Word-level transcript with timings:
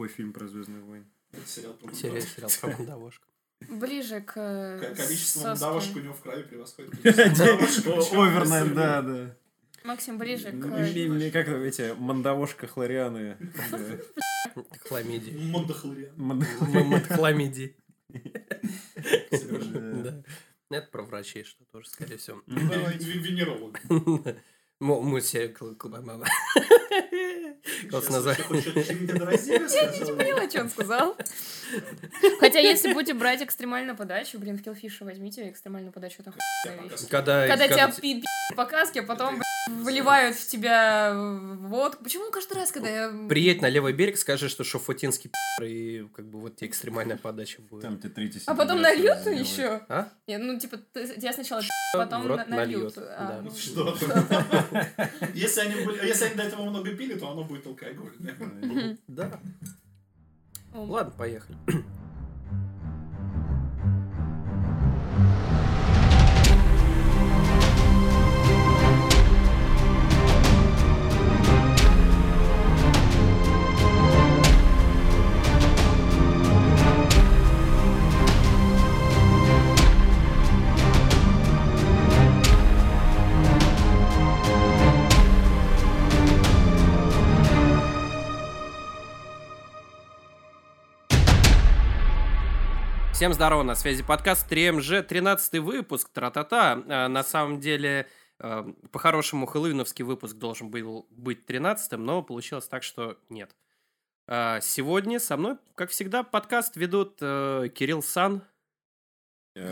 любой 0.00 0.08
фильм 0.08 0.32
про 0.32 0.48
Звездные 0.48 0.82
войны. 0.82 1.04
Это 1.32 1.46
сериал 1.46 1.74
про 1.74 1.92
Серия, 1.94 2.22
сериал 2.22 2.50
про 2.60 2.70
мандавошку. 2.70 3.26
Ближе 3.68 4.20
к... 4.22 4.32
К- 4.32 4.94
Количество 4.96 5.40
соски. 5.40 5.46
мандавошек 5.62 5.96
у 5.96 6.00
него 6.00 6.14
в 6.14 6.20
крови 6.22 6.42
превосходит 6.44 6.94
с- 7.04 8.74
да, 8.74 9.02
да. 9.02 9.36
Максим, 9.84 10.16
ближе 10.18 10.52
к... 10.52 11.32
Как 11.32 11.48
эти 11.48 11.94
мандавошка 11.98 12.66
хлорианы. 12.66 13.36
Хламидии. 14.88 15.36
Мандахлориан. 15.36 16.14
Манд- 16.16 17.06
Хламидии. 17.14 17.76
Серёжа. 19.30 19.80
Да. 19.80 20.22
Это 20.78 20.86
про 20.90 21.02
врачей, 21.02 21.44
что 21.44 21.64
тоже, 21.66 21.88
скорее 21.90 22.16
всего. 22.16 22.42
Давай, 22.46 22.96
ве- 22.96 23.18
Венеролог. 23.18 23.78
Мо- 24.80 25.02
Мы 25.02 25.20
все... 25.20 25.48
кл- 25.48 25.74
кл- 25.74 25.88
мама. 26.02 26.26
Как 27.90 28.08
назвать? 28.10 28.38
недоразвили 28.50 29.68
сказал? 29.68 30.16
поняла, 30.16 30.48
что 30.48 30.60
он 30.62 30.70
сказал. 30.70 31.16
Хотя, 32.40 32.60
если 32.60 32.92
будете 32.94 33.14
брать 33.14 33.42
экстремальную 33.42 33.96
подачу, 33.96 34.38
блин, 34.38 34.56
в 34.56 34.62
Киллфише 34.62 35.04
возьмите 35.04 35.50
экстремальную 35.50 35.92
подачу, 35.92 36.16
это. 36.20 36.32
Когда, 37.10 37.46
Когда 37.46 37.68
тебя 37.68 37.88
пи 38.00 38.24
по 38.56 38.64
каске, 38.64 39.00
а 39.00 39.02
потом 39.02 39.40
выливают 39.68 40.36
в 40.36 40.46
тебя 40.46 41.12
водку. 41.14 42.02
Почему 42.02 42.30
каждый 42.30 42.54
раз, 42.54 42.72
когда 42.72 42.88
я... 42.88 43.12
Приедь 43.28 43.60
на 43.62 43.68
левый 43.68 43.92
берег, 43.92 44.16
скажи, 44.18 44.48
что 44.48 44.64
Шофутинский 44.64 45.30
пи***, 45.30 45.66
и 45.66 46.08
как 46.14 46.26
бы 46.28 46.40
вот 46.40 46.56
тебе 46.56 46.68
экстремальная 46.70 47.16
подача 47.16 47.60
будет. 47.62 47.82
Там 47.82 47.98
тебе 47.98 48.10
третий 48.10 48.40
А 48.46 48.54
потом 48.54 48.80
нальют 48.80 49.26
еще? 49.26 49.82
А? 49.88 50.08
Я, 50.26 50.38
Ну, 50.38 50.58
типа, 50.58 50.78
тебя 50.94 51.32
сначала 51.32 51.60
пи***, 51.60 51.68
потом 51.94 52.26
нальют. 52.48 52.94
Что? 53.56 53.96
Если 55.34 55.60
они 55.60 55.84
были- 55.84 56.06
если 56.06 56.24
они 56.26 56.34
до 56.34 56.42
этого 56.42 56.64
много 56.64 56.94
пили, 56.96 57.14
то 57.14 57.30
оно 57.30 57.44
будет 57.44 57.66
алкогольное. 57.66 58.98
Да. 59.06 59.40
Ладно, 60.72 61.12
поехали. 61.16 61.56
Всем 93.20 93.34
здорово, 93.34 93.62
на 93.62 93.74
связи 93.74 94.02
подкаст 94.02 94.50
3МЖ, 94.50 95.02
13 95.02 95.58
выпуск, 95.58 96.08
тра-та-та. 96.08 96.82
А, 96.88 97.06
На 97.06 97.22
самом 97.22 97.60
деле, 97.60 98.08
э, 98.38 98.64
по-хорошему, 98.92 99.44
хэллоуиновский 99.44 100.06
выпуск 100.06 100.36
должен 100.36 100.70
был 100.70 101.06
быть 101.10 101.44
13 101.44 101.98
но 101.98 102.22
получилось 102.22 102.66
так, 102.66 102.82
что 102.82 103.18
нет. 103.28 103.54
А, 104.26 104.62
Сегодня 104.62 105.20
со 105.20 105.36
мной, 105.36 105.58
как 105.74 105.90
всегда, 105.90 106.22
подкаст 106.22 106.76
ведут 106.76 107.18
э, 107.20 107.68
Кирилл 107.74 108.02
Сан, 108.02 108.40
Э, 109.54 109.68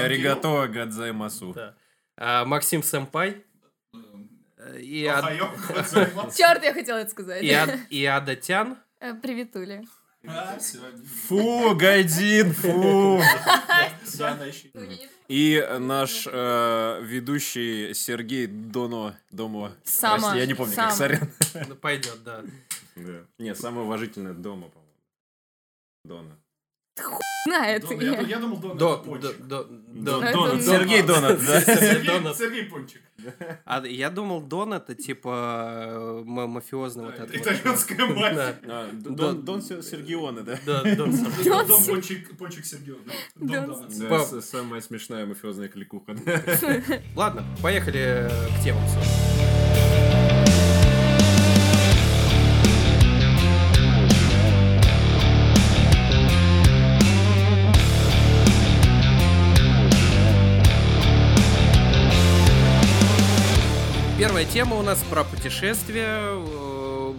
Аригато 0.00 0.66
гадзаймасу. 0.66 1.52
да, 1.52 1.76
а, 2.16 2.44
Максим 2.44 2.82
Сэмпай 2.82 3.44
и, 4.80 5.06
Ад-. 5.06 6.36
Черт, 6.36 6.64
я 6.64 6.74
хотела 6.74 6.96
это 6.96 7.10
сказать. 7.12 7.40
и, 7.40 7.52
Ад- 7.52 7.78
и 7.88 8.04
Адатян. 8.04 8.78
Приветули. 9.22 9.86
А. 10.26 10.58
Фу, 11.28 11.74
Гайдин, 11.76 12.52
фу. 12.52 13.20
Еще- 14.04 15.10
И 15.28 15.66
наш 15.80 16.26
э, 16.30 17.00
ведущий 17.02 17.94
Сергей 17.94 18.46
Доно, 18.46 19.16
Домо. 19.30 19.72
Сама. 19.84 20.18
Прости, 20.18 20.38
я 20.38 20.46
не 20.46 20.54
помню, 20.54 20.74
как 20.76 20.92
сорян. 20.92 21.30
Ну, 21.68 21.74
пойдет, 21.76 22.22
да. 22.24 22.42
Да. 22.96 23.24
Не, 23.38 23.54
самое 23.54 23.86
уважительное 23.86 24.34
Дома, 24.34 24.68
по-моему. 24.68 24.90
Дона. 26.04 26.36
Знает. 27.46 27.82
Дон, 27.82 28.00
Я 28.00 28.20
я 28.22 28.38
думал, 28.38 28.56
Дон 28.56 28.78
До, 28.78 28.94
это 28.94 29.04
до, 29.04 29.10
Пончик. 29.10 29.46
до, 29.46 29.64
Донат. 29.94 30.32
Дон. 30.32 30.62
Сергей 30.62 31.02
Донат, 31.02 31.38
да. 31.46 31.60
Сергей 31.60 32.06
Донат. 32.06 32.36
Сергей 32.38 32.64
Пончик. 32.64 33.02
А 33.64 33.82
я 33.86 34.10
думал, 34.10 34.40
Дон 34.40 34.72
это 34.72 34.94
типа 34.94 36.22
ма- 36.24 36.46
мафиозный 36.46 37.04
вот 37.06 37.14
этот. 37.18 37.34
Итальянская. 37.36 37.98
Да, 38.34 38.56
А, 38.66 38.90
Дон- 38.92 39.16
Дон 39.16 39.42
Дон 39.44 39.62
Сер- 39.62 39.82
Сергионе, 39.82 40.40
да? 40.42 40.58
да, 40.64 40.82
Дон 40.94 41.12
Пончик 41.86 42.36
Пончик 42.38 42.64
Сергей. 42.64 42.94
Дон 43.36 43.48
Дон. 43.48 43.66
Донатс. 43.76 43.96
Да, 43.96 44.08
Пап. 44.08 44.22
с- 44.26 44.40
самая 44.48 44.80
смешная 44.80 45.26
мафиозная 45.26 45.68
кликуха. 45.68 46.16
Ладно, 47.14 47.44
поехали 47.62 48.30
к 48.58 48.64
темам. 48.64 48.82
собственно. 48.88 49.23
Первая 64.34 64.52
тема 64.52 64.76
у 64.80 64.82
нас 64.82 65.00
про 65.04 65.22
путешествия. 65.22 66.18
Э, 66.18 67.14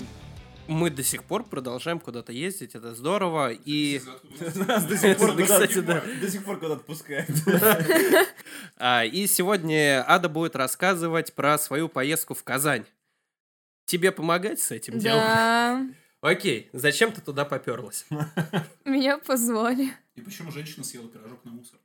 Мы 0.67 0.89
до 0.89 1.01
сих 1.01 1.23
пор 1.23 1.45
продолжаем 1.45 2.01
куда-то 2.01 2.33
ездить, 2.33 2.75
это 2.75 2.93
здорово. 2.93 3.53
И 3.53 4.01
Нас 4.67 4.83
до 4.83 4.97
сих 4.97 5.17
пор 5.17 5.41
кстати, 5.41 5.79
да. 5.79 6.03
до 6.21 6.29
сих 6.29 6.43
пор 6.43 6.59
куда-то 6.59 6.83
пускают. 6.83 7.29
А, 8.75 9.05
и 9.05 9.27
сегодня 9.27 10.03
Ада 10.05 10.27
будет 10.27 10.57
рассказывать 10.57 11.33
про 11.33 11.57
свою 11.57 11.87
поездку 11.87 12.33
в 12.33 12.43
Казань. 12.43 12.83
Тебе 13.85 14.11
помогать 14.11 14.59
с 14.59 14.71
этим 14.71 14.99
делом? 14.99 15.21
Да, 15.21 15.87
Окей, 16.19 16.69
зачем 16.73 17.13
ты 17.13 17.21
туда 17.21 17.45
поперлась? 17.45 18.05
меня 18.83 19.19
позвали. 19.19 19.93
И 20.15 20.21
почему 20.21 20.51
женщина 20.51 20.83
съела 20.83 21.07
пирожок 21.07 21.45
на 21.45 21.51
мусорке? 21.51 21.84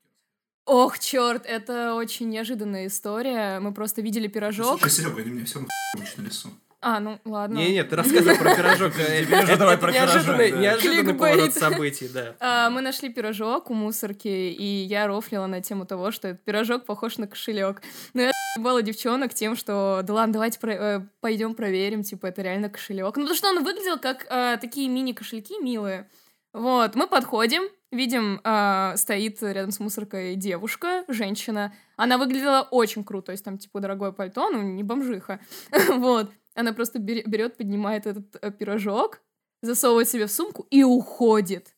Ох, 0.70 1.00
черт, 1.00 1.46
это 1.46 1.94
очень 1.96 2.28
неожиданная 2.28 2.86
история. 2.86 3.58
Мы 3.58 3.74
просто 3.74 4.02
видели 4.02 4.28
пирожок. 4.28 4.78
Слушай, 4.78 4.92
Серега, 4.92 5.20
они 5.20 5.32
мне 5.32 5.44
все 5.44 5.58
на 5.58 6.22
лесу. 6.22 6.48
А, 6.80 7.00
ну 7.00 7.18
ладно. 7.24 7.56
Не-не, 7.58 7.82
ты 7.82 7.96
рассказывай 7.96 8.38
про 8.38 8.54
пирожок. 8.54 8.92
Э, 8.98 9.56
давай 9.56 9.76
про 9.76 9.90
неожиданный- 9.90 10.36
пирожок, 10.36 10.54
да. 10.54 10.60
Неожиданный 10.60 11.14
поворот 11.14 11.54
событий, 11.54 12.08
да. 12.14 12.36
А, 12.38 12.70
мы 12.70 12.82
нашли 12.82 13.08
пирожок 13.12 13.68
у 13.68 13.74
мусорки, 13.74 14.28
и 14.28 14.84
я 14.84 15.08
рофлила 15.08 15.46
на 15.46 15.60
тему 15.60 15.86
того, 15.86 16.12
что 16.12 16.28
этот 16.28 16.44
пирожок 16.44 16.86
похож 16.86 17.18
на 17.18 17.26
кошелек. 17.26 17.82
Но 18.14 18.22
я 18.22 18.30
ебала 18.56 18.80
девчонок 18.80 19.34
тем, 19.34 19.56
что 19.56 20.02
да 20.04 20.14
ладно, 20.14 20.34
давайте 20.34 21.04
пойдем 21.20 21.54
проверим, 21.56 22.04
типа, 22.04 22.26
это 22.26 22.42
реально 22.42 22.68
кошелек. 22.68 23.16
Ну, 23.16 23.22
потому 23.24 23.34
что 23.34 23.48
он 23.48 23.64
выглядел 23.64 23.98
как 23.98 24.24
а, 24.30 24.56
такие 24.56 24.88
мини-кошельки 24.88 25.58
милые. 25.60 26.08
Вот, 26.52 26.94
мы 26.94 27.08
подходим, 27.08 27.64
видим, 27.90 28.40
а, 28.44 28.96
стоит 28.96 29.42
рядом 29.42 29.70
с 29.70 29.80
мусоркой 29.80 30.36
девушка, 30.36 31.04
женщина. 31.08 31.74
Она 31.96 32.18
выглядела 32.18 32.66
очень 32.70 33.04
круто, 33.04 33.26
то 33.26 33.32
есть 33.32 33.44
там, 33.44 33.58
типа, 33.58 33.80
дорогое 33.80 34.12
пальто, 34.12 34.50
ну, 34.50 34.62
не 34.62 34.82
бомжиха. 34.82 35.40
Вот. 35.88 36.30
Она 36.54 36.72
просто 36.72 36.98
бере- 36.98 37.22
берет, 37.26 37.56
поднимает 37.56 38.06
этот 38.06 38.36
э, 38.40 38.50
пирожок, 38.50 39.20
засовывает 39.62 40.08
себе 40.08 40.26
в 40.26 40.32
сумку 40.32 40.66
и 40.70 40.82
уходит. 40.82 41.74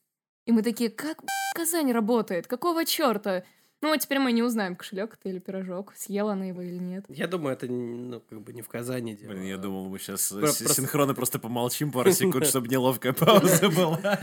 И 0.47 0.53
мы 0.53 0.63
такие, 0.63 0.91
как 0.91 1.19
Казань 1.55 1.93
работает? 1.93 2.47
Какого 2.47 2.85
черта? 2.85 3.45
Ну, 3.83 3.93
а 3.93 3.99
теперь 3.99 4.21
мы 4.21 4.33
не 4.33 4.43
узнаем, 4.43 4.77
кошелек 4.77 5.15
это 5.19 5.29
или 5.29 5.41
пирожок, 5.41 5.93
съела 5.97 6.33
она 6.33 6.47
его 6.47 6.63
или 6.63 6.79
нет. 6.79 7.05
Я 7.09 7.27
думаю, 7.27 7.55
это 7.55 7.67
ну, 7.67 8.23
как 8.31 8.41
бы 8.41 8.53
не 8.53 8.63
в 8.63 8.69
Казани 8.69 9.15
дело. 9.15 9.33
Блин, 9.33 9.45
я 9.45 9.59
думал, 9.59 9.89
мы 9.89 9.99
сейчас 9.99 10.29
Про- 10.29 10.39
просто- 10.41 10.73
синхронно 10.73 11.15
просто 11.15 11.39
помолчим 11.41 11.91
пару 11.91 12.13
секунд, 12.13 12.47
чтобы 12.47 12.69
неловкая 12.69 13.13
пауза 13.13 13.69
была. 13.69 14.01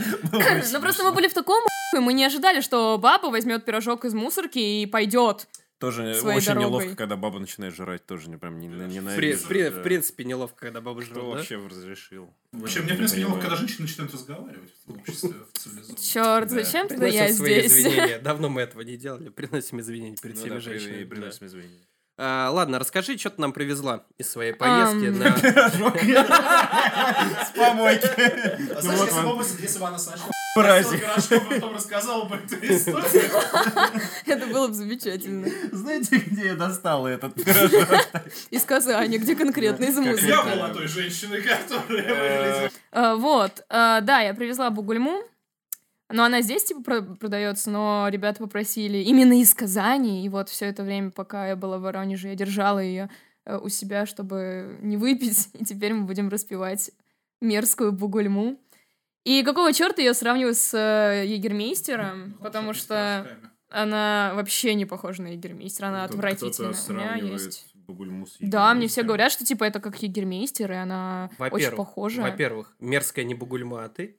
Ну, 0.72 0.80
просто 0.80 1.04
мы 1.04 1.12
были 1.12 1.28
в 1.28 1.34
таком 1.34 1.62
мы 1.98 2.12
не 2.12 2.24
ожидали, 2.24 2.60
что 2.60 2.98
баба 2.98 3.26
возьмет 3.26 3.64
пирожок 3.64 4.04
из 4.04 4.14
мусорки 4.14 4.58
и 4.58 4.86
пойдет. 4.86 5.48
Тоже 5.80 6.14
своей 6.14 6.36
очень 6.36 6.48
дорогой. 6.48 6.66
неловко, 6.70 6.94
когда 6.96 7.16
баба 7.16 7.38
начинает 7.40 7.74
жрать, 7.74 8.04
тоже 8.06 8.28
не 8.30 8.36
прям 8.36 8.60
не 8.60 8.68
В, 8.68 8.72
при- 8.72 8.86
ненавижу. 8.94 9.38
в 9.44 9.48
при- 9.48 9.62
да. 9.64 9.70
в 9.70 9.82
принципе, 9.82 10.24
неловко, 10.24 10.56
когда 10.60 10.80
баба 10.80 11.00
жрет, 11.02 11.14
да? 11.14 11.20
вообще 11.22 11.56
разрешил? 11.56 12.32
Вообще, 12.52 12.80
мне, 12.82 12.92
в 12.92 12.96
принципе, 12.98 13.20
Не 13.22 13.24
неловко, 13.26 13.42
когда 13.42 13.56
женщины 13.56 13.82
начинают 13.82 14.12
разговаривать 14.14 14.70
в 14.86 14.94
обществе 14.94 15.30
в 15.52 15.58
цивилизованном. 15.58 15.96
Черт, 16.02 16.50
зачем 16.50 16.86
тогда 16.86 17.06
я 17.06 17.32
здесь? 17.32 17.72
извинения. 17.72 18.18
Давно 18.22 18.48
мы 18.50 18.60
этого 18.60 18.82
не 18.82 18.96
делали. 18.96 19.30
Приносим 19.30 19.80
извинения 19.80 20.16
перед 20.20 20.36
Ну 20.36 20.40
всеми 20.42 20.54
при- 20.58 20.60
женщинами. 20.64 21.04
приносим 21.04 21.46
извинения. 21.46 21.80
А, 22.22 22.50
ладно, 22.50 22.78
расскажи, 22.78 23.16
что 23.16 23.30
ты 23.30 23.40
нам 23.40 23.54
привезла 23.54 24.04
из 24.18 24.28
своей 24.30 24.52
поездки 24.52 25.06
Ам. 25.06 25.18
на... 25.18 25.30
Пирожок. 25.32 25.96
С 27.46 27.56
помойки. 27.56 28.06
А 28.06 28.80
Ну 28.82 28.92
вот 28.92 29.08
если 29.08 29.78
бы 29.78 29.90
мы- 29.90 29.98
сначала 29.98 30.30
праздник. 30.54 31.02
а 31.04 31.40
потом 31.50 31.74
рассказала 31.74 32.24
бы 32.24 32.36
эту 32.36 32.54
историю. 32.56 33.30
Это 34.26 34.46
было 34.46 34.68
бы 34.68 34.74
замечательно. 34.74 35.48
Знаете, 35.72 36.16
где 36.18 36.46
я 36.48 36.54
достала 36.54 37.08
этот 37.08 37.34
пирожок? 37.34 37.88
Из 38.50 38.62
Казани, 38.64 39.18
где 39.18 39.34
конкретно 39.36 39.84
из 39.84 39.96
Я 39.96 40.02
музыки. 40.02 40.26
была 40.56 40.68
той 40.70 40.86
женщиной, 40.88 41.42
которая 41.42 42.02
выглядела. 42.02 42.70
А, 42.92 43.16
Вот, 43.16 43.64
а, 43.68 44.00
да, 44.00 44.20
я 44.20 44.34
привезла 44.34 44.70
бугульму. 44.70 45.22
Но 46.12 46.24
она 46.24 46.42
здесь, 46.42 46.64
типа, 46.64 46.82
про- 46.82 47.02
продается, 47.02 47.70
но 47.70 48.08
ребята 48.10 48.40
попросили 48.42 48.98
именно 48.98 49.40
из 49.40 49.54
Казани. 49.54 50.24
И 50.24 50.28
вот 50.28 50.48
все 50.48 50.66
это 50.66 50.82
время, 50.82 51.10
пока 51.12 51.46
я 51.48 51.54
была 51.56 51.78
в 51.78 51.82
Воронеже, 51.82 52.28
я 52.28 52.34
держала 52.34 52.80
ее 52.80 53.08
у 53.46 53.68
себя, 53.68 54.06
чтобы 54.06 54.78
не 54.82 54.96
выпить. 54.96 55.48
И 55.54 55.64
теперь 55.64 55.94
мы 55.94 56.04
будем 56.06 56.28
распивать 56.28 56.90
мерзкую 57.40 57.92
бугульму. 57.92 58.58
И 59.30 59.44
какого 59.44 59.72
черта 59.72 60.02
я 60.02 60.12
сравниваю 60.12 60.56
с 60.56 60.74
э, 60.74 61.24
Егермейстером? 61.24 62.36
Потому 62.42 62.72
что 62.72 63.28
она 63.68 64.32
вообще 64.34 64.74
не 64.74 64.86
похожа 64.86 65.22
на 65.22 65.28
Егермейстера, 65.28 65.86
она 65.86 66.08
Тут 66.08 66.16
отвратительная. 66.16 66.72
кто-то 66.72 66.92
У 66.92 66.96
меня 66.96 67.14
есть... 67.14 67.66
Да, 68.40 68.74
мне 68.74 68.88
все 68.88 69.04
говорят, 69.04 69.30
что 69.30 69.44
типа 69.44 69.62
это 69.62 69.78
как 69.78 70.02
Егермейстер, 70.02 70.72
и 70.72 70.74
она 70.74 71.30
очень 71.38 71.50
Во-первых, 71.50 71.76
похожа. 71.76 72.22
во-первых, 72.22 72.74
мерзкая 72.80 73.24
не 73.24 73.34
бугульма, 73.34 73.84
а 73.84 73.88
ты? 73.88 74.16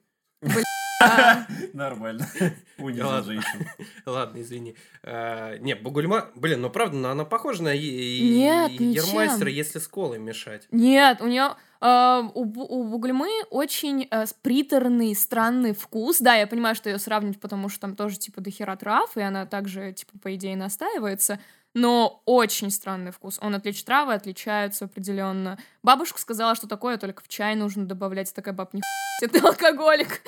Нормально. 1.72 2.26
Унизил 2.78 3.22
женщин. 3.24 3.66
Ладно, 4.06 4.40
извини. 4.40 4.74
А, 5.02 5.56
не, 5.58 5.74
бугульма, 5.74 6.30
блин, 6.34 6.60
ну 6.60 6.70
правда, 6.70 6.96
но 6.96 7.10
она 7.10 7.24
похожа 7.24 7.62
на 7.62 7.72
е- 7.72 8.36
Нет, 8.36 8.70
Егермайстера, 8.72 9.48
ничем. 9.48 9.56
если 9.56 9.78
с 9.78 9.88
колой 9.88 10.18
мешать. 10.18 10.66
Нет, 10.70 11.20
у 11.20 11.26
нее 11.26 11.54
у, 11.80 12.44
бу- 12.44 12.66
у 12.68 12.84
бугульмы 12.84 13.28
очень 13.50 14.06
с- 14.10 14.32
приторный, 14.42 15.14
странный 15.16 15.74
вкус. 15.74 16.18
Да, 16.20 16.34
я 16.36 16.46
понимаю, 16.46 16.74
что 16.76 16.88
ее 16.90 16.98
сравнивать, 16.98 17.40
потому 17.40 17.68
что 17.68 17.80
там 17.80 17.96
тоже 17.96 18.18
типа 18.18 18.40
дохера 18.40 18.76
трав, 18.76 19.16
и 19.16 19.20
она 19.20 19.46
также, 19.46 19.92
типа, 19.92 20.12
по 20.22 20.32
идее, 20.34 20.56
настаивается. 20.56 21.40
Но 21.74 22.22
очень 22.26 22.70
странный 22.70 23.12
вкус. 23.12 23.38
Он 23.40 23.54
отличает 23.54 23.86
травы, 23.86 24.12
отличаются 24.14 24.84
определенно. 24.84 25.58
Бабушка 25.82 26.20
сказала, 26.20 26.54
что 26.54 26.68
такое 26.68 26.98
только 26.98 27.22
в 27.22 27.28
чай 27.28 27.54
нужно 27.54 27.86
добавлять. 27.86 28.32
Такая 28.34 28.52
баб, 28.52 28.74
не 28.74 28.82
это 29.22 29.46
алкоголик. 29.48 30.20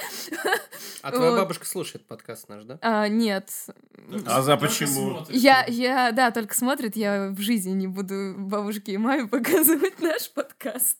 А 1.02 1.10
твоя 1.12 1.32
Вот. 1.32 1.40
бабушка 1.40 1.66
слушает 1.66 2.06
подкаст 2.06 2.48
наш, 2.48 2.64
да? 2.64 2.78
А, 2.80 3.08
нет. 3.08 3.50
А 4.26 4.40
за 4.42 4.56
Только 4.56 4.68
почему? 4.72 5.10
смотрит. 5.16 5.36
Я, 5.36 5.64
я, 5.66 6.12
да, 6.12 6.30
только 6.30 6.54
смотрит, 6.54 6.96
я 6.96 7.28
в 7.28 7.40
жизни 7.40 7.72
не 7.72 7.88
буду 7.88 8.34
бабушке 8.38 8.92
и 8.92 8.96
маме 8.96 9.26
показывать 9.28 10.00
наш 10.00 10.30
подкаст. 10.30 10.98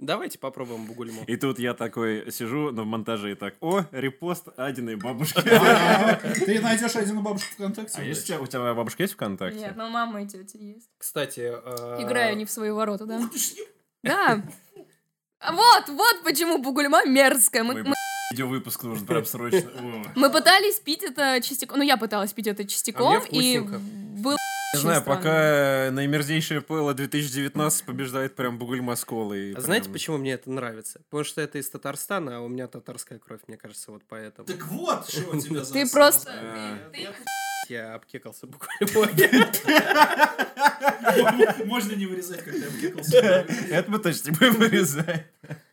Давайте 0.00 0.38
попробуем 0.38 0.86
бугульму. 0.86 1.24
И 1.26 1.36
тут 1.36 1.58
я 1.58 1.74
такой 1.74 2.32
сижу 2.32 2.70
на 2.72 2.84
монтаже 2.84 3.32
и 3.32 3.34
так, 3.34 3.54
о, 3.60 3.84
репост 3.92 4.48
Адиной 4.56 4.96
бабушки. 4.96 5.42
А, 5.50 6.14
Ты 6.16 6.58
найдешь 6.60 6.96
один 6.96 7.22
бабушку 7.22 7.52
ВКонтакте. 7.52 8.00
А 8.00 8.02
есть 8.02 8.22
у 8.22 8.26
тебя, 8.26 8.40
у 8.40 8.46
тебя 8.46 8.74
бабушка 8.74 9.02
есть 9.02 9.12
ВКонтакте? 9.12 9.58
Нет, 9.60 9.76
но 9.76 9.90
мама 9.90 10.22
и 10.22 10.26
тетя 10.26 10.58
есть. 10.58 10.88
Кстати... 10.96 11.52
э, 11.52 12.02
Играю 12.02 12.34
не 12.36 12.46
в 12.46 12.50
свои 12.50 12.70
ворота, 12.70 13.04
да? 13.04 13.20
Ж, 13.20 13.56
Да. 14.02 14.42
А 15.38 15.52
Вот, 15.52 15.88
вот 15.88 16.22
почему 16.24 16.58
Бугульма 16.58 17.04
мерзкая. 17.04 17.62
Мы, 17.62 17.82
мы, 17.82 17.94
Видеовыпуск 18.32 18.82
нужен 18.84 19.06
прям 19.06 19.26
срочно. 19.26 19.70
Мы 20.14 20.30
пытались 20.30 20.78
пить 20.78 21.02
это 21.02 21.40
частиком. 21.42 21.78
Ну, 21.78 21.84
я 21.84 21.96
пыталась 21.96 22.32
пить 22.32 22.46
это 22.46 22.64
частиком, 22.66 23.16
и 23.16 23.20
вкусненько. 23.20 23.80
Не 24.74 24.80
знаю, 24.80 25.00
странно. 25.00 25.16
пока 25.20 25.88
наимерзейшее 25.90 26.60
пыло 26.60 26.94
2019 26.94 27.84
побеждает 27.84 28.36
прям 28.36 28.56
Бугульма 28.58 28.94
с 28.94 29.04
колой. 29.04 29.52
А 29.54 29.60
знаете, 29.60 29.84
Прям- 29.84 29.92
почему 29.94 30.18
мне 30.18 30.32
это 30.34 30.48
нравится? 30.50 31.00
Потому 31.10 31.24
что 31.24 31.40
это 31.40 31.58
из 31.58 31.68
Татарстана, 31.68 32.36
а 32.36 32.40
у 32.40 32.48
меня 32.48 32.68
татарская 32.68 33.18
кровь, 33.18 33.40
мне 33.48 33.56
кажется, 33.56 33.90
вот 33.90 34.02
поэтому. 34.08 34.46
Так 34.46 34.64
вот, 34.68 35.08
что 35.10 35.30
у 35.30 35.40
тебя 35.40 35.64
за... 35.64 35.72
Ты 35.72 35.90
просто... 35.90 36.32
Я 37.68 37.94
обкекался 37.94 38.46
буквально. 38.46 38.86
Можно 41.64 41.94
не 41.94 42.06
вырезать, 42.06 42.42
как 42.44 42.54
ты 42.54 42.64
обкекался. 42.64 43.16
Это 43.70 43.90
мы 43.90 43.98
точно 43.98 44.30
не 44.30 44.36
будем 44.36 44.54
вырезать. 44.54 45.26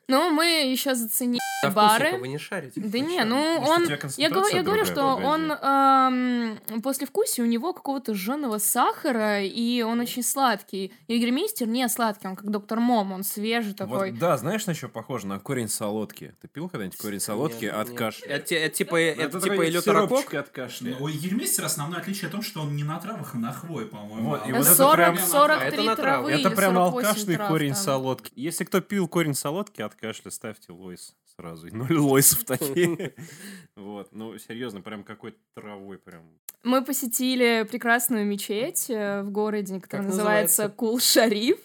Ну, 0.10 0.30
мы 0.30 0.46
еще 0.72 0.96
заценили 0.96 1.40
А 1.66 1.70
бары. 1.70 2.18
вы 2.18 2.30
не 2.30 2.38
шарите. 2.38 2.80
Да 2.80 2.98
не, 3.00 3.22
ну 3.26 3.36
он... 3.60 3.86
Я, 4.16 4.30
говорю, 4.30 4.56
я 4.56 4.64
говорю, 4.64 4.86
что 4.86 5.16
погоди. 5.18 5.26
он 5.26 5.52
эм, 5.52 6.82
после 6.82 7.06
вкуса 7.08 7.42
у 7.42 7.46
него 7.46 7.74
какого-то 7.74 8.14
жженого 8.14 8.58
сахара, 8.58 9.44
и 9.44 9.82
он 9.82 10.00
очень 10.00 10.24
сладкий. 10.24 10.94
Егермейстер 11.10 11.68
не 11.68 11.88
сладкий, 11.90 12.26
он 12.28 12.38
как 12.38 12.50
доктор 12.50 12.80
Мом, 12.80 13.12
он 13.12 13.24
свежий 13.26 13.74
такой. 13.74 14.12
Вот, 14.12 14.20
да, 14.20 14.38
знаешь, 14.38 14.66
на 14.66 14.74
что 14.74 14.88
похоже? 14.88 15.28
На 15.28 15.40
корень 15.40 15.68
солодки. 15.68 16.34
Ты 16.42 16.48
пил 16.48 16.70
когда-нибудь 16.70 16.98
корень 16.98 17.20
солодки 17.20 17.66
Нет, 17.66 17.74
от 17.76 17.90
нет. 17.90 17.98
кашля? 17.98 18.28
Это, 18.28 18.46
те- 18.48 18.56
это 18.60 18.76
типа, 18.78 18.96
это, 19.02 19.42
типа 19.42 19.50
такой 19.52 19.70
элютерокок? 19.70 20.10
сиропчик 20.20 20.34
от 20.36 20.50
кашля. 20.50 20.96
У 21.02 21.08
Егермейстера 21.10 21.66
основное 21.66 22.00
отличие 22.00 22.30
в 22.30 22.32
том, 22.32 22.44
что 22.44 22.62
он 22.62 22.78
не 22.78 22.84
на 22.84 22.98
травах, 23.00 23.36
а 23.36 23.38
на 23.40 23.52
хвое, 23.52 23.86
по-моему. 23.86 24.30
Вот, 24.30 24.48
и 24.48 24.52
А 24.52 24.56
вот 24.56 24.66
это 24.66 24.74
40, 24.76 24.96
прям- 24.96 25.18
43 25.18 25.68
Это 25.68 25.96
травы 25.98 26.32
Это 26.32 26.48
или 26.48 26.56
прям 26.56 26.76
48 26.76 27.08
алкашный 27.10 27.36
корень 27.50 27.74
там. 27.74 27.84
солодки. 27.84 28.32
Если 28.38 28.64
кто 28.64 28.80
пил 28.80 29.10
корень 29.10 29.34
солодки 29.34 29.82
от 29.82 29.97
кашля, 29.98 30.32
ставьте 30.32 30.72
лойс 30.72 31.16
сразу. 31.36 31.68
Ноль 31.76 31.98
лойсов 31.98 32.44
такие. 32.44 33.14
Вот, 33.76 34.10
ну, 34.12 34.38
серьезно, 34.40 34.82
прям 34.82 35.04
какой-то 35.04 35.38
травой 35.54 36.00
прям. 36.00 36.24
Мы 36.64 36.84
посетили 36.84 37.66
прекрасную 37.70 38.26
мечеть 38.26 38.90
э, 38.90 39.22
в 39.22 39.30
городе, 39.30 39.80
которая 39.80 40.08
называется? 40.08 40.68
Кул-Шариф. 40.70 41.60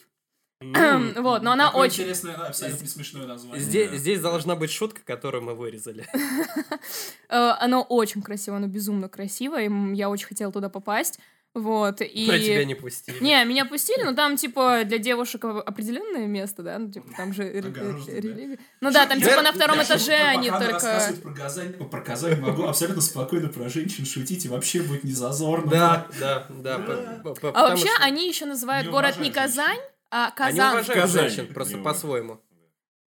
Вот, 0.61 1.43
но 1.43 1.52
она 1.52 1.70
очень... 1.70 2.02
интересное, 2.02 2.37
да, 2.37 2.49
абсолютно 2.49 2.87
смешное 2.87 3.26
название. 3.26 3.61
Здесь, 3.61 3.90
здесь 3.93 4.20
должна 4.20 4.55
быть 4.56 4.70
шутка, 4.70 5.00
которую 5.05 5.43
мы 5.43 5.55
вырезали. 5.55 6.06
э, 7.29 7.37
Оно 7.58 7.82
очень 7.82 8.23
красиво, 8.23 8.58
оно 8.58 8.67
безумно 8.67 9.08
красиво, 9.08 9.61
и 9.61 9.70
я 9.94 10.11
очень 10.11 10.26
хотела 10.26 10.52
туда 10.52 10.69
попасть. 10.69 11.19
Вот, 11.54 12.00
и... 12.00 12.26
Но 12.26 12.38
тебя 12.38 12.64
не 12.64 12.75
пустили. 12.75 13.22
Не, 13.22 13.44
меня 13.44 13.66
пустили, 13.66 14.02
но 14.04 14.14
там, 14.14 14.37
типа, 14.37 14.84
для 14.87 14.96
девушек 14.96 15.44
определенное 15.44 16.26
место, 16.26 16.62
да? 16.62 16.78
Ну, 16.78 16.90
типа, 16.90 17.08
там 17.14 17.34
же 17.34 17.43
религия. 17.44 18.58
Ну 18.81 18.90
да, 18.90 19.04
там, 19.06 19.20
типа, 19.20 19.43
на 19.43 19.52
втором 19.52 19.82
этаже 19.82 20.14
они 20.14 20.49
только... 20.49 21.12
Про 21.22 21.34
Казань, 21.34 21.72
про 21.75 22.00
Казань 22.00 22.40
могу 22.40 22.64
абсолютно 22.64 23.02
спокойно 23.02 23.49
про 23.49 23.69
женщин 23.69 24.06
шутить, 24.06 24.46
и 24.46 24.49
вообще 24.49 24.81
будет 24.82 25.04
не 25.04 25.12
зазорно. 25.12 25.70
Да, 25.70 26.06
да, 26.19 26.46
да. 26.49 27.22
А 27.55 27.69
вообще, 27.69 27.88
они 28.00 28.28
еще 28.28 28.46
называют 28.46 28.88
город 28.88 29.19
не 29.20 29.31
Казань, 29.31 29.81
а 30.10 30.32
Они 30.37 30.58
Казан. 30.58 30.72
уважают 30.72 31.02
Казань. 31.02 31.28
женщин, 31.28 31.55
просто 31.55 31.78
по-своему. 31.78 32.40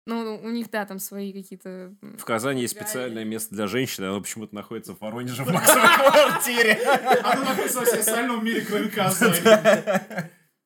Ну, 0.09 0.39
у 0.43 0.49
них, 0.49 0.71
да, 0.71 0.85
там 0.85 0.97
свои 0.97 1.31
какие-то... 1.31 1.93
В 2.01 2.25
Казани 2.25 2.63
есть 2.63 2.75
специальное 2.75 3.23
место 3.23 3.53
для 3.53 3.67
женщин, 3.67 4.05
оно 4.05 4.19
почему-то 4.19 4.55
находится 4.55 4.93
в 4.95 5.01
Воронеже 5.01 5.43
в 5.43 5.51
максимой 5.51 6.11
квартире. 6.11 6.79
Оно 7.23 7.43
находится 7.43 7.79
во 7.79 7.85
всем 7.85 7.99
остальном 7.99 8.43
мире, 8.43 8.61
кроме 8.61 8.89
Казани. 8.89 9.37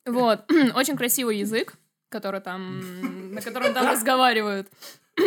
Вот, 0.05 0.49
очень 0.75 0.95
красивый 0.95 1.39
язык, 1.39 1.73
который 2.07 2.39
там... 2.39 3.33
На 3.33 3.41
котором 3.41 3.73
там 3.73 3.91
разговаривают. 3.91 4.69
Ко 5.15 5.21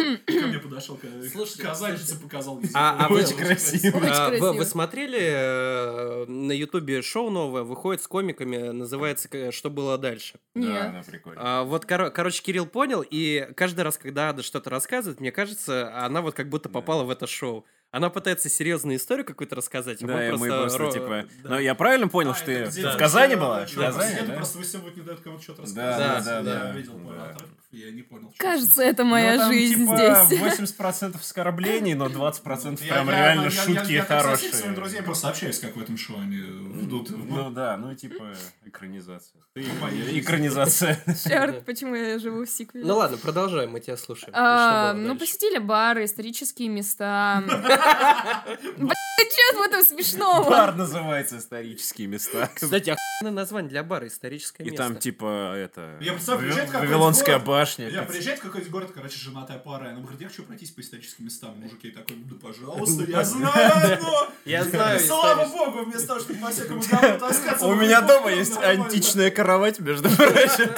мне 0.47 0.59
подошел 0.63 0.99
Слушайте, 1.33 1.63
казанец 1.63 2.13
и 2.13 2.19
показал 2.21 2.59
язык. 2.59 2.73
А- 2.75 3.07
а 3.07 3.09
вы- 3.09 3.21
Очень 3.21 3.37
красиво. 3.37 3.97
Очень 3.99 4.09
А, 4.09 4.25
вы, 4.31 4.39
красиво. 4.39 4.53
вы 4.53 4.65
смотрели 4.65 5.19
э, 5.21 6.25
на 6.27 6.53
Ютубе 6.53 7.03
шоу 7.03 7.31
новое, 7.31 7.63
выходит 7.63 8.03
с 8.03 8.09
комиками, 8.09 8.57
называется 8.71 9.29
э, 9.33 9.53
«Что 9.53 9.71
было 9.71 9.97
дальше». 9.97 10.41
Да, 10.55 10.61
Нет. 10.61 10.93
да, 10.93 11.03
прикольно. 11.11 11.41
А, 11.43 11.63
вот, 11.65 11.85
коро- 11.85 12.11
короче, 12.11 12.43
Кирилл 12.43 12.67
понял, 12.67 13.05
и 13.09 13.49
каждый 13.57 13.83
раз, 13.83 13.97
когда 13.97 14.31
Ада 14.31 14.43
что-то 14.43 14.71
рассказывает, 14.71 15.21
мне 15.21 15.31
кажется, 15.31 15.95
она 16.05 16.21
вот 16.21 16.35
как 16.35 16.49
будто 16.49 16.69
попала 16.69 17.05
в 17.05 17.11
это 17.11 17.27
шоу. 17.27 17.65
Она 17.93 18.11
пытается 18.11 18.49
серьезную 18.51 18.97
историю 18.99 19.25
какую-то 19.25 19.55
рассказать, 19.57 20.03
а 20.03 20.07
Да, 20.07 20.29
и 20.29 20.33
мы 20.33 20.49
просто, 20.49 20.83
ро- 20.83 20.93
типа... 20.93 21.25
да. 21.45 21.49
Ну, 21.51 21.59
я 21.61 21.75
правильно 21.75 22.09
понял, 22.09 22.33
А, 22.33 22.35
что 22.35 22.47
ты 22.47 22.65
в 22.67 22.97
Казани 22.99 23.37
была? 23.37 23.61
да, 23.61 23.67
В 23.67 23.71
чувак, 23.71 23.95
Казани, 23.95 24.27
да? 24.27 24.33
Просто 24.35 24.59
вы 24.59 24.65
сегодня 24.65 24.97
не 24.97 25.03
дают 25.03 25.21
кому-то 25.21 25.43
что-то 25.43 25.63
Да, 25.73 25.89
рассказать. 25.99 26.25
да, 26.25 26.43
да, 26.43 26.51
Я 26.53 26.59
да. 26.65 26.73
видел 26.73 26.93
пару 26.99 27.17
Да. 27.17 27.37
я 27.71 27.91
не 27.93 28.03
понял. 28.03 28.33
что 28.35 28.43
Кажется, 28.45 28.83
это 28.83 29.05
моя 29.05 29.33
Ну, 29.35 29.39
там, 29.39 29.53
жизнь 29.53 29.85
типа, 29.87 30.25
здесь. 30.27 30.41
80% 30.79 31.17
оскорблений, 31.17 31.95
но 31.95 32.07
20% 32.09 32.85
Я- 32.85 32.93
прям 32.93 33.09
я- 33.09 33.15
реально 33.17 33.41
я- 33.43 33.47
я- 33.47 33.51
шутки 33.51 33.93
я 33.93 34.03
хорошие. 34.05 34.53
своими 34.53 34.75
друзьями 34.75 35.05
просто 35.05 35.29
общаюсь, 35.29 35.59
как 35.59 35.77
в 35.77 35.81
этом 35.81 35.97
шоу 35.97 36.19
они 36.21 36.37
ведут. 36.37 37.11
Ну 37.11 37.51
да, 37.51 37.77
ну 37.79 37.95
типа 37.95 38.35
экранизация. 38.65 39.41
Экранизация. 39.55 40.99
Черт, 41.25 41.65
почему 41.65 41.95
я 41.95 42.19
живу 42.19 42.45
в 42.45 42.49
сиквеле? 42.51 42.85
Ну 42.87 42.97
ладно, 42.97 43.17
продолжаем, 43.17 43.71
мы 43.71 43.81
тебя 43.81 43.97
слушаем. 43.97 44.33
А, 44.37 44.93
ну, 44.93 45.17
посетили 45.17 45.59
бары, 45.59 46.05
исторические 46.05 46.69
места. 46.69 47.43
Че 49.37 49.59
в 49.59 49.63
этом 49.63 49.85
смешного? 49.85 50.49
Бар 50.49 50.75
называется 50.75 51.39
«Исторические 51.39 52.07
места». 52.07 52.51
Кстати, 52.55 52.91
охуенное 52.91 53.43
название 53.43 53.71
для 53.71 53.83
бара 53.83 54.07
«Историческое 54.07 54.63
И 54.63 54.71
место». 54.71 54.85
там 54.85 54.97
типа 54.97 55.55
это... 55.57 55.97
Я 56.01 56.13
представляю, 56.13 56.47
приезжает 56.47 56.71
какой-нибудь 56.71 56.95
Вавилонская 56.95 57.35
город, 57.37 57.49
башня. 57.49 57.89
Я 57.89 58.03
приезжает 58.03 58.39
в 58.39 58.43
какой-то 58.43 58.71
город, 58.71 58.93
короче, 58.95 59.19
женатая 59.19 59.59
пара, 59.59 59.87
и 59.87 59.91
она 59.91 60.01
говорит, 60.01 60.21
я 60.21 60.29
хочу 60.29 60.45
пройтись 60.45 60.71
по 60.71 60.81
историческим 60.81 61.25
местам. 61.25 61.59
Мужики 61.59 61.91
такой, 61.91 62.17
да 62.17 62.37
пожалуйста, 62.41 63.05
я 63.05 63.25
знаю, 63.25 63.99
но... 64.03 64.29
Я 64.45 64.65
знаю 64.65 65.01
Слава 65.01 65.47
богу, 65.47 65.85
вместо 65.85 66.09
того, 66.09 66.21
чтобы 66.21 66.39
по 66.39 66.51
всякому 66.51 66.83
таскаться... 66.83 67.67
У 67.67 67.75
меня 67.75 68.01
дома 68.03 68.31
есть 68.31 68.57
античная 68.57 69.31
кровать, 69.31 69.81
между 69.81 70.09
прочим. 70.11 70.71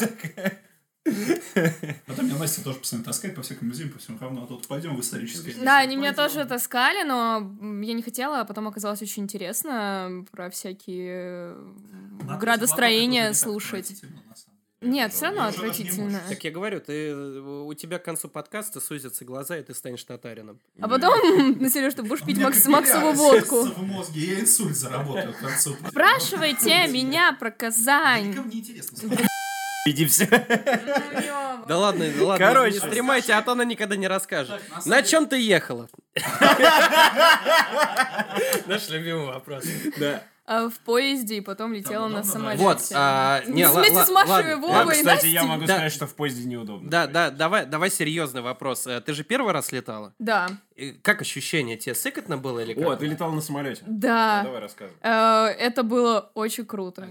Потом 2.07 2.27
меня 2.27 2.37
Настя 2.39 2.63
тоже 2.63 2.79
постоянно 2.79 3.05
таскает 3.05 3.35
по 3.35 3.43
всякому 3.43 3.71
музеям, 3.71 3.91
по 3.91 3.99
всему 3.99 4.19
говну, 4.19 4.45
а 4.45 4.47
тут 4.47 4.67
пойдем 4.67 4.97
в 4.97 5.01
историческое. 5.01 5.55
Да, 5.63 5.79
они 5.79 5.97
меня 5.97 6.13
тоже 6.13 6.45
таскали, 6.45 7.03
но 7.05 7.39
я 7.83 7.95
не 7.95 8.03
хотела, 8.03 8.41
а 8.41 8.45
потом 8.45 8.69
оказалось 8.69 9.03
очень 9.03 9.25
интересно 9.25 10.25
про 10.31 10.51
всякие 10.51 11.55
э, 11.55 12.37
градостроения 12.39 13.33
слушать. 13.33 14.03
на. 14.03 14.29
Нет, 14.81 15.13
все 15.13 15.27
равно 15.27 15.47
отвратительно. 15.47 16.21
Так 16.29 16.45
я 16.45 16.53
говорю, 16.53 16.81
ты, 16.81 17.13
у 17.13 17.75
тебя 17.75 17.99
к 17.99 18.05
концу 18.05 18.29
подкаста 18.29 18.81
сузятся 18.81 19.25
глаза, 19.25 19.59
и 19.59 19.63
ты 19.63 19.75
станешь 19.75 20.05
татарином. 20.05 20.61
А 20.81 20.89
потом, 20.89 21.19
ну 21.59 21.69
серьезно, 21.69 22.03
ты 22.05 22.09
будешь 22.09 22.23
пить 22.23 22.39
Макс- 22.39 22.65
Максову 22.67 23.13
водку. 23.13 23.65
в 23.65 23.83
мозге, 23.83 24.21
я 24.21 24.41
инсульт 24.41 24.77
заработаю 24.77 25.33
к 25.35 25.39
концу. 25.39 25.75
Спрашивайте 25.89 26.87
меня 26.87 27.33
про 27.33 27.51
Казань. 27.51 28.29
Никому 28.31 28.49
не 28.49 28.61
интересно. 28.61 29.11
Иди 29.91 30.07
все. 30.07 30.27
Да 31.67 31.77
ладно, 31.79 32.07
да 32.19 32.25
ладно, 32.25 32.47
Короче. 32.47 32.75
не 32.75 32.79
стремайте, 32.79 33.33
а 33.35 33.43
то 33.43 33.53
она 33.53 33.65
никогда 33.65 33.97
не 33.97 34.09
расскажет. 34.09 34.61
На 34.87 35.03
чем 35.03 35.27
ты 35.27 35.39
ехала? 35.41 35.89
Наш 38.67 38.89
любимый 38.91 39.27
вопрос. 39.27 39.65
Да. 39.99 40.23
А, 40.51 40.71
В 40.71 40.79
поезде 40.79 41.37
и 41.37 41.41
потом 41.43 41.75
летела 41.75 42.09
на 42.09 42.25
самолете. 42.25 42.63
Вот, 42.65 42.79
а, 42.95 43.43
не, 43.47 43.69
Вместе 43.69 43.93
ла- 43.93 44.07
с 44.07 44.09
Машей 44.09 44.55
Вовой. 44.55 44.71
Ладно, 44.71 44.93
и 44.93 44.97
кстати, 44.97 45.27
я 45.27 45.43
могу 45.45 45.67
Да. 45.67 45.75
сказать, 45.75 45.93
что 45.93 46.07
в 46.07 46.15
поезде 46.15 46.49
неудобно. 46.49 46.89
Да, 46.91 47.07
да, 47.07 47.29
давай, 47.31 47.67
давай 47.67 47.91
серьезный 47.91 48.41
вопрос. 48.41 48.87
Э, 48.87 49.03
Ты 49.03 49.13
же 49.13 49.25
первый 49.25 49.53
раз 49.53 49.73
летала? 49.73 50.15
Да, 50.19 50.49
И 50.75 50.93
Как 50.93 51.21
ощущение? 51.21 51.77
Тебе 51.77 51.95
сыкотно 51.95 52.39
было 52.39 52.61
или 52.61 52.73
как? 52.73 52.87
О, 52.87 52.97
ты 52.97 53.05
летал 53.07 53.31
на 53.33 53.43
самолете. 53.43 53.83
да. 53.87 54.41
Давай 54.43 54.61
рассказывай. 54.63 54.97
Э, 55.03 55.49
Это 55.59 55.83
было 55.83 56.31
очень 56.33 56.65
круто. 56.65 57.07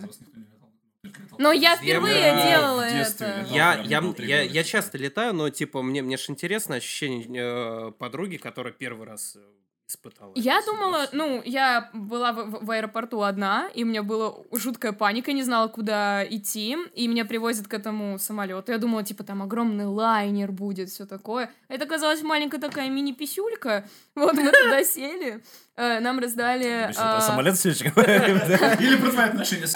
Но 1.38 1.52
я 1.52 1.72
Я 1.72 1.76
впервые 1.78 2.34
бы 2.34 2.42
делала 2.42 2.90
детстве 2.90 3.28
это. 3.28 3.40
летал. 3.42 3.56
Я, 3.56 3.82
я, 3.84 4.14
я, 4.18 4.42
я 4.42 4.64
часто 4.64 4.98
летаю, 4.98 5.34
но 5.34 5.50
типа 5.50 5.82
мне, 5.82 6.02
мне 6.02 6.18
ж 6.18 6.30
интересно 6.30 6.76
ощущение 6.76 7.90
э, 7.90 7.92
подруги, 7.92 8.38
которая 8.38 8.74
первый 8.74 9.08
раз 9.08 9.36
э, 9.36 9.40
испытала. 9.88 10.34
Я 10.36 10.60
это. 10.60 10.66
думала, 10.72 11.08
ну, 11.14 11.42
я 11.46 11.90
была 11.94 12.34
в, 12.34 12.66
в 12.66 12.72
аэропорту 12.72 13.22
одна, 13.22 13.70
и 13.74 13.84
у 13.84 13.88
меня 13.88 14.04
была 14.04 14.34
жуткая 14.52 14.92
паника, 14.92 15.32
не 15.32 15.44
знала, 15.44 15.68
куда 15.68 16.26
идти, 16.28 16.76
и 16.94 17.08
меня 17.08 17.26
привозят 17.26 17.68
к 17.68 17.74
этому 17.74 18.20
самолету. 18.20 18.72
Я 18.72 18.78
думала, 18.78 19.04
типа, 19.04 19.24
там 19.24 19.42
огромный 19.42 19.86
лайнер 19.86 20.52
будет, 20.52 20.90
все 20.90 21.06
такое. 21.06 21.52
Это 21.70 21.86
оказалась 21.86 22.22
маленькая 22.22 22.60
такая 22.60 22.90
мини-писюлька. 22.90 23.86
Вот 24.16 24.34
мы 24.34 24.52
туда 24.52 24.84
сели, 24.84 25.42
э, 25.76 26.00
нам 26.00 26.20
раздали... 26.20 26.92
А, 26.98 27.22
самолет? 27.22 27.56
Или 27.66 28.96
про 28.98 29.12
твои 29.12 29.26
отношения 29.26 29.68
с 29.68 29.74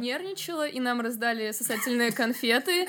нервничала, 0.00 0.66
и 0.66 0.80
нам 0.80 1.00
раздали 1.00 1.52
сосательные 1.52 2.12
конфеты. 2.12 2.86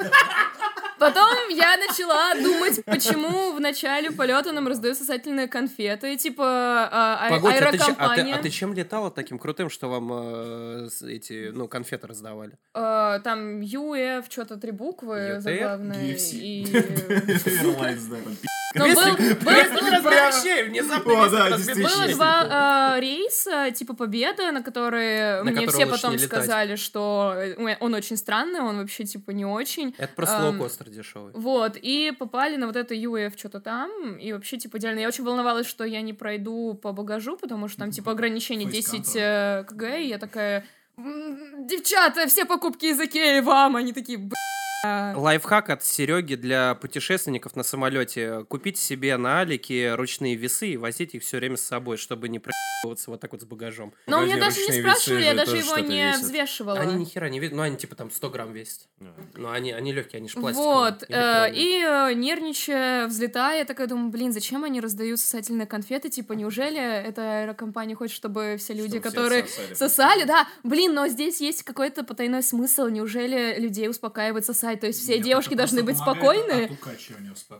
Потом 0.97 1.49
я 1.49 1.75
начала 1.77 2.33
думать, 2.35 2.83
почему 2.85 3.53
в 3.53 3.59
начале 3.59 4.11
полета 4.11 4.51
нам 4.53 4.67
раздают 4.67 4.97
сосательные 4.97 5.47
конфеты, 5.47 6.15
типа 6.15 6.89
а, 6.91 7.19
а- 7.21 7.29
Погодь, 7.29 7.55
а 7.55 7.59
ты, 7.59 7.65
а, 7.65 7.71
ты, 7.71 7.77
аэрокомпания. 7.77 8.35
а 8.35 8.41
ты 8.41 8.49
чем 8.49 8.73
летала 8.73 9.11
таким 9.11 9.37
крутым, 9.37 9.69
что 9.69 9.89
вам 9.89 10.09
э, 10.13 10.87
эти, 11.07 11.51
ну, 11.53 11.67
конфеты 11.67 12.07
раздавали? 12.07 12.53
Э, 12.73 13.19
там 13.23 13.59
ЮФ, 13.59 14.25
что-то 14.29 14.55
три 14.57 14.71
буквы 14.71 15.41
заглавные. 15.41 16.15
UFC. 16.15 16.37
И... 16.39 16.65
Но 18.75 18.85
был, 18.85 18.95
был- 18.95 20.01
вообще 20.03 20.63
внезапно 20.65 21.13
О, 21.23 21.29
да, 21.29 21.49
было 21.49 22.07
два 22.13 22.95
э, 22.97 22.99
рейса, 22.99 23.71
типа 23.71 23.95
Победа, 23.95 24.51
на 24.51 24.61
которые 24.61 25.43
На 25.43 25.51
мне 25.51 25.67
все 25.67 25.85
потом 25.85 26.17
сказали, 26.19 26.75
что 26.75 27.33
э, 27.35 27.77
он 27.79 27.93
очень 27.93 28.17
странный, 28.17 28.59
он 28.59 28.77
вообще 28.77 29.03
типа 29.05 29.31
не 29.31 29.45
очень. 29.45 29.95
Это 29.97 30.13
просто 30.15 30.37
Ам, 30.37 30.43
лоукостер 30.59 30.89
дешевый. 30.89 31.31
Вот, 31.33 31.77
и 31.81 32.11
попали 32.17 32.57
на 32.57 32.67
вот 32.67 32.75
это 32.75 32.93
UF 32.93 33.37
что-то 33.37 33.59
там, 33.59 34.17
и 34.17 34.33
вообще, 34.33 34.57
типа, 34.57 34.77
идеально. 34.77 34.99
Я 34.99 35.07
очень 35.07 35.23
волновалась, 35.23 35.67
что 35.67 35.83
я 35.85 36.01
не 36.01 36.13
пройду 36.13 36.73
по 36.73 36.91
багажу, 36.91 37.37
потому 37.37 37.67
что 37.67 37.79
там, 37.79 37.91
типа, 37.91 38.11
ограничение 38.11 38.69
Фейс 38.69 38.85
10 38.85 39.05
контроль. 39.05 39.21
э, 39.23 39.63
кг, 39.67 39.99
и 40.01 40.07
я 40.07 40.17
такая, 40.17 40.65
«М, 40.97 41.67
девчата, 41.67 42.27
все 42.27 42.45
покупки 42.45 42.85
из 42.85 42.99
Икеи 42.99 43.39
вам, 43.41 43.75
они 43.75 43.93
такие. 43.93 44.29
Лайфхак 45.15 45.69
от 45.69 45.83
Сереги 45.83 46.35
для 46.35 46.75
путешественников 46.75 47.55
на 47.55 47.63
самолете. 47.63 48.45
Купите 48.47 48.81
себе 48.81 49.17
на 49.17 49.41
Алике 49.41 49.95
ручные 49.95 50.35
весы 50.35 50.69
и 50.69 50.77
возите 50.77 51.17
их 51.17 51.23
все 51.23 51.37
время 51.37 51.57
с 51.57 51.61
собой, 51.61 51.97
чтобы 51.97 52.29
не 52.29 52.39
проебываться 52.39 53.11
вот 53.11 53.19
так 53.21 53.31
вот 53.31 53.41
с 53.41 53.45
багажом. 53.45 53.93
Но 54.07 54.19
у 54.19 54.21
меня 54.25 54.37
даже 54.37 54.61
не 54.61 54.79
спрашивали, 54.79 55.23
я 55.23 55.31
же 55.31 55.37
даже 55.37 55.57
его 55.57 55.77
не 55.79 56.07
весят. 56.07 56.21
взвешивала. 56.21 56.79
Они 56.79 56.95
ни 56.95 57.05
хера 57.05 57.29
не 57.29 57.39
видят, 57.39 57.55
ну 57.55 57.63
они 57.63 57.77
типа 57.77 57.95
там 57.95 58.11
100 58.11 58.29
грамм 58.29 58.53
весят. 58.53 58.81
Ну 59.35 59.49
они, 59.49 59.71
они 59.71 59.91
легкие, 59.93 60.19
они 60.19 60.29
же 60.29 60.39
пластиковые. 60.39 60.75
Вот, 60.75 61.03
э, 61.09 61.51
и 61.53 61.83
э, 61.83 62.13
нервничая, 62.13 63.07
взлетая, 63.07 63.59
я 63.59 63.65
такая 63.65 63.87
думаю, 63.87 64.09
блин, 64.09 64.33
зачем 64.33 64.63
они 64.63 64.81
раздают 64.81 65.19
сосательные 65.19 65.67
конфеты? 65.67 66.09
Типа, 66.09 66.33
неужели 66.33 66.79
эта 66.79 67.41
аэрокомпания 67.41 67.95
хочет, 67.95 68.15
чтобы 68.15 68.55
все 68.59 68.73
люди, 68.73 68.99
Чтобы 68.99 69.09
которые 69.09 69.43
отсосали. 69.43 69.73
сосали, 69.73 70.23
да, 70.25 70.47
блин, 70.63 70.93
но 70.93 71.07
здесь 71.07 71.41
есть 71.41 71.63
какой-то 71.63 72.03
потайной 72.03 72.43
смысл, 72.43 72.87
неужели 72.87 73.55
людей 73.59 73.89
успокаивает 73.89 74.45
сосать? 74.45 74.74
То 74.77 74.87
есть 74.87 74.99
все 75.01 75.15
Нет, 75.15 75.23
девушки 75.25 75.49
это 75.49 75.57
должны 75.57 75.83
быть 75.83 75.97
помогает 75.97 76.37
спокойны? 76.43 76.77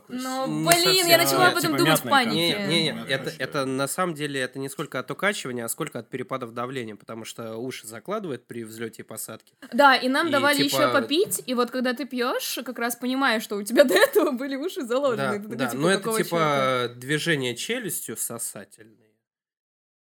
Ну, 0.08 0.46
Не 0.46 0.68
блин, 0.68 0.84
совсем. 0.84 1.06
я 1.08 1.18
начала 1.18 1.46
А, 1.46 1.48
об 1.50 1.56
этом 1.56 1.72
типа 1.72 1.78
думать 1.84 2.00
в 2.00 2.04
Не, 2.04 2.10
панике. 2.10 2.66
не, 2.68 2.82
не, 2.84 2.92
Ну, 2.92 3.04
это, 3.06 3.32
это 3.38 3.64
на 3.66 3.86
самом 3.88 4.14
деле 4.14 4.40
это 4.40 4.58
не 4.58 4.68
сколько 4.68 4.98
от 4.98 5.10
укачивания, 5.10 5.64
а 5.64 5.68
сколько 5.68 5.98
от 5.98 6.08
перепадов 6.10 6.52
давления, 6.54 6.96
потому 6.96 7.24
что 7.24 7.56
уши 7.56 7.86
закладывает 7.86 8.46
при 8.46 8.64
взлете 8.64 9.02
и 9.02 9.04
посадке. 9.04 9.54
Да, 9.72 9.96
и 9.96 10.08
нам 10.08 10.28
И, 10.28 10.30
давали 10.30 10.56
типа- 10.62 10.82
еще 10.82 10.92
попить, 10.92 11.42
и 11.46 11.54
вот 11.54 11.70
когда 11.70 11.92
ты 11.94 12.04
пьешь, 12.06 12.58
как 12.64 12.78
раз 12.78 12.96
понимаешь, 12.96 13.42
что 13.42 13.56
у 13.56 13.62
тебя 13.62 13.84
до 13.84 13.94
этого 13.94 14.32
были 14.32 14.56
уши 14.56 14.82
заложены. 14.82 15.38
Да, 15.40 15.56
да. 15.56 15.66
типа, 15.70 15.80
но 15.82 15.90
это 15.90 15.98
какого 15.98 16.18
типа 16.22 16.36
чёрта? 16.36 16.94
движения 16.96 17.54
челюстью 17.54 18.16
сосательные. 18.16 19.05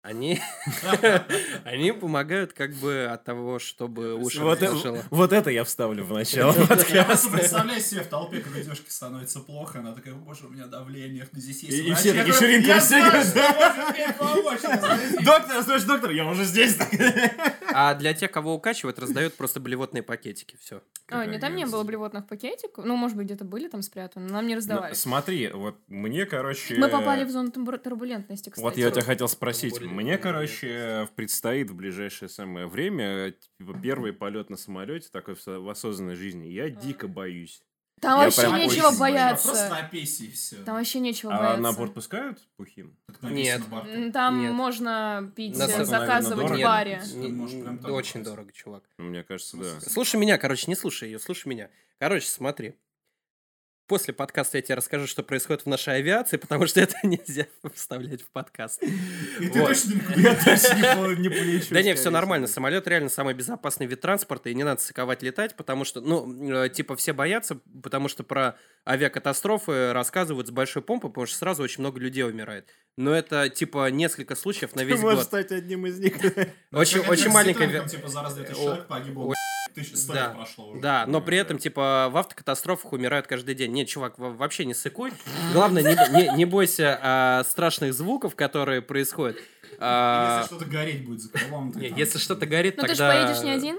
Они, 0.04 0.38
они 1.64 1.94
помогают 1.94 2.52
как 2.52 2.74
бы 2.74 3.06
от 3.10 3.24
того, 3.24 3.58
чтобы 3.58 4.16
уши 4.16 4.42
Вот, 4.42 4.62
э- 4.62 5.02
вот 5.10 5.32
это 5.32 5.50
я 5.50 5.64
вставлю 5.64 6.04
в 6.04 6.12
начало 6.12 6.52
Я 6.60 6.66
просто 6.66 6.76
подкаста. 6.76 7.30
представляю 7.30 7.80
себе 7.80 8.02
в 8.02 8.08
толпе, 8.08 8.42
когда 8.42 8.60
девушке 8.60 8.92
становится 8.92 9.40
плохо, 9.40 9.80
она 9.80 9.94
такая, 9.94 10.14
боже, 10.14 10.48
у 10.48 10.50
меня 10.50 10.66
давление, 10.68 11.26
ну, 11.32 11.40
здесь 11.40 11.64
есть 11.64 11.78
И- 11.78 11.84
и 11.84 11.88
врач». 11.88 12.00
все 12.00 12.14
такие, 12.14 12.34
«Ширинка, 12.34 12.74
подождите». 12.82 14.14
Доктор, 15.24 15.64
слышь, 15.64 15.84
доктор, 15.84 16.12
я 16.12 16.26
уже 16.28 16.44
здесь. 16.44 16.78
А 17.74 17.96
для 17.96 18.14
тех, 18.14 18.32
кого 18.32 18.54
укачивают, 18.56 19.00
раздают 19.00 19.36
просто 19.36 19.60
блевотные 19.60 20.04
пакетики. 20.04 20.58
Все. 20.60 20.82
А, 21.10 21.26
нет, 21.26 21.42
там 21.42 21.56
не 21.56 21.66
было 21.66 21.84
блевотных 21.84 22.28
пакетиков. 22.28 22.86
Ну, 22.86 22.96
может 22.96 23.18
быть, 23.18 23.26
где-то 23.28 23.46
были 23.46 23.68
там 23.68 23.82
спрятаны, 23.82 24.28
но 24.28 24.34
нам 24.34 24.48
не 24.48 24.56
раздавали. 24.56 24.90
Ну, 24.90 24.96
Смотри, 24.96 25.50
вот 25.50 25.78
мне, 25.88 26.26
короче... 26.26 26.76
Мы 26.76 26.88
попали 26.90 27.24
в 27.24 27.30
зону 27.30 27.50
турбу- 27.50 27.78
турбулентности, 27.78 28.50
кстати. 28.50 28.64
Вот 28.64 28.78
я 28.78 28.88
у 28.88 28.92
тебя 28.92 29.02
хотел 29.02 29.28
спросить. 29.28 29.74
Мне, 29.94 30.18
короче, 30.18 31.08
предстоит 31.16 31.70
в 31.70 31.76
ближайшее 31.76 32.30
самое 32.30 32.68
время 32.68 33.32
типа, 33.58 33.78
первый 33.82 34.14
полет 34.14 34.50
на 34.50 34.58
самолете 34.58 35.10
такой 35.12 35.36
в 35.36 35.42
со- 35.42 35.60
в 35.60 35.70
осознанной 35.70 36.16
жизни. 36.16 36.48
Я 36.48 36.70
дико 36.70 37.08
боюсь. 37.08 37.62
Там 38.02 38.20
Я 38.20 38.26
вообще 38.26 38.42
прям 38.42 38.56
нечего 38.58 38.88
очень 38.88 39.00
бояться. 39.00 39.48
Просто 39.48 39.70
напейся 39.70 40.24
и 40.26 40.32
все. 40.32 40.58
Там 40.64 40.76
вообще 40.76 41.00
нечего 41.00 41.34
А 41.34 41.38
бояться. 41.38 41.62
на 41.62 41.72
борт 41.74 41.94
пускают 41.94 42.40
пухим? 42.58 42.98
Нет. 43.22 43.62
Там 44.12 44.42
Нет. 44.42 44.52
можно 44.52 45.32
пить, 45.36 45.58
На 45.58 45.64
э, 45.64 45.68
самом- 45.70 45.86
заказывать 45.86 46.50
в 46.60 46.62
баре. 46.64 47.02
Не- 47.14 47.28
Может, 47.30 47.64
прям 47.64 47.78
так 47.80 47.92
очень 47.92 48.24
дорого, 48.24 48.52
чувак. 48.52 48.84
Ну, 48.98 49.06
Мне 49.06 49.24
кажется, 49.24 49.56
да. 49.58 49.80
Слушай 49.80 50.20
меня, 50.20 50.38
короче, 50.38 50.66
не 50.68 50.76
слушай 50.76 51.08
ее, 51.10 51.20
слушай 51.20 51.48
меня. 51.48 51.70
Короче, 52.00 52.28
смотри. 52.28 52.76
После 53.94 54.12
подкаста 54.12 54.58
я 54.58 54.64
тебе 54.64 54.74
расскажу, 54.74 55.06
что 55.06 55.22
происходит 55.22 55.66
в 55.66 55.66
нашей 55.68 55.98
авиации, 55.98 56.38
потому 56.38 56.66
что 56.66 56.82
это 56.82 56.96
нельзя 57.04 57.46
вставлять 57.76 58.24
в 58.24 58.30
подкаст. 58.32 58.82
И 58.82 59.50
ты 59.50 59.62
точно 59.62 59.94
не 61.20 61.30
полечу. 61.30 61.68
Да 61.70 61.84
не, 61.84 61.94
все 61.94 62.10
нормально. 62.10 62.48
Самолет 62.48 62.88
реально 62.88 63.10
самый 63.10 63.36
безопасный 63.36 63.86
вид 63.86 64.02
транспорта, 64.02 64.50
и 64.50 64.56
не 64.56 64.64
надо 64.64 64.82
сыковать 64.82 65.22
летать, 65.22 65.56
потому 65.56 65.86
что, 65.86 66.02
ну, 66.02 66.64
э, 66.64 66.70
типа, 66.70 66.96
все 66.96 67.14
боятся, 67.14 67.60
потому 67.84 68.08
что 68.08 68.24
про 68.24 68.58
авиакатастрофы 68.84 69.94
рассказывают 69.94 70.48
с 70.48 70.52
большой 70.52 70.82
помпой, 70.82 71.12
потому 71.12 71.28
что 71.28 71.38
сразу 71.38 71.62
очень 71.62 71.82
много 71.82 72.00
людей 72.00 72.24
умирает. 72.24 72.68
Но 72.98 73.14
это, 73.14 73.48
типа, 73.48 73.92
несколько 73.92 74.36
случаев 74.36 74.74
на 74.74 74.82
Ты 74.82 74.88
весь 74.88 75.02
можешь 75.02 75.20
год. 75.20 75.28
стать 75.28 75.52
одним 75.52 75.86
из 75.86 76.00
них. 76.00 76.16
Очень, 76.72 77.30
маленькая... 77.30 77.88
Типа 77.88 78.08
за 78.08 78.24
раз 78.24 78.34
2000 78.34 78.60
О, 78.60 78.64
человек 78.64 78.88
погибло. 78.88 79.36
Тысяча 79.74 79.98
сто 79.98 80.14
Да. 80.14 80.30
прошло 80.30 80.70
уже. 80.70 80.82
Да, 80.82 81.06
но 81.08 81.20
при 81.22 81.38
этом, 81.38 81.58
типа, 81.58 82.10
в 82.12 82.18
автокатастрофах 82.18 82.94
умирают 82.94 83.28
каждый 83.28 83.56
день. 83.56 83.72
Нет, 83.72 83.88
чувак, 83.88 84.18
во- 84.20 84.32
вообще 84.32 84.66
не 84.66 84.74
сыкуй. 84.74 85.12
Главное, 85.54 85.82
не, 85.84 86.16
не- 86.24 86.38
не 86.38 86.46
бойся 86.46 87.00
а, 87.02 87.44
страшных 87.44 87.94
звуков, 87.94 88.36
которые 88.36 88.82
происходят. 88.82 89.38
А, 89.80 90.42
Если 90.44 90.56
что-то 90.56 90.70
гореть 90.70 91.06
будет 91.06 91.22
за 91.22 91.30
крылом, 91.32 91.74
если 91.78 92.20
что-то 92.20 92.46
горит, 92.46 92.78
Ну 92.78 92.84
ты 92.84 92.90
же 92.94 93.00
тогда... 93.00 93.26
поедешь 93.26 93.44
не 93.44 93.52
один? 93.52 93.78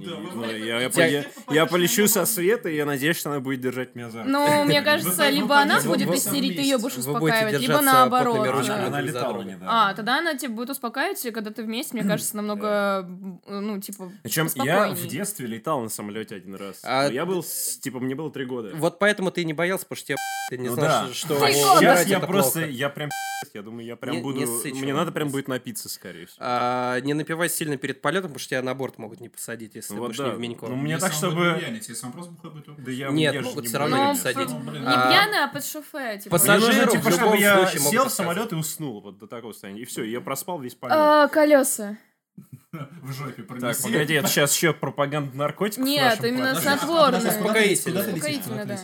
Да, 0.00 0.16
Ну, 0.34 0.44
я, 0.44 0.80
я, 0.80 0.90
Тебя- 0.90 1.06
я- 1.06 1.24
я 1.50 1.66
полечу 1.66 2.06
со 2.06 2.26
света, 2.26 2.68
и 2.68 2.76
я 2.76 2.84
надеюсь, 2.86 3.16
что 3.16 3.30
она 3.30 3.40
будет 3.40 3.60
держать 3.60 3.94
меня 3.94 4.10
за 4.10 4.18
руку. 4.18 4.30
Ну, 4.30 4.64
мне 4.64 4.82
кажется, 4.82 5.24
вы 5.24 5.30
либо 5.30 5.56
она 5.58 5.76
пойдете 5.80 6.06
будет 6.06 6.14
истерить, 6.18 6.56
ты 6.56 6.62
ее 6.62 6.78
будешь 6.78 6.96
успокаивать, 6.96 7.60
либо 7.60 7.80
наоборот. 7.80 8.46
Она, 8.46 8.86
она 8.86 9.00
летала 9.00 9.42
недавно. 9.42 9.90
А, 9.90 9.94
тогда 9.94 10.18
она 10.18 10.34
тебя 10.34 10.50
будет 10.50 10.70
успокаивать, 10.70 11.24
и 11.24 11.30
когда 11.30 11.50
ты 11.50 11.62
вместе, 11.62 11.96
мне 11.96 12.04
кажется, 12.06 12.36
намного, 12.36 13.06
ну, 13.46 13.80
типа, 13.80 14.12
Причем 14.22 14.48
я 14.56 14.88
в 14.88 15.06
детстве 15.06 15.46
летал 15.46 15.80
на 15.80 15.88
самолете 15.88 16.36
один 16.36 16.54
раз. 16.54 16.80
А 16.82 17.08
я 17.08 17.26
был, 17.26 17.44
типа, 17.80 18.00
мне 18.00 18.14
было 18.14 18.30
три 18.30 18.44
года. 18.44 18.72
Вот 18.74 18.98
поэтому 18.98 19.30
ты 19.30 19.44
не 19.44 19.52
боялся, 19.52 19.84
потому 19.84 19.96
что 19.98 20.06
тебе, 20.08 20.16
ты 20.50 20.58
не 20.58 20.68
Ну 20.68 20.76
да. 20.76 21.08
что. 21.12 21.38
Сейчас 21.48 22.06
я 22.06 22.20
просто, 22.20 22.64
я 22.66 22.88
прям, 22.88 23.10
я 23.54 23.62
думаю, 23.62 23.86
я 23.86 23.96
прям 23.96 24.22
буду, 24.22 24.40
мне 24.64 24.94
надо 24.94 25.12
прям 25.12 25.28
будет 25.28 25.48
напиться, 25.48 25.88
скорее 25.88 26.26
всего. 26.26 26.38
А, 26.40 27.00
не 27.00 27.14
напивай 27.14 27.48
сильно 27.48 27.76
перед 27.76 28.00
полетом, 28.00 28.28
потому 28.30 28.38
что 28.40 28.50
тебя 28.50 28.62
на 28.62 28.74
борт 28.74 28.98
могут 28.98 29.20
не 29.20 29.28
посадить, 29.28 29.74
если 29.74 29.85
ты 29.94 30.00
Вот 30.00 30.06
будешь 30.06 30.18
да. 30.18 30.28
не 30.28 30.30
в 30.34 30.38
Минько. 30.38 30.66
Ну, 30.66 30.76
мне 30.76 30.92
Если 30.92 31.06
так, 31.06 31.12
чтобы- 31.14 31.54
буянить, 31.54 31.88
Если 31.88 32.06
он 32.06 32.12
просто 32.12 32.32
бухой 32.32 32.50
будет, 32.50 32.66
то- 32.66 32.74
Да 32.78 32.90
я, 32.90 33.08
Нет, 33.10 33.34
я 33.34 33.40
же 33.40 33.46
могут 33.48 33.62
не 33.62 33.68
всё 33.68 33.78
равно 33.78 33.96
не 33.96 34.02
Ну, 34.04 34.10
посадить. 34.12 34.48
Ну, 34.48 34.58
блин. 34.60 34.82
не 34.82 34.88
А, 34.88 35.10
пьяная, 35.10 35.44
а 35.44 35.48
под 35.48 35.64
шофе, 35.64 36.18
типа. 36.18 36.36
Мне 36.38 36.52
нужно, 36.54 36.66
Пассажиру 36.68 36.90
типа, 36.92 37.02
в 37.02 37.06
любом 37.08 37.18
чтобы 37.18 37.36
я 37.38 37.56
случае 37.68 37.80
сел 37.90 38.04
в 38.08 38.12
самолет 38.12 38.52
и 38.52 38.54
уснул 38.56 39.00
вот 39.00 39.18
до 39.18 39.26
такого 39.26 39.52
состояния. 39.52 39.82
И 39.82 39.84
все, 39.84 40.04
я 40.04 40.20
проспал 40.20 40.60
весь 40.60 40.74
полет. 40.74 40.94
А, 40.96 41.28
колеса. 41.28 41.96
в 42.72 43.12
жопе 43.12 43.42
так, 43.42 43.46
пронеси. 43.46 43.82
погоди, 43.82 44.14
это 44.14 44.28
сейчас 44.28 44.54
еще 44.54 44.72
пропаганда 44.72 45.36
наркотиков 45.36 45.86
Нет, 45.86 46.22
именно 46.22 46.52
а 46.52 46.54
снотворное. 46.56 47.30
Успокоительное, 47.30 48.64
да. 48.64 48.78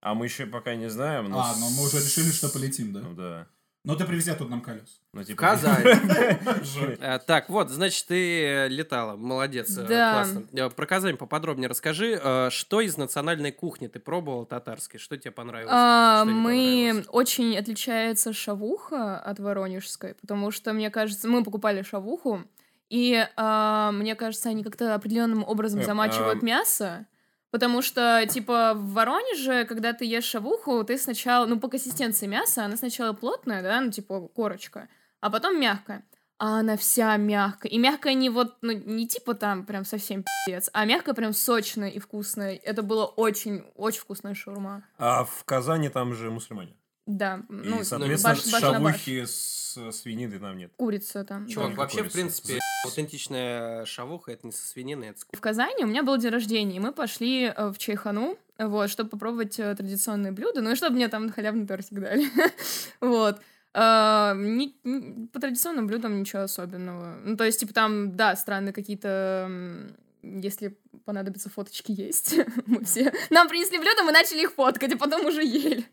А 0.00 0.14
мы 0.14 0.26
еще 0.26 0.46
пока 0.46 0.74
не 0.74 0.88
знаем. 0.88 1.28
но 1.28 1.40
А, 1.40 1.54
но 1.58 1.70
мы 1.70 1.84
уже 1.86 1.98
решили, 1.98 2.30
что 2.30 2.48
полетим, 2.48 2.92
да? 2.92 3.00
Ну 3.00 3.14
да. 3.14 3.46
Но 3.84 3.94
ты 3.94 4.04
привези 4.04 4.32
тут 4.34 4.50
нам 4.50 4.60
колес. 4.60 5.00
Ну, 5.14 5.24
типа... 5.24 5.40
Казань. 5.40 5.84
А, 7.00 7.18
Так, 7.18 7.48
вот, 7.48 7.70
значит, 7.70 8.06
ты 8.06 8.42
э, 8.44 8.68
летала. 8.68 9.16
Молодец, 9.16 9.76
э, 9.78 9.82
Да. 9.86 10.12
классно. 10.14 10.42
Э, 10.52 10.68
Про 10.70 10.86
Казань 10.86 11.16
поподробнее 11.16 11.68
расскажи. 11.68 12.20
э, 12.22 12.50
Что 12.50 12.80
из 12.80 12.96
национальной 12.96 13.52
кухни 13.52 13.86
ты 13.86 13.98
пробовал 14.00 14.44
татарской? 14.46 14.98
Что 15.00 15.16
тебе 15.16 15.30
понравилось? 15.30 15.72
А, 15.74 16.24
мы 16.24 17.04
очень 17.08 17.56
отличается 17.56 18.32
шавуха 18.32 19.18
от 19.18 19.38
воронежской, 19.38 20.14
потому 20.14 20.50
что, 20.50 20.72
мне 20.72 20.90
кажется, 20.90 21.28
мы 21.28 21.42
покупали 21.44 21.82
шавуху, 21.82 22.42
и 22.90 23.26
а, 23.36 23.92
мне 23.92 24.14
кажется, 24.16 24.48
они 24.50 24.64
как-то 24.64 24.94
определенным 24.94 25.44
образом 25.44 25.80
Э, 25.80 25.84
замачивают 25.84 26.42
а- 26.42 26.44
мясо. 26.46 27.06
Потому 27.50 27.80
что, 27.80 28.26
типа, 28.28 28.74
в 28.74 28.92
Воронеже, 28.92 29.64
когда 29.64 29.92
ты 29.94 30.04
ешь 30.04 30.24
шавуху, 30.24 30.84
ты 30.84 30.98
сначала, 30.98 31.46
ну, 31.46 31.58
по 31.58 31.68
консистенции 31.68 32.26
мяса, 32.26 32.64
она 32.64 32.76
сначала 32.76 33.14
плотная, 33.14 33.62
да, 33.62 33.80
ну, 33.80 33.90
типа, 33.90 34.28
корочка, 34.28 34.88
а 35.20 35.30
потом 35.30 35.58
мягкая. 35.58 36.04
А 36.38 36.60
она 36.60 36.76
вся 36.76 37.16
мягкая. 37.16 37.72
И 37.72 37.78
мягкая 37.78 38.14
не 38.14 38.30
вот, 38.30 38.58
ну, 38.60 38.72
не 38.72 39.08
типа 39.08 39.34
там 39.34 39.66
прям 39.66 39.84
совсем 39.84 40.22
пиздец, 40.22 40.70
а 40.72 40.84
мягкая 40.84 41.14
прям 41.14 41.32
сочная 41.32 41.88
и 41.88 41.98
вкусная. 41.98 42.54
Это 42.54 42.82
было 42.82 43.06
очень, 43.06 43.64
очень 43.74 44.00
вкусная 44.00 44.34
шаурма. 44.34 44.84
А 44.98 45.24
в 45.24 45.44
Казани 45.44 45.88
там 45.88 46.14
же 46.14 46.30
мусульмане. 46.30 46.76
Да, 47.10 47.40
И, 47.48 47.52
ну, 47.52 47.82
соответственно, 47.84 48.34
баш- 48.34 48.52
баш 48.52 48.62
на 48.62 48.80
баш. 48.80 48.94
шавухи 48.96 49.24
с 49.24 49.92
свининой 49.92 50.38
там 50.38 50.58
нет. 50.58 50.70
Курица 50.76 51.24
там. 51.24 51.46
Чувак, 51.46 51.70
да. 51.70 51.76
вообще, 51.76 51.98
в 51.98 52.00
курица. 52.02 52.14
принципе, 52.18 52.58
аутентичная 52.84 53.86
шавуха 53.86 54.32
это 54.32 54.46
не 54.46 54.52
со 54.52 54.62
свининой, 54.66 55.08
это 55.08 55.20
с 55.20 55.26
В 55.32 55.40
Казани 55.40 55.84
у 55.84 55.86
меня 55.86 56.02
был 56.02 56.18
день 56.18 56.30
рождения, 56.30 56.76
и 56.76 56.80
мы 56.80 56.92
пошли 56.92 57.44
э, 57.44 57.68
в 57.70 57.78
Чайхану, 57.78 58.36
вот, 58.58 58.90
чтобы 58.90 59.08
попробовать 59.08 59.58
э, 59.58 59.74
традиционные 59.74 60.32
блюда, 60.32 60.60
ну 60.60 60.70
и 60.70 60.74
чтобы 60.74 60.96
мне 60.96 61.08
там 61.08 61.30
халявный 61.32 61.66
тортик 61.66 61.98
дали. 61.98 62.26
Вот. 63.00 63.40
А, 63.74 64.34
ни- 64.34 64.74
ни- 64.84 65.26
по 65.28 65.40
традиционным 65.40 65.86
блюдам 65.86 66.18
ничего 66.20 66.42
особенного. 66.42 67.16
Ну, 67.24 67.36
то 67.36 67.44
есть, 67.44 67.60
типа, 67.60 67.72
там, 67.72 68.16
да, 68.16 68.34
странные 68.36 68.72
какие-то... 68.72 69.50
Если 70.22 70.76
понадобятся 71.04 71.48
фоточки, 71.50 71.92
есть. 71.92 72.34
Мы 72.66 72.84
все... 72.84 73.12
Нам 73.30 73.48
принесли 73.48 73.78
блюда, 73.78 74.02
мы 74.02 74.12
начали 74.12 74.42
их 74.42 74.52
фоткать, 74.52 74.92
а 74.92 74.96
потом 74.98 75.26
уже 75.26 75.42
ели. 75.44 75.84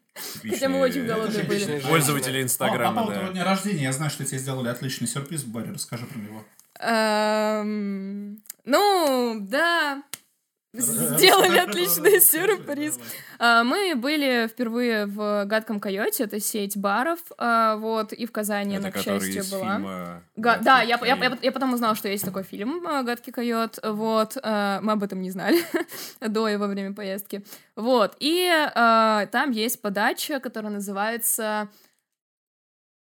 Хотя 0.41 0.67
мы 0.69 0.79
очень 0.79 0.93
Типичные 1.03 1.15
голодные 1.15 1.43
были. 1.43 1.59
типичные. 1.59 1.81
Пользователи 1.81 2.37
О, 2.39 2.41
Инстаграма, 2.43 2.93
поводу 3.01 3.11
да. 3.11 3.15
твоего 3.19 3.33
дня 3.33 3.43
рождения, 3.43 3.83
я 3.83 3.91
знаю, 3.93 4.09
что 4.11 4.25
тебе 4.25 4.39
сделали 4.39 4.69
отличный 4.69 5.07
сюрприз, 5.07 5.43
Барри, 5.43 5.71
расскажи 5.73 6.05
про 6.05 6.17
него. 6.19 6.43
Эм, 6.79 8.41
Ну, 8.65 9.37
да. 9.41 10.03
Сделали 10.77 11.57
отличный 11.69 12.19
сюрприз. 12.19 12.99
А, 13.39 13.63
Мы 13.63 13.95
были 13.95 14.47
впервые 14.47 15.05
в 15.05 15.45
«Гадком 15.45 15.79
койоте», 15.79 16.23
это 16.23 16.39
сеть 16.39 16.77
баров, 16.77 17.19
а, 17.37 17.75
вот, 17.77 18.13
и 18.13 18.25
в 18.25 18.31
Казани 18.31 18.77
она, 18.77 18.91
к 18.91 18.97
счастью, 18.97 19.43
была. 19.51 19.75
фильма... 19.75 20.23
Га- 20.35 20.51
«Гадкий 20.51 20.65
да, 20.65 20.81
я, 20.81 20.87
я, 20.89 20.97
койот». 20.97 21.19
я, 21.19 21.37
я 21.41 21.51
потом 21.51 21.73
узнала, 21.73 21.95
что 21.95 22.07
есть 22.07 22.25
такой 22.25 22.43
фильм 22.43 22.85
а, 22.87 23.03
«Гадкий 23.03 23.31
койот», 23.31 23.79
вот, 23.83 24.35
мы 24.43 24.91
об 24.91 25.03
этом 25.03 25.21
не 25.21 25.31
знали 25.31 25.59
до 26.21 26.47
и 26.47 26.55
во 26.57 26.67
время 26.67 26.93
поездки, 26.93 27.43
вот, 27.75 28.15
и 28.19 28.49
там 28.73 29.51
есть 29.51 29.81
подача, 29.81 30.39
которая 30.39 30.71
называется 30.71 31.69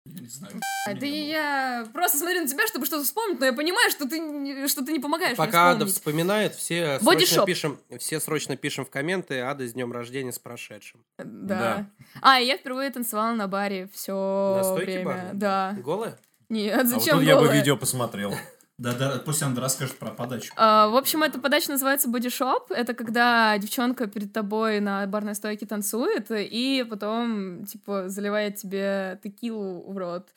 не 0.07 0.27
знаю. 0.29 0.55
а, 0.89 0.95
Да 0.95 1.07
я 1.07 1.87
просто 1.93 2.19
смотрю 2.19 2.41
на 2.43 2.49
тебя, 2.49 2.67
чтобы 2.67 2.87
что-то 2.87 3.05
вспомнить, 3.05 3.39
но 3.39 3.47
я 3.47 3.53
понимаю, 3.53 3.91
что 3.91 4.09
ты, 4.09 4.19
не- 4.19 4.67
что 4.69 4.85
ты 4.85 4.93
не 4.93 4.99
помогаешь 4.99 5.37
мне 5.37 5.47
Пока 5.47 5.71
Ада 5.71 5.87
вспоминает, 5.87 6.55
все 6.55 6.99
срочно 7.01 7.45
пишем, 7.45 7.79
все 7.99 8.21
срочно 8.21 8.57
пишем 8.57 8.85
в 8.85 8.91
комменты 8.91 9.41
Ада 9.41 9.67
с 9.69 9.73
днем 9.75 9.93
рождения 9.93 10.33
с 10.33 10.39
прошедшим. 10.39 11.05
Да. 11.19 11.87
А, 12.23 12.41
и 12.41 12.47
я 12.47 12.57
впервые 12.57 12.91
танцевала 12.91 13.33
на 13.35 13.47
баре 13.47 13.89
все 13.93 14.61
На 14.63 14.75
время. 14.75 15.05
барной? 15.05 15.31
Да. 15.35 15.77
Голая? 15.85 16.19
Нет, 16.49 16.75
А 16.75 16.83
вот 16.83 16.87
зачем 16.89 17.19
тут 17.19 17.27
я 17.27 17.37
бы 17.37 17.43
голая? 17.43 17.59
видео 17.59 17.77
посмотрел. 17.77 18.35
Да, 18.81 18.95
да, 18.95 19.19
пусть 19.19 19.43
Андра 19.43 19.65
расскажет 19.65 19.99
про 19.99 20.11
подачу. 20.11 20.51
А, 20.57 20.89
в 20.89 20.97
общем, 20.97 21.23
эта 21.23 21.39
подача 21.39 21.71
называется 21.71 22.09
бодишоп. 22.09 22.71
Это 22.73 22.95
когда 22.95 23.59
девчонка 23.59 24.07
перед 24.07 24.33
тобой 24.33 24.81
на 24.81 25.07
барной 25.07 25.35
стойке 25.35 25.67
танцует 25.67 26.29
и 26.31 26.87
потом, 26.89 27.67
типа, 27.67 28.09
заливает 28.09 28.57
тебе 28.57 29.21
текилу 29.23 29.85
в 29.93 29.99
рот. 29.99 30.31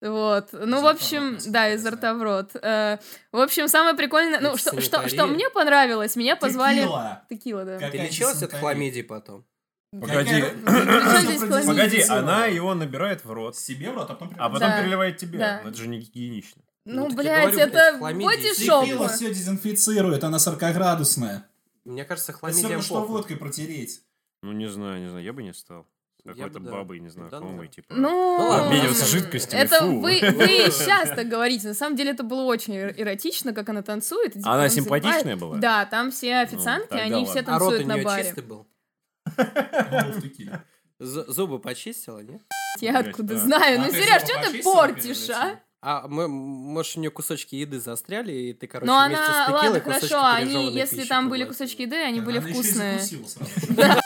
Вот. 0.00 0.48
Ну, 0.52 0.58
Изо 0.66 0.80
в 0.80 0.80
рта 0.80 0.90
общем, 0.90 1.32
насколько 1.34 1.52
да, 1.52 1.78
знаю. 1.78 1.96
рта 1.96 2.14
в 2.14 2.22
рот. 2.22 2.50
Э, 2.60 2.98
В 3.30 3.38
общем, 3.38 3.68
самое 3.68 3.94
прикольное... 3.94 4.40
Ну, 4.40 4.56
что, 4.56 4.80
что, 4.80 5.08
что 5.08 5.26
мне 5.28 5.48
понравилось, 5.50 6.16
меня 6.16 6.34
позвали... 6.34 6.80
Текила. 6.80 7.22
Текила, 7.30 7.64
да. 7.64 7.78
Как- 7.78 7.92
Ты 7.92 7.98
лечилась 7.98 8.42
от 8.42 8.52
хламидии 8.52 9.02
потом? 9.02 9.44
Погоди. 9.92 10.42
Погоди, 11.64 12.02
она 12.02 12.46
его 12.46 12.74
набирает 12.74 13.24
в 13.24 13.30
рот, 13.30 13.56
Себе 13.56 13.92
в 13.92 13.94
рот, 13.94 14.10
а 14.10 14.14
потом 14.14 14.34
а 14.36 14.50
потом 14.50 14.68
Да. 14.68 14.80
переливает 14.80 15.16
тебе. 15.16 15.38
Да. 15.38 15.60
Ну, 15.62 15.70
Это 15.70 15.78
же 15.78 15.86
не 15.86 16.00
гигиенично. 16.00 16.63
Ну, 16.86 17.04
Ну, 17.04 17.08
я 17.10 17.16
блядь, 17.16 17.50
говорю, 17.54 17.58
это 17.60 17.98
хламидия. 17.98 18.26
бодишоп. 18.26 18.84
Текила 18.84 19.08
все 19.08 19.28
дезинфицирует, 19.34 20.22
она 20.24 20.36
40-градусная. 20.38 21.44
Мне 21.84 22.04
кажется, 22.04 22.32
Это 22.32 22.38
все 22.50 22.60
хламидия 22.62 22.82
что 22.82 23.04
водкой 23.04 23.36
протереть. 23.36 24.02
Ну, 24.42 24.52
не 24.52 24.66
знаю, 24.68 25.00
не 25.02 25.08
знаю, 25.08 25.24
я 25.24 25.32
бы 25.32 25.42
не 25.42 25.52
стал. 25.54 25.86
Какой-то 26.26 26.58
бы, 26.58 26.64
да. 26.66 26.72
бабой 26.72 26.98
Да, 27.00 27.04
незнакомой, 27.04 27.66
да. 27.66 27.72
типа. 27.74 27.94
Ну, 27.94 28.36
ладно, 28.38 28.66
Обмениваться 28.68 29.02
ну, 29.04 29.10
жидкостями, 29.10 29.60
Это 29.60 29.78
фу. 29.80 30.00
вы, 30.00 30.20
вы 30.22 30.46
сейчас 30.70 31.10
так 31.10 31.28
говорите. 31.28 31.68
На 31.68 31.74
самом 31.74 31.96
деле 31.96 32.12
это 32.12 32.22
было 32.22 32.44
очень 32.44 32.74
эр- 32.74 32.94
эротично, 32.96 33.52
как 33.52 33.68
она 33.68 33.82
танцует. 33.82 34.32
типа 34.32 34.50
Она 34.54 34.70
симпатичная 34.70 35.18
заливает. 35.20 35.40
была? 35.40 35.56
Да, 35.58 35.84
там 35.84 36.10
все 36.10 36.36
официантки, 36.36 36.88
тогда 36.88 37.04
они 37.04 37.26
все 37.26 37.36
ладно. 37.36 37.56
А 37.56 37.58
рот 37.58 37.68
у 37.68 37.70
танцуют 37.76 37.86
на 37.88 37.94
нее 37.94 38.04
баре. 38.04 38.24
чистый 38.24 38.42
был? 38.44 38.66
Зубы 40.98 41.58
почистила, 41.58 42.20
нет? 42.20 42.40
Я 42.80 42.98
откуда 43.00 43.34
да. 43.34 43.40
знаю. 43.40 43.80
А 43.80 43.84
Ну, 43.84 43.90
Сереж, 43.92 44.22
что 44.22 44.50
ты 44.50 44.62
портишь, 44.62 45.30
а? 45.30 45.60
А 45.86 46.06
мы, 46.08 46.28
может, 46.28 46.96
у 46.96 47.00
нее 47.00 47.10
кусочки 47.10 47.56
еды 47.56 47.78
застряли, 47.78 48.32
и 48.32 48.52
ты, 48.54 48.66
короче, 48.66 48.90
Ну, 48.90 49.06
вместе 49.06 49.22
с 49.22 49.28
она, 49.28 49.44
текилой 49.44 49.68
ладно, 49.68 49.80
хорошо, 49.80 50.24
они, 50.24 50.72
если 50.72 50.96
пищи 50.96 51.08
там 51.08 51.28
были 51.28 51.44
кусочки 51.44 51.82
еды, 51.82 51.96
они 51.96 52.20
Да, 52.20 52.24
были 52.24 52.38
она 52.38 52.48
вкусные. 52.48 52.98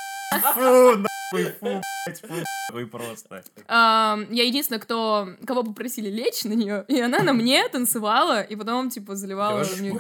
Фу, 0.54 0.96
нахуй, 0.96 1.52
фу, 1.52 1.80
блядь, 2.04 2.20
фу, 2.20 2.34
нахуй 2.34 2.86
просто. 2.86 3.44
Я 3.68 4.44
единственная, 4.44 4.80
кто, 4.80 5.28
кого 5.46 5.62
попросили 5.62 6.10
лечь 6.10 6.42
на 6.42 6.52
нее, 6.52 6.84
и 6.88 7.00
она 7.00 7.20
на 7.20 7.32
мне 7.32 7.66
танцевала, 7.68 8.42
и 8.42 8.56
потом, 8.56 8.90
типа, 8.90 9.14
заливала 9.14 9.64
мне 9.78 9.90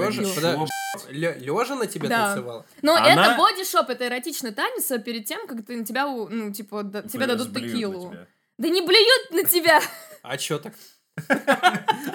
Лёжа 1.10 1.76
на 1.76 1.86
тебя 1.86 2.08
танцевала? 2.08 2.66
Но 2.82 2.96
Она- 2.96 3.08
это 3.12 3.36
бодишоп, 3.36 3.88
это 3.88 4.08
эротичный 4.08 4.50
танец 4.50 4.90
а 4.90 4.98
перед 4.98 5.26
тем, 5.26 5.46
как 5.46 5.64
ты 5.64 5.76
на 5.76 5.84
тебя, 5.84 6.08
ну, 6.08 6.52
типа, 6.52 6.82
тебе 7.08 7.26
дадут 7.26 7.54
текилу. 7.54 8.12
Да 8.58 8.68
не 8.68 8.82
блюют 8.82 9.30
на 9.30 9.44
тебя! 9.44 9.80
А 10.22 10.36
чё 10.36 10.58
так? 10.58 10.74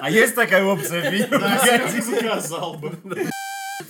А 0.00 0.10
есть 0.10 0.34
такая 0.34 0.64
опция 0.64 1.10
в 1.10 1.14
Серёга 1.14 2.02
заказал 2.02 2.74
бы. 2.74 2.98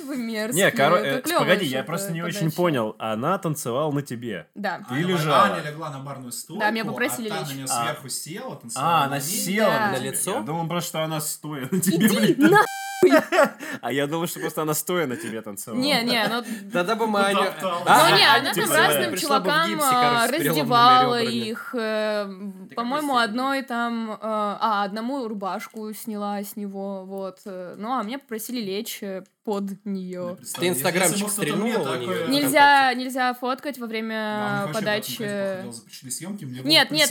Вы 0.07 0.17
мерзкие. 0.17 0.67
Не, 0.67 0.71
коро- 0.71 0.97
это 0.97 1.31
э, 1.31 1.39
погоди, 1.39 1.65
я 1.67 1.83
просто 1.83 2.13
не 2.13 2.23
очень 2.23 2.51
понял. 2.53 2.95
Она 2.99 3.37
танцевала 3.39 3.91
на 3.91 4.03
тебе. 4.03 4.47
Да. 4.55 4.81
Ты 4.89 4.97
лежала. 4.97 5.45
Аня 5.55 5.63
легла 5.63 5.91
на 5.91 5.99
барную 6.01 6.31
стойку, 6.33 6.61
Да, 6.61 6.71
меня 6.71 6.85
попросили 6.85 7.29
а 7.29 7.35
та 7.35 7.41
лечь. 7.41 7.49
на 7.49 7.53
неё 7.55 7.67
А. 7.71 7.83
сверху 7.85 8.09
села, 8.09 8.57
танцевала 8.57 8.89
А, 8.97 9.01
на 9.01 9.05
она 9.07 9.21
села 9.21 9.71
Да. 9.71 9.87
на 9.87 9.93
На 9.93 10.03
лицо? 10.03 10.35
Я 10.35 10.41
думал 10.41 10.69
просто, 10.69 10.89
что 10.89 11.05
она 11.05 11.21
стоя 11.21 11.69
на 11.71 11.81
тебе, 11.81 12.07
Иди 12.07 12.17
блин. 12.35 12.51
на 12.51 12.61
А 13.81 13.93
я 13.93 14.07
думал, 14.07 14.27
что 14.27 14.41
просто 14.41 14.63
она 14.63 14.75
стоя 14.75 15.07
на 15.07 15.17
тебе 15.17 15.43
танцевала. 15.43 15.79
Не, 15.81 16.03
не, 16.03 16.27
ну... 16.29 16.43
Тогда 16.73 16.95
бы 16.95 17.07
мы 17.07 17.21
Аню... 17.21 17.41
Утоптала. 17.41 17.83
А, 17.87 18.09
Ну 18.11 18.17
не, 18.17 18.23
Аня 18.23 18.41
она 18.41 18.55
типа 18.55 18.67
там 18.69 18.77
разным 18.77 19.11
бы 19.11 19.17
в 19.17 19.21
чувакам 19.21 19.81
а, 19.83 20.27
раздевала 20.29 21.23
их. 21.23 21.75
э, 21.77 22.27
По-моему, 22.75 23.17
одной 23.17 23.63
там... 23.63 24.13
э, 24.13 24.17
А, 24.21 24.85
одному 24.85 25.27
рубашку 25.29 25.93
сняла 25.93 26.43
с 26.43 26.57
него, 26.57 27.05
вот. 27.05 27.41
э, 27.45 27.75
Ну, 27.79 27.99
а 27.99 28.03
меня 28.03 28.19
попросили 28.19 28.61
лечь 28.61 29.01
под 29.45 29.85
нее. 29.85 30.37
Ты 30.59 30.69
инстаграмчик 30.69 31.29
стрельнула? 31.29 31.99
Нельзя, 32.29 32.95
нельзя 32.95 33.35
фоткать 33.35 33.79
во 33.79 33.87
время 33.87 34.71
подачи... 34.73 35.17
съемки, 36.11 36.45
Нет, 36.45 36.91
нет, 36.91 37.11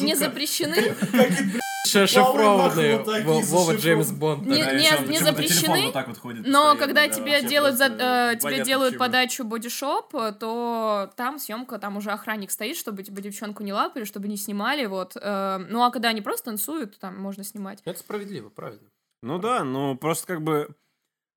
не, 0.00 0.14
запрещены. 0.14 0.94
Шифрованные. 1.86 2.98
Вова. 3.42 3.76
Джеймс 3.76 4.10
Бонд. 4.10 4.46
Не- 4.46 4.62
Да, 4.64 4.72
не- 4.72 5.18
запрещены, 5.18 5.92
Но 6.46 6.76
когда 6.76 7.06
да, 7.06 7.08
тебе 7.08 7.42
делают, 7.42 7.80
э, 7.80 8.36
тебе 8.40 8.64
делают 8.64 8.98
подачу 8.98 9.44
бодишоп, 9.44 10.12
то 10.38 11.10
там 11.16 11.38
съемка, 11.38 11.78
там 11.78 11.96
уже 11.96 12.10
охранник 12.10 12.50
стоит, 12.50 12.76
чтобы 12.76 13.02
тебе 13.02 13.22
девчонку 13.22 13.62
не 13.62 13.72
лапали, 13.72 14.04
чтобы 14.04 14.28
не 14.28 14.36
снимали, 14.36 14.86
вот. 14.86 15.16
э, 15.20 15.58
Ну 15.68 15.82
а 15.82 15.90
когда 15.90 16.08
они 16.10 16.20
просто 16.20 16.46
танцуют, 16.46 16.98
там 16.98 17.16
можно 17.20 17.44
снимать. 17.44 17.80
Это 17.84 17.98
справедливо, 17.98 18.48
правильно. 18.48 18.88
Ну 19.22 19.38
да, 19.38 19.64
ну 19.64 19.96
просто 19.96 20.26
как 20.26 20.42
бы... 20.42 20.68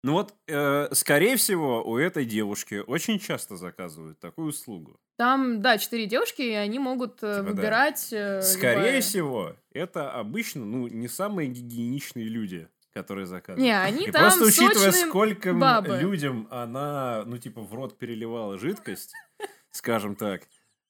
Ну 0.04 0.14
вот, 0.14 0.34
э, 0.48 0.90
скорее 0.94 1.36
всего, 1.38 1.84
у 1.84 1.98
этой 1.98 2.24
девушки 2.26 2.84
очень 2.86 3.20
часто 3.20 3.56
заказывают 3.58 4.20
такую 4.20 4.50
услугу. 4.50 5.00
Там, 5.18 5.62
да, 5.62 5.78
четыре 5.80 6.06
девушки, 6.06 6.42
и 6.44 6.54
они 6.54 6.78
могут 6.80 7.16
э, 7.24 7.38
Типа, 7.40 7.44
да. 7.44 7.52
выбирать. 7.52 8.08
э, 8.14 8.42
Скорее 8.44 8.76
любая- 8.78 9.02
всего, 9.02 9.56
это 9.78 10.12
обычно, 10.12 10.66
ну, 10.66 10.88
не 10.88 11.08
самые 11.08 11.50
гигиеничные 11.50 12.26
люди, 12.28 12.68
которые 12.94 13.26
заказывают. 13.28 13.64
Не, 13.64 13.72
они 13.80 14.06
И 14.08 14.12
там 14.12 14.22
просто 14.24 14.46
учитывая, 14.46 14.92
сколько 14.92 15.54
бабы. 15.54 15.98
людям 16.00 16.48
она, 16.52 17.24
ну, 17.26 17.38
типа, 17.38 17.62
в 17.62 17.74
рот 17.74 17.98
переливала 17.98 18.58
жидкость, 18.58 19.14
скажем 19.72 20.16
так, 20.16 20.42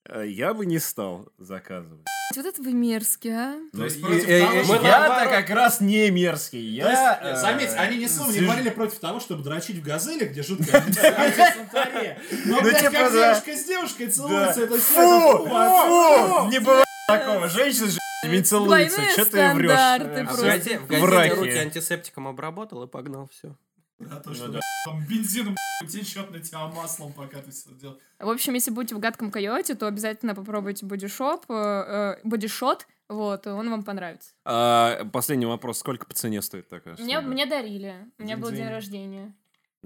э, 0.10 0.26
я 0.28 0.54
бы 0.54 0.66
не 0.66 0.80
стал 0.80 1.30
заказывать. 1.38 2.06
Вот 2.36 2.46
это 2.46 2.62
вы 2.62 2.74
мерзкие, 2.74 3.36
а? 3.38 3.54
То 3.72 3.78
Ну, 3.78 3.84
есть 3.86 3.98
и- 3.98 4.02
против 4.02 4.26
того, 4.28 4.52
э, 4.60 4.64
что- 4.66 4.86
Я-то 4.86 5.30
как 5.30 5.50
раз 5.50 5.80
не 5.82 6.12
мерзкий. 6.12 6.82
То 6.82 6.90
есть, 6.90 7.02
Я, 7.02 7.20
э, 7.24 7.28
э, 7.32 7.36
заметь, 7.38 7.70
они 7.78 7.98
ни 8.00 8.06
слова 8.08 8.32
не 8.32 8.40
говорили 8.42 8.70
против 8.70 9.00
того, 9.00 9.20
чтобы 9.22 9.44
дрочить 9.44 9.78
в 9.78 9.82
газели, 9.84 10.26
где 10.26 10.44
жуткая 10.44 10.82
антисанитария. 10.86 12.22
Но, 12.46 12.58
Ну, 12.58 12.62
блядь, 12.64 12.80
типа, 12.80 12.92
как 12.92 13.12
девушка 13.14 13.52
с 13.56 13.64
девушкой 13.66 14.08
целуется, 14.08 14.62
это 14.64 14.78
все 14.78 14.94
Фу! 14.94 15.46
фу! 15.48 16.50
Не 16.50 16.60
бывает 16.60 16.86
такого. 17.08 17.48
Женщина 17.48 17.88
с 17.88 17.98
целуется. 18.42 18.96
Двойные 18.98 19.14
Что 19.14 19.26
ты 19.26 19.30
стандарты 19.32 19.58
врешь? 19.58 20.30
А 20.30 20.34
в 20.34 20.42
газете, 20.42 20.80
в 20.80 20.88
газете 20.88 21.06
Враки. 21.08 21.34
руки 21.34 21.58
антисептиком 21.58 22.28
обработал 22.28 22.84
и 22.84 22.88
погнал, 22.88 23.28
все. 23.32 23.56
А 24.00 24.20
то, 24.20 24.34
что 24.34 24.48
Ну 24.48 24.54
да. 24.54 24.60
там 24.86 25.04
бензином 25.06 25.56
течет 25.90 26.30
на 26.30 26.40
тебя 26.40 26.68
маслом, 26.68 27.14
пока 27.14 27.40
ты 27.42 27.52
все 27.52 27.72
делаешь. 27.74 28.00
В 28.20 28.30
общем, 28.30 28.54
если 28.54 28.70
будете 28.70 28.94
в 28.96 29.00
гадком 29.00 29.32
койоте, 29.32 29.74
то 29.74 29.88
обязательно 29.88 30.36
попробуйте 30.36 30.86
бодишоп, 30.86 31.46
э, 31.50 31.54
э, 31.54 32.20
бодишот, 32.24 32.86
вот, 33.10 33.48
он 33.48 33.70
вам 33.70 33.84
понравится. 33.84 34.32
А, 34.46 35.06
Последний 35.06 35.46
вопрос. 35.46 35.80
Сколько 35.80 36.06
по 36.06 36.14
цене 36.14 36.42
стоит 36.42 36.70
такая 36.70 36.96
Мне, 37.00 37.22
мне 37.22 37.46
дарили. 37.46 37.96
У 38.20 38.24
меня 38.24 38.38
был 38.38 38.52
день 38.52 38.68
рождения. 38.70 39.34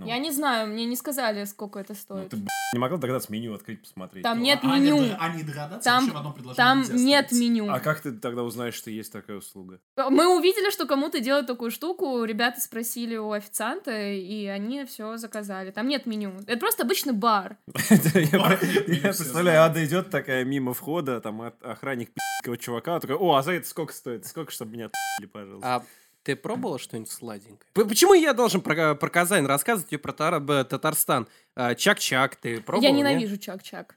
Ну. 0.02 0.08
Я 0.08 0.18
не 0.18 0.32
знаю, 0.32 0.68
мне 0.68 0.86
не 0.86 0.96
сказали, 0.96 1.46
сколько 1.46 1.80
это 1.80 1.94
Ну, 1.94 1.96
стоит. 2.00 2.30
ты, 2.30 2.38
б***ь, 2.38 2.74
не 2.74 2.80
могла 2.80 2.98
догадаться 2.98 3.32
меню 3.32 3.54
открыть, 3.54 3.82
посмотреть? 3.82 4.24
Там 4.24 4.40
Ну, 4.40 4.44
нет 4.44 4.60
А 4.64 4.68
меню. 4.68 4.98
они- 4.98 5.16
Они 5.20 5.44
догадаться 5.44 5.90
Там- 5.90 6.10
в 6.10 6.18
одном 6.18 6.34
предложении 6.34 6.58
Там 6.58 6.84
нет 7.06 7.32
меню. 7.32 7.70
А 7.72 7.80
как 7.80 8.02
ты 8.02 8.12
тогда 8.14 8.44
узнаешь, 8.44 8.74
что 8.74 8.90
есть 8.90 9.12
такая 9.14 9.38
услуга? 9.38 9.80
Мы 9.96 10.36
увидели, 10.36 10.72
что 10.72 10.88
кому-то 10.88 11.20
делают 11.20 11.48
такую 11.48 11.70
штуку, 11.72 12.24
ребята 12.24 12.60
спросили 12.62 13.16
у 13.18 13.32
официанта, 13.32 13.92
и 13.92 14.46
они 14.48 14.86
все 14.86 15.18
заказали. 15.18 15.72
Там 15.72 15.88
нет 15.88 16.06
меню. 16.06 16.34
Это 16.48 16.58
просто 16.58 16.84
обычный 16.84 17.14
бар. 17.14 17.58
Я 18.16 18.58
я 18.88 19.02
представляю, 19.02 19.64
Ада 19.64 19.86
идет 19.86 20.10
такая 20.10 20.44
мимо 20.46 20.74
входа, 20.74 21.22
там 21.22 21.42
охранник 21.62 22.10
пи***кого 22.10 22.56
чувака, 22.56 23.00
такой, 23.00 23.16
о, 23.18 23.36
а 23.36 23.44
за 23.44 23.54
это 23.54 23.68
сколько 23.68 23.94
стоит? 23.94 24.26
Сколько, 24.26 24.52
чтобы 24.52 24.72
меня 24.74 24.86
отпи***ли, 24.86 25.28
пожалуйста? 25.28 25.76
Ты 26.24 26.36
пробовала 26.36 26.78
что-нибудь 26.78 27.12
сладенькое? 27.12 27.70
Почему 27.74 28.14
я 28.14 28.34
должен 28.34 28.62
про, 28.62 28.94
про 28.96 29.10
Казань 29.10 29.46
рассказывать 29.48 29.90
тебе 29.90 29.98
про 29.98 30.12
Тар- 30.14 30.40
б- 30.40 30.64
Татарстан? 30.64 31.28
А, 31.56 31.74
Чак-чак 31.74 32.36
ты 32.36 32.62
пробовал? 32.62 32.84
Я 32.84 32.92
нет? 32.92 33.00
ненавижу 33.08 33.38
чак-чак. 33.38 33.96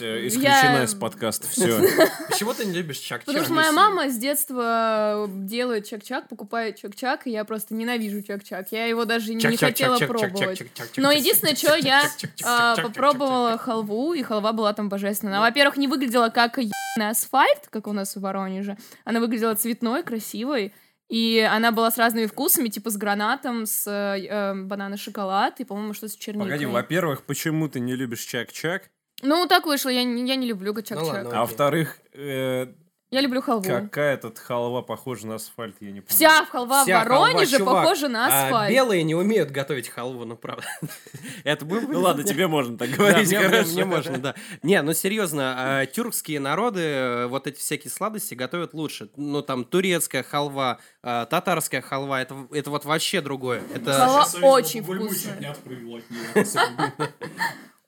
Э, 0.00 0.26
Исключена 0.28 0.76
я- 0.78 0.84
из 0.84 0.94
подкаста, 0.94 1.48
все. 1.50 1.80
Почему 2.28 2.54
ты 2.54 2.64
не 2.66 2.72
любишь 2.74 2.98
чак-чак? 2.98 3.26
Потому 3.26 3.44
что 3.44 3.54
моя 3.54 3.72
мама 3.72 4.08
с 4.08 4.16
детства 4.16 5.26
делает 5.28 5.86
чак-чак, 5.88 6.28
покупает 6.28 6.76
чак-чак, 6.76 7.26
и 7.26 7.30
я 7.30 7.44
просто 7.44 7.74
ненавижу 7.74 8.22
чак-чак. 8.22 8.68
Я 8.70 8.86
его 8.86 9.04
даже 9.04 9.34
не 9.34 9.56
хотела 9.56 9.98
пробовать. 9.98 10.62
Но 10.96 11.10
единственное, 11.10 11.56
что 11.56 11.74
я 11.74 12.04
а, 12.44 12.76
попробовала 12.76 13.58
халву, 13.58 14.12
и 14.12 14.22
халва 14.22 14.52
была 14.52 14.72
там 14.72 14.88
божественная. 14.88 15.34
Она, 15.38 15.42
во-первых, 15.42 15.76
не 15.76 15.88
выглядела 15.88 16.28
как 16.28 16.58
ебаный 16.58 17.10
асфальт, 17.10 17.66
как 17.70 17.88
у 17.88 17.92
нас 17.92 18.14
в 18.14 18.20
Воронеже. 18.20 18.76
Она 19.04 19.18
выглядела 19.18 19.56
цветной, 19.56 20.04
красивой. 20.04 20.72
И 21.08 21.40
она 21.40 21.72
была 21.72 21.90
с 21.90 21.96
разными 21.96 22.26
вкусами, 22.26 22.68
типа 22.68 22.90
с 22.90 22.96
гранатом, 22.96 23.64
с 23.64 23.86
э, 23.86 24.26
э, 24.28 24.54
банано-шоколад 24.54 25.58
и, 25.60 25.64
по-моему, 25.64 25.94
что-то 25.94 26.12
с 26.12 26.16
черникой. 26.16 26.48
Погоди, 26.48 26.66
во-первых, 26.66 27.22
почему 27.22 27.68
ты 27.68 27.80
не 27.80 27.94
любишь 27.96 28.20
чак-чак? 28.24 28.90
Ну, 29.22 29.46
так 29.46 29.66
вышло, 29.66 29.88
я, 29.88 30.04
не- 30.04 30.28
я 30.28 30.36
не 30.36 30.46
люблю 30.46 30.72
Ну 30.74 30.82
чак-чак. 30.82 31.06
ладно. 31.06 31.20
А 31.20 31.26
Окей. 31.28 31.38
во-вторых, 31.40 31.98
э, 32.12 32.66
Я 33.10 33.22
люблю 33.22 33.40
халву. 33.40 33.64
какая 33.64 34.18
тут 34.18 34.38
халва 34.38 34.82
похожа 34.82 35.26
на 35.26 35.36
асфальт, 35.36 35.76
я 35.80 35.90
не 35.92 36.02
понял. 36.02 36.14
Вся 36.14 36.44
халва 36.44 36.82
Вся 36.82 37.00
в 37.00 37.08
Воронеже 37.08 37.56
халва, 37.56 37.58
чувак. 37.58 37.84
похожа 37.84 38.08
на 38.08 38.26
А 38.26 38.44
асфальт. 38.44 38.70
белые 38.70 39.02
не 39.02 39.14
умеют 39.14 39.50
готовить 39.50 39.88
халву, 39.88 40.26
ну 40.26 40.36
правда. 40.36 40.66
Это 41.44 41.64
мы 41.64 41.80
Ну 41.80 42.00
ладно, 42.00 42.22
тебе 42.24 42.48
можно 42.48 42.76
так 42.76 42.90
говорить, 42.90 43.28
мне, 43.28 43.84
можно, 43.86 44.18
да. 44.18 44.34
Не, 44.62 44.82
ну 44.82 44.92
серьезно, 44.92 45.54
а, 45.56 45.86
тюркские 45.86 46.38
народы 46.38 46.80
э, 46.80 47.26
вот 47.28 47.46
эти 47.46 47.58
всякие 47.58 47.90
сладости 47.90 48.34
готовят 48.34 48.74
лучше. 48.74 49.08
Ну 49.16 49.40
там 49.40 49.64
турецкая 49.64 50.22
халва, 50.22 50.78
а, 51.02 51.24
татарская 51.24 51.80
халва, 51.80 52.20
это, 52.20 52.46
это 52.52 52.68
вот 52.68 52.84
вообще 52.84 53.22
другое. 53.22 53.62
Это... 53.74 53.94
Халва 53.94 54.26
очень 54.42 54.82
вкусная. 54.82 55.56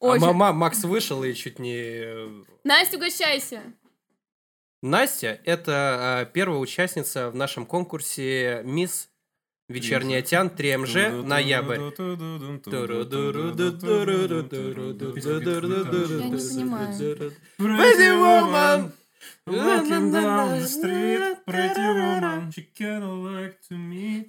А 0.02 0.16
мама, 0.16 0.52
Макс 0.54 0.82
вышел 0.84 1.22
и 1.24 1.34
чуть 1.34 1.58
не... 1.58 1.76
э, 1.76 2.28
Настя, 2.64 2.96
угощайся. 2.96 3.60
Настя— 4.82 5.38
это 5.44 6.22
а, 6.22 6.24
первая 6.24 6.58
участница 6.58 7.28
в 7.30 7.36
нашем 7.36 7.66
конкурсе 7.66 8.62
«Мисс 8.64 9.08
Вечерняя 9.68 10.22
Тян 10.22 10.48
3МЖ 10.48 11.22
Ноябрь». 11.22 11.76
Я 11.76 11.90
не 16.24 16.30
понимаю. 16.30 17.32
Pretty 17.58 18.10
woman. 18.18 18.92
Walking 19.46 20.10
down 20.12 20.58
the 20.58 20.66
street, 20.66 21.36
pretty 21.46 21.80
woman, 21.80 22.50
she 22.52 22.62
kinda 22.74 23.06
like 23.06 23.58
to 23.68 23.74
meet. 23.76 24.28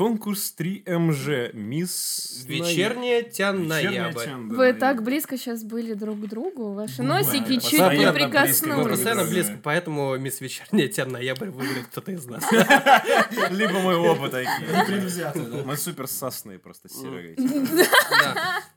Конкурс 0.00 0.54
3МЖ, 0.58 1.50
мисс... 1.52 2.46
Вечерняя 2.46 3.20
Тян 3.20 3.64
Вечерняя 3.64 4.10
Ноябрь. 4.10 4.24
Да, 4.24 4.56
Вы 4.56 4.72
так 4.72 5.02
близко 5.02 5.36
сейчас 5.36 5.62
были 5.62 5.92
друг 5.92 6.20
к 6.20 6.26
другу. 6.26 6.72
Ваши 6.72 7.02
Бывает. 7.02 7.26
носики 7.26 7.60
чуть 7.60 7.78
не 7.78 8.06
Мы 8.06 8.12
прикоснулись. 8.14 8.88
постоянно 8.88 9.24
близко, 9.24 9.58
поэтому 9.62 10.16
мисс 10.16 10.40
Вечерняя 10.40 10.88
Тян 10.88 11.10
Ноябрь 11.10 11.50
выиграет 11.50 11.88
кто-то 11.88 12.12
из 12.12 12.24
нас. 12.24 12.42
Либо 13.50 13.78
мы 13.80 13.94
оба 13.96 14.30
такие. 14.30 14.84
Предвзято, 14.86 15.38
да. 15.38 15.64
Мы 15.66 15.76
супер 15.76 16.08
сосные 16.08 16.58
просто 16.58 16.88
с 16.88 16.92
Серегой. 16.92 17.36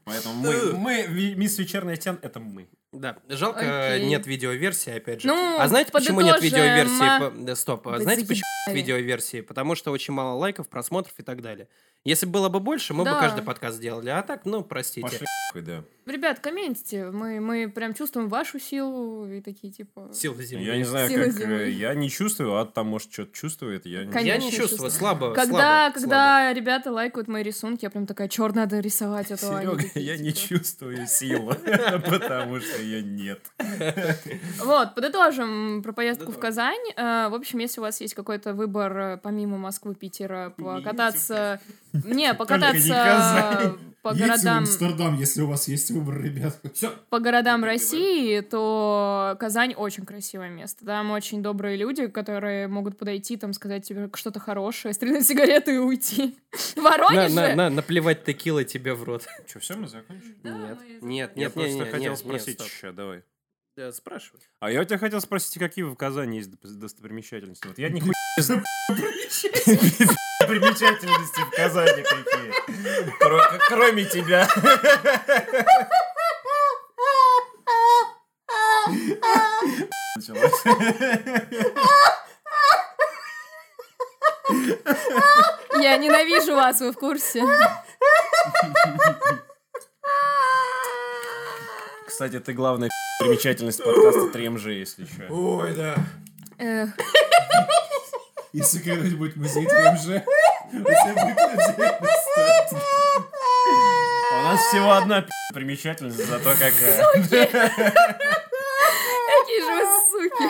Поэтому 0.04 0.34
мы, 0.78 1.08
мисс 1.38 1.58
Вечерняя 1.58 1.96
Тян, 1.96 2.20
это 2.22 2.42
мы. 2.42 2.68
Да, 2.94 3.18
жалко, 3.28 3.96
Окей. 3.96 4.06
нет 4.08 4.28
видеоверсии, 4.28 4.96
опять 4.96 5.22
же. 5.22 5.28
Ну, 5.28 5.60
а 5.60 5.68
знаете, 5.68 5.92
почему 5.92 6.22
нет 6.22 6.42
видеоверсии? 6.42 7.44
Да, 7.44 7.56
Стоп, 7.56 7.88
а 7.88 7.98
Да 7.98 8.00
знаете, 8.00 8.26
почему 8.26 8.44
нет 8.68 8.76
видеоверсии? 8.76 9.42
Потому 9.42 9.76
что 9.76 9.92
очень 9.92 10.14
мало 10.14 10.38
лайков, 10.38 10.70
просмотров 10.70 11.14
и 11.18 11.24
так 11.24 11.42
далее. 11.42 11.68
Если 12.06 12.26
было 12.26 12.50
бы 12.50 12.60
больше, 12.60 12.94
мы 12.94 13.06
бы 13.06 13.12
Да. 13.12 13.20
каждый 13.20 13.44
подкаст 13.44 13.78
сделали. 13.78 14.10
А 14.10 14.22
так, 14.24 14.42
ну, 14.46 14.62
простите. 14.64 15.08
Пошли 15.08 15.26
да. 15.62 15.84
Ребят, 16.08 16.40
комментите. 16.40 17.12
Мы, 17.12 17.40
мы 17.40 17.70
прям 17.70 17.94
чувствуем 17.94 18.28
вашу 18.28 18.60
силу 18.60 19.26
и 19.30 19.40
такие, 19.40 19.72
типа... 19.72 20.10
Силы 20.12 20.44
земли. 20.44 20.66
Я 20.66 20.78
не 20.78 20.84
знаю, 20.84 21.08
Сила 21.10 21.24
как... 21.26 21.32
Земли. 21.34 21.56
э, 21.66 21.70
Я 21.70 21.94
не 21.94 22.10
чувствую, 22.10 22.58
а 22.60 22.66
там, 22.66 22.88
может, 22.88 23.14
что-то 23.14 23.32
чувствует. 23.34 23.86
Я 23.86 24.04
не... 24.04 24.12
Конечно. 24.12 24.28
Я 24.28 24.38
не 24.38 24.50
чувствую, 24.52 24.68
чувствую. 24.70 24.92
слабо, 24.92 25.34
Когда, 25.34 25.92
слабо, 25.92 25.94
когда 25.94 26.54
ребята 26.54 26.92
лайкают 26.92 27.28
мои 27.30 27.44
рисунки, 27.44 27.86
я 27.86 27.90
прям 27.92 28.06
такая, 28.08 28.28
черт, 28.28 28.56
надо 28.56 28.80
рисовать 28.80 29.32
это. 29.32 29.56
они 29.58 29.66
Серега, 29.68 29.84
такие, 29.84 30.06
я 30.06 30.18
не 30.18 30.34
типа. 30.34 30.48
чувствую 30.58 31.08
силы, 31.08 31.54
потому 32.10 32.60
что 32.60 32.82
ее 32.82 33.02
нет. 33.04 33.40
Вот, 34.60 34.96
подытожим 34.96 35.82
про 35.84 35.94
поездку 35.94 36.32
в. 36.32 36.38
Казань. 36.40 36.84
Э, 36.98 37.30
В 37.30 37.36
общем, 37.36 37.60
если 37.60 37.80
у 37.80 37.84
вас 37.84 38.02
есть 38.02 38.14
какой-то 38.16 38.54
выбор, 38.54 38.98
э, 38.98 39.18
помимо 39.22 39.58
Москвы, 39.58 39.94
Питера, 39.96 40.50
покататься... 40.58 41.62
Не, 41.94 42.34
покататься 42.34 43.78
по 44.04 44.14
городам, 44.14 44.58
Амстердам, 44.58 45.18
если 45.18 45.42
у 45.44 45.48
вас 45.48 45.70
есть 45.70 45.90
выбор, 45.92 46.22
ребят. 46.22 46.60
Все. 46.74 46.92
по 47.10 47.20
городам. 47.20 47.64
России, 47.64 48.42
то 48.42 49.38
Казань 49.40 49.74
очень 49.76 50.06
красивое 50.06 50.50
место. 50.50 50.86
Там 50.86 51.12
очень 51.12 51.42
добрые 51.42 51.78
люди, 51.78 52.08
которые 52.08 52.68
могут 52.68 52.98
подойти, 52.98 53.38
там, 53.38 53.54
сказать 53.54 53.88
тебе 53.88 54.10
что-то 54.14 54.42
хорошее, 54.42 54.94
стрельнуть 54.94 55.26
сигарету 55.26 55.72
и 55.72 55.78
уйти. 55.78 56.38
На, 56.76 56.82
Воронеже? 56.84 57.34
на- 57.34 57.56
на- 57.56 57.70
наплевать 57.70 58.26
текила 58.26 58.66
тебе 58.66 58.94
в 58.94 59.04
рот. 59.04 59.26
Что, 59.48 59.60
все, 59.60 59.76
мы 59.78 59.88
закончили? 59.88 60.36
Нет, 60.44 60.78
мы 61.02 61.08
нет, 61.08 61.32
Я 61.36 61.44
нет, 61.44 61.54
просто 61.54 61.74
нет, 61.74 61.90
хотел 61.90 62.12
нет, 62.12 62.20
спросить 62.20 62.60
нет, 62.60 62.68
еще, 62.68 62.92
давай. 62.92 63.24
Да, 63.78 63.92
Спрашивай. 63.92 64.42
А 64.60 64.70
я 64.70 64.82
у 64.82 64.84
тебя 64.84 64.98
хотел 64.98 65.22
спросить, 65.22 65.58
какие 65.58 65.84
в 65.86 65.96
Казани 65.96 66.38
есть 66.40 66.52
достопримечательности? 66.62 67.66
Вот 67.68 67.80
я 67.80 67.90
не. 67.90 68.02
Примечательности 70.48 71.40
в 71.42 71.50
Казани 71.56 72.04
какие. 72.04 73.18
Кро- 73.20 73.60
Кроме 73.68 74.06
тебя. 74.06 74.48
Началось. 80.16 80.64
Я 85.82 85.98
ненавижу 85.98 86.56
вас, 86.56 86.80
вы 86.82 86.92
в 86.92 86.96
курсе. 86.96 87.44
Кстати, 92.08 92.40
ты 92.40 92.54
главная 92.54 92.90
примечательность 93.20 93.84
подкаста 93.84 94.38
3МЖ, 94.38 94.72
если 94.72 95.06
что. 95.06 95.26
Ой, 95.30 95.74
да. 95.74 95.96
Если 98.54 98.78
когда-нибудь 98.80 99.18
будет 99.18 99.36
музей 99.36 99.66
ТМЖ, 99.66 100.22
у 104.32 104.42
нас 104.44 104.60
всего 104.68 104.92
одна 104.92 105.26
примечательность, 105.54 106.24
зато 106.24 106.52
какая. 106.54 106.72
какие 109.42 109.62
же 109.62 109.74
вы 109.74 109.86
суки. 110.12 110.50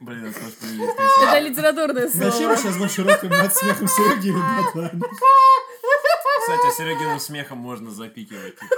Блин, 0.00 0.26
это 0.26 0.40
привет. 0.60 0.90
Это 1.22 1.38
литературное 1.38 2.08
Зачем 2.08 2.32
слово. 2.32 2.48
мы 2.50 2.56
сейчас 2.56 2.76
больше 2.78 3.04
ротом 3.04 3.28
над 3.28 3.54
смехом 3.54 3.86
Богдана? 3.86 4.90
Кстати, 6.40 6.76
Серегиным 6.76 7.20
смехом 7.20 7.58
можно 7.58 7.90
запикивать. 7.90 8.58
типа. 8.58 8.76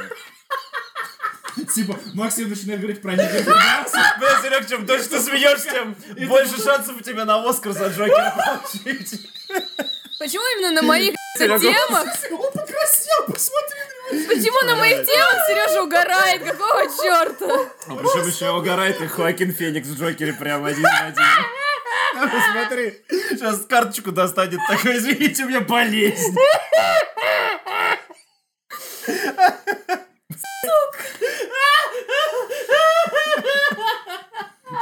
Типа, 1.75 1.99
Максим 2.15 2.49
начинает 2.49 2.81
говорить 2.81 3.03
про 3.03 3.13
негров. 3.13 3.45
Бля, 3.45 3.87
Серег, 4.43 4.69
чем 4.69 4.87
дольше 4.87 5.09
ты 5.09 5.21
смеешься, 5.21 5.71
тем 5.71 5.97
больше 6.29 6.63
шансов 6.63 6.97
у 6.97 7.03
тебя 7.03 7.25
на 7.25 7.49
Оскар 7.49 7.73
за 7.73 7.89
Джокера 7.89 8.35
получить. 8.37 9.29
Почему 10.19 10.43
именно 10.57 10.81
на 10.81 10.83
моих 10.83 11.15
темах? 11.37 12.07
Он 12.31 12.53
покраснел, 12.53 13.27
посмотри. 13.27 13.79
Почему 14.27 14.67
на 14.67 14.77
моих 14.77 15.07
темах 15.07 15.47
Сережа 15.47 15.83
угорает? 15.83 16.43
Какого 16.43 16.83
черта? 16.85 17.71
А 17.87 17.95
причем 17.95 18.27
еще 18.27 18.51
угорает 18.51 19.01
и 19.01 19.07
Хоакин 19.07 19.53
Феникс 19.53 19.89
в 19.89 19.99
Джокере 19.99 20.33
прям 20.33 20.65
один 20.65 20.83
в 20.83 20.87
один. 20.87 21.25
Посмотри, 22.33 22.95
сейчас 23.31 23.61
карточку 23.67 24.11
достанет 24.11 24.59
такой, 24.69 24.97
извините, 24.97 25.45
у 25.45 25.49
меня 25.49 25.61
болезнь. 25.61 26.35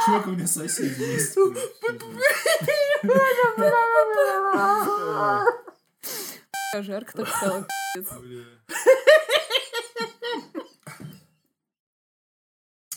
Чувак, 0.07 0.27
у 0.27 0.31
меня 0.31 0.47
соседи 0.47 1.01
есть. 1.01 1.35
Жарко 6.79 7.11
так 7.11 7.27
стало. 7.27 7.67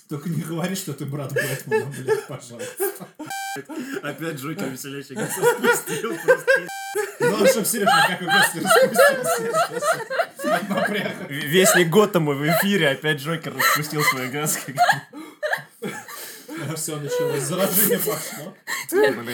Только 0.09 0.29
не 0.29 0.43
говори, 0.43 0.77
что 0.77 0.93
ты 0.93 1.05
брат 1.05 1.33
Бэтмена, 1.33 1.87
блядь, 1.87 2.27
пожалуйста. 2.29 3.09
Опять 4.03 4.37
Джокер 4.37 4.69
веселящий 4.69 5.17
спустил 5.17 6.17
просто. 6.25 6.67
Ну, 7.19 7.47
чтоб 7.47 7.67
Сережа 7.67 8.07
как 8.09 8.23
и 8.23 8.25
гости 8.25 8.59
распустился. 8.59 10.55
От 10.55 10.69
напряга. 10.69 11.27
Вестник 11.29 11.89
Готэма 11.89 12.35
в 12.35 12.49
эфире, 12.49 12.91
опять 12.91 13.19
Джокер 13.19 13.57
распустил 13.57 14.03
свой 14.03 14.29
газ. 14.29 14.59
Все 16.77 16.97
началось, 16.97 17.43
заражение 17.43 17.99
пошло. 18.05 18.55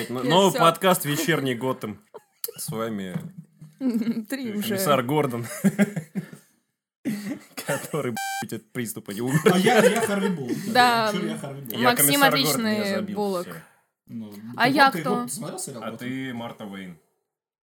Ну, 0.09 0.23
Новый 0.25 0.59
подкаст 0.59 1.05
«Вечерний 1.05 1.55
Готэм». 1.55 2.01
С 2.57 2.69
вами 2.69 3.17
Три 4.29 4.53
уже. 4.53 4.69
комиссар 4.69 5.03
Гордон, 5.03 5.47
который, 7.67 8.15
блядь, 8.41 8.53
от 8.53 8.73
приступа 8.73 9.11
не 9.11 9.21
умер. 9.21 9.41
А 9.53 9.59
я, 9.59 9.85
я 9.85 10.01
Харви 10.01 10.29
Буллок. 10.29 10.57
Да. 10.69 11.13
Максим 11.77 12.23
отличный 12.23 13.03
Буллок. 13.03 13.49
А 14.57 14.69
ты 14.69 14.75
я 14.75 14.91
кто? 14.91 15.27
А 15.81 15.97
ты 15.97 16.33
Марта 16.33 16.65
Уэйн. 16.65 16.97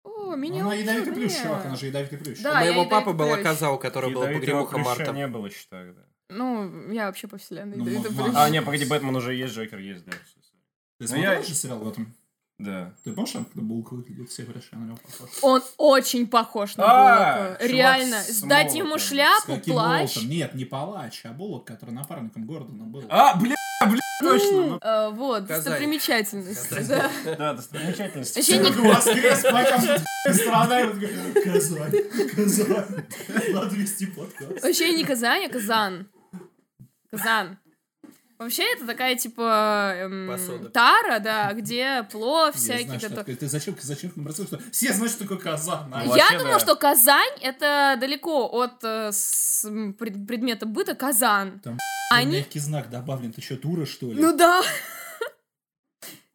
О, 0.05 0.35
меня 0.35 0.63
Она 0.63 0.75
ядовитый 0.75 1.13
плющ, 1.13 1.33
чувак, 1.41 1.65
она 1.67 1.77
же 1.77 1.87
ядовитый 1.87 2.19
плющ. 2.19 2.41
Да. 2.43 2.53
У 2.53 2.55
моего 2.57 2.87
папы 2.87 3.13
была 3.13 3.37
коза, 3.39 3.71
у 3.71 3.79
которой 3.79 4.13
была 4.13 4.29
Ядовитого 4.29 4.65
погремуха 4.65 4.75
плюща 4.75 4.89
Марта. 4.89 5.13
не 5.13 5.27
было 5.29 5.47
еще 5.47 5.65
тогда. 5.71 6.03
Ну, 6.37 6.91
я 6.93 7.07
вообще 7.07 7.29
по 7.29 7.37
вселенной. 7.39 7.77
Ну, 7.77 7.85
ядовитый 7.87 8.11
ма- 8.17 8.25
плющ. 8.25 8.35
А, 8.37 8.49
не, 8.51 8.63
погоди, 8.63 8.85
Бэтмен 8.85 9.15
уже 9.17 9.35
есть, 9.35 9.55
Джокер 9.55 9.79
есть, 9.79 10.05
да. 10.05 10.13
Ты 10.13 10.19
Ну, 11.09 11.17
я- 11.17 11.23
смотрел 11.33 11.43
же 11.43 11.55
сериал 11.55 11.79
Готэм? 11.81 12.15
Да. 12.59 12.95
Ты 13.03 13.13
помнишь, 13.13 13.33
когда 13.33 13.61
Буллок 13.67 13.91
выглядит? 13.93 14.31
Все 14.31 14.43
говорят, 14.45 14.63
что 14.63 14.77
я 14.77 14.83
на 14.83 14.87
него 14.87 14.99
похож. 14.99 15.31
Он 15.43 15.63
очень 15.79 16.29
похож 16.29 16.77
на 16.77 16.85
А, 16.87 17.57
чувак 17.57 17.63
Реально. 17.71 18.21
с 18.21 18.29
Сдать 18.39 18.75
ему 18.75 18.99
шляпу, 18.99 19.57
плащ. 19.59 20.23
Нет, 20.23 20.55
не 20.55 20.65
палач, 20.65 21.23
а 21.25 21.33
Буллок, 21.33 21.65
который 21.67 21.91
напарником 21.91 22.47
Гордона 22.47 22.85
был. 22.85 23.03
А, 23.09 23.35
бля, 23.37 23.57
бля, 23.89 23.99
точно. 24.21 24.53
ну. 24.53 24.79
Э, 24.81 25.11
Вот, 25.11 25.49
Казань. 25.49 25.65
достопримечательности, 25.65 26.85
да. 26.89 27.11
Да, 27.37 27.55
достопримечательность. 27.55 28.37
Вообще 28.37 28.59
не- 28.59 28.71
Воскрес, 28.71 29.43
потом 29.43 30.35
страна, 30.35 30.81
и 30.83 30.85
вот 30.87 31.45
Казань, 31.45 31.93
Казань, 32.37 33.05
надо 33.53 33.75
вести 33.75 34.07
подкаст. 34.07 34.63
Вообще 34.63 34.93
не 34.95 35.05
Казань, 35.05 35.47
а 35.47 35.49
Казан. 35.49 36.07
Казан. 37.13 37.59
Вообще 38.39 38.65
это 38.75 38.87
такая 38.87 39.15
типа 39.15 39.93
эм, 39.95 40.29
Посуда. 40.29 40.69
тара, 40.71 41.21
да, 41.21 41.53
где 41.53 42.03
плов 42.11 42.57
всякий. 42.57 42.87
знаю, 42.87 42.99
что 43.01 43.11
такое. 43.15 43.37
Ты 43.37 43.47
зачем, 43.47 43.77
зачем 43.81 44.11
нам 44.17 44.25
бросаешь, 44.25 44.49
что 44.49 44.59
все 44.73 44.93
знают, 44.93 45.13
что 45.13 45.21
такое 45.25 45.39
Казан. 45.39 45.93
а? 45.95 46.03
Ну, 46.05 46.17
Я 46.17 46.25
вообще, 46.25 46.39
думала, 46.39 46.55
да. 46.55 46.59
что 46.61 46.75
Казань 46.75 47.39
это 47.41 47.97
далеко 48.01 48.49
от 48.49 48.83
э, 48.83 49.11
с- 49.13 49.63
пред- 49.97 50.27
предмета 50.27 50.67
быта 50.67 50.97
Казан. 50.97 51.61
Там 51.61 51.79
Они 52.11 52.39
Мягкий 52.39 52.59
знак 52.59 52.91
добавлен, 52.91 53.33
ты 53.33 53.41
что, 53.43 53.57
дура, 53.57 53.87
что 53.87 54.11
ли? 54.11 54.21
Ну 54.21 54.37
да. 54.37 54.63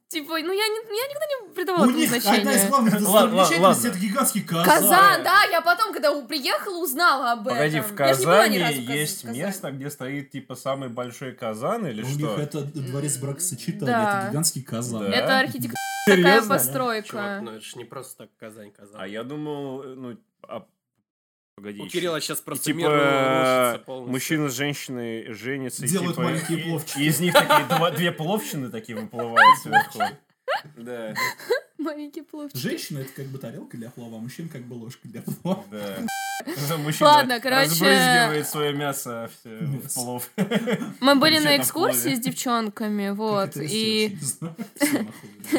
Типа, 0.09 0.39
ну 0.39 0.53
я, 0.53 0.67
не, 0.67 0.97
я 0.97 1.07
никогда 1.09 1.25
не 1.49 1.53
придавала 1.53 1.85
У 1.85 1.89
них 1.91 2.07
одна 2.07 2.17
из 2.17 2.23
значения. 2.23 2.69
главных 2.69 2.93
достопримечательностей 2.99 3.89
это 3.89 3.97
гигантский 3.99 4.41
казан. 4.41 4.65
Казан, 4.65 5.23
да, 5.23 5.43
я 5.51 5.59
потом, 5.61 5.91
когда 5.93 6.11
у- 6.13 6.25
приехала, 6.25 6.81
узнала 6.81 7.33
об 7.33 7.45
этом. 7.47 7.57
Погоди, 7.57 7.79
в 7.81 7.91
Я 7.91 7.97
Казани 7.97 8.59
разу 8.59 8.73
в 8.81 8.89
есть 8.89 9.21
Казани. 9.23 9.39
место, 9.39 9.71
где 9.71 9.89
стоит 9.89 10.31
типа 10.31 10.55
самый 10.55 10.87
большой 10.87 11.33
казан 11.33 11.85
или 11.87 12.03
У 12.03 12.05
что? 12.07 12.17
них 12.19 12.39
это 12.39 12.61
дворец 12.61 13.17
бракосочетания, 13.17 13.85
Да. 13.85 14.19
это 14.21 14.29
гигантский 14.29 14.63
казан. 14.63 15.11
Да. 15.11 15.17
Это 15.17 15.39
архитектура 15.39 15.75
такая 16.07 16.41
постройка. 16.43 17.07
Чувак, 17.09 17.41
ну 17.41 17.51
это 17.51 17.65
ж 17.65 17.75
не 17.75 17.83
просто 17.83 18.17
так 18.23 18.29
Казань, 18.39 18.71
Казань. 18.71 19.01
А 19.01 19.07
я 19.07 19.23
думал, 19.23 19.83
ну, 19.83 20.17
а, 20.47 20.63
погоди. 21.57 21.81
У. 21.81 21.87
Кирилла 21.87 22.21
сейчас 22.21 22.39
И, 22.39 22.43
просто 22.43 22.71
мир 22.73 22.87
типа, 23.79 24.05
мужчина 24.07 24.49
с 24.49 24.53
женщиной 24.53 25.33
женятся, 25.33 25.85
и, 25.85 25.89
Делают 25.89 26.15
типа, 26.15 26.23
маленькие 26.29 26.59
и- 26.59 26.69
пловчики. 26.69 26.99
И 26.99 27.07
из 27.07 27.19
них 27.19 27.33
такие 27.33 27.65
два- 27.67 27.91
две 27.91 28.11
пловщины 28.11 28.69
такие 28.69 28.97
выплывают 28.97 29.59
сверху. 29.61 29.99
Да, 30.77 31.13
Маленький 31.77 32.21
пловчик. 32.21 32.55
Женщина 32.57 32.99
это 32.99 33.11
как 33.13 33.25
бы 33.27 33.37
тарелка 33.37 33.75
для 33.77 33.89
плова, 33.89 34.17
а 34.17 34.19
мужчина 34.19 34.49
как 34.49 34.61
бы 34.63 34.75
ложка 34.75 35.07
для 35.07 35.21
плова. 35.21 35.63
да. 35.71 35.97
Мужчина 36.77 37.09
Ладно, 37.09 37.39
короче- 37.39 37.69
разбрызгивает 37.71 38.47
свое 38.47 38.73
мясо 38.73 39.29
в, 39.43 39.49
в 39.49 39.93
плов. 39.93 40.29
Мы 41.01 41.15
были 41.15 41.39
на 41.39 41.57
экскурсии 41.57 42.13
с 42.15 42.19
девчонками, 42.19 43.09
вот, 43.09 43.57
и... 43.57 44.15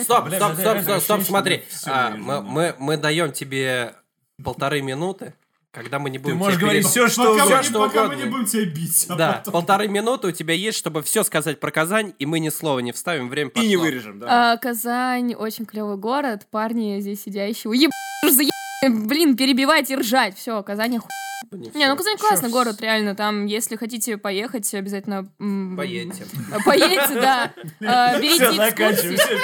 Стоп, 0.01 0.29
стоп, 0.33 0.55
стоп, 0.59 0.81
стоп, 0.83 1.03
стоп, 1.03 1.23
смотри. 1.23 1.65
А, 1.87 2.11
мы 2.17 2.97
даем 2.97 3.33
тебе 3.33 3.95
полторы 4.43 4.81
минуты, 4.83 5.35
когда 5.71 5.99
мы 5.99 6.11
не 6.11 6.19
Ты 6.19 6.25
будем 6.25 6.37
можешь 6.39 6.55
тебя 6.57 6.63
говорить 6.67 6.87
переб- 6.87 6.89
все, 6.91 7.09
что 7.09 7.33
Пока, 7.33 7.45
мы, 7.45 7.57
не- 7.57 7.63
что 7.63 7.79
пока 7.87 8.01
мы 8.01 8.07
угодно. 8.07 8.23
не 8.25 8.31
будем 8.31 8.47
тебя 8.47 8.65
бить. 8.65 9.07
а 9.09 9.15
Да, 9.17 9.33
потом- 9.35 9.53
полторы 9.53 9.89
минуты 9.89 10.29
у 10.29 10.33
тебя 10.33 10.55
есть, 10.55 10.79
чтобы 10.79 11.03
все 11.03 11.23
сказать 11.25 11.61
про 11.61 11.71
Казань, 11.71 12.15
и 12.19 12.27
мы 12.27 12.41
ни 12.41 12.49
слова 12.49 12.79
не 12.81 12.93
вставим, 12.93 13.29
время 13.29 13.51
И 13.55 13.61
не 13.67 13.77
пошло. 13.77 13.85
вырежем, 13.85 14.19
да. 14.19 14.53
а, 14.53 14.57
Казань 14.57 15.35
очень 15.35 15.67
клевый 15.67 15.97
город, 15.97 16.47
парни 16.51 17.01
здесь 17.01 17.23
сидящие. 17.23 17.73
Еб... 17.77 17.91
за 18.31 18.43
Блин, 18.89 19.37
перебивать 19.37 19.91
и 19.91 19.97
ржать. 19.97 20.37
Все, 20.37 20.63
Казань 20.63 20.97
оху... 20.99 21.09
Не, 21.53 21.87
ну 21.89 21.97
Казань 21.97 22.17
классный 22.17 22.49
город, 22.51 22.81
реально. 22.81 23.15
Там, 23.15 23.47
если 23.47 23.77
хотите 23.77 24.17
поехать, 24.19 24.73
обязательно... 24.75 25.29
Поедьте. 25.77 26.25
Поедьте, 26.65 27.15
да. 27.21 27.53
А, 27.85 28.19
Берите 28.19 28.45
Все, 28.51 28.53
заканчиваем. 28.55 29.15
экскурсии. 29.17 29.39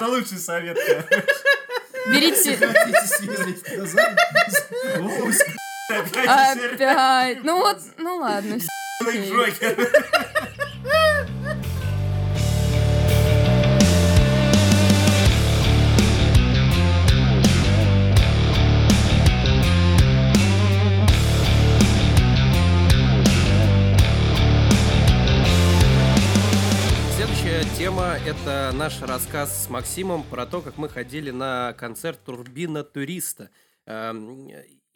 Всё, 0.00 0.08
Лучший 0.10 0.38
совет. 0.38 0.76
Берите... 2.10 2.56
Хотите 2.56 3.06
съездить 3.06 3.58
в 3.58 3.76
Казань? 3.76 4.16
Опять. 5.90 7.44
Ну 7.44 7.58
вот, 7.58 7.78
ну 7.96 8.16
ладно. 8.18 8.58
Следующая 27.16 27.64
тема— 27.78 28.16
это 28.26 28.72
наш 28.74 29.00
рассказ 29.00 29.64
с 29.64 29.70
Максимом 29.70 30.22
про 30.22 30.44
то, 30.44 30.60
как 30.60 30.76
мы 30.76 30.88
ходили 30.90 31.30
на 31.30 31.72
концерт 31.78 32.22
Турбина 32.24 32.84
Туриста. 32.84 33.48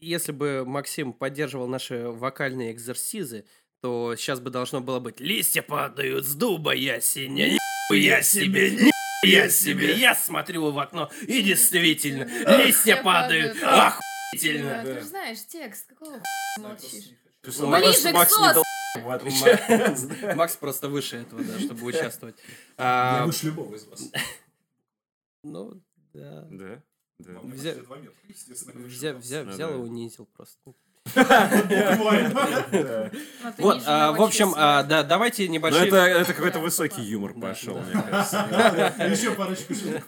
Если 0.02 0.32
бы 0.32 0.64
Максим 0.66 1.12
поддерживал 1.12 1.68
наши 1.68 2.08
вокальные 2.08 2.72
экзерсизы, 2.72 3.44
то 3.80 4.16
сейчас 4.16 4.40
бы 4.40 4.50
должно 4.50 4.80
было 4.80 4.98
быть 4.98 5.20
«Листья 5.20 5.62
падают 5.62 6.26
с 6.26 6.34
дуба 6.34 6.72
ясеня, 6.72 7.56
я 7.92 8.20
себе, 8.22 8.90
я 9.24 9.48
себе, 9.48 9.94
я 9.94 10.16
смотрю 10.16 10.72
в 10.72 10.78
окно, 10.80 11.08
и 11.22 11.40
действительно, 11.42 12.24
листья 12.64 13.00
падают, 13.00 13.60
падают. 13.60 13.94
охуительно!» 14.32 14.82
Ты 14.82 14.94
же 14.94 15.02
знаешь 15.02 15.38
текст, 15.46 15.86
какого 15.86 16.20
молчишь? 16.58 17.10
Макс- 17.44 18.02
Ближе 18.02 18.08
к 20.32 20.34
Макс 20.34 20.56
просто 20.56 20.88
выше 20.88 21.18
этого, 21.18 21.44
да, 21.44 21.60
чтобы 21.60 21.84
участвовать. 21.86 22.34
Я 22.76 23.22
А, 23.22 23.26
выше 23.26 23.46
любого 23.46 23.72
из 23.76 23.84
вас. 23.86 24.10
Ну, 25.44 25.80
да. 26.12 26.46
Да, 26.50 26.82
да. 27.26 27.32
Взя- 27.42 27.84
Два 27.84 27.96
метра, 27.96 28.12
Взя- 28.88 29.18
взя- 29.18 29.44
Ну 29.44 29.52
Взял 29.52 29.72
и 29.72 29.76
унизил 29.76 30.28
просто. 30.36 30.56
Ты 31.14 31.20
Вот, 33.58 33.82
а, 33.86 34.12
в 34.12 34.22
общем, 34.22 34.52
а, 34.56 34.82
да, 34.84 35.02
давайте 35.02 35.46
Ну 35.48 35.54
небольшие... 35.54 35.88
это, 35.88 35.96
это 35.96 36.32
какой-то 36.32 36.60
высокий 36.60 37.02
юмор 37.02 37.34
пошел, 37.34 37.78
мне 37.80 38.00
кажется. 38.02 38.94
Еще 39.10 39.32
парочку 39.32 39.74
шуток. 39.74 40.04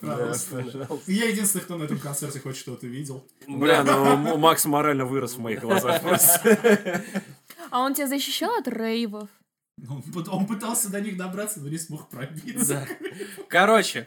Я 1.06 1.28
единственный, 1.28 1.62
кто 1.62 1.76
на 1.76 1.84
этом 1.84 1.98
концерте 1.98 2.38
хоть 2.40 2.56
что-то 2.56 2.86
видел. 2.86 3.24
Бля, 3.48 3.82
ну 3.82 4.36
Макс 4.38 4.64
морально 4.66 5.04
вырос 5.04 5.34
в 5.34 5.40
моих 5.40 5.60
глазах 5.60 6.00
просто. 6.02 7.02
А 7.70 7.80
он 7.80 7.94
тебя 7.94 8.06
защищал 8.06 8.54
от 8.56 8.68
рейвов? 8.68 9.28
Он 9.88 10.00
пыт- 10.00 10.28
Он 10.30 10.46
пытался 10.46 10.90
до 10.92 11.00
них 11.00 11.16
добраться, 11.16 11.60
но 11.60 11.68
не 11.68 11.78
смог 11.78 12.08
пробиться. 12.08 12.86
Короче, 13.48 14.06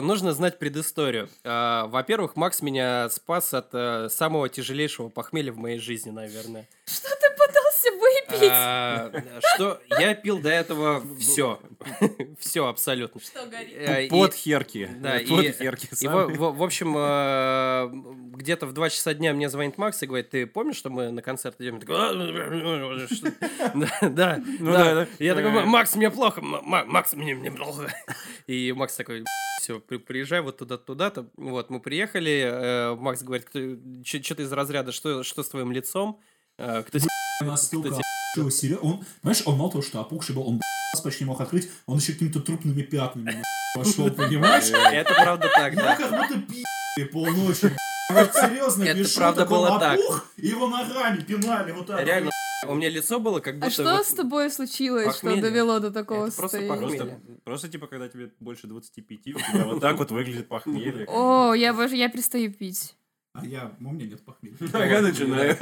нужно 0.00 0.32
знать 0.32 0.58
предысторию. 0.58 1.28
Э, 1.44 1.84
Во-первых, 1.86 2.36
Макс 2.36 2.62
меня 2.62 3.08
спас 3.08 3.52
от 3.54 3.68
э, 3.72 4.08
самого 4.10 4.48
тяжелейшего 4.48 5.08
похмелья 5.08 5.52
в 5.52 5.56
моей 5.56 5.78
жизни, 5.78 6.10
наверное. 6.10 6.68
Что 6.86 7.08
ты 7.08 7.36
пытался 7.80 7.90
выпить? 7.92 8.50
А, 8.52 9.12
Что 9.54 9.80
я 9.98 10.14
пил 10.14 10.38
до 10.40 10.50
этого 10.50 11.02
все. 11.18 11.60
Все 12.38 12.66
абсолютно. 12.66 13.20
Что 13.20 13.46
горит? 13.46 14.06
И- 14.06 14.08
Под 14.08 14.34
херки. 14.34 14.88
Да, 14.98 15.12
Под 15.14 15.44
и- 15.44 15.52
херки. 15.52 15.88
И 16.02 16.06
в, 16.08 16.62
общем, 16.62 16.94
э, 16.96 17.90
где-то 18.36 18.66
в 18.66 18.72
2 18.72 18.90
часа 18.90 19.14
дня 19.14 19.32
мне 19.32 19.48
звонит 19.48 19.78
Макс 19.78 20.02
и 20.02 20.06
говорит, 20.06 20.30
ты 20.30 20.46
помнишь, 20.46 20.76
что 20.76 20.90
мы 20.90 21.10
на 21.10 21.22
концерт 21.22 21.56
идем? 21.60 21.74
Я 21.76 21.80
такой, 21.80 21.96
«А, 21.96 23.06
что?» 23.08 23.32
Да, 24.10 24.42
да, 24.42 25.06
Я 25.18 25.34
такой, 25.34 25.50
«Ма- 25.50 25.64
Макс, 25.66 25.94
мне 25.96 26.10
плохо, 26.10 26.40
Ма- 26.40 26.62
Ма- 26.62 26.84
Макс, 26.84 27.12
мне, 27.14 27.34
мне 27.34 27.50
плохо. 27.50 27.92
И 28.46 28.72
Макс 28.72 28.94
такой, 28.96 29.24
все, 29.62 29.80
приезжай 29.80 30.40
вот 30.40 30.58
туда 30.58 30.76
туда-то. 30.78 31.26
Вот, 31.36 31.70
мы 31.70 31.80
приехали, 31.80 32.42
э, 32.50 32.94
Макс 32.96 33.22
говорит, 33.22 33.46
что-то 34.04 34.42
из 34.42 34.52
разряда, 34.52 34.92
что, 34.92 35.22
что 35.22 35.42
с 35.42 35.48
твоим 35.48 35.72
лицом? 35.72 36.20
Э, 36.58 36.82
Кто 36.86 36.98
Настолько 37.40 37.90
Кстати- 37.90 38.50
серьезно. 38.50 38.88
Он, 38.88 39.04
знаешь, 39.22 39.42
он 39.44 39.56
мало 39.56 39.70
того, 39.70 39.82
что 39.82 40.00
опухший 40.00 40.34
был, 40.34 40.46
он 40.46 40.60
почти 41.02 41.24
не 41.24 41.28
мог 41.28 41.40
открыть, 41.40 41.68
он 41.86 41.98
еще 41.98 42.12
какими-то 42.12 42.40
трупными 42.40 42.82
пятнами 42.82 43.32
на 43.32 43.42
пошел, 43.74 44.10
понимаешь? 44.10 44.70
Это 44.70 45.14
правда 45.14 45.48
так, 45.54 45.74
да. 45.74 45.96
как 45.96 46.10
будто 46.10 46.40
пи***ли 46.40 47.04
полночи. 47.06 47.76
Вот 48.12 48.34
серьезно, 48.34 48.84
Это 48.84 49.08
правда 49.16 49.46
было 49.46 49.78
так. 49.78 49.98
и 50.36 50.48
его 50.48 50.68
ногами 50.68 51.20
пинали 51.20 51.72
вот 51.72 51.86
так. 51.86 52.04
Реально, 52.04 52.30
у 52.66 52.74
меня 52.74 52.88
лицо 52.88 53.20
было 53.20 53.40
как 53.40 53.54
будто... 53.54 53.66
А 53.68 53.70
что 53.70 53.84
вот- 53.84 54.06
с 54.06 54.14
тобой 54.14 54.50
случилось, 54.50 55.16
что 55.16 55.36
довело 55.36 55.78
до 55.78 55.90
такого 55.90 56.26
Это 56.26 56.36
просто 56.36 56.58
состояния? 56.58 56.76
Просто, 56.96 57.20
просто 57.44 57.68
типа, 57.68 57.86
когда 57.86 58.08
тебе 58.08 58.30
больше 58.40 58.66
25, 58.66 59.18
у 59.28 59.38
тебя 59.38 59.64
вот 59.64 59.80
так 59.80 59.96
вот 59.96 60.10
выглядит 60.10 60.48
похмелье. 60.48 61.06
О, 61.08 61.54
я, 61.54 61.72
я 61.72 62.08
перестаю 62.08 62.52
пить. 62.52 62.96
А 63.32 63.46
я, 63.46 63.72
у 63.78 63.92
меня 63.92 64.06
нет 64.06 64.24
похмелья. 64.24 64.56
Ага, 64.72 65.02
начинаю. 65.02 65.56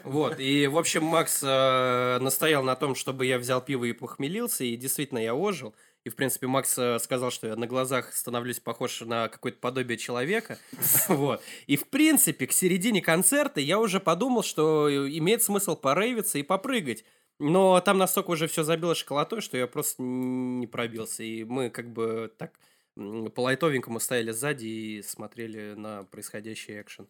Вот, 0.04 0.40
и, 0.40 0.66
в 0.66 0.76
общем, 0.76 1.04
Макс 1.04 1.42
э, 1.42 2.18
настоял 2.20 2.64
на 2.64 2.74
том, 2.74 2.96
чтобы 2.96 3.24
я 3.24 3.38
взял 3.38 3.60
пиво 3.60 3.84
и 3.84 3.92
похмелился, 3.92 4.64
и 4.64 4.76
действительно 4.76 5.18
я 5.18 5.34
ожил. 5.34 5.74
И, 6.04 6.10
в 6.10 6.16
принципе, 6.16 6.48
Макс 6.48 6.76
э, 6.76 6.98
сказал, 6.98 7.30
что 7.30 7.46
я 7.46 7.56
на 7.56 7.68
глазах 7.68 8.12
становлюсь 8.12 8.58
похож 8.58 9.00
на 9.02 9.28
какое-то 9.28 9.58
подобие 9.58 9.96
человека. 9.96 10.58
Вот. 11.08 11.40
И, 11.66 11.76
в 11.76 11.88
принципе, 11.88 12.46
к 12.46 12.52
середине 12.52 13.00
концерта 13.00 13.60
я 13.60 13.78
уже 13.78 14.00
подумал, 14.00 14.42
что 14.42 14.88
имеет 14.90 15.42
смысл 15.42 15.76
порейвиться 15.76 16.38
и 16.38 16.42
попрыгать. 16.42 17.04
Но 17.38 17.80
там 17.80 17.98
настолько 17.98 18.30
уже 18.30 18.48
все 18.48 18.64
забило 18.64 18.94
шоколатой, 18.94 19.40
что 19.40 19.56
я 19.56 19.66
просто 19.66 20.02
не 20.02 20.66
пробился. 20.66 21.22
И 21.22 21.44
мы 21.44 21.70
как 21.70 21.92
бы 21.92 22.32
так 22.38 22.58
по 22.96 23.40
лайтовенькому 23.40 24.00
стояли 24.00 24.30
сзади 24.30 24.66
и 24.66 25.02
смотрели 25.02 25.74
на 25.74 26.04
происходящий 26.04 26.80
экшен. 26.80 27.08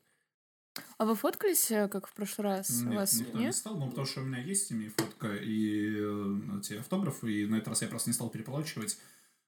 А 0.98 1.04
вы 1.04 1.14
фоткались, 1.14 1.70
э, 1.70 1.88
как 1.88 2.06
в 2.08 2.14
прошлый 2.14 2.48
раз? 2.48 2.82
У 2.82 2.86
Нет, 2.86 2.94
вас 2.94 3.20
никто 3.20 3.38
не 3.38 3.44
нет? 3.44 3.54
стал, 3.54 3.76
ну, 3.76 3.88
потому 3.88 4.06
что 4.06 4.20
у 4.22 4.24
меня 4.24 4.38
есть 4.38 4.66
с 4.66 4.70
ними 4.70 4.88
фотка 4.88 5.34
и 5.36 5.94
э, 5.96 6.58
эти 6.58 6.74
автографы, 6.74 7.32
и 7.32 7.46
на 7.46 7.56
этот 7.56 7.68
раз 7.68 7.82
я 7.82 7.88
просто 7.88 8.10
не 8.10 8.14
стал 8.14 8.30
переплачивать. 8.30 8.98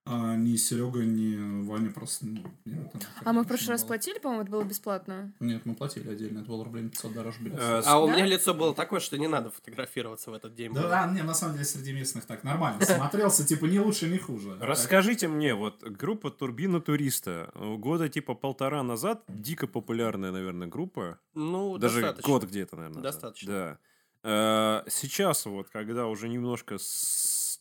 А 0.09 0.37
ни 0.37 0.55
Серега, 0.55 1.01
ни 1.05 1.65
Ваня 1.67 1.91
просто... 1.91 2.27
ну, 2.27 2.41
нет, 2.65 2.91
это 2.95 3.07
А 3.25 3.33
мы 3.33 3.43
в 3.43 3.47
прошлый 3.49 3.71
раз 3.71 3.81
было. 3.81 3.89
платили, 3.89 4.19
по-моему, 4.21 4.43
это 4.43 4.53
было 4.53 4.63
бесплатно. 4.63 5.33
Нет, 5.41 5.67
мы 5.67 5.75
платили 5.75 6.09
отдельно, 6.09 6.39
это 6.39 6.49
было 6.49 6.65
рублей 6.65 6.85
на 6.85 6.91
500 6.91 7.13
дороже 7.13 7.41
билет. 7.41 7.59
Э, 7.59 7.83
А 7.85 8.01
у 8.01 8.07
Да? 8.07 8.13
меня 8.15 8.25
лицо 8.27 8.55
было 8.55 8.73
такое, 8.73 9.01
что 9.01 9.19
не 9.19 9.27
надо 9.27 9.51
фотографироваться 9.51 10.31
в 10.31 10.35
этот 10.35 10.55
день. 10.55 10.73
Да, 10.73 11.03
а, 11.05 11.11
не, 11.13 11.23
на 11.23 11.35
самом 11.35 11.55
деле 11.55 11.65
среди 11.65 11.93
местных 11.93 12.25
так 12.25 12.45
нормально 12.45 12.81
смотрелся, 12.85 13.45
типа 13.45 13.65
не 13.65 13.81
лучше, 13.81 14.09
не 14.09 14.19
хуже. 14.19 14.57
Расскажите 14.61 15.27
мне, 15.27 15.55
вот 15.57 15.83
группа 15.83 16.31
Турбина 16.31 16.81
Туриста, 16.81 17.51
года 17.57 18.09
типа 18.09 18.35
полтора 18.35 18.85
назад, 18.85 19.25
дико 19.29 19.67
популярная, 19.67 20.31
наверное, 20.31 20.69
группа. 20.69 21.19
Ну, 21.35 21.79
Даже 21.79 22.01
достаточно. 22.01 22.33
год 22.33 22.45
где-то, 22.45 22.77
наверное. 22.77 23.03
Достаточно. 23.03 23.53
Да. 23.53 23.79
Э, 24.23 24.83
Сейчас 24.89 25.47
вот, 25.47 25.69
когда 25.71 26.07
уже 26.07 26.29
немножко 26.29 26.77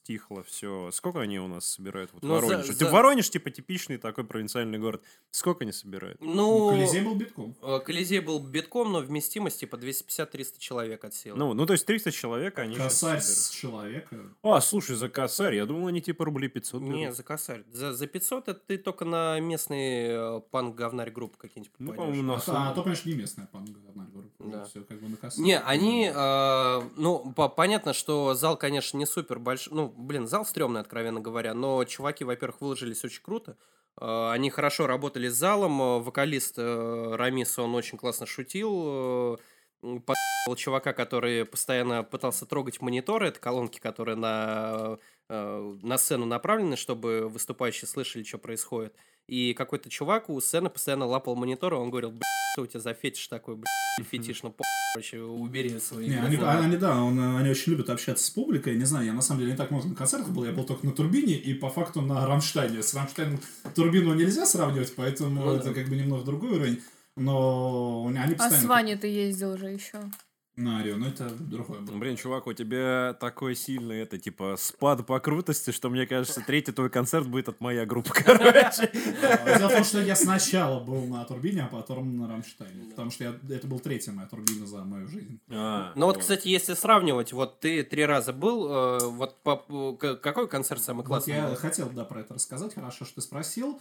стихло 0.05 0.43
все, 0.43 0.91
сколько 0.91 1.19
они 1.19 1.39
у 1.39 1.47
нас 1.47 1.65
собирают 1.65 2.11
вот 2.13 2.21
Ну, 2.21 2.35
за- 2.39 2.45
Воронеже? 2.45 2.73
за- 2.73 2.77
Типа 2.79 2.91
Воронеж, 2.91 3.27
типа, 3.27 3.49
типичный 3.49 3.97
такой 3.97 4.23
провинциальный 4.23 4.77
город. 4.77 5.01
Сколько 5.31 5.63
они 5.63 5.71
собирают? 5.71 6.21
Ну, 6.21 6.69
Колизей 6.69 7.01
был 7.01 7.15
битком. 7.15 7.55
э, 7.63 7.79
Колизей 7.83 8.19
был 8.19 8.39
битком, 8.39 8.91
но 8.91 8.99
вместимость 8.99 9.59
типа 9.61 9.77
250-300 9.77 10.59
человек 10.59 11.03
от 11.03 11.15
силы. 11.15 11.37
Ну, 11.39 11.53
ну, 11.55 11.65
то 11.65 11.73
есть 11.73 11.87
300 11.87 12.11
человек 12.11 12.59
они 12.59 12.75
Косарь 12.75 13.19
с 13.19 13.49
человека. 13.49 14.17
А, 14.43 14.61
слушай, 14.61 14.95
за 14.95 15.09
косарь, 15.09 15.55
я 15.55 15.65
думал, 15.65 15.87
они 15.87 16.01
типа 16.01 16.23
рублей 16.23 16.49
500 16.49 16.81
берут. 16.83 16.95
не, 16.95 17.11
за 17.11 17.23
косарь. 17.23 17.63
За, 17.71 17.91
за 17.93 18.05
500 18.05 18.47
это 18.49 18.59
ты 18.59 18.77
только 18.77 19.05
на 19.05 19.39
местные 19.39 20.09
э, 20.37 20.41
панк-говнарь 20.51 21.09
группы 21.09 21.35
какие-нибудь 21.39 21.73
Ну, 21.79 21.87
попадешь. 21.93 22.05
по-моему, 22.05 22.33
на 22.47 22.69
А, 22.69 22.73
то, 22.75 22.83
конечно, 22.83 23.09
не 23.09 23.15
местная 23.15 23.47
панга, 23.51 23.79
одна 23.89 24.05
группа. 24.13 24.43
Да. 24.43 24.65
Все 24.65 24.81
как 24.83 24.99
бы 25.01 25.09
на 25.09 25.17
косарь. 25.17 25.43
Не, 25.43 25.59
они, 25.59 26.11
э, 26.13 26.81
ну, 26.95 27.33
по- 27.35 27.49
понятно, 27.49 27.93
что 27.93 28.35
зал, 28.35 28.55
конечно, 28.55 28.97
не 28.97 29.07
супер 29.07 29.39
большой. 29.39 29.73
Ну, 29.73 29.94
блин, 29.95 30.27
зал 30.27 30.45
стрёмный, 30.45 30.81
откровенно 30.81 31.19
говоря. 31.19 31.53
Но 31.53 31.83
чуваки, 31.85 32.23
во-первых, 32.23 32.61
выложились 32.61 33.03
очень 33.03 33.23
круто. 33.23 33.57
Э, 33.99 34.31
они 34.31 34.49
хорошо 34.49 34.87
работали 34.87 35.27
с 35.27 35.35
залом. 35.35 35.81
Э, 35.81 35.99
Вокалист 35.99 36.55
э, 36.57 37.15
Рамис, 37.15 37.57
он 37.59 37.75
очень 37.75 37.97
классно 37.97 38.25
шутил. 38.25 39.39
Подъебал 39.81 40.55
чувака, 40.57 40.93
который 40.93 41.45
постоянно 41.45 42.03
пытался 42.03 42.45
трогать 42.45 42.81
мониторы. 42.81 43.27
Это 43.27 43.39
колонки, 43.39 43.79
которые 43.79 44.15
на, 44.15 44.97
на 45.29 45.97
сцену 45.97 46.25
направлены, 46.25 46.75
чтобы 46.75 47.27
выступающие 47.27 47.87
слышали, 47.87 48.23
что 48.23 48.39
происходит. 48.39 48.95
И 49.27 49.53
какой-то 49.53 49.89
чувак 49.89 50.29
у 50.29 50.39
сцены 50.39 50.69
постоянно 50.69 51.05
лапал 51.05 51.35
мониторы. 51.35 51.77
Он 51.77 51.89
говорил, 51.89 52.13
что 52.53 52.63
у 52.63 52.67
тебя 52.67 52.79
за 52.79 52.93
фетиш 52.93 53.27
такой, 53.27 53.55
блядь, 53.55 54.07
фетиш, 54.07 54.43
ну, 54.43 54.53
короче, 54.93 55.19
убери 55.19 55.77
свои 55.79 56.07
Не, 56.07 56.17
они, 56.17 56.37
глаза». 56.37 56.59
они, 56.59 56.77
да, 56.77 57.01
он, 57.01 57.19
они 57.19 57.49
очень 57.49 57.71
любят 57.71 57.89
общаться 57.89 58.23
с 58.23 58.29
публикой. 58.29 58.75
Не 58.75 58.85
знаю, 58.85 59.07
я 59.07 59.13
на 59.13 59.21
самом 59.21 59.39
деле 59.41 59.53
не 59.53 59.57
так 59.57 59.71
много 59.71 59.87
на 59.87 59.95
концертах 59.95 60.29
был, 60.29 60.45
я 60.45 60.51
был 60.51 60.63
только 60.63 60.85
на 60.85 60.91
Турбине 60.91 61.33
и 61.33 61.53
по 61.53 61.69
факту 61.69 62.01
на 62.01 62.25
Рамштайне. 62.25 62.83
С 62.83 62.93
Рамштайном 62.93 63.39
Турбину 63.73 64.13
нельзя 64.13 64.45
сравнивать, 64.45 64.93
поэтому 64.95 65.43
Ну 65.43 65.55
это 65.55 65.69
да. 65.69 65.73
как 65.73 65.89
бы 65.89 65.95
немного 65.95 66.23
другой 66.23 66.51
уровень. 66.51 66.81
Но 67.17 68.07
они 68.07 68.33
А 68.33 68.37
постоянно... 68.37 68.57
с 68.57 68.65
Ваней 68.65 68.95
ты 68.95 69.07
ездил 69.07 69.53
уже 69.53 69.67
еще. 69.69 69.99
На 70.57 70.79
Арио, 70.79 70.95
но 70.95 71.07
это 71.07 71.29
другое 71.29 71.81
было. 71.81 71.97
блин, 71.97 72.15
чувак, 72.15 72.47
у 72.47 72.53
тебя 72.53 73.13
такой 73.19 73.55
сильный, 73.55 73.99
это, 73.99 74.17
типа, 74.17 74.55
спад 74.57 75.05
по 75.05 75.19
крутости, 75.19 75.71
что, 75.71 75.89
мне 75.89 76.07
кажется, 76.07 76.41
третий 76.45 76.71
твой 76.71 76.89
концерт 76.89 77.27
будет 77.27 77.49
от 77.49 77.59
моя 77.59 77.85
группа, 77.85 78.13
короче. 78.13 78.89
А, 79.21 79.57
Дело 79.57 79.67
в 79.69 79.73
том, 79.73 79.83
что 79.83 80.01
я 80.01 80.15
сначала 80.15 80.79
был 80.81 81.01
на 81.07 81.25
Турбине, 81.25 81.63
а 81.63 81.67
потом 81.67 82.15
на 82.17 82.29
Рамштайне. 82.29 82.89
Потому 82.91 83.11
что 83.11 83.25
это 83.49 83.67
был 83.67 83.79
третья 83.81 84.13
моя 84.13 84.27
Турбина 84.29 84.65
за 84.65 84.83
мою 84.85 85.07
жизнь. 85.09 85.41
А, 85.49 85.91
Ну 85.95 86.05
вот, 86.05 86.19
кстати, 86.19 86.47
если 86.47 86.73
сравнивать, 86.73 87.33
вот 87.33 87.59
ты 87.59 87.83
три 87.83 88.05
раза 88.05 88.31
был, 88.31 88.69
э, 88.71 88.99
вот 89.09 89.35
по- 89.43 89.57
к- 89.99 90.15
какой 90.15 90.47
концерт 90.47 90.81
самый 90.81 90.99
Вот 90.99 91.07
классный? 91.07 91.33
я 91.35 91.53
хотел, 91.55 91.89
да, 91.89 92.05
про 92.05 92.21
это 92.21 92.33
рассказать. 92.35 92.73
Хорошо, 92.73 93.03
что 93.03 93.15
ты 93.15 93.21
спросил. 93.21 93.77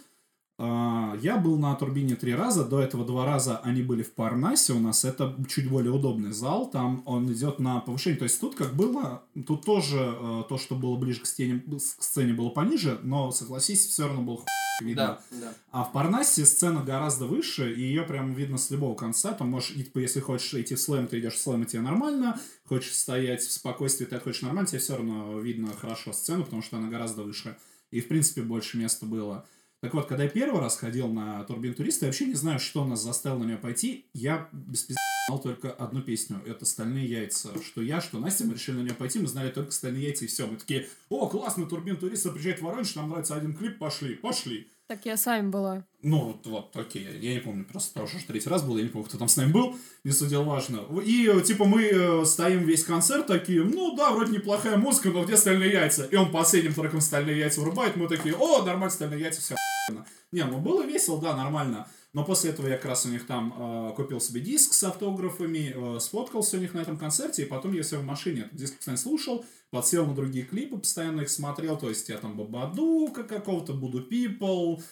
А, 0.57 1.17
Я 1.21 1.37
был 1.37 1.59
на 1.59 1.75
Турбине 1.75 2.15
три 2.15 2.35
раза, 2.35 2.65
до 2.65 2.81
этого 2.81 3.05
два 3.05 3.27
раза 3.27 3.59
они 3.59 3.83
были 3.83 4.03
в 4.03 4.13
Парнасе 4.15 4.73
у 4.73 4.79
нас, 4.79 5.05
это 5.05 5.37
чуть 5.49 5.69
более 5.69 5.93
удобный 5.93 6.33
зал, 6.33 6.71
там 6.71 7.03
он 7.07 7.33
идет 7.33 7.59
на 7.59 7.81
повышение, 7.81 8.19
то 8.19 8.25
есть 8.25 8.41
тут 8.41 8.55
как 8.55 8.75
было, 8.75 9.25
тут 9.47 9.65
тоже 9.65 9.99
э, 9.99 10.43
то, 10.49 10.57
что 10.57 10.77
было 10.77 10.97
ближе 10.97 11.21
к 11.21 11.27
сцене, 11.27 11.61
к 11.61 11.81
сцене 12.03 12.35
было 12.35 12.51
пониже, 12.51 13.01
но, 13.03 13.33
согласись, 13.33 13.87
все 13.87 14.07
равно 14.07 14.23
было 14.23 14.45
видно. 14.81 15.21
Да, 15.31 15.39
да. 15.41 15.55
А 15.71 15.85
в 15.85 15.93
Парнасе 15.93 16.45
сцена 16.45 16.83
гораздо 16.83 17.27
выше, 17.27 17.73
и 17.73 17.81
ее 17.81 18.03
прям 18.03 18.35
видно 18.35 18.59
с 18.59 18.71
любого 18.71 18.95
конца. 18.95 19.33
Там 19.33 19.51
можешь, 19.51 19.75
типа, 19.75 19.99
если 19.99 20.21
хочешь 20.21 20.55
идти 20.55 20.75
в 20.75 20.81
слэм, 20.81 21.07
ты 21.07 21.21
идешь 21.21 21.35
в 21.35 21.41
слэм, 21.41 21.63
и 21.63 21.67
тебе 21.67 21.83
нормально. 21.83 22.41
Хочешь 22.67 22.95
стоять 22.97 23.43
в 23.43 23.53
спокойствии, 23.53 24.05
ты 24.05 24.19
хочешь 24.19 24.43
нормально, 24.43 24.69
тебе 24.69 24.81
все 24.81 24.97
равно 24.97 25.39
видно 25.41 25.73
хорошо 25.75 26.13
сцену, 26.13 26.45
потому 26.45 26.63
что 26.63 26.77
она 26.77 26.89
гораздо 26.89 27.23
выше. 27.23 27.57
И, 27.91 28.01
в 28.01 28.09
принципе, 28.09 28.43
больше 28.43 28.77
места 28.79 29.07
было. 29.07 29.47
Так 29.85 29.93
вот, 29.93 30.07
когда 30.07 30.25
я 30.25 30.31
первый 30.31 30.63
раз 30.63 30.79
ходил 30.79 31.09
на 31.09 31.45
Турбин 31.45 31.75
Туриста, 31.75 32.07
я 32.07 32.09
вообще 32.09 32.25
не 32.25 32.33
знаю, 32.33 32.59
что 32.59 32.87
нас 32.87 33.03
заставило 33.03 33.41
на 33.41 33.45
нее 33.45 33.59
пойти. 33.59 34.07
Я 34.15 34.49
без 34.51 34.83
пизды 34.83 34.99
знал 35.29 35.43
только 35.43 35.71
одну 35.73 36.01
песню. 36.01 36.41
Это 36.47 36.65
«Стальные 36.65 37.05
яйца». 37.05 37.51
Что 37.63 37.83
я, 37.83 38.01
что 38.01 38.19
Настя, 38.19 38.47
мы 38.47 38.55
решили 38.55 38.77
на 38.77 38.81
нее 38.81 38.95
пойти, 38.95 39.19
мы 39.19 39.27
знали 39.27 39.51
только 39.51 39.73
«Стальные 39.73 40.05
яйца» 40.05 40.25
и 40.25 40.29
все. 40.29 40.47
Мы 40.47 40.57
такие, 40.57 40.89
о, 41.11 41.29
классно, 41.29 41.67
Турбин 41.67 41.99
Туриста 41.99 42.31
приезжает 42.31 42.61
в 42.61 42.63
Воронеж, 42.63 42.95
нам 42.95 43.11
нравится 43.11 43.37
один 43.37 43.53
клип, 43.53 43.77
пошли, 43.77 44.15
пошли. 44.15 44.71
Так 44.87 45.05
я 45.05 45.19
с 45.19 45.43
была. 45.43 45.85
Ну, 46.07 46.19
вот, 46.19 46.47
вот, 46.47 46.77
окей, 46.77 47.09
я 47.23 47.33
не 47.33 47.41
помню, 47.41 47.65
просто 47.65 47.99
тоже 47.99 48.19
уже 48.19 48.27
третий 48.27 48.51
раз 48.51 48.63
был, 48.63 48.77
я 48.77 48.83
не 48.83 48.91
помню, 48.91 49.09
кто 49.09 49.17
там 49.17 49.27
с 49.27 49.39
нами 49.39 49.51
был, 49.51 49.75
не 50.05 50.13
суть 50.13 50.33
важно. 50.33 50.83
И, 51.03 51.41
типа, 51.43 51.65
мы 51.65 51.85
э, 51.85 52.25
стоим 52.27 52.65
весь 52.65 52.85
концерт 52.85 53.27
такие, 53.27 53.65
ну 53.65 53.97
да, 53.97 54.11
вроде 54.11 54.33
неплохая 54.33 54.77
музыка, 54.77 55.09
но 55.09 55.25
где 55.25 55.39
стальные 55.39 55.73
яйца? 55.73 56.05
И 56.05 56.17
он 56.17 56.31
последним 56.31 56.75
треком 56.75 57.01
стальные 57.01 57.39
яйца 57.39 57.63
врубает, 57.63 57.97
мы 57.97 58.07
такие, 58.07 58.35
о, 58.35 58.63
нормально, 58.63 58.91
стальные 58.91 59.21
яйца, 59.21 59.41
все 59.41 59.55
охуенно». 59.89 60.07
Не, 60.31 60.45
ну 60.45 60.59
было 60.59 60.85
весело, 60.85 61.19
да, 61.19 61.35
нормально. 61.35 61.89
Но 62.13 62.23
после 62.23 62.51
этого 62.51 62.69
я 62.69 62.77
как 62.77 62.85
раз 62.85 63.07
у 63.07 63.09
них 63.09 63.27
там 63.27 63.55
э, 63.57 63.93
купил 63.97 64.21
себе 64.21 64.43
диск 64.43 64.75
с 64.75 64.85
автографами, 64.85 65.73
э, 65.75 66.01
сфоткался 66.01 66.59
у 66.59 66.61
них 66.61 66.75
на 66.75 66.81
этом 66.81 66.99
концерте, 66.99 67.45
и 67.45 67.47
потом 67.47 67.73
я 67.73 67.83
все 67.83 67.99
в 67.99 68.05
машине 68.05 68.43
этот 68.43 68.57
диск 68.57 68.77
постоянно 68.77 69.01
слушал, 69.01 69.45
подсел 69.71 70.05
на 70.05 70.15
другие 70.15 70.45
клипы, 70.45 70.77
постоянно 70.77 71.23
их 71.23 71.31
смотрел, 71.31 71.79
то 71.79 71.89
есть 71.89 72.11
я 72.11 72.19
там 72.19 72.37
Бабадука 72.37 73.25
какого-то, 73.25 73.73
Буду 73.73 74.07
People, 74.07 74.83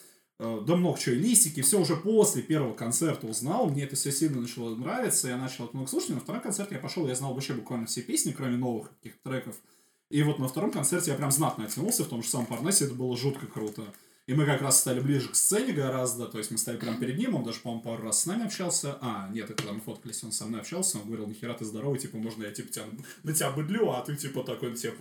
да 0.43 0.76
много 0.76 0.99
чего, 0.99 1.14
и 1.14 1.18
листики, 1.18 1.62
все 1.62 1.80
уже 1.80 1.97
после 1.97 2.43
первого 2.43 2.74
концерта 2.74 3.26
узнал, 3.26 3.68
мне 3.68 3.84
это 3.84 3.97
все 3.97 4.11
сильно 4.11 4.40
начало 4.40 4.74
нравиться, 4.74 5.28
я 5.28 5.36
начал 5.36 5.66
это 5.66 5.76
много 5.76 5.90
слушать, 5.90 6.11
на 6.11 6.20
второй 6.20 6.43
концерт 6.43 6.72
я 6.72 6.78
пошел, 6.78 7.07
я 7.07 7.14
знал 7.14 7.34
вообще 7.34 7.55
буквально 7.55 7.86
все 7.86 8.03
песни, 8.03 8.32
кроме 8.32 8.57
новых 8.57 8.90
каких-то 8.90 9.30
треков, 9.30 9.57
и 10.11 10.22
вот 10.22 10.38
на 10.38 10.49
втором 10.49 10.70
концерте 10.70 11.11
я 11.11 11.16
прям 11.16 11.30
знатно 11.30 11.64
оттянулся, 11.64 12.05
в 12.05 12.09
том 12.09 12.22
же 12.22 12.28
самом 12.28 12.47
Парнасе 12.47 12.84
это 12.84 12.95
было 12.95 13.16
жутко 13.16 13.47
круто. 13.47 13.82
И 14.26 14.34
мы 14.34 14.47
как 14.47 14.62
раз 14.62 14.78
стали 14.78 15.01
ближе 15.01 15.28
к 15.30 15.34
сцене 15.34 15.72
гораздо, 15.72 16.26
то 16.26 16.38
есть 16.38 16.51
мы 16.51 16.59
стали 16.59 16.76
прям 16.76 16.99
перед 16.99 17.18
ним, 17.18 17.34
он 17.34 17.43
даже, 17.43 17.59
по-моему, 17.61 17.82
пару 17.82 18.03
раз 18.05 18.20
с 18.20 18.26
нами 18.26 18.45
общался. 18.45 18.99
А, 19.01 19.28
нет, 19.32 19.47
это 19.47 19.55
когда 19.55 19.72
мы 19.72 19.80
фоткались, 19.80 20.22
он 20.22 20.30
со 20.30 20.45
мной 20.45 20.61
общался, 20.61 20.99
он 20.99 21.07
говорил, 21.07 21.26
нихера 21.26 21.55
ты 21.55 21.64
здоровый, 21.64 21.99
типа, 21.99 22.18
можно 22.18 22.45
я, 22.45 22.53
типа, 22.53 22.70
тебя, 22.70 22.84
на 23.24 23.32
тебя 23.32 23.51
быдлю, 23.51 23.90
а 23.90 24.03
ты, 24.03 24.14
типа, 24.14 24.45
такой, 24.45 24.70
на 24.70 24.76
тебя 24.76 24.93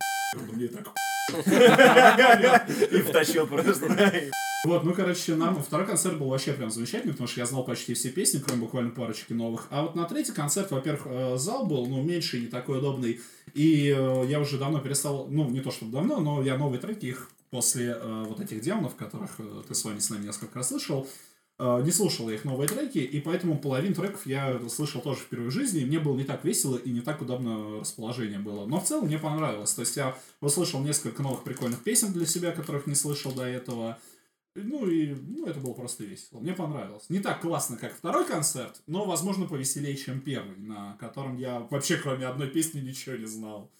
мне 0.50 0.66
так 0.68 0.88
И 2.92 2.98
втащил 3.02 3.46
просто. 3.46 4.30
Вот, 4.64 4.84
ну, 4.84 4.94
короче, 4.94 5.34
нам 5.34 5.60
второй 5.60 5.86
концерт 5.86 6.18
был 6.18 6.28
вообще 6.28 6.52
прям 6.52 6.70
замечательный, 6.70 7.12
потому 7.12 7.26
что 7.26 7.40
я 7.40 7.46
знал 7.46 7.64
почти 7.64 7.94
все 7.94 8.10
песни, 8.10 8.38
кроме 8.38 8.60
буквально 8.60 8.90
парочки 8.90 9.32
новых. 9.32 9.66
А 9.70 9.82
вот 9.82 9.96
на 9.96 10.04
третий 10.04 10.30
концерт, 10.30 10.70
во-первых, 10.70 11.02
э, 11.06 11.36
зал 11.36 11.66
был, 11.66 11.86
ну, 11.86 12.00
меньше 12.00 12.38
и 12.38 12.42
не 12.42 12.46
такой 12.46 12.78
удобный. 12.78 13.20
И 13.54 13.88
э, 13.88 14.24
я 14.28 14.38
уже 14.38 14.58
давно 14.58 14.78
перестал, 14.78 15.26
ну, 15.28 15.50
не 15.50 15.60
то 15.60 15.72
чтобы 15.72 15.90
давно, 15.90 16.20
но 16.20 16.44
я 16.44 16.56
новые 16.56 16.80
треки, 16.80 17.06
их 17.06 17.28
после 17.50 17.96
э, 18.00 18.24
вот 18.28 18.38
этих 18.38 18.60
демонов, 18.60 18.94
которых 18.94 19.32
ты 19.66 19.74
с 19.74 19.84
вами 19.84 19.98
с 19.98 20.10
нами 20.10 20.26
несколько 20.26 20.58
раз 20.58 20.68
слышал, 20.68 21.08
не 21.58 21.92
слушал 21.92 22.28
я 22.28 22.36
их 22.36 22.44
новые 22.44 22.66
треки, 22.66 22.98
и 22.98 23.20
поэтому 23.20 23.56
половину 23.56 23.94
треков 23.94 24.26
я 24.26 24.60
слышал 24.68 25.00
тоже 25.00 25.20
впервые 25.20 25.50
в 25.50 25.52
жизни, 25.52 25.82
и 25.82 25.84
мне 25.84 26.00
было 26.00 26.16
не 26.16 26.24
так 26.24 26.44
весело 26.44 26.76
и 26.76 26.90
не 26.90 27.02
так 27.02 27.20
удобно 27.20 27.80
расположение 27.80 28.40
было. 28.40 28.66
Но 28.66 28.80
в 28.80 28.84
целом 28.84 29.06
мне 29.06 29.18
понравилось. 29.18 29.72
То 29.74 29.82
есть 29.82 29.96
я 29.96 30.16
услышал 30.40 30.80
несколько 30.80 31.22
новых 31.22 31.44
прикольных 31.44 31.84
песен 31.84 32.12
для 32.12 32.26
себя, 32.26 32.50
которых 32.50 32.88
не 32.88 32.96
слышал 32.96 33.30
до 33.32 33.44
этого. 33.44 33.98
Ну 34.54 34.86
и 34.86 35.14
ну, 35.14 35.46
это 35.46 35.60
было 35.60 35.72
просто 35.72 36.04
весело. 36.04 36.40
Мне 36.40 36.52
понравилось. 36.52 37.08
Не 37.08 37.20
так 37.20 37.40
классно, 37.40 37.76
как 37.78 37.94
второй 37.94 38.26
концерт, 38.26 38.82
но, 38.86 39.04
возможно, 39.04 39.46
повеселее, 39.46 39.96
чем 39.96 40.20
первый, 40.20 40.56
на 40.56 40.96
котором 41.00 41.38
я 41.38 41.60
вообще 41.60 41.96
кроме 41.96 42.26
одной 42.26 42.48
песни 42.48 42.80
ничего 42.80 43.16
не 43.16 43.26
знал. 43.26 43.70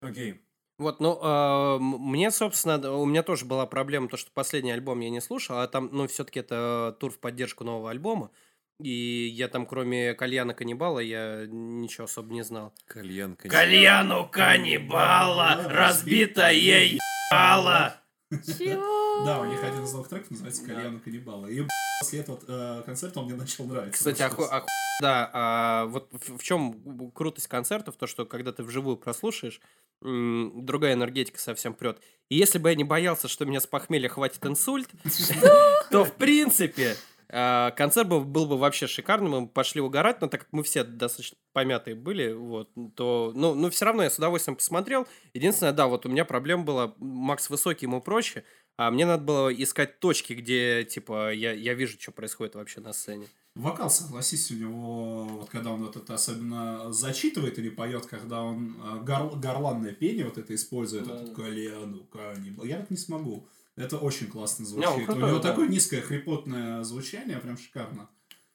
Окей. 0.00 0.40
Вот, 0.78 1.00
ну, 1.00 1.18
э, 1.22 1.78
мне, 1.80 2.30
собственно, 2.30 2.92
у 2.92 3.06
меня 3.06 3.22
тоже 3.22 3.46
была 3.46 3.66
проблема, 3.66 4.08
то, 4.08 4.16
что 4.18 4.30
последний 4.32 4.72
альбом 4.72 5.00
я 5.00 5.08
не 5.08 5.20
слушал, 5.20 5.58
а 5.58 5.68
там, 5.68 5.88
ну, 5.90 6.06
все-таки 6.06 6.40
это 6.40 6.94
тур 7.00 7.10
в 7.10 7.18
поддержку 7.18 7.64
нового 7.64 7.90
альбома, 7.90 8.30
и 8.78 9.32
я 9.34 9.48
там, 9.48 9.64
кроме 9.64 10.12
Кальяна 10.12 10.52
Каннибала, 10.52 10.98
я 10.98 11.46
ничего 11.46 12.04
особо 12.04 12.32
не 12.32 12.42
знал. 12.42 12.74
Кальян, 12.84 13.36
конечно. 13.36 13.58
Кальяну 13.58 14.28
Каннибала, 14.28 15.62
разбитая 15.66 16.52
ебала. 16.52 17.96
Чего? 18.30 19.05
Да, 19.24 19.40
у 19.40 19.44
них 19.46 19.62
один 19.62 19.84
из 19.84 19.92
новых 19.92 20.08
треков 20.08 20.30
называется 20.30 20.64
«Кальяна 20.64 21.00
каннибала». 21.00 21.46
И 21.46 21.62
после 22.00 22.20
этого 22.20 22.38
э, 22.46 22.82
концерта 22.84 23.20
он 23.20 23.26
мне 23.26 23.34
начал 23.34 23.64
нравиться. 23.64 23.98
Кстати, 23.98 24.22
оху- 24.22 24.48
оху- 24.48 24.66
да, 25.02 25.30
а 25.32 25.84
вот 25.86 26.08
в, 26.12 26.42
чем 26.42 27.10
крутость 27.12 27.48
концертов, 27.48 27.96
то, 27.96 28.06
что 28.06 28.24
когда 28.24 28.52
ты 28.52 28.62
вживую 28.62 28.96
прослушаешь, 28.96 29.60
другая 30.00 30.94
энергетика 30.94 31.38
совсем 31.38 31.74
прет. 31.74 32.00
И 32.28 32.36
если 32.36 32.58
бы 32.58 32.68
я 32.70 32.74
не 32.74 32.84
боялся, 32.84 33.28
что 33.28 33.44
меня 33.44 33.60
с 33.60 33.66
похмелья 33.66 34.08
хватит 34.08 34.44
инсульт, 34.46 34.88
то, 35.90 36.04
в 36.04 36.12
принципе, 36.12 36.96
а, 37.28 37.72
концерт 37.72 38.08
был, 38.08 38.24
был 38.24 38.46
бы 38.46 38.56
вообще 38.56 38.86
шикарным, 38.86 39.32
мы 39.32 39.48
пошли 39.48 39.80
угорать, 39.80 40.20
но 40.20 40.28
так 40.28 40.42
как 40.42 40.48
мы 40.52 40.62
все 40.62 40.84
достаточно 40.84 41.36
помятые 41.52 41.96
были, 41.96 42.32
вот, 42.32 42.70
то, 42.94 43.32
ну, 43.34 43.54
ну, 43.54 43.70
все 43.70 43.84
равно 43.86 44.02
я 44.04 44.10
с 44.10 44.18
удовольствием 44.18 44.56
посмотрел. 44.56 45.06
Единственное, 45.34 45.72
да, 45.72 45.88
вот 45.88 46.06
у 46.06 46.08
меня 46.08 46.24
проблема 46.24 46.64
была, 46.64 46.94
Макс 46.98 47.50
высокий, 47.50 47.86
ему 47.86 48.00
проще, 48.00 48.44
а 48.76 48.90
мне 48.90 49.06
надо 49.06 49.22
было 49.24 49.52
искать 49.54 50.00
точки, 50.00 50.32
где, 50.34 50.84
типа, 50.84 51.32
я, 51.32 51.52
я 51.52 51.74
вижу, 51.74 51.98
что 52.00 52.12
происходит 52.12 52.54
вообще 52.54 52.80
на 52.80 52.92
сцене. 52.92 53.26
Вокал, 53.54 53.88
согласись, 53.88 54.50
у 54.50 54.54
него, 54.54 55.24
вот 55.24 55.48
когда 55.50 55.70
он 55.70 55.82
вот 55.82 55.96
это 55.96 56.12
особенно 56.14 56.92
зачитывает 56.92 57.58
или 57.58 57.70
поет, 57.70 58.04
когда 58.04 58.42
он 58.42 58.76
э, 58.84 59.02
гор- 59.02 59.34
горланное 59.36 59.92
пение 59.94 60.26
вот 60.26 60.36
это 60.36 60.54
использует, 60.54 61.06
Да, 61.06 61.14
этот 61.14 61.28
да. 61.34 61.42
«Кальяну 61.42 62.04
каннибала». 62.04 62.66
Я 62.66 62.76
так 62.80 62.90
не 62.90 62.98
смогу. 62.98 63.48
Это 63.74 63.96
очень 63.96 64.26
классно 64.26 64.64
Не, 64.64 64.68
звучит. 64.68 64.90
у 65.02 65.04
крутой, 65.06 65.28
него 65.30 65.38
да. 65.38 65.48
такое 65.50 65.68
низкое 65.68 66.02
хрипотное 66.02 66.82
звучание, 66.84 67.38
прям 67.38 67.56
шикарно. 67.56 68.10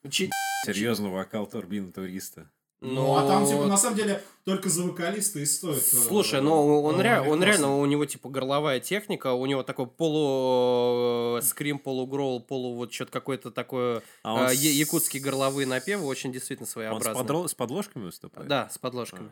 Чи- 0.10 0.30
Серьезно, 0.68 1.10
вокал 1.10 1.48
турбин 1.48 1.92
туриста. 1.92 2.52
Ну, 2.84 3.16
а 3.16 3.28
там, 3.28 3.46
типа, 3.46 3.68
на 3.68 3.78
самом 3.78 3.96
деле, 3.96 4.24
только 4.44 4.68
за 4.70 4.84
вокалиста 4.84 5.38
и 5.40 5.46
стоит. 5.46 5.78
э, 5.78 5.82
Слушай, 5.82 6.42
ну 6.42 6.82
он, 6.84 7.00
ре- 7.00 7.22
он 7.22 7.44
реально, 7.44 7.78
у 7.78 7.86
него 7.86 8.06
типа 8.06 8.28
горловая 8.30 8.80
техника, 8.80 9.34
у 9.34 9.46
него 9.46 9.62
такой 9.62 9.86
полу 9.86 11.38
э, 11.38 11.42
скрим, 11.44 11.78
полугрол, 11.78 12.42
полу 12.42 12.74
вот 12.76 12.92
что-то 12.92 13.12
какое-то 13.12 13.52
такое 13.52 14.02
А 14.24 14.34
он 14.34 14.42
э, 14.46 14.50
с- 14.56 14.60
я- 14.60 14.72
якутские 14.72 15.22
горловые 15.22 15.68
напевы, 15.68 16.06
очень 16.08 16.32
действительно 16.32 16.64
Он 16.66 16.70
с, 16.70 16.72
своеобразные. 16.72 17.24
подро- 17.24 17.48
с 17.48 17.54
подложками 17.54 18.06
выступает? 18.06 18.48
Да, 18.48 18.68
с 18.70 18.78
подложками. 18.80 19.30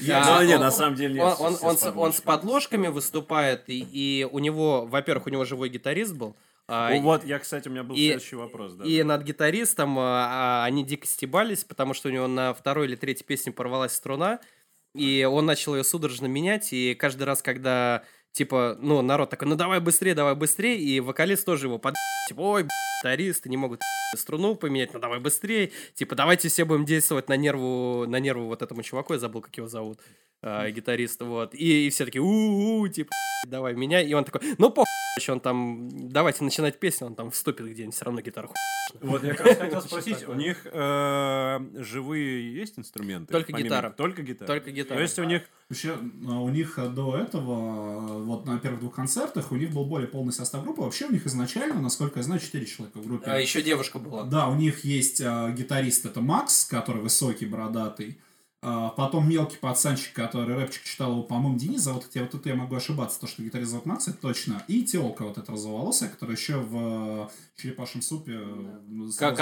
Я, 0.00 0.22
А, 0.36 0.40
Ну, 0.40 0.42
не, 0.48 0.54
он- 0.54 0.60
на 0.60 0.70
самом 0.70 0.94
деле 0.96 1.14
нет. 1.14 1.22
Он, 1.38 1.46
он, 1.46 1.52
он 1.52 1.56
с 1.58 1.62
он 1.62 1.76
с 1.76 1.80
подложками. 1.82 2.24
подложками 2.26 2.86
выступает, 2.88 3.68
и, 3.68 3.80
и 3.80 4.24
у 4.24 4.38
него, 4.38 4.86
во-первых, 4.86 5.26
у 5.26 5.30
него 5.30 5.44
живой 5.44 5.68
гитарист 5.68 6.14
был, 6.14 6.36
а, 6.68 6.94
Вот, 7.00 7.24
я, 7.24 7.38
кстати, 7.38 7.66
у 7.68 7.70
меня 7.70 7.82
был 7.82 7.96
и- 7.96 8.06
следующий 8.08 8.36
вопрос. 8.36 8.74
Да. 8.74 8.84
И 8.84 9.02
над 9.02 9.22
гитаристом 9.22 9.98
а, 9.98 10.62
а, 10.62 10.64
они 10.66 10.84
дико 10.84 11.06
стебались, 11.06 11.64
потому 11.64 11.94
что 11.94 12.08
у 12.08 12.12
него 12.12 12.26
на 12.28 12.52
второй 12.52 12.86
или 12.86 12.94
третьей 12.94 13.24
песне 13.26 13.52
порвалась 13.52 13.92
струна, 13.92 14.40
и 14.94 15.24
он 15.30 15.46
начал 15.46 15.74
ее 15.76 15.84
судорожно 15.84 16.26
менять, 16.26 16.72
и 16.72 16.94
каждый 16.94 17.24
раз, 17.24 17.42
когда, 17.42 18.04
типа, 18.32 18.76
ну, 18.80 19.00
народ 19.02 19.30
такой, 19.30 19.48
ну, 19.48 19.54
давай 19.56 19.80
быстрее, 19.80 20.14
давай 20.14 20.34
быстрее, 20.34 20.78
и 20.78 21.00
вокалист 21.00 21.44
тоже 21.46 21.66
его 21.66 21.78
под... 21.78 21.94
Типа, 22.28 22.40
ой, 22.40 22.62
б***ь, 22.64 22.97
гитаристы 23.02 23.48
не 23.48 23.56
могут 23.56 23.80
струну 24.16 24.54
поменять, 24.54 24.92
ну, 24.92 25.00
давай 25.00 25.20
быстрее, 25.20 25.70
типа, 25.94 26.14
давайте 26.14 26.48
все 26.48 26.64
будем 26.64 26.84
действовать 26.84 27.28
на 27.28 27.36
нерву, 27.36 28.06
на 28.06 28.20
нерву 28.20 28.46
вот 28.46 28.62
этому 28.62 28.82
чуваку, 28.82 29.12
я 29.12 29.18
забыл, 29.18 29.42
как 29.42 29.56
его 29.56 29.68
зовут. 29.68 30.00
а, 30.40 30.70
гитарист, 30.70 31.20
вот. 31.20 31.54
И, 31.54 31.86
и 31.86 31.90
все 31.90 32.04
такие, 32.04 32.22
у-у, 32.22 32.86
типа, 32.88 33.10
давай 33.46 33.74
меня. 33.74 34.00
И 34.00 34.12
он 34.12 34.24
такой, 34.24 34.40
ну, 34.58 34.70
короче, 34.70 35.32
он 35.32 35.40
там, 35.40 35.88
давайте 36.10 36.44
начинать 36.44 36.78
песню, 36.78 37.08
он 37.08 37.14
там 37.14 37.30
вступит 37.30 37.66
где-нибудь, 37.66 37.94
все 37.94 38.04
равно 38.04 38.20
гитару 38.20 38.48
хуй. 38.48 38.56
Вот 39.00 39.22
я 39.24 39.34
как 39.34 39.46
раз 39.46 39.58
хотел 39.58 39.82
спросить, 39.82 40.28
у 40.28 40.34
них 40.34 40.64
э, 40.64 41.60
живые 41.74 42.54
есть 42.54 42.78
инструменты? 42.78 43.32
Только 43.32 43.52
гитара. 43.52 43.90
Только 43.90 44.22
гитара? 44.22 44.46
Только 44.46 44.70
гитара. 44.70 44.96
То 44.96 45.02
есть 45.02 45.18
у 45.18 45.24
них... 45.24 45.42
Вообще, 45.68 45.98
а, 46.26 46.40
у 46.40 46.48
них 46.48 46.78
э, 46.78 46.88
до 46.88 47.16
этого, 47.16 48.20
э, 48.20 48.22
вот 48.22 48.46
на 48.46 48.58
первых 48.58 48.80
двух 48.80 48.94
концертах, 48.94 49.52
у 49.52 49.56
них 49.56 49.70
был 49.70 49.84
более 49.84 50.08
полный 50.08 50.32
состав 50.32 50.64
группы. 50.64 50.80
Вообще 50.80 51.06
у 51.06 51.12
них 51.12 51.26
изначально, 51.26 51.80
насколько 51.80 52.20
я 52.20 52.22
знаю, 52.22 52.40
4 52.40 52.64
человека 52.64 52.87
в 52.94 53.06
группе. 53.06 53.30
А 53.30 53.38
еще 53.38 53.62
девушка 53.62 53.98
была. 53.98 54.24
Да, 54.24 54.48
у 54.48 54.54
них 54.54 54.84
есть 54.84 55.20
э, 55.20 55.54
гитарист, 55.56 56.06
это 56.06 56.20
Макс, 56.20 56.64
который 56.64 57.02
высокий, 57.02 57.46
бородатый. 57.46 58.18
А, 58.60 58.88
потом 58.88 59.28
мелкий 59.30 59.56
пацанчик, 59.56 60.12
который 60.12 60.56
рэпчик 60.56 60.82
читал 60.82 61.12
его, 61.12 61.22
по-моему, 61.22 61.56
Денис 61.58 61.80
зовут, 61.80 62.04
хотя 62.04 62.22
вот 62.22 62.34
это 62.34 62.48
я 62.48 62.56
могу 62.56 62.74
ошибаться, 62.74 63.20
то, 63.20 63.28
что 63.28 63.40
гитарист 63.42 63.70
зовут 63.70 63.86
Макс, 63.86 64.08
это 64.08 64.18
точно. 64.18 64.64
И 64.66 64.82
телка 64.82 65.24
вот 65.24 65.38
эта 65.38 65.52
розоволосая, 65.52 66.08
которая 66.10 66.36
еще 66.36 66.56
в 66.56 67.26
э, 67.26 67.28
черепашьем 67.56 68.02
супе. 68.02 68.32
э, 68.34 69.08
с 69.10 69.16
Ка- 69.16 69.30
розовыми 69.30 69.38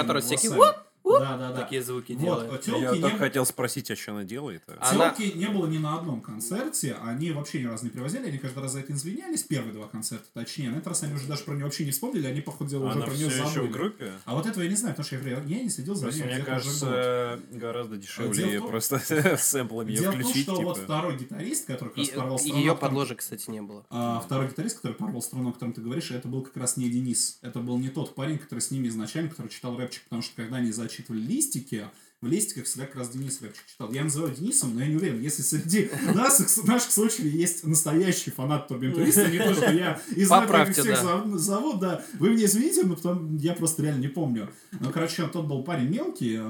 волосами. 1.07 1.29
Да, 1.29 1.37
да, 1.49 1.53
да. 1.53 1.61
Такие 1.63 1.81
звуки 1.83 2.13
Вот, 2.13 2.21
делает. 2.41 2.61
телки 2.61 2.81
Я 2.81 2.91
не 2.91 3.01
только 3.01 3.17
хотел 3.17 3.45
спросить, 3.45 3.89
а 3.91 3.95
что 3.95 4.11
она 4.11 4.23
делает? 4.23 4.63
а? 4.67 4.89
Она- 4.91 5.09
Телки 5.11 5.37
не 5.37 5.47
было 5.47 5.67
ни 5.67 5.77
на 5.77 5.97
одном 5.97 6.21
концерте, 6.21 6.95
они 7.03 7.31
вообще 7.31 7.61
ни 7.61 7.65
разу 7.65 7.85
не 7.85 7.89
привозили, 7.89 8.27
они 8.27 8.37
каждый 8.37 8.63
раз 8.63 8.73
за 8.73 8.79
это 8.81 8.93
извинялись, 8.93 9.43
первые 9.43 9.73
два 9.73 9.87
концерта, 9.87 10.25
точнее, 10.33 10.69
на 10.69 10.75
этот 10.75 10.87
раз 10.87 11.03
они 11.03 11.13
уже 11.13 11.27
даже 11.27 11.43
про 11.43 11.53
нее 11.53 11.63
вообще 11.65 11.85
не 11.85 11.91
вспомнили, 11.91 12.27
они, 12.27 12.41
походу 12.41 12.69
дела, 12.69 12.85
уже 12.87 12.97
Она 12.97 13.05
про 13.05 13.13
все 13.13 13.25
нее 13.27 13.35
еще 13.37 13.45
в 13.47 13.53
забыли. 13.53 13.71
группе? 13.71 14.11
А 14.25 14.35
вот 14.35 14.45
этого 14.45 14.63
я 14.63 14.69
не 14.69 14.75
знаю, 14.75 14.93
потому 14.95 15.05
что 15.05 15.15
я 15.15 15.21
говорю, 15.21 15.47
я 15.47 15.63
не 15.63 15.69
следил 15.69 15.95
за 15.95 16.07
ней 16.11 16.23
мне 16.23 16.39
кажется, 16.43 17.39
гораздо 17.51 17.95
Дело 17.97 18.01
дешевле 18.01 18.59
том- 18.59 18.69
просто 18.69 18.99
сэмплами 19.37 19.91
ее 19.91 19.99
Дело 19.99 20.11
в 20.11 20.13
том, 20.15 20.23
включить. 20.23 20.43
что 20.43 20.61
вот 20.61 20.73
типа. 20.75 20.85
второй 20.85 21.17
гитарист, 21.17 21.65
который 21.67 21.89
как 21.89 21.97
раз 21.97 22.07
И, 22.07 22.11
порвал 22.15 22.39
струну, 22.39 22.59
ее 22.59 22.75
подложек, 22.75 23.19
кстати, 23.19 23.49
не 23.49 23.61
было. 23.61 23.85
а, 23.89 24.19
второй 24.19 24.47
гитарист, 24.49 24.77
который 24.77 24.93
порвал 24.93 25.21
струну, 25.21 25.49
о 25.49 25.53
котором 25.53 25.73
ты 25.73 25.81
говоришь, 25.81 26.11
это 26.11 26.27
был 26.27 26.41
как 26.43 26.57
раз 26.57 26.77
не 26.77 26.89
Денис. 26.89 27.39
Это 27.41 27.59
был 27.59 27.77
не 27.77 27.89
тот 27.89 28.15
парень, 28.15 28.37
который 28.37 28.59
с 28.59 28.71
ними 28.71 28.87
изначально, 28.87 29.29
который 29.29 29.49
читал 29.49 29.77
рэпчик, 29.77 30.03
потому 30.03 30.21
что 30.21 30.35
когда 30.35 30.57
они 30.57 30.69
зачитывали 30.97 31.21
листики, 31.21 31.87
в 32.19 32.25
листиках 32.25 32.65
всегда 32.65 32.87
как 32.87 32.95
раз 32.95 33.09
Денис 33.09 33.39
рэпчик 33.41 33.63
читал. 33.67 33.91
Я 33.91 34.03
называю 34.03 34.33
Денисом, 34.33 34.73
но 34.73 34.81
я 34.81 34.87
не 34.87 34.95
уверен, 34.95 35.21
если 35.21 35.43
среди 35.43 35.91
нас, 36.15 36.57
наших 36.63 36.91
слушателей 36.91 37.29
есть 37.29 37.63
настоящий 37.63 38.31
фанат 38.31 38.67
Турбинтуриста, 38.67 39.29
не 39.29 39.37
то, 39.37 39.53
что 39.53 39.71
я 39.71 40.01
из 40.15 40.27
Поправьте, 40.27 40.81
всех 40.81 40.95
да. 40.95 41.03
зов- 41.03 41.37
зовут, 41.37 41.79
да. 41.79 42.03
Вы 42.19 42.31
меня 42.31 42.45
извините, 42.45 42.83
но 42.83 42.95
потом 42.95 43.37
я 43.37 43.53
просто 43.53 43.83
реально 43.83 44.01
не 44.01 44.07
помню. 44.07 44.49
Ну, 44.71 44.91
короче, 44.91 45.27
тот 45.27 45.45
был 45.45 45.63
парень 45.63 45.89
мелкий, 45.89 46.37
э, 46.39 46.41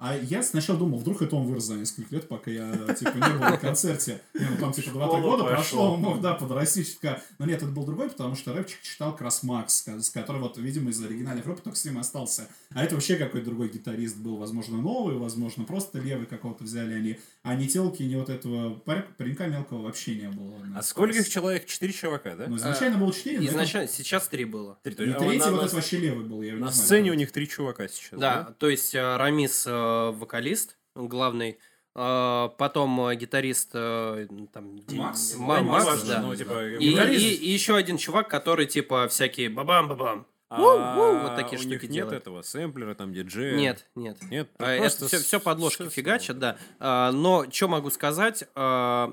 а 0.00 0.18
я 0.20 0.42
сначала 0.42 0.76
думал, 0.78 0.98
вдруг 0.98 1.22
это 1.22 1.36
он 1.36 1.46
вырос 1.46 1.64
за 1.64 1.74
несколько 1.74 2.16
лет, 2.16 2.26
пока 2.26 2.50
я, 2.50 2.72
типа, 2.94 3.16
не 3.16 3.32
был 3.34 3.40
на 3.40 3.56
концерте. 3.56 4.20
Не, 4.34 4.46
ну, 4.46 4.56
там, 4.58 4.72
типа, 4.72 4.88
2-3 4.88 5.06
Школу 5.06 5.22
года 5.22 5.44
прошло, 5.44 5.94
он 5.94 6.00
мог, 6.00 6.20
да, 6.20 6.34
подрасти 6.34 6.82
чутка. 6.82 7.22
Но 7.38 7.46
нет, 7.46 7.62
это 7.62 7.70
был 7.70 7.84
другой, 7.84 8.10
потому 8.10 8.34
что 8.34 8.52
рэпчик 8.52 8.82
читал 8.82 9.12
как 9.12 9.22
раз 9.22 9.44
Макс, 9.44 9.86
которым, 10.12 10.42
вот, 10.42 10.58
видимо, 10.58 10.90
из 10.90 11.00
оригинальной 11.04 11.42
группы 11.42 11.62
только 11.62 11.78
с 11.78 11.84
ним 11.84 11.98
остался. 11.98 12.48
А 12.70 12.82
это 12.82 12.96
вообще 12.96 13.16
какой-то 13.16 13.46
другой 13.46 13.68
гитарист 13.68 14.16
был, 14.16 14.36
возможно, 14.36 14.78
новый, 14.88 15.16
возможно, 15.16 15.64
просто 15.64 15.98
левый 15.98 16.26
какого-то 16.26 16.64
взяли 16.64 16.94
они. 16.94 17.18
А 17.42 17.54
ни 17.54 17.66
телки, 17.66 18.02
ни 18.02 18.16
вот 18.16 18.28
этого 18.30 18.74
паренька 19.16 19.46
мелкого 19.46 19.82
вообще 19.82 20.14
не 20.16 20.28
было. 20.28 20.54
А 20.74 20.82
сколько 20.82 21.18
их 21.18 21.28
человек? 21.28 21.66
Четыре 21.66 21.92
чувака, 21.92 22.34
да? 22.34 22.46
Ну, 22.48 22.56
изначально 22.56 22.98
было 22.98 23.12
4, 23.12 23.44
Изначально, 23.46 23.88
сейчас 23.88 24.28
три 24.28 24.44
было. 24.44 24.78
Три. 24.82 24.92
И 24.94 25.10
а 25.10 25.18
третий 25.18 25.38
на- 25.38 25.50
вот 25.50 25.56
на- 25.56 25.60
этот 25.62 25.72
вообще 25.74 25.96
левый 25.98 26.24
был. 26.24 26.42
Я 26.42 26.54
На 26.54 26.70
сцене 26.72 27.10
у 27.10 27.14
них 27.14 27.32
три 27.32 27.48
чувака 27.48 27.88
сейчас, 27.88 28.18
Да, 28.18 28.42
да? 28.42 28.54
то 28.58 28.68
есть 28.68 28.94
э, 28.94 29.16
Рамис 29.16 29.66
э, 29.66 29.70
вокалист 30.12 30.76
главный, 30.94 31.58
э, 31.94 32.48
потом 32.58 33.12
гитарист 33.16 33.72
там, 33.72 34.80
Макс? 34.92 35.34
Макс, 35.36 35.64
Макс, 35.64 36.02
да. 36.04 36.22
Ну, 36.22 36.34
типа, 36.34 36.76
И, 36.78 36.86
и- 36.90 37.34
и 37.34 37.50
еще 37.50 37.76
один 37.76 37.96
чувак, 37.98 38.28
который 38.28 38.66
типа 38.66 39.06
всякие 39.08 39.48
бабам-бабам. 39.50 40.26
А 40.50 41.22
вот 41.24 41.36
такие 41.36 41.58
у 41.58 41.60
штуки 41.60 41.84
них 41.86 41.90
нет 41.90 42.10
этого 42.12 42.42
сэмплера, 42.42 42.94
там, 42.94 43.12
диджея? 43.12 43.56
Нет, 43.56 43.84
нет. 43.94 44.16
Нет, 44.30 44.48
А, 44.58 44.70
Это 44.72 44.80
просто 44.96 45.18
все, 45.18 45.38
подложки 45.40 45.88
фигачат, 45.90 46.38
да. 46.38 46.56
А, 46.78 47.12
Но 47.12 47.50
что 47.50 47.68
могу 47.68 47.90
сказать? 47.90 48.44
а, 48.54 49.12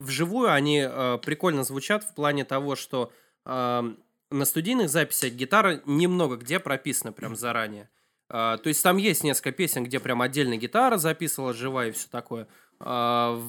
Вживую 0.00 0.50
они 0.52 0.80
а, 0.84 1.18
прикольно 1.18 1.62
звучат 1.62 2.02
в 2.02 2.14
плане 2.14 2.44
того, 2.44 2.74
что 2.74 3.12
а, 3.44 3.84
на 4.30 4.44
студийных 4.44 4.88
записях 4.90 5.32
гитара 5.32 5.80
немного 5.86 6.36
где 6.36 6.58
прописана 6.58 7.12
прям 7.12 7.36
заранее. 7.36 7.88
А, 8.28 8.56
То 8.58 8.68
есть 8.68 8.82
там 8.82 8.96
есть 8.96 9.22
несколько 9.22 9.52
песен, 9.52 9.84
где 9.84 10.00
прям 10.00 10.22
отдельно 10.22 10.56
гитара 10.56 10.96
записывала 10.96 11.52
живая 11.54 11.90
и 11.90 11.92
все 11.92 12.08
такое. 12.08 12.48
А 12.80 13.40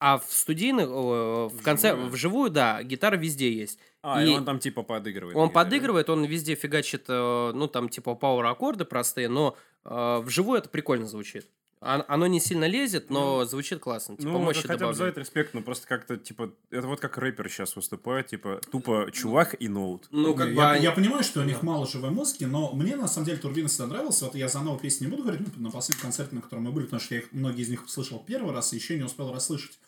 А 0.00 0.18
в 0.18 0.24
студийных, 0.28 0.88
в 0.88 1.62
конце, 1.64 1.92
Вживую? 1.92 2.10
вживую, 2.12 2.50
да, 2.50 2.82
гитара 2.84 3.16
везде 3.16 3.52
есть. 3.52 3.78
А, 4.02 4.22
и 4.22 4.28
И 4.30 4.34
он 4.36 4.44
там 4.44 4.60
типа 4.60 4.82
подыгрывает. 4.84 5.36
Он 5.36 5.48
гитаре, 5.48 5.54
да? 5.54 5.64
подыгрывает, 5.64 6.08
он 6.10 6.24
везде 6.24 6.54
фигачит, 6.54 7.04
э, 7.08 7.52
ну, 7.52 7.66
там, 7.66 7.88
типа, 7.88 8.14
пауэр 8.14 8.46
аккорды 8.46 8.84
простые, 8.84 9.28
но 9.28 9.56
э, 9.84 10.20
вживую 10.24 10.58
это 10.58 10.68
прикольно 10.68 11.06
звучит. 11.06 11.46
Оно 11.80 12.26
не 12.26 12.40
сильно 12.40 12.64
лезет, 12.66 13.08
но 13.08 13.44
звучит 13.44 13.78
классно. 13.78 14.16
Типа, 14.16 14.28
Ну, 14.30 14.38
мощи 14.40 14.58
это 14.58 14.66
хотя 14.68 14.86
бы 14.88 14.92
за 14.94 14.98
добавляет. 14.98 15.12
это 15.12 15.20
респект, 15.20 15.54
но 15.54 15.62
просто 15.62 15.86
как-то, 15.86 16.16
типа, 16.16 16.50
это 16.72 16.88
вот 16.88 16.98
как 16.98 17.18
рэпер 17.18 17.48
сейчас 17.48 17.76
выступает, 17.76 18.26
типа, 18.26 18.60
тупо 18.72 19.08
чувак 19.12 19.54
и 19.60 19.68
ноут. 19.68 20.08
Ну, 20.10 20.34
как 20.34 20.48
Не, 20.48 20.54
бы... 20.54 20.60
я, 20.60 20.70
они- 20.72 20.82
я 20.82 20.90
понимаю, 20.90 21.22
что 21.22 21.38
у 21.40 21.44
них 21.44 21.62
мало 21.62 21.86
живой 21.86 22.10
музыки, 22.10 22.42
но 22.42 22.72
мне 22.72 22.96
на 22.96 23.06
самом 23.06 23.26
деле 23.26 23.38
Турбина 23.38 23.68
всегда 23.68 23.86
нравился. 23.86 24.24
Вот 24.24 24.34
я 24.34 24.48
за 24.48 24.58
новую 24.60 24.80
песню 24.80 25.06
не 25.06 25.10
буду 25.12 25.22
говорить 25.22 25.56
на 25.56 25.70
последнем 25.70 26.02
концерте, 26.02 26.34
на 26.34 26.42
котором 26.42 26.64
мы 26.64 26.72
были, 26.72 26.86
потому 26.86 27.00
что 27.00 27.14
я 27.14 27.20
их, 27.20 27.28
многие 27.32 27.62
из 27.62 27.68
них 27.68 27.84
слышал 27.88 28.18
первый 28.26 28.52
раз 28.52 28.72
и 28.72 28.76
еще 28.76 28.96
не 28.96 29.04
успел 29.04 29.32
расслышать. 29.32 29.78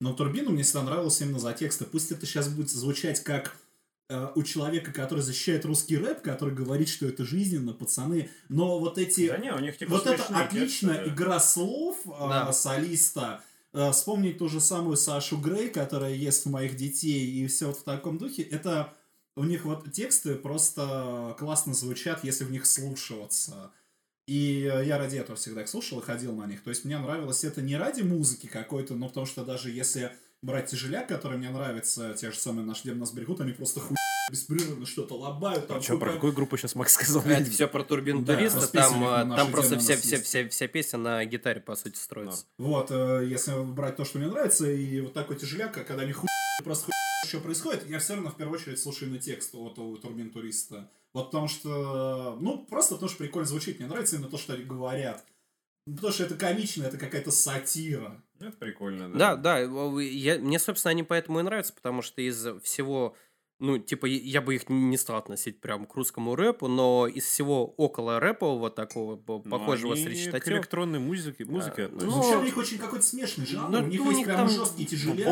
Но 0.00 0.12
Турбину 0.12 0.50
мне 0.50 0.62
всегда 0.62 0.82
нравилось 0.82 1.20
именно 1.20 1.38
за 1.38 1.52
тексты. 1.52 1.84
Пусть 1.84 2.12
это 2.12 2.24
сейчас 2.24 2.48
будет 2.48 2.70
звучать 2.70 3.22
как 3.24 3.56
э, 4.08 4.28
у 4.34 4.42
человека, 4.42 4.92
который 4.92 5.20
защищает 5.20 5.64
русский 5.64 5.96
рэп, 5.96 6.22
который 6.22 6.54
говорит, 6.54 6.88
что 6.88 7.06
это 7.06 7.24
жизненно, 7.24 7.72
пацаны. 7.72 8.30
Но 8.48 8.78
вот 8.78 8.98
эти... 8.98 9.28
Да 9.28 9.38
не, 9.38 9.52
у 9.52 9.58
них 9.58 9.76
типа 9.76 9.92
вот 9.92 10.06
это 10.06 10.22
отличная 10.24 10.94
тексты, 10.94 11.10
да. 11.10 11.14
игра 11.14 11.40
слов 11.40 11.96
э, 12.04 12.10
Да. 12.10 12.52
солиста. 12.52 13.42
Э, 13.72 13.90
вспомнить 13.90 14.38
ту 14.38 14.48
же 14.48 14.60
самую 14.60 14.96
Сашу 14.96 15.36
Грей, 15.36 15.68
которая 15.68 16.14
ест 16.14 16.46
моих 16.46 16.76
детей, 16.76 17.26
и 17.26 17.46
все 17.48 17.66
вот 17.66 17.78
в 17.78 17.82
таком 17.82 18.18
духе. 18.18 18.42
Это 18.42 18.94
у 19.36 19.44
них 19.44 19.64
вот 19.64 19.90
тексты 19.92 20.34
просто 20.36 21.36
классно 21.38 21.74
звучат, 21.74 22.24
если 22.24 22.44
в 22.44 22.50
них 22.50 22.66
слушаться. 22.66 23.72
И 24.28 24.70
э, 24.70 24.84
я 24.84 24.98
ради 24.98 25.16
этого 25.16 25.36
всегда 25.36 25.62
их 25.62 25.68
слушал 25.68 26.00
и 26.00 26.02
ходил 26.02 26.36
на 26.36 26.46
них. 26.46 26.62
То 26.62 26.68
есть 26.68 26.84
мне 26.84 26.98
нравилось 26.98 27.44
это 27.44 27.62
не 27.62 27.76
ради 27.78 28.02
музыки 28.02 28.46
какой-то, 28.46 28.94
но 28.94 29.08
потому 29.08 29.24
что 29.24 29.42
даже 29.42 29.70
если 29.70 30.12
брать 30.42 30.66
тяжеляк, 30.66 31.08
который 31.08 31.38
мне 31.38 31.48
нравится, 31.48 32.12
те 32.12 32.30
же 32.30 32.38
самые 32.38 32.66
наши 32.66 32.82
«Дем 32.84 32.98
нас 32.98 33.10
берегут», 33.10 33.40
они 33.40 33.52
просто 33.52 33.80
хуй 33.80 33.96
беспрерывно 34.30 34.84
что-то 34.84 35.14
лобают. 35.14 35.66
там 35.66 35.78
А 35.78 35.80
что, 35.80 35.96
про 35.96 36.12
какую 36.12 36.34
группу 36.34 36.58
сейчас 36.58 36.74
Макс 36.74 36.92
сказал? 36.92 37.22
Это 37.22 37.50
все 37.50 37.66
про 37.68 37.82
турбин 37.82 38.22
Да, 38.22 38.34
туриста, 38.34 38.58
просто 38.58 38.76
там, 38.76 39.02
э, 39.02 39.36
там 39.36 39.50
просто 39.50 39.78
вся, 39.78 39.96
вся, 39.96 40.20
вся, 40.20 40.46
вся 40.46 40.68
песня 40.68 40.98
на 40.98 41.24
гитаре, 41.24 41.62
по 41.62 41.74
сути, 41.74 41.96
строится. 41.96 42.44
Вот, 42.58 42.90
э, 42.90 43.24
если 43.26 43.64
брать 43.64 43.96
то, 43.96 44.04
что 44.04 44.18
мне 44.18 44.28
нравится, 44.28 44.70
и 44.70 45.00
вот 45.00 45.14
такой 45.14 45.36
тяжеляк, 45.36 45.78
а 45.78 45.84
когда 45.84 46.02
они 46.02 46.12
хуй 46.12 46.28
просто 46.62 46.84
хуй 46.84 46.92
что 47.26 47.40
происходит, 47.40 47.88
я 47.88 47.98
все 47.98 48.14
равно 48.14 48.28
в 48.28 48.36
первую 48.36 48.60
очередь 48.60 48.78
слушаю 48.78 49.10
на 49.10 49.18
текст 49.18 49.54
от 49.54 49.76
Турбин 49.76 50.30
Туриста. 50.30 50.90
Вот 51.14 51.26
потому 51.26 51.48
что, 51.48 52.36
ну, 52.40 52.58
просто 52.68 52.94
потому 52.94 53.08
что 53.08 53.18
прикольно 53.18 53.46
звучит. 53.48 53.78
Мне 53.78 53.88
нравится 53.88 54.16
именно 54.16 54.30
то, 54.30 54.38
что 54.38 54.52
они 54.54 54.64
говорят. 54.64 55.24
Ну, 55.86 55.94
Потому 55.96 56.12
что 56.12 56.24
это 56.24 56.34
комично, 56.36 56.84
это 56.84 56.98
какая-то 56.98 57.30
сатира. 57.30 58.22
Это 58.40 58.52
прикольно, 58.58 59.10
Да, 59.12 59.36
да. 59.36 59.66
да, 59.66 60.00
я, 60.02 60.38
мне, 60.38 60.58
собственно, 60.58 60.90
они 60.90 61.02
поэтому 61.02 61.40
и 61.40 61.42
нравятся, 61.42 61.72
потому 61.72 62.02
что 62.02 62.20
из 62.20 62.46
всего, 62.62 63.16
ну, 63.58 63.78
типа, 63.78 64.04
я- 64.06 64.42
бы 64.42 64.54
их 64.54 64.68
не 64.68 64.96
стал 64.98 65.16
относить 65.16 65.60
прям 65.62 65.86
к 65.86 65.94
русскому 65.96 66.36
рэпу, 66.36 66.68
но 66.68 67.06
из 67.08 67.24
всего 67.24 67.66
около 67.66 68.20
рэпового 68.20 68.68
такого, 68.70 69.16
Ну, 69.16 69.40
похожего 69.50 69.94
они 69.94 70.02
с 70.04 70.06
к 70.40 70.48
электронной 70.58 70.98
музыке, 70.98 71.46
музыке 71.46 71.84
А, 71.84 71.86
относятся. 71.86 72.06
Ну, 72.06 72.12
Ну, 72.16 72.22
вообще 72.22 72.36
у 72.38 72.44
них 72.44 72.56
очень 72.58 72.78
какой-то 72.78 73.04
смешный 73.04 73.46
жанр. 73.46 73.70
ну, 73.70 73.78
у 73.78 73.86
них 73.88 74.00
у 74.02 74.04
есть 74.04 74.18
них 74.18 74.26
прям 74.26 74.36
там 74.40 74.48
жесткий 74.50 74.84
тяжеляк. 74.86 75.26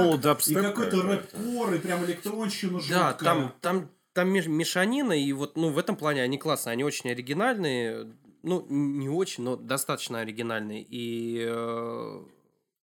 И 0.49 0.55
какой-то 0.55 1.03
рэп-кор, 1.03 1.74
и 1.74 1.79
прям 1.79 2.03
электронщину 2.07 2.79
Да, 2.89 3.11
жуткая. 3.11 3.14
там, 3.18 3.55
там, 3.61 3.91
там 4.17 4.31
мешанина, 4.31 5.12
и 5.12 5.31
вот, 5.35 5.59
ну, 5.59 5.69
в 5.69 5.79
этом 5.79 5.95
плане 5.95 6.23
они 6.23 6.39
классные, 6.39 6.73
они 6.73 6.85
очень 6.85 7.11
оригинальные, 7.11 8.14
ну, 8.43 8.64
не 8.71 9.11
очень, 9.11 9.45
но 9.45 9.57
достаточно 9.57 10.21
оригинальные, 10.21 10.87
и 10.89 11.45
э, 11.47 12.25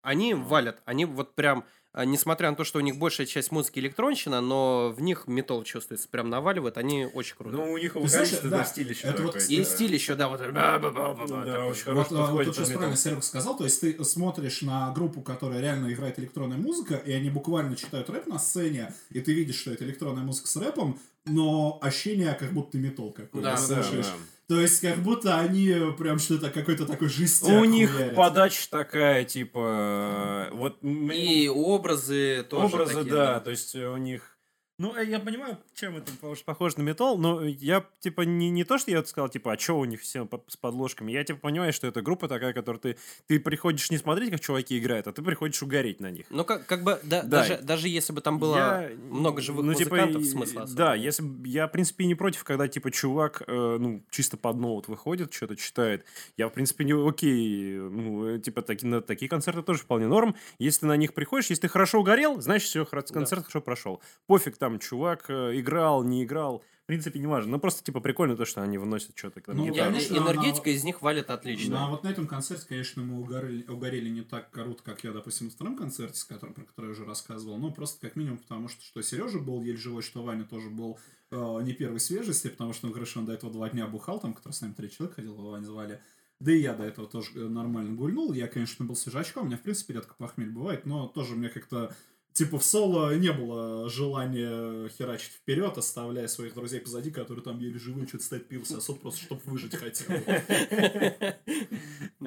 они 0.03 0.35
валят, 0.35 0.83
они 0.85 1.05
вот 1.05 1.33
прям, 1.33 1.65
несмотря 2.03 2.49
на 2.49 2.55
то, 2.57 2.63
что 2.65 2.79
у 2.79 2.81
них 2.81 2.97
большая 2.97 3.25
часть 3.27 3.51
музыки 3.51 3.79
электронщина, 3.79 4.41
но 4.41 4.89
в 4.95 5.01
них 5.01 5.27
металл 5.27 5.63
чувствуется, 5.63 6.09
прям 6.09 6.29
наваливает, 6.29 6.77
они 6.77 7.05
очень 7.05 7.35
круто. 7.37 7.55
Ну, 7.55 7.71
у 7.71 7.77
них 7.77 7.95
вокалист, 7.95 8.43
да, 8.43 8.65
стиль 8.65 8.89
еще 8.89 9.07
это 9.07 9.23
вот, 9.23 9.37
и 9.37 9.57
да. 9.57 9.63
стиль 9.63 9.93
еще, 9.93 10.15
да, 10.15 10.27
вот 10.27 10.41
это 10.41 10.51
ба-ба-ба-ба-ба, 10.51 11.45
Да, 11.45 11.53
такой. 11.53 11.69
очень 11.69 11.93
Вот, 11.93 12.07
а, 12.11 12.31
вот 12.31 12.45
сейчас 12.45 12.69
правильно. 12.71 12.97
Серега 12.97 13.21
сказал, 13.21 13.55
то 13.57 13.63
есть 13.63 13.79
ты 13.79 14.03
смотришь 14.03 14.61
на 14.61 14.91
группу, 14.91 15.21
которая 15.21 15.61
реально 15.61 15.93
играет 15.93 16.19
электронная 16.19 16.57
музыка, 16.57 16.95
и 16.95 17.11
они 17.13 17.29
буквально 17.29 17.75
читают 17.75 18.09
рэп 18.09 18.27
на 18.27 18.39
сцене, 18.39 18.93
и 19.11 19.19
ты 19.21 19.33
видишь, 19.33 19.59
что 19.59 19.71
это 19.71 19.85
электронная 19.85 20.23
музыка 20.23 20.47
с 20.47 20.55
рэпом, 20.57 20.99
но 21.25 21.79
ощущение, 21.81 22.33
как 22.39 22.51
будто 22.51 22.73
ты 22.73 22.77
металл 22.79 23.11
какой-то 23.11 23.41
Да, 23.41 23.51
Да, 23.55 23.57
слушаешь. 23.57 24.05
да. 24.05 24.13
То 24.47 24.59
есть, 24.59 24.81
как 24.81 24.97
будто 24.97 25.39
они 25.39 25.73
прям 25.97 26.19
что-то, 26.19 26.51
какой-то 26.51 26.85
такой 26.85 27.09
жестяк 27.09 27.49
У 27.49 27.65
них 27.65 27.91
хуярят. 27.91 28.15
подача 28.15 28.69
такая, 28.69 29.23
типа, 29.23 30.49
э, 30.51 30.55
вот... 30.55 30.77
И 30.83 31.49
образы 31.53 32.45
тоже 32.47 32.65
образы, 32.65 32.93
такие, 32.93 33.11
да, 33.11 33.39
то 33.39 33.49
есть 33.49 33.75
у 33.75 33.97
них... 33.97 34.34
Ну, 34.77 34.93
э, 34.93 35.05
я 35.05 35.19
понимаю, 35.19 35.57
чем 35.73 35.95
это 35.95 36.11
похоже, 36.45 36.79
на 36.79 36.81
металл, 36.81 37.17
но 37.17 37.41
я, 37.45 37.85
типа, 38.01 38.21
не, 38.23 38.49
не 38.49 38.65
то, 38.65 38.77
что 38.77 38.91
я 38.91 39.03
сказал, 39.05 39.29
типа, 39.29 39.53
а 39.53 39.57
что 39.57 39.79
у 39.79 39.85
них 39.85 40.01
все 40.01 40.27
с 40.47 40.57
подложками, 40.57 41.13
я, 41.13 41.23
типа, 41.23 41.39
понимаю, 41.39 41.71
что 41.71 41.87
это 41.87 42.01
группа 42.01 42.27
такая, 42.27 42.51
которую 42.51 42.81
ты, 42.81 42.97
ты 43.27 43.39
приходишь 43.39 43.89
не 43.89 43.97
смотреть, 43.97 44.31
как 44.31 44.41
чуваки 44.41 44.77
играют, 44.77 45.07
а 45.07 45.13
ты 45.13 45.21
приходишь 45.21 45.63
угореть 45.63 46.01
на 46.01 46.11
них. 46.11 46.25
Ну, 46.29 46.43
как, 46.43 46.65
как 46.65 46.83
бы, 46.83 46.99
да, 47.03 47.21
Да. 47.21 47.39
Даже, 47.39 47.57
даже 47.59 47.87
если 47.87 48.11
бы 48.11 48.19
там 48.19 48.37
было 48.37 48.57
Я- 48.57 48.91
много 49.09 49.41
живых 49.41 49.65
ну, 49.65 49.73
типа, 49.73 49.91
музыкантов, 49.95 50.21
и- 50.21 50.25
смысла 50.25 50.63
особо 50.63 50.77
Да, 50.77 50.95
если 50.95 51.23
я, 51.47 51.67
в 51.67 51.71
принципе, 51.71 52.05
не 52.05 52.15
против, 52.15 52.43
когда, 52.43 52.67
типа, 52.67 52.91
чувак, 52.91 53.43
э, 53.47 53.77
ну, 53.79 54.03
чисто 54.09 54.35
под 54.35 54.57
ноут 54.57 54.89
выходит, 54.89 55.33
что-то 55.33 55.55
читает. 55.55 56.03
Я, 56.35 56.49
в 56.49 56.53
принципе, 56.53 56.83
не 56.83 56.91
окей, 56.91 57.77
ну, 57.77 58.27
э, 58.27 58.39
типа, 58.39 58.61
таки, 58.61 58.85
на 58.85 58.99
такие 58.99 59.29
концерты 59.29 59.61
тоже 59.61 59.79
вполне 59.79 60.07
норм. 60.07 60.35
Если 60.59 60.81
ты 60.81 60.87
на 60.87 60.97
них 60.97 61.13
приходишь, 61.13 61.49
если 61.49 61.61
ты 61.61 61.67
хорошо 61.69 62.01
угорел, 62.01 62.41
значит, 62.41 62.67
все, 62.67 62.85
концерт 62.85 63.43
хорошо 63.43 63.61
прошел. 63.61 64.01
Пофиг, 64.27 64.57
там, 64.57 64.64
чувак 64.79 65.25
э, 65.29 65.59
играл, 65.59 66.03
не 66.03 66.23
играл, 66.23 66.63
в 66.83 66.87
принципе, 66.87 67.17
не 67.19 67.25
важно. 67.27 67.51
Ну, 67.53 67.59
просто, 67.59 67.83
типа, 67.83 67.99
прикольно 67.99 68.35
то, 68.37 68.45
что 68.45 68.61
они 68.61 68.77
выносят 68.77 69.17
что-то. 69.17 69.41
там, 69.41 69.57
Ну, 69.57 69.65
гитару. 69.71 69.91
конечно, 69.91 70.17
энергетика 70.17 70.69
она- 70.69 70.75
из 70.77 70.83
них 70.83 71.01
валит 71.01 71.29
отлично. 71.31 71.79
Ну, 71.79 71.85
а 71.85 71.89
вот 71.89 72.03
на 72.03 72.09
этом 72.09 72.27
концерте, 72.27 72.65
конечно, 72.67 73.01
мы 73.01 73.19
угорели, 73.19 73.63
угорели 73.67 74.09
не 74.09 74.21
так 74.21 74.51
круто, 74.51 74.83
как 74.83 75.03
я, 75.03 75.11
допустим, 75.11 75.47
на 75.47 75.51
втором 75.51 75.75
концерте, 75.77 76.19
с 76.19 76.23
которым, 76.25 76.53
про 76.53 76.63
который 76.63 76.85
я 76.87 76.91
уже 76.91 77.05
рассказывал. 77.05 77.57
Ну, 77.57 77.71
просто 77.71 77.99
как 78.01 78.15
минимум 78.15 78.37
потому, 78.37 78.67
что, 78.67 78.83
что 78.83 79.01
Сережа 79.01 79.39
был 79.39 79.61
еле 79.63 79.77
живой, 79.77 80.03
что 80.03 80.21
Ваня 80.21 80.43
тоже 80.45 80.69
был 80.69 80.99
э, 81.31 81.59
не 81.63 81.73
первой 81.73 81.99
свежести, 81.99 82.49
потому 82.49 82.73
что, 82.73 82.85
ну, 82.87 82.93
хорошо, 82.93 83.19
он 83.21 83.25
до 83.25 83.33
этого 83.33 83.51
два 83.51 83.67
дня 83.69 83.87
бухал, 83.87 84.19
там, 84.19 84.33
который 84.35 84.53
с 84.53 84.61
нами 84.61 84.73
три 84.73 84.91
человека 84.91 85.15
ходил, 85.15 85.33
его 85.33 85.49
Ваня 85.51 85.65
звали. 85.65 85.99
Да 86.39 86.51
и 86.51 86.59
я 86.59 86.73
до 86.75 86.83
этого 86.83 87.07
тоже 87.07 87.31
э, 87.33 87.39
нормально 87.47 87.95
гульнул. 87.95 88.31
Я, 88.33 88.47
конечно, 88.47 88.85
был 88.85 88.95
свежачком, 88.95 89.43
у 89.43 89.45
меня, 89.47 89.57
в 89.57 89.61
принципе, 89.61 89.93
редко 89.95 90.13
похмель 90.19 90.51
бывает, 90.51 90.85
но 90.85 91.07
тоже 91.07 91.33
мне 91.35 91.49
как-то 91.49 91.95
Типа 92.35 92.59
в 92.59 92.65
соло 92.65 93.15
не 93.15 93.31
было 93.31 93.87
желания 93.87 94.89
херачить 94.89 95.31
вперед, 95.31 95.77
оставляя 95.77 96.27
своих 96.27 96.53
друзей 96.53 96.81
позади, 96.81 97.09
которые 97.09 97.41
там 97.41 97.57
еле 97.59 97.79
живые, 97.79 98.05
что-то 98.07 98.25
стоят 98.25 98.49
пиво 98.49 98.65
сосут, 98.65 99.01
просто 99.01 99.21
чтобы 99.21 99.41
выжить 99.45 99.73
хотя 99.75 100.03
бы. 100.05 100.15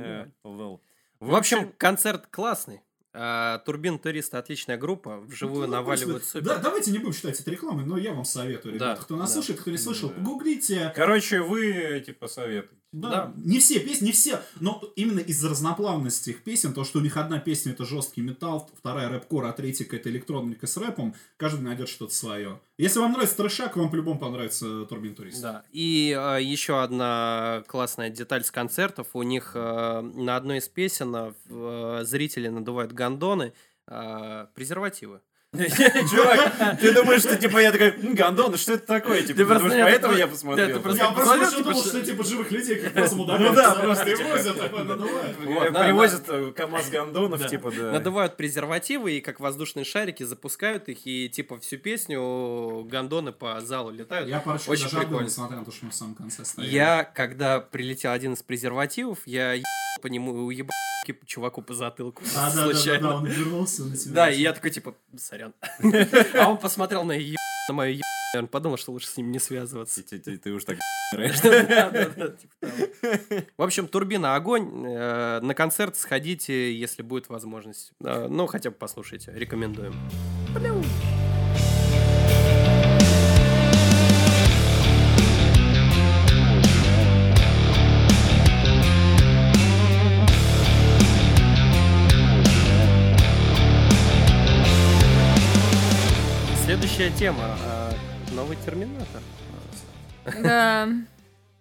Э. 0.01 0.27
В 1.21 1.35
общем, 1.35 1.73
концерт 1.77 2.27
классный. 2.31 2.81
А, 3.13 3.59
Турбин 3.59 3.99
Туриста 3.99 4.39
отличная 4.39 4.79
группа, 4.79 5.19
вживую 5.21 5.67
Ну, 5.67 5.73
наваливают 5.73 6.23
просто- 6.23 6.39
супер. 6.39 6.47
Да, 6.47 6.59
давайте 6.59 6.91
не 6.91 6.99
будем 6.99 7.13
считать 7.13 7.41
это 7.41 7.51
рекламой, 7.51 7.85
но 7.85 7.99
я 7.99 8.13
вам 8.15 8.25
советую, 8.25 8.75
ребята. 8.77 8.95
Да, 8.99 9.03
кто 9.05 9.17
нас 9.17 9.31
да. 9.31 9.35
слушает, 9.35 9.61
кто 9.61 9.71
не 9.71 9.79
слышал, 9.79 10.09
Да. 10.11 10.15
погуглите. 10.15 10.93
Короче, 10.95 11.41
вы, 11.41 12.03
типа, 12.07 12.29
советуете. 12.29 12.77
Да, 12.93 13.11
Да. 13.11 13.33
не 13.45 13.59
все 13.59 13.81
песни, 13.81 14.07
не 14.07 14.13
все, 14.13 14.41
но 14.61 14.83
именно 14.97 15.21
из-за 15.21 15.51
разноплавности 15.51 16.31
их 16.31 16.43
песен, 16.43 16.73
то, 16.73 16.85
что 16.85 17.01
у 17.01 17.03
них 17.03 17.17
одна 17.19 17.39
песня 17.39 17.73
это 17.73 17.85
жесткий 17.85 18.23
металл, 18.23 18.71
вторая 18.79 19.11
рэп-кор, 19.11 19.45
а 19.45 19.53
третья 19.53 19.85
какая-то 19.85 20.09
электроника 20.09 20.67
с 20.67 20.77
рэпом, 20.79 21.15
каждый 21.37 21.61
найдет 21.61 21.89
что-то 21.91 22.15
свое. 22.15 22.61
Если 22.79 22.99
вам 22.99 23.13
нравится 23.13 23.37
трешак, 23.37 23.77
вам 23.77 23.91
по-любому 23.91 24.19
понравится 24.19 24.87
Турбин 24.87 25.15
Турист. 25.15 25.43
Да. 25.43 25.65
И 25.73 26.17
э, 26.19 26.43
еще 26.43 26.83
одна 26.83 27.63
классная 27.67 28.09
деталь 28.09 28.45
с 28.45 28.51
концертов. 28.51 29.09
У 29.13 29.23
них 29.23 29.53
э, 29.55 30.01
на 30.01 30.37
одной 30.37 30.59
из 30.59 30.69
песен 30.69 31.35
э, 31.49 32.05
зрители 32.05 32.49
надувают 32.49 32.93
гондоны, 32.93 33.53
э, 33.87 34.47
презервативы. 34.55 35.21
Чувак, 35.57 36.79
ты 36.79 36.93
думаешь, 36.93 37.23
что, 37.23 37.35
типа, 37.37 37.57
я 37.59 37.73
такой, 37.73 37.89
«М, 37.89 38.15
гондон, 38.15 38.55
что 38.59 38.75
это 38.75 38.87
такое? 38.87 39.23
Типа, 39.23 39.39
Ты 39.39 39.45
думаешь, 39.47 39.83
поэтому 39.83 40.15
я 40.15 40.27
посмотрел? 40.27 40.69
Я 40.69 40.79
просто 40.79 41.63
думал, 41.63 41.73
типа, 41.83 41.89
что 41.89 42.05
типа 42.05 42.23
живых 42.25 42.51
людей 42.51 42.77
как 42.77 42.95
раз 42.95 43.13
Ну 43.13 43.25
да, 43.55 43.75
просто, 43.77 44.05
типа, 44.05 44.19
привозят, 44.25 44.73
надувают. 44.87 45.37
Вот, 45.43 45.73
да, 45.73 45.85
Привозят 45.85 46.23
э, 46.29 46.53
КамАЗ 46.55 46.91
гондонов, 46.91 47.41
Да. 47.41 47.49
типа, 47.49 47.71
да. 47.71 47.93
Надувают 47.93 48.37
презервативы 48.37 49.13
и 49.13 49.21
как 49.23 49.41
воздушные 49.41 49.85
шарики 49.87 50.23
запускают 50.23 50.91
их, 50.91 50.99
и 51.07 51.31
типа 51.31 51.59
всю 51.59 51.79
песню 51.79 52.87
гондоны 52.87 53.33
по 53.33 53.59
залу 53.63 53.91
летают. 53.91 54.29
Я 54.29 54.41
парочку 54.41 54.71
Очень 54.71 54.91
прикольно. 54.91 55.25
несмотря 55.25 55.57
на 55.57 55.65
то, 55.65 55.73
что 55.73 55.87
мы 55.87 55.93
в 55.93 55.95
самом 55.95 56.15
конце 56.15 56.45
стояли. 56.45 56.71
Я, 56.71 57.05
когда 57.05 57.61
прилетел 57.61 58.13
один 58.13 58.35
из 58.35 58.43
презервативов, 58.43 59.21
я 59.25 59.55
по 60.03 60.09
нему 60.09 60.33
уебал 60.45 60.69
чуваку 61.27 61.63
по 61.63 61.75
затылку. 61.75 62.23
А, 62.37 62.55
да, 62.55 62.69
да, 62.73 62.99
да, 63.01 63.15
он 63.17 63.27
вернулся 63.27 63.85
на 63.85 63.97
тебя. 63.97 64.15
Да, 64.15 64.31
и 64.31 64.41
я 64.41 64.53
такой, 64.53 64.71
типа, 64.71 64.95
сорян. 65.17 65.55
А 66.35 66.49
он 66.51 66.59
посмотрел 66.59 67.05
на 67.05 67.13
еб... 67.13 67.37
на 67.69 67.75
мою 67.75 67.95
еб... 67.95 68.03
наверное, 68.35 68.49
подумал, 68.51 68.77
что 68.77 68.93
лучше 68.93 69.07
с 69.09 69.17
ним 69.17 69.31
не 69.33 69.39
связываться. 69.39 70.03
Ты- 70.03 70.53
уж 70.53 70.65
так 70.65 70.77
типа. 72.41 72.67
В 73.57 73.63
общем, 73.63 73.89
турбина 73.89 74.35
огонь. 74.37 74.85
Э, 74.87 75.41
На 75.41 75.55
концерт 75.55 75.97
сходите, 75.97 76.75
если 76.75 77.03
будет 77.03 77.29
возможность. 77.29 77.93
Э, 78.05 78.27
Ну, 78.29 78.47
хотя 78.47 78.71
бы 78.71 78.77
послушайте. 78.79 79.33
Рекомендуем. 79.35 79.95
Следующая 96.99 97.17
тема. 97.17 97.57
э, 97.65 97.93
Новый 98.35 98.57
Терминатор. 98.57 99.23
Да. 100.43 100.89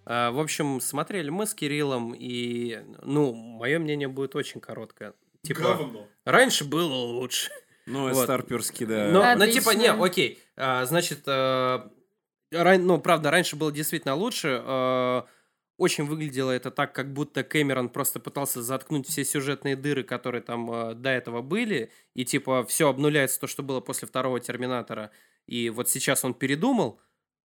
А, 0.03 0.31
В 0.31 0.39
общем, 0.39 0.81
смотрели 0.81 1.29
мы 1.29 1.45
с 1.45 1.53
Кириллом, 1.53 2.15
и, 2.17 2.79
ну, 3.03 3.33
мое 3.33 3.77
мнение 3.77 4.07
будет 4.07 4.35
очень 4.35 4.59
короткое. 4.59 5.13
Типа, 5.43 5.61
Говно. 5.61 6.07
раньше 6.25 6.65
было 6.65 6.91
лучше. 6.91 7.51
Ну, 7.85 8.09
Вот. 8.11 8.23
старперский, 8.23 8.87
да. 8.87 9.09
Но, 9.11 9.21
ну, 9.21 9.43
Отлично. 9.43 9.61
типа, 9.61 9.69
не, 9.77 9.91
окей. 9.91 10.39
А, 10.55 10.83
Значит, 10.85 11.19
э, 11.27 11.87
ран- 12.51 12.87
ну, 12.87 12.97
правда, 12.99 13.29
раньше 13.29 13.57
было 13.57 13.71
действительно 13.71 14.15
лучше. 14.15 14.59
Э, 14.65 15.21
Очень 15.77 16.05
выглядело 16.05 16.51
это 16.51 16.71
так, 16.71 16.93
как 16.93 17.13
будто 17.13 17.43
Кэмерон 17.43 17.89
просто 17.89 18.19
пытался 18.19 18.63
заткнуть 18.63 19.07
все 19.07 19.23
сюжетные 19.23 19.75
дыры, 19.75 20.03
которые 20.03 20.41
там 20.41 20.71
э, 20.71 20.93
до 20.95 21.11
этого 21.11 21.43
были, 21.43 21.91
и 22.15 22.25
типа 22.25 22.65
все 22.65 22.89
обнуляется 22.89 23.39
то, 23.39 23.45
что 23.45 23.61
было 23.61 23.79
после 23.79 24.07
второго 24.07 24.39
Терминатора. 24.39 25.11
И 25.45 25.69
вот 25.69 25.87
сейчас 25.87 26.25
он 26.25 26.33
передумал, 26.33 26.99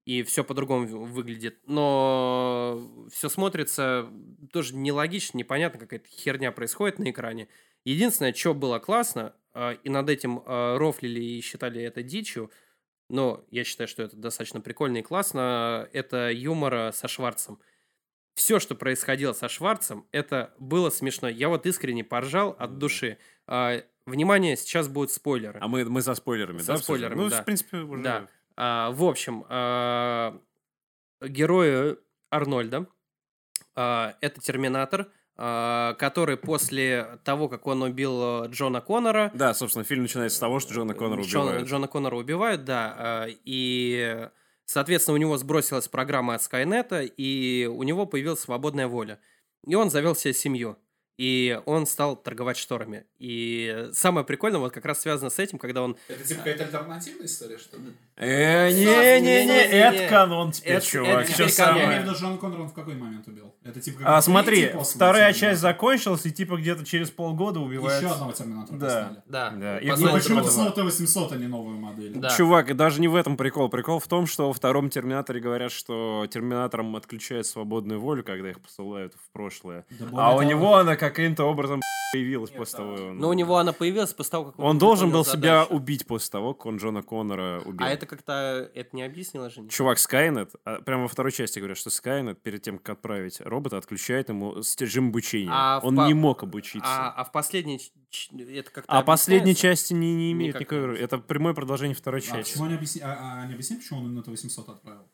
и 0.05 0.23
все 0.23 0.43
по-другому 0.43 1.05
выглядит. 1.05 1.59
Но 1.67 3.07
все 3.11 3.29
смотрится 3.29 4.09
тоже 4.51 4.75
нелогично, 4.75 5.37
непонятно, 5.37 5.79
какая-то 5.79 6.09
херня 6.09 6.51
происходит 6.51 6.99
на 6.99 7.09
экране. 7.09 7.47
Единственное, 7.85 8.33
что 8.33 8.53
было 8.53 8.79
классно, 8.79 9.35
а, 9.53 9.73
и 9.73 9.89
над 9.89 10.09
этим 10.09 10.41
а, 10.45 10.77
рофлили 10.77 11.23
и 11.23 11.41
считали 11.41 11.81
это 11.81 12.01
дичью, 12.01 12.51
но 13.09 13.45
я 13.51 13.63
считаю, 13.63 13.87
что 13.87 14.03
это 14.03 14.15
достаточно 14.15 14.59
прикольно 14.61 14.97
и 14.97 15.01
классно, 15.01 15.87
это 15.93 16.31
юмора 16.31 16.91
со 16.93 17.07
Шварцем. 17.07 17.59
Все, 18.35 18.59
что 18.59 18.75
происходило 18.75 19.33
со 19.33 19.47
Шварцем, 19.47 20.05
это 20.11 20.53
было 20.57 20.89
смешно. 20.89 21.27
Я 21.29 21.49
вот 21.49 21.65
искренне 21.65 22.03
поржал 22.03 22.55
от 22.59 22.77
души. 22.77 23.17
А, 23.47 23.81
Внимание, 24.05 24.57
сейчас 24.57 24.89
будут 24.89 25.11
спойлеры. 25.11 25.59
А 25.61 25.67
мы, 25.69 25.85
мы 25.85 26.01
за 26.01 26.13
спойлерами, 26.15 26.57
Со 26.57 26.67
да? 26.67 26.73
обсуждаем? 26.73 27.13
спойлерами, 27.13 27.21
Ну, 27.23 27.29
да. 27.29 27.41
в 27.41 27.45
принципе, 27.45 27.77
уже... 27.77 28.03
Да. 28.03 28.27
А, 28.57 28.91
в 28.91 29.01
общем, 29.03 29.45
а, 29.47 30.37
герой 31.21 31.97
Арнольда 32.29 32.87
а, 33.75 34.15
это 34.19 34.41
Терминатор, 34.41 35.07
а, 35.37 35.93
который 35.93 36.35
после 36.37 37.17
того, 37.23 37.47
как 37.47 37.65
он 37.65 37.81
убил 37.81 38.43
э, 38.45 38.47
Джона 38.49 38.81
Коннора, 38.81 39.31
Да, 39.33 39.53
собственно, 39.53 39.85
фильм 39.85 40.01
начинается 40.03 40.37
с 40.37 40.39
того, 40.39 40.59
что 40.59 40.73
Джона 40.73 40.93
Коннора 40.93 41.21
Джона, 41.21 41.45
убивают. 41.51 41.69
Джона 41.69 41.87
Коннора 41.87 42.15
убивают, 42.17 42.65
да, 42.65 42.95
а, 42.97 43.27
и, 43.45 44.27
соответственно, 44.65 45.15
у 45.15 45.19
него 45.19 45.37
сбросилась 45.37 45.87
программа 45.87 46.35
от 46.35 46.43
Скайнета, 46.43 47.01
и 47.01 47.65
у 47.65 47.83
него 47.83 48.05
появилась 48.05 48.39
свободная 48.39 48.87
воля. 48.87 49.19
И 49.65 49.75
он 49.75 49.89
завел 49.89 50.15
себе 50.15 50.33
семью. 50.33 50.77
И 51.17 51.61
он 51.65 51.85
стал 51.85 52.15
торговать 52.15 52.57
шторами. 52.57 53.05
И 53.19 53.89
самое 53.93 54.25
прикольное 54.25 54.59
вот 54.59 54.73
как 54.73 54.85
раз 54.85 55.01
связано 55.01 55.29
с 55.29 55.37
этим, 55.37 55.59
когда 55.59 55.83
он... 55.83 55.95
Это 56.07 56.23
типа 56.23 56.39
какая-то 56.39 56.63
альтернативная 56.65 57.27
история, 57.27 57.57
что 57.59 57.77
ли? 57.77 57.93
Э, 58.15 58.69
не-не-не, 58.69 59.21
Не-не-не. 59.21 59.61
это 59.71 60.07
канон 60.07 60.51
теперь, 60.51 60.81
чувак. 60.81 61.23
это 61.23 61.33
Что 61.33 61.43
теперь 61.47 61.49
Я 61.49 61.65
канон. 61.65 61.73
имею 61.77 61.87
в 61.87 61.89
самое? 61.89 62.01
виду, 62.03 62.13
Джон 62.19 62.37
Коннор 62.37 62.61
он 62.61 62.67
в 62.69 62.73
какой 62.73 62.93
момент 62.93 63.27
убил? 63.27 63.55
Это 63.63 63.81
типа 63.81 64.01
А, 64.05 64.21
смотри, 64.21 64.71
вторая 64.83 65.33
часть 65.33 65.61
закончилась, 65.61 66.23
и 66.27 66.31
типа 66.31 66.57
где-то 66.57 66.85
через 66.85 67.09
полгода 67.09 67.59
убивают... 67.59 68.03
Еще 68.03 68.13
одного 68.13 68.31
Терминатора 68.31 68.77
Да. 68.77 69.11
Да, 69.27 69.49
Да, 69.49 69.77
и 69.79 69.89
по 69.89 69.93
И 69.93 69.97
зоне 69.97 70.13
почему-то 70.13 70.45
другого. 70.53 70.71
снова 70.71 70.71
Т-800, 70.91 71.33
а 71.33 71.35
не 71.37 71.47
новую 71.47 71.77
модель. 71.79 72.13
Да. 72.15 72.29
Чувак, 72.29 72.69
и 72.69 72.73
даже 72.73 73.01
не 73.01 73.07
в 73.07 73.15
этом 73.15 73.35
прикол. 73.35 73.69
Прикол 73.69 73.97
в 73.99 74.07
том, 74.07 74.27
что 74.27 74.47
во 74.47 74.53
втором 74.53 74.91
Терминаторе 74.91 75.39
говорят, 75.39 75.71
что 75.71 76.27
Терминаторам 76.31 76.95
отключают 76.95 77.47
свободную 77.47 77.99
волю, 77.99 78.23
когда 78.23 78.51
их 78.51 78.61
посылают 78.61 79.13
в 79.15 79.31
прошлое. 79.31 79.85
Да 79.89 80.05
А 80.13 80.29
у 80.35 80.37
того- 80.39 80.43
него 80.43 80.75
она 80.75 80.95
каким-то 80.95 81.45
образом 81.45 81.81
появилась 82.13 82.51
после 82.51 82.77
того. 82.77 82.95
Но 83.13 83.29
у 83.29 83.33
него 83.33 83.57
она 83.57 83.73
появилась 83.73 84.13
после 84.13 84.29
того, 84.31 84.45
как 84.51 84.59
Он 84.59 84.77
должен 84.77 85.09
был 85.09 85.25
себя 85.25 85.63
убить 85.65 86.05
после 86.05 86.29
того, 86.29 86.53
как 86.53 86.67
он 86.67 86.77
Джона 86.77 87.01
Коннора 87.01 87.59
убил. 87.65 87.87
А 87.87 87.89
это 87.89 88.02
как-то... 88.05 88.71
Это 88.73 88.95
не 88.95 89.03
объяснило 89.03 89.49
же? 89.49 89.61
ничего? 89.61 89.69
Чувак, 89.71 89.99
Скайнет, 89.99 90.51
а, 90.65 90.81
прямо 90.81 91.03
во 91.03 91.07
второй 91.07 91.31
части 91.31 91.59
говорят, 91.59 91.77
что 91.77 91.89
Скайнет 91.89 92.41
перед 92.41 92.61
тем, 92.61 92.77
как 92.79 92.97
отправить 92.97 93.41
робота, 93.41 93.77
отключает 93.77 94.29
ему 94.29 94.55
режим 94.79 95.09
обучения. 95.09 95.51
А 95.51 95.79
он 95.83 95.95
па- 95.95 96.07
не 96.07 96.13
мог 96.13 96.43
обучиться. 96.43 96.87
А, 96.87 97.09
А, 97.09 97.21
а 97.21 97.23
в 97.23 97.31
последней... 97.31 97.79
Это 98.55 98.69
как-то 98.71 99.01
последней 99.03 99.51
объясняется? 99.51 99.61
части 99.87 99.93
не, 99.93 100.15
не 100.15 100.31
имеет 100.33 100.55
Никак 100.55 100.61
никакой. 100.71 100.99
Это 100.99 101.17
прямое 101.17 101.53
продолжение 101.53 101.95
второй 101.95 102.19
А 102.19 102.23
части. 102.23 102.51
почему 102.51 102.65
они 102.65 102.75
объясни... 102.75 103.01
а, 103.01 103.17
а 103.19 103.41
они 103.41 103.53
объяснили, 103.53 103.79
почему 103.81 103.99
он 103.99 104.05
именно 104.07 104.23
Т-800 104.23 104.71
отправил? 104.71 105.09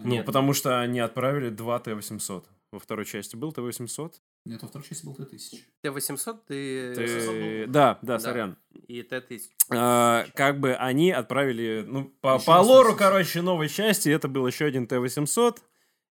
Ну, 0.00 0.10
Нет. 0.10 0.26
потому 0.26 0.52
что 0.52 0.80
они 0.80 1.00
отправили 1.00 1.48
два 1.50 1.78
Т-800. 1.80 2.44
Во 2.70 2.78
второй 2.78 3.04
части 3.04 3.34
был 3.34 3.52
Т-800. 3.52 4.12
Нет, 4.44 4.62
во 4.62 4.68
второй 4.68 4.86
части 4.88 5.04
был 5.04 5.14
Т-1000. 5.14 5.58
Т-800 5.82 6.38
ты... 6.46 6.94
Ты- 6.94 7.66
Да, 7.66 7.98
да, 8.02 8.14
Да. 8.14 8.18
сорян. 8.18 8.56
И 8.86 9.02
Т-1000. 9.02 9.40
А, 9.70 10.24
как 10.34 10.58
бы 10.60 10.74
они 10.74 11.10
отправили, 11.10 11.84
ну, 11.86 12.04
по, 12.20 12.36
Еще 12.36 12.46
по 12.46 12.60
лору, 12.62 12.90
Т-800. 12.90 12.96
короче, 12.98 13.42
новой 13.42 13.68
части, 13.68 14.08
это 14.08 14.28
был 14.28 14.46
еще 14.46 14.64
один 14.64 14.86
Т-800, 14.86 15.58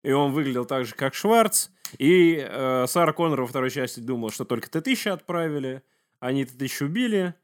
и 0.03 0.12
он 0.12 0.33
выглядел 0.33 0.66
так 0.66 0.85
же, 0.85 0.95
как 0.95 1.14
Шварц, 1.14 1.68
и 1.99 2.37
э, 2.47 2.85
Сара 2.89 3.12
Коннор 3.12 3.41
во 3.41 3.47
второй 3.47 3.70
части 3.70 4.01
думала, 4.01 4.31
что 4.31 4.45
только 4.45 4.68
Т-1000 4.70 5.11
отправили, 5.12 5.83
они 6.20 6.45
Т-1000 6.45 6.85
убили, 6.85 7.35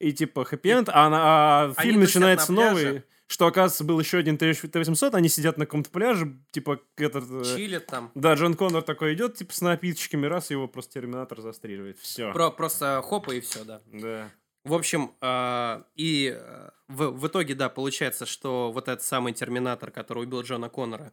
и 0.00 0.12
типа 0.12 0.44
хэппи-энд, 0.44 0.88
а, 0.92 1.72
а 1.76 1.82
фильм 1.82 2.00
начинается 2.00 2.52
на 2.52 2.70
новый, 2.70 3.04
что, 3.32 3.46
оказывается, 3.46 3.82
был 3.82 3.98
еще 3.98 4.18
один 4.18 4.36
Т-800, 4.36 5.14
они 5.14 5.30
сидят 5.30 5.56
на 5.56 5.64
каком-то 5.64 5.88
пляже, 5.88 6.36
типа, 6.50 6.80
этот... 6.98 7.24
э, 7.30 7.56
Чилит 7.56 7.86
там. 7.86 8.10
Да, 8.14 8.34
Джон 8.34 8.54
Коннор 8.54 8.82
такой 8.82 9.14
идет, 9.14 9.36
типа, 9.36 9.54
с 9.54 9.62
напиточками, 9.62 10.26
раз, 10.26 10.50
его 10.50 10.68
просто 10.68 11.00
Терминатор 11.00 11.40
застреливает. 11.40 11.98
Все. 11.98 12.30
Про, 12.34 12.50
просто 12.50 13.00
хопа 13.02 13.30
и 13.30 13.40
все, 13.40 13.64
да. 13.64 13.80
Да. 13.90 14.30
В 14.64 14.74
общем, 14.74 15.12
а, 15.22 15.86
и 15.96 16.36
э, 16.38 16.68
в, 16.88 17.08
в 17.08 17.26
итоге, 17.26 17.54
да, 17.54 17.70
получается, 17.70 18.26
что 18.26 18.70
вот 18.70 18.88
этот 18.88 19.02
самый 19.02 19.32
Терминатор, 19.32 19.90
который 19.90 20.24
убил 20.24 20.42
Джона 20.42 20.68
Коннора, 20.68 21.10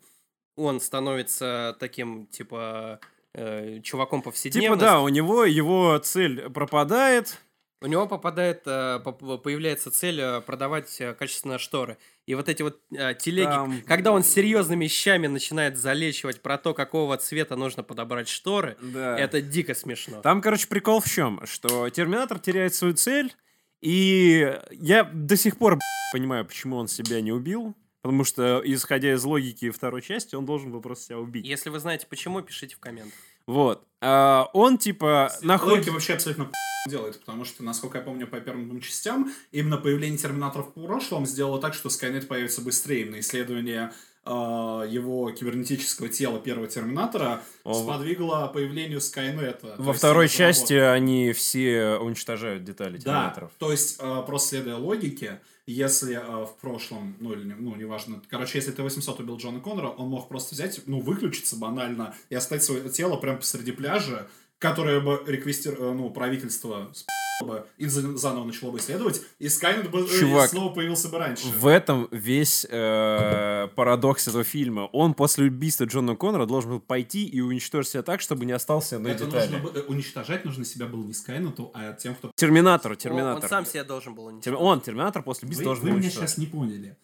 он 0.58 0.82
становится 0.82 1.78
таким, 1.80 2.28
типа, 2.28 3.00
э, 3.34 3.80
чуваком 3.80 4.20
Типа, 4.20 4.32
повседневности. 4.32 4.82
да, 4.82 5.00
у 5.00 5.08
него 5.08 5.46
его 5.46 5.98
цель 6.00 6.50
пропадает, 6.50 7.40
У 7.82 7.88
него 7.88 8.08
попадает, 8.08 8.64
э, 8.66 9.00
появляется 9.00 9.90
цель 9.90 10.20
э, 10.20 10.42
продавать 10.42 11.00
э, 11.00 11.14
качественные 11.14 11.60
шторы. 11.60 11.98
И 12.26 12.36
вот 12.36 12.50
эти 12.50 12.62
вот 12.62 12.82
телеги, 12.90 13.46
Там- 13.46 13.82
когда 13.88 14.12
он 14.12 14.24
серьезными 14.24 14.88
щами 14.88 15.28
начинает 15.28 15.78
залечивать 15.78 16.42
про 16.42 16.58
то, 16.58 16.74
какого 16.74 17.16
цвета 17.18 17.56
нужно 17.56 17.82
подобрать 17.84 18.28
шторы, 18.28 18.78
Да. 18.82 19.18
это 19.18 19.42
дико 19.42 19.74
смешно. 19.74 20.22
Там, 20.22 20.42
короче, 20.42 20.68
прикол 20.68 21.00
в 21.00 21.08
чем? 21.10 21.42
Что 21.46 21.90
Терминатор 21.90 22.38
теряет 22.38 22.76
свою 22.76 22.94
цель, 22.96 23.34
и 23.80 24.60
я 24.72 25.06
до 25.06 25.38
сих 25.38 25.58
пор 25.58 25.80
понимаю, 26.12 26.46
почему 26.46 26.76
он 26.76 26.88
себя 26.90 27.22
не 27.22 27.32
убил. 27.32 27.76
Потому 28.02 28.24
что, 28.24 28.62
исходя 28.64 29.14
из 29.14 29.24
логики 29.26 29.70
второй 29.72 30.02
части, 30.02 30.34
он 30.34 30.46
должен 30.46 30.72
был 30.72 30.82
просто 30.82 31.06
себя 31.08 31.20
убить. 31.20 31.46
Если 31.46 31.70
вы 31.70 31.80
знаете 31.80 32.08
почему, 32.08 32.42
пишите 32.42 32.76
в 32.76 32.80
комментах. 32.80 33.20
Вот. 33.50 33.84
А, 34.02 34.48
он, 34.54 34.78
типа, 34.78 35.30
Логика 35.42 35.46
находит... 35.48 35.88
вообще 35.90 36.14
абсолютно 36.14 36.52
делает, 36.88 37.20
потому 37.20 37.46
что, 37.46 37.64
насколько 37.64 37.98
я 37.98 38.04
помню, 38.04 38.28
по 38.28 38.40
первым 38.40 38.68
двум 38.68 38.80
частям, 38.80 39.32
именно 39.52 39.78
появление 39.78 40.20
Терминатора 40.20 40.62
в 40.64 40.72
прошлом 40.74 41.26
сделало 41.26 41.60
так, 41.60 41.74
что 41.74 41.90
Скайнет 41.90 42.28
появится 42.28 42.62
быстрее. 42.62 43.06
На 43.10 43.20
исследование 43.20 43.92
э, 44.24 44.30
его 44.30 45.32
кибернетического 45.32 46.10
тела 46.10 46.40
первого 46.40 46.68
Терминатора 46.68 47.42
Он- 47.64 47.84
сподвигло 47.84 48.50
появлению 48.54 49.02
Скайнета. 49.02 49.76
То 49.78 49.82
Во 49.84 49.94
второй 49.94 50.30
части 50.30 50.74
заработало. 50.74 50.94
они 50.94 51.34
все 51.34 51.98
уничтожают 52.00 52.64
детали 52.64 52.98
Да, 52.98 53.04
Терминаторов. 53.04 53.52
то 53.58 53.72
есть, 53.72 53.98
э, 54.00 54.24
просто 54.28 54.50
следуя 54.50 54.76
логике, 54.76 55.42
если 55.72 56.16
э, 56.16 56.46
в 56.46 56.56
прошлом, 56.62 57.16
ну, 57.20 57.34
или, 57.34 57.54
ну, 57.54 57.76
неважно, 57.76 58.22
короче, 58.30 58.58
если 58.58 58.72
Т-800 58.72 59.22
убил 59.22 59.38
Джона 59.38 59.60
Коннора, 59.60 59.90
он 59.90 60.10
мог 60.10 60.28
просто 60.28 60.56
взять, 60.56 60.82
ну, 60.88 61.00
выключиться 61.00 61.56
банально 61.56 62.16
и 62.30 62.36
оставить 62.36 62.64
свое 62.64 62.90
тело 62.90 63.18
прямо 63.18 63.38
посреди 63.38 63.72
пляжа, 63.72 64.28
которое 64.58 65.00
бы 65.00 65.24
реквестир, 65.28 65.76
э, 65.80 65.94
ну, 65.94 66.10
правительство 66.10 66.92
бы 67.46 67.66
и 67.78 67.86
за- 67.88 68.18
заново 68.18 68.46
начало 68.46 68.72
бы 68.72 68.80
исследовать, 68.80 69.22
и 69.40 69.48
Скайнет 69.50 69.90
бы 69.90 70.02
э, 70.02 70.20
Чувак, 70.20 70.50
снова 70.50 70.74
появился 70.74 71.10
бы 71.10 71.18
раньше. 71.18 71.48
В 71.48 71.68
этом 71.68 72.08
весь 72.12 72.66
э, 72.70 73.68
парадокс 73.76 74.28
этого 74.28 74.44
фильма. 74.44 74.82
Он 74.92 75.14
после 75.14 75.46
убийства 75.46 75.86
Джона 75.86 76.16
Коннора 76.16 76.46
должен 76.46 76.72
был 76.72 76.80
пойти 76.80 77.26
и 77.26 77.40
уничтожить 77.42 77.92
себя 77.92 78.04
так, 78.04 78.22
чтобы 78.22 78.46
не 78.46 78.52
остался 78.52 78.98
одной 78.98 79.14
Это 79.14 79.26
детали. 79.26 79.52
нужно 79.52 79.70
бы- 79.70 79.80
э, 79.80 79.82
уничтожать 79.84 80.46
нужно 80.46 80.66
себя 80.66 80.88
было 80.88 81.04
не 81.04 81.14
Скайнету, 81.14 81.72
а 81.74 81.94
тем, 81.94 82.16
кто... 82.16 82.32
Терминатору, 82.36 82.96
Терминатор. 82.96 83.44
он 83.44 83.50
сам 83.50 83.66
себя 83.66 83.84
должен 83.84 84.16
был 84.16 84.26
уничтожить. 84.26 84.60
Он, 84.60 84.82
Терминатор, 84.82 85.24
после 85.24 85.46
убийства 85.48 85.62
Вы, 85.62 85.66
должен 85.66 85.84
вы 85.86 85.90
был 85.92 85.98
меня 85.98 86.06
уничтожить. 86.08 86.30
сейчас 86.30 86.38
не 86.38 86.46
поняли. 86.46 86.98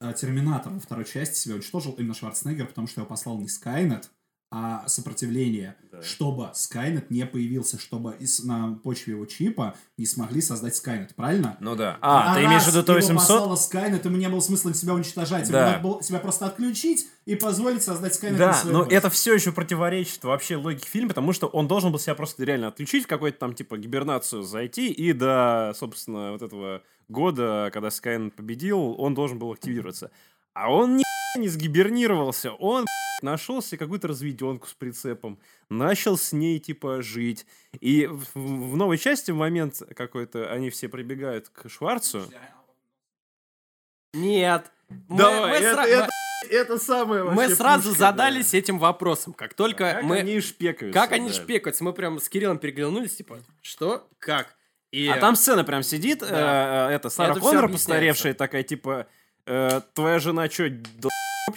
А, 0.00 0.12
Терминатор 0.12 0.72
во 0.72 0.80
второй 0.80 1.04
части 1.04 1.34
себя 1.36 1.56
уничтожил 1.56 1.92
именно 1.98 2.14
Шварценеггер, 2.14 2.66
потому 2.68 2.86
что 2.86 3.00
его 3.00 3.08
послал 3.08 3.38
не 3.38 3.48
Скайнет, 3.48 4.10
а 4.52 4.88
сопротивление, 4.88 5.76
Да. 5.92 6.02
чтобы 6.02 6.50
Скайнет 6.54 7.08
не 7.10 7.24
появился, 7.24 7.78
чтобы 7.78 8.16
из- 8.18 8.42
на 8.42 8.74
почве 8.82 9.12
его 9.14 9.24
чипа 9.24 9.76
не 9.96 10.06
смогли 10.06 10.40
создать 10.40 10.74
Скайнет, 10.74 11.14
правильно? 11.14 11.56
Ну 11.60 11.76
да. 11.76 11.98
А, 12.00 12.34
ты 12.34 12.44
имеешь 12.44 12.62
в 12.64 12.66
виду 12.66 12.78
его 12.78 13.00
Т-800? 13.00 13.14
послала 13.14 13.54
Скайнет, 13.56 14.04
ему 14.04 14.16
не 14.16 14.28
было 14.28 14.40
смысла 14.40 14.74
себя 14.74 14.94
уничтожать. 14.94 15.42
Ему 15.48 15.52
Да. 15.52 15.66
надо 15.72 15.82
было 15.82 16.02
себя 16.02 16.18
просто 16.18 16.46
отключить 16.46 17.06
и 17.26 17.36
позволить 17.36 17.82
создать 17.84 18.14
Скайнет 18.16 18.40
на 18.40 18.46
Да, 18.52 18.60
но 18.64 18.82
это 18.84 19.08
все 19.08 19.34
еще 19.34 19.52
противоречит 19.52 20.24
вообще 20.24 20.56
логике 20.56 20.88
фильма, 20.88 21.10
потому 21.10 21.32
что 21.32 21.46
он 21.46 21.68
должен 21.68 21.92
был 21.92 22.00
себя 22.00 22.16
просто 22.16 22.44
реально 22.44 22.68
отключить 22.68 23.04
в 23.04 23.06
какой-то 23.06 23.38
там 23.38 23.54
типа 23.54 23.78
гибернацию 23.78 24.42
зайти, 24.42 24.90
и 24.90 25.12
до, 25.12 25.72
собственно, 25.76 26.32
вот 26.32 26.42
этого 26.42 26.82
года, 27.08 27.70
когда 27.72 27.90
Скайн 27.90 28.30
победил, 28.32 28.96
он 28.98 29.14
должен 29.14 29.38
был 29.38 29.52
активироваться. 29.52 30.10
А 30.54 30.72
он 30.72 30.96
ни 30.96 31.02
не 31.38 31.48
сгибернировался, 31.48 32.52
он 32.52 32.86
нашел 33.22 33.62
себе 33.62 33.78
какую-то 33.78 34.08
разведенку 34.08 34.66
с 34.66 34.74
прицепом, 34.74 35.38
начал 35.68 36.16
с 36.16 36.32
ней 36.32 36.58
типа 36.58 37.02
жить. 37.02 37.46
И 37.80 38.06
в, 38.06 38.24
в 38.34 38.76
новой 38.76 38.98
части 38.98 39.30
в 39.30 39.36
момент 39.36 39.82
какой-то 39.94 40.50
они 40.52 40.70
все 40.70 40.88
прибегают 40.88 41.48
к 41.48 41.68
Шварцу. 41.68 42.24
Нет. 44.12 44.70
Мы- 45.08 45.18
Давай, 45.18 45.50
мы, 45.50 45.56
это- 45.66 45.80
сра- 45.82 45.86
это- 45.86 46.08
Это 46.50 46.78
самое 46.78 47.22
мы- 47.24 47.32
мы 47.32 47.48
сразу 47.50 47.90
пушка, 47.90 47.98
да. 48.00 48.06
задались 48.10 48.54
этим 48.54 48.78
вопросом. 48.78 49.34
Как 49.34 49.52
только 49.54 49.92
Как 49.92 50.02
мы... 50.02 50.18
они 50.20 50.40
шпекаются. 50.40 50.98
Как 50.98 51.12
они 51.12 51.28
да. 51.28 51.34
шпекаются? 51.34 51.84
Мы 51.84 51.92
прям 51.92 52.18
с 52.18 52.28
Кириллом 52.30 52.58
переглянулись, 52.58 53.14
типа, 53.14 53.40
что? 53.60 54.08
Как? 54.18 54.56
И... 54.90 55.06
А 55.06 55.18
там 55.20 55.36
сцена 55.36 55.62
прям 55.64 55.82
сидит, 55.84 56.20
Да. 56.20 56.88
э, 56.90 56.94
это 56.94 57.10
Сара 57.10 57.32
Это 57.32 57.40
Коннор 57.40 57.70
постаревшая 57.70 58.34
такая, 58.34 58.62
типа, 58.64 59.06
э, 59.50 59.80
твоя 59.94 60.18
жена 60.18 60.48
что, 60.48 60.68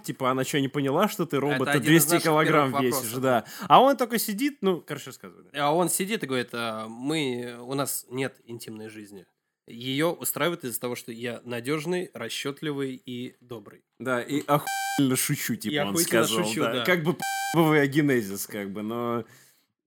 типа, 0.03 0.31
она 0.31 0.43
что, 0.43 0.59
не 0.59 0.67
поняла, 0.67 1.07
что 1.07 1.25
ты 1.25 1.37
робот, 1.39 1.65
ты 1.65 1.77
один 1.77 1.95
из 1.95 2.05
200 2.05 2.09
наших 2.09 2.23
килограмм 2.23 2.71
весишь, 2.81 2.93
вопросов. 2.95 3.21
да. 3.21 3.45
А 3.67 3.81
он 3.81 3.97
такой 3.97 4.19
сидит, 4.19 4.57
ну, 4.61 4.81
короче, 4.81 5.07
рассказывай. 5.07 5.45
да. 5.51 5.67
А 5.67 5.71
он 5.71 5.89
сидит 5.89 6.23
и 6.23 6.27
говорит, 6.27 6.49
«А, 6.53 6.87
мы, 6.87 7.57
у 7.61 7.73
нас 7.73 8.05
нет 8.09 8.35
интимной 8.45 8.89
жизни. 8.89 9.25
Ее 9.67 10.07
устраивает 10.07 10.65
из-за 10.65 10.79
того, 10.79 10.95
что 10.95 11.11
я 11.11 11.41
надежный, 11.45 12.09
расчетливый 12.13 13.01
и 13.05 13.35
добрый. 13.39 13.83
Да, 13.97 14.21
и 14.21 14.43
охуенно 14.45 15.15
шучу, 15.15 15.55
типа, 15.55 15.73
Я 15.73 15.87
он 15.87 15.95
сказал, 15.97 16.43
шучу, 16.43 16.61
да. 16.61 16.73
да. 16.73 16.83
Как 16.83 17.03
бы 17.03 17.13
п***бовый 17.13 17.87
генезис, 17.87 18.45
как 18.45 18.71
бы, 18.71 18.81
но... 18.81 19.23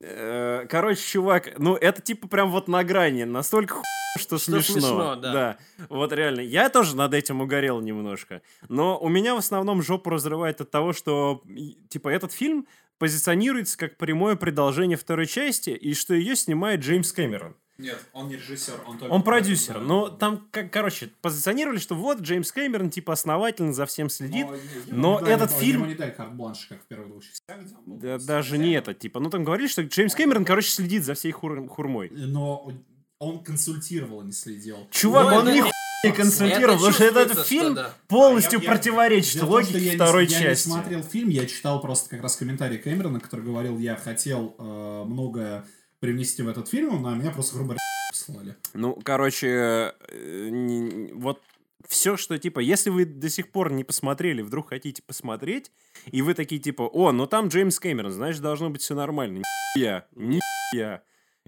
э, 0.01 0.67
Короче, 0.71 1.03
чувак, 1.03 1.59
ну 1.59 1.75
это 1.77 2.01
типа 2.01 2.27
прям 2.27 2.51
вот 2.53 2.69
на 2.69 2.85
грани, 2.85 3.25
настолько 3.25 3.75
хуй, 3.75 3.85
что, 4.17 4.39
Что 4.39 4.51
смешно. 4.61 4.73
смешно, 4.81 5.17
да. 5.17 5.59
вот 5.89 6.13
реально. 6.13 6.41
Я 6.41 6.69
тоже 6.71 6.97
над 6.97 7.15
этим 7.15 7.41
угорел 7.41 7.81
немножко. 7.81 8.43
Но 8.69 8.99
у 8.99 9.09
меня 9.09 9.35
в 9.35 9.39
основном 9.39 9.83
жопу 9.83 10.11
разрывает 10.11 10.61
от 10.61 10.71
того, 10.71 10.93
что, 10.93 11.43
типа, 11.89 12.09
этот 12.09 12.33
фильм 12.33 12.67
позиционируется 12.99 13.77
как 13.79 13.97
прямое 13.99 14.37
продолжение 14.37 14.97
второй 14.97 15.27
части, 15.27 15.71
и 15.71 15.95
что 15.95 16.15
ее 16.15 16.35
снимает 16.37 16.81
Джеймс 16.81 17.13
Кэмерон. 17.13 17.55
Нет, 17.79 17.99
он 18.15 18.29
не 18.29 18.37
режиссер, 18.37 18.73
он 18.87 18.97
только... 18.99 19.13
Он 19.13 19.23
продюсер. 19.23 19.75
Да. 19.75 19.81
Но 19.81 20.09
там, 20.09 20.49
как, 20.51 20.73
короче, 20.73 21.11
позиционировали, 21.21 21.77
что 21.77 21.95
вот 21.95 22.21
Джеймс 22.23 22.51
Кэмерон, 22.51 22.89
типа, 22.89 23.13
основательно 23.13 23.75
за 23.75 23.85
всем 23.85 24.09
следит. 24.09 24.47
ему 24.47 24.57
но 24.93 25.21
не 25.21 25.29
этот 25.31 25.51
фильм- 25.53 25.81
Ему 25.83 25.91
не 25.91 25.95
дали 25.95 26.11
карт-бланш, 26.11 26.65
как 26.71 26.83
в 26.83 26.87
первых 26.87 27.09
двух 27.11 27.23
частях. 27.23 27.59
Да, 27.85 28.09
просто 28.15 28.27
даже 28.27 28.53
не 28.53 28.65
хозяином. 28.65 28.79
это, 28.83 28.95
типа. 28.95 29.21
Ну, 29.21 29.29
там 29.29 29.45
говорили, 29.45 29.69
что 29.69 29.83
Джеймс 29.83 30.15
Кэмерон, 30.15 30.47
короче, 30.47 30.71
следит 30.71 31.05
за 31.05 31.13
всей 31.13 31.33
хур- 31.33 31.69
хурмой. 31.69 32.09
Но 32.13 32.73
он 33.19 33.43
консультировал, 33.43 34.21
а 34.21 34.25
не 34.25 34.33
следил. 34.33 34.87
Чувак, 34.91 35.31
Ну, 35.31 35.37
он 35.41 35.49
это- 35.49 35.71
не 36.05 36.13
консультировал, 36.13 36.77
потому 36.77 36.93
что 36.93 37.05
это- 37.05 37.21
этот 37.21 37.47
фильм 37.47 37.73
что 37.73 37.75
да. 37.75 37.95
полностью 38.09 38.59
А 38.59 38.63
я- 38.63 38.69
я- 38.69 38.75
противоречит 38.77 39.37
что 39.39 39.47
логике 39.47 39.79
я 39.79 39.91
не- 39.93 39.97
второй 39.97 40.27
я 40.27 40.39
не 40.39 40.45
части. 40.45 40.69
смотрел 40.69 41.03
фильм, 41.03 41.29
я 41.31 41.47
читал 41.47 41.81
просто 41.81 42.11
как 42.11 42.23
раз 42.23 42.37
комментарий 42.37 42.79
Кэмерона, 42.79 43.19
который 43.21 43.45
говорил, 43.45 43.79
я 43.79 43.97
хотел 43.97 44.55
э, 44.59 45.05
многое 45.07 45.65
привнести 46.01 46.43
в 46.43 46.49
этот 46.49 46.69
фильм, 46.69 47.03
но 47.03 47.15
меня 47.15 47.31
просто 47.31 47.57
грубо 47.57 47.77
послали. 48.13 48.55
Ну, 48.75 48.95
короче, 49.03 49.49
э, 49.49 50.49
не- 50.51 51.13
вот 51.15 51.41
все, 51.89 52.17
что 52.17 52.37
типа, 52.39 52.61
если 52.61 52.91
вы 52.91 53.05
до 53.07 53.31
сих 53.31 53.51
пор 53.51 53.73
не 53.73 53.83
посмотрели, 53.83 54.43
вдруг 54.43 54.69
хотите 54.69 55.03
посмотреть, 55.03 55.73
и 56.13 56.21
вы 56.21 56.35
такие 56.35 56.61
типа, 56.61 56.83
о, 56.83 57.13
ну 57.13 57.27
там 57.27 57.49
Джеймс 57.49 57.81
Кэмерон, 57.81 58.13
значит, 58.13 58.43
должно 58.43 58.69
быть 58.71 58.83
все 58.83 58.95
нормально. 58.95 59.43
Нихуя, 59.77 60.07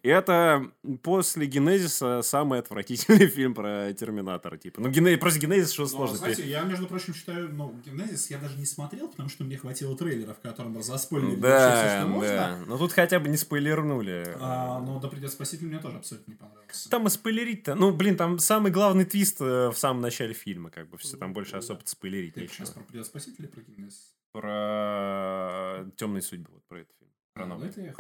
нихуя. 0.03 0.19
Это 0.19 0.71
после 1.03 1.47
Генезиса 1.47 2.23
самый 2.23 2.59
отвратительный 2.59 3.27
фильм 3.29 3.55
про 3.55 3.93
Терминатора, 3.93 4.57
типа. 4.57 4.81
Ну, 4.81 4.89
Гене... 4.89 5.17
просто 5.19 5.41
Генезис, 5.41 5.73
что 5.73 5.83
Но, 5.83 5.89
сложно. 5.89 6.17
знаете, 6.19 6.49
я, 6.49 6.63
между 6.63 6.87
прочим, 6.87 7.15
считаю, 7.15 7.49
ну, 7.55 7.73
Генезис 7.85 8.31
я 8.31 8.39
даже 8.39 8.57
не 8.59 8.67
смотрел, 8.67 9.09
потому 9.09 9.29
что 9.29 9.45
мне 9.45 9.57
хватило 9.57 9.97
трейлера, 9.97 10.35
в 10.35 10.41
котором 10.41 10.81
заспойлили 10.83 11.33
все, 11.33 11.41
Да, 11.41 12.05
можно. 12.07 12.29
да. 12.29 12.59
Но 12.67 12.79
тут 12.79 12.93
хотя 12.93 13.21
бы 13.21 13.29
не 13.29 13.37
спойлернули. 13.37 14.37
А, 14.41 14.81
но 14.81 14.99
«Да 15.01 15.09
придет 15.09 15.31
спаситель» 15.33 15.67
мне 15.67 15.79
тоже 15.79 15.97
абсолютно 15.99 16.31
не 16.33 16.37
понравился. 16.37 16.89
Там 16.91 17.07
и 17.07 17.11
спойлерить-то... 17.11 17.75
Ну, 17.75 17.93
блин, 17.93 18.17
там 18.17 18.39
самый 18.39 18.71
главный 18.73 19.05
твист 19.05 19.41
э, 19.41 19.69
в 19.69 19.77
самом 19.77 20.01
начале 20.03 20.35
фильма, 20.35 20.71
как 20.71 20.89
бы, 20.89 20.99
все 20.99 21.17
там 21.17 21.33
больше 21.33 21.53
Да. 21.53 21.59
особо 21.59 21.81
спойлерить 21.85 22.35
Ты 22.35 22.41
нечего. 22.43 22.57
сейчас 22.57 22.71
про 22.71 22.83
«Придет 22.83 23.07
спаситель» 23.07 23.37
или 23.45 23.47
про 23.47 23.61
Генезис? 23.63 24.13
Про 24.33 25.87
темные 25.97 26.23
судьбы, 26.23 26.51
вот 26.53 26.63
про 26.69 26.81
этот 26.81 26.93
фильм. 26.99 27.11
Про 27.35 27.45
А, 27.45 27.47
ну 27.47 27.55
новый. 27.55 27.69
это 27.71 27.81
я. 27.81 27.95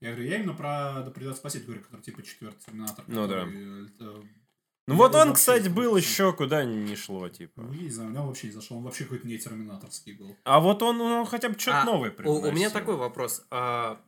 Я 0.00 0.10
говорю, 0.10 0.28
я 0.28 0.36
именно 0.36 0.54
про 0.54 1.02
«Да 1.04 1.10
придет 1.10 1.36
спаситель», 1.36 1.66
говорю, 1.66 1.82
который 1.82 2.02
типа 2.02 2.22
четвертый 2.22 2.64
Терминатор. 2.64 3.04
Ну 3.08 3.26
да. 3.26 3.46
э, 3.48 3.86
Ну 3.98 4.94
Я 4.94 4.94
вот 4.94 5.14
он, 5.14 5.34
кстати, 5.34 5.68
был 5.68 5.96
еще 5.96 6.32
куда 6.32 6.64
не 6.64 6.96
шло, 6.96 7.28
типа. 7.28 7.62
Ну, 7.62 7.72
я 7.72 7.82
не 7.82 7.90
знаю, 7.90 8.08
у 8.08 8.12
меня 8.12 8.22
вообще 8.22 8.46
не 8.46 8.52
зашел. 8.52 8.78
Он 8.78 8.84
вообще 8.84 9.04
какой-то 9.04 9.26
не 9.26 9.38
терминаторский 9.38 10.12
был. 10.12 10.36
А 10.44 10.60
вот 10.60 10.82
он, 10.82 10.98
ну, 10.98 11.24
хотя 11.24 11.48
бы 11.48 11.58
что-то 11.58 11.82
А, 11.82 11.84
новое 11.84 12.14
У, 12.24 12.30
у 12.30 12.52
меня 12.52 12.70
такой 12.70 12.96
вопрос. 12.96 13.44
А, 13.50 14.00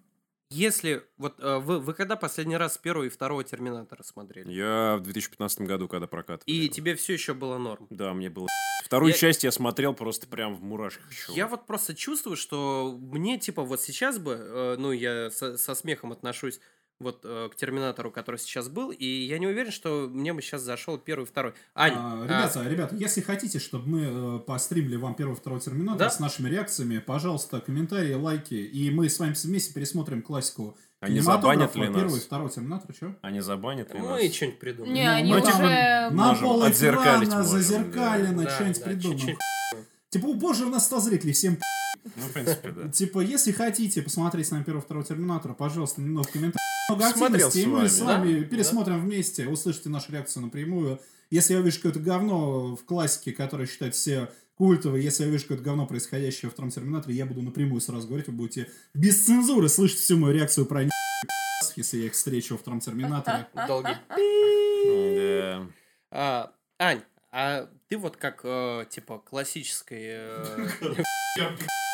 если 0.51 1.03
вот 1.17 1.35
а, 1.39 1.59
вы, 1.59 1.81
вы 1.81 1.95
когда 1.95 2.17
последний 2.17 2.57
раз 2.57 2.79
первого 2.79 3.05
и 3.05 3.09
второго 3.09 3.45
Терминатора 3.45 4.03
смотрели? 4.03 4.51
Я 4.53 4.97
в 4.97 5.03
2015 5.03 5.61
году, 5.63 5.87
когда 5.89 6.07
прокатывал. 6.07 6.45
И 6.47 6.69
тебе 6.69 6.95
все 6.95 7.13
еще 7.13 7.35
было 7.35 7.59
норм? 7.59 7.87
Да, 7.91 8.15
мне 8.15 8.31
было... 8.31 8.49
Вторую 8.91 9.13
Я- 9.13 9.17
часть 9.19 9.45
я 9.45 9.53
смотрел 9.53 9.95
просто 9.95 10.27
прям 10.27 10.57
в 10.57 10.65
мурашках. 10.65 11.09
еще. 11.13 11.33
Я 11.33 11.47
вот 11.47 11.65
просто 11.65 11.95
чувствую, 11.95 12.37
что 12.37 12.99
мне, 13.01 13.39
типа, 13.39 13.63
вот 13.63 13.81
сейчас 13.81 14.19
бы, 14.19 14.33
э, 14.37 14.77
ну, 14.81 14.91
я 14.91 15.31
со, 15.31 15.57
со 15.57 15.77
смехом 15.77 16.11
отношусь 16.11 16.59
вот 16.99 17.21
э, 17.23 17.49
к 17.53 17.55
Терминатору, 17.55 18.11
который 18.11 18.39
сейчас 18.39 18.69
был, 18.69 18.91
и 18.91 19.07
я 19.07 19.39
не 19.39 19.47
уверен, 19.47 19.71
что 19.71 20.09
мне 20.11 20.33
бы 20.35 20.43
сейчас 20.43 20.63
зашел 20.63 20.99
первый 20.99 21.23
и 21.23 21.27
второй. 21.27 21.53
Ань, 21.73 21.93
А, 21.95 22.21
а, 22.21 22.25
ребята, 22.25 22.69
ребята, 22.69 22.97
если 22.97 23.21
хотите, 23.21 23.61
чтобы 23.61 23.89
мы 23.89 24.01
э, 24.03 24.39
постримили 24.41 24.97
вам 24.97 25.15
первый 25.15 25.35
и 25.35 25.37
второй 25.37 25.61
Терминатор 25.61 25.99
Да. 26.01 26.11
с 26.11 26.19
нашими 26.19 26.49
реакциями, 26.51 26.99
пожалуйста, 26.99 27.61
комментарии, 27.61 28.15
лайки, 28.15 28.55
и 28.55 28.91
мы 28.91 29.09
с 29.09 29.21
вами 29.21 29.35
вместе 29.41 29.73
пересмотрим 29.73 30.21
классику 30.21 30.77
Они 31.01 31.21
забанят 31.21 31.75
ли 31.75 31.87
первый 31.87 32.13
нас? 32.13 32.23
второй 32.23 32.51
Терминатор, 32.51 32.95
что? 32.95 33.17
Они 33.23 33.41
забанят 33.41 33.93
ли 33.95 34.01
нас? 34.01 34.11
мы 34.11 34.29
что-нибудь 34.31 34.59
придумаем. 34.59 34.95
Не, 34.95 35.11
они 35.11 35.33
мы 35.33 35.41
уже... 35.41 36.11
На 36.11 36.35
пол 36.35 36.69
экрана, 36.69 37.43
зазеркалено, 37.43 38.51
что-нибудь 38.51 38.85
придумаем. 38.85 39.39
Типа, 40.11 40.27
о 40.27 40.35
боже, 40.35 40.67
у 40.67 40.71
нас 40.71 40.87
100 40.87 41.01
зрителей, 41.01 41.33
всем 41.33 41.57
п***. 41.57 41.63
Ну, 42.17 42.23
в 42.23 42.33
принципе, 42.33 42.71
да. 42.73 42.89
Типа, 42.89 43.21
если 43.21 43.53
хотите 43.53 44.03
посмотреть 44.03 44.49
с 44.49 44.51
нами 44.51 44.65
первого 44.65 44.83
второго 44.83 45.07
Терминатора, 45.07 45.55
пожалуйста, 45.55 46.03
немного 46.03 46.27
в 46.27 46.33
комментариях. 46.33 46.59
Много 46.91 47.07
активности, 47.07 47.59
и 47.59 47.63
с 47.63 47.67
мы 47.67 47.77
вами, 47.77 47.87
с 47.87 47.99
да? 47.99 48.05
вами 48.05 48.43
пересмотрим 48.43 49.01
вместе, 49.01 49.47
услышите 49.47 49.89
нашу 49.89 50.13
реакцию 50.13 50.43
напрямую. 50.45 51.01
Если 51.31 51.55
я 51.55 51.61
увижу 51.61 51.77
какое-то 51.77 52.01
говно 52.01 52.75
в 52.75 52.85
классике, 52.85 53.33
которое 53.33 53.67
считают 53.67 53.95
все 53.95 54.29
культовой, 54.61 55.03
если 55.03 55.23
я 55.23 55.31
увижу 55.31 55.45
какое-то 55.45 55.65
говно, 55.65 55.87
происходящее 55.87 56.51
во 56.51 56.53
втором 56.53 56.71
Терминаторе, 56.71 57.15
я 57.15 57.25
буду 57.25 57.41
напрямую 57.41 57.81
сразу 57.81 58.07
говорить, 58.07 58.27
вы 58.27 58.35
будете 58.35 58.71
без 58.93 59.25
цензуры 59.25 59.71
слышать 59.71 59.99
всю 59.99 60.19
мою 60.19 60.35
реакцию 60.35 60.67
про 60.67 60.83
если 61.77 61.97
я 61.97 62.05
их 62.05 62.13
встречу 62.13 62.53
во 62.55 62.59
втором 62.59 62.81
Терминаторе. 62.81 63.47
Долгий. 63.67 63.97
Да. 64.83 65.67
А, 66.11 66.53
Ань, 66.79 67.03
а 67.33 67.69
ты 67.89 67.97
вот 67.97 68.17
как, 68.19 68.41
э, 68.45 68.85
типа, 68.91 69.19
классической... 69.19 70.01
э, 70.03 70.69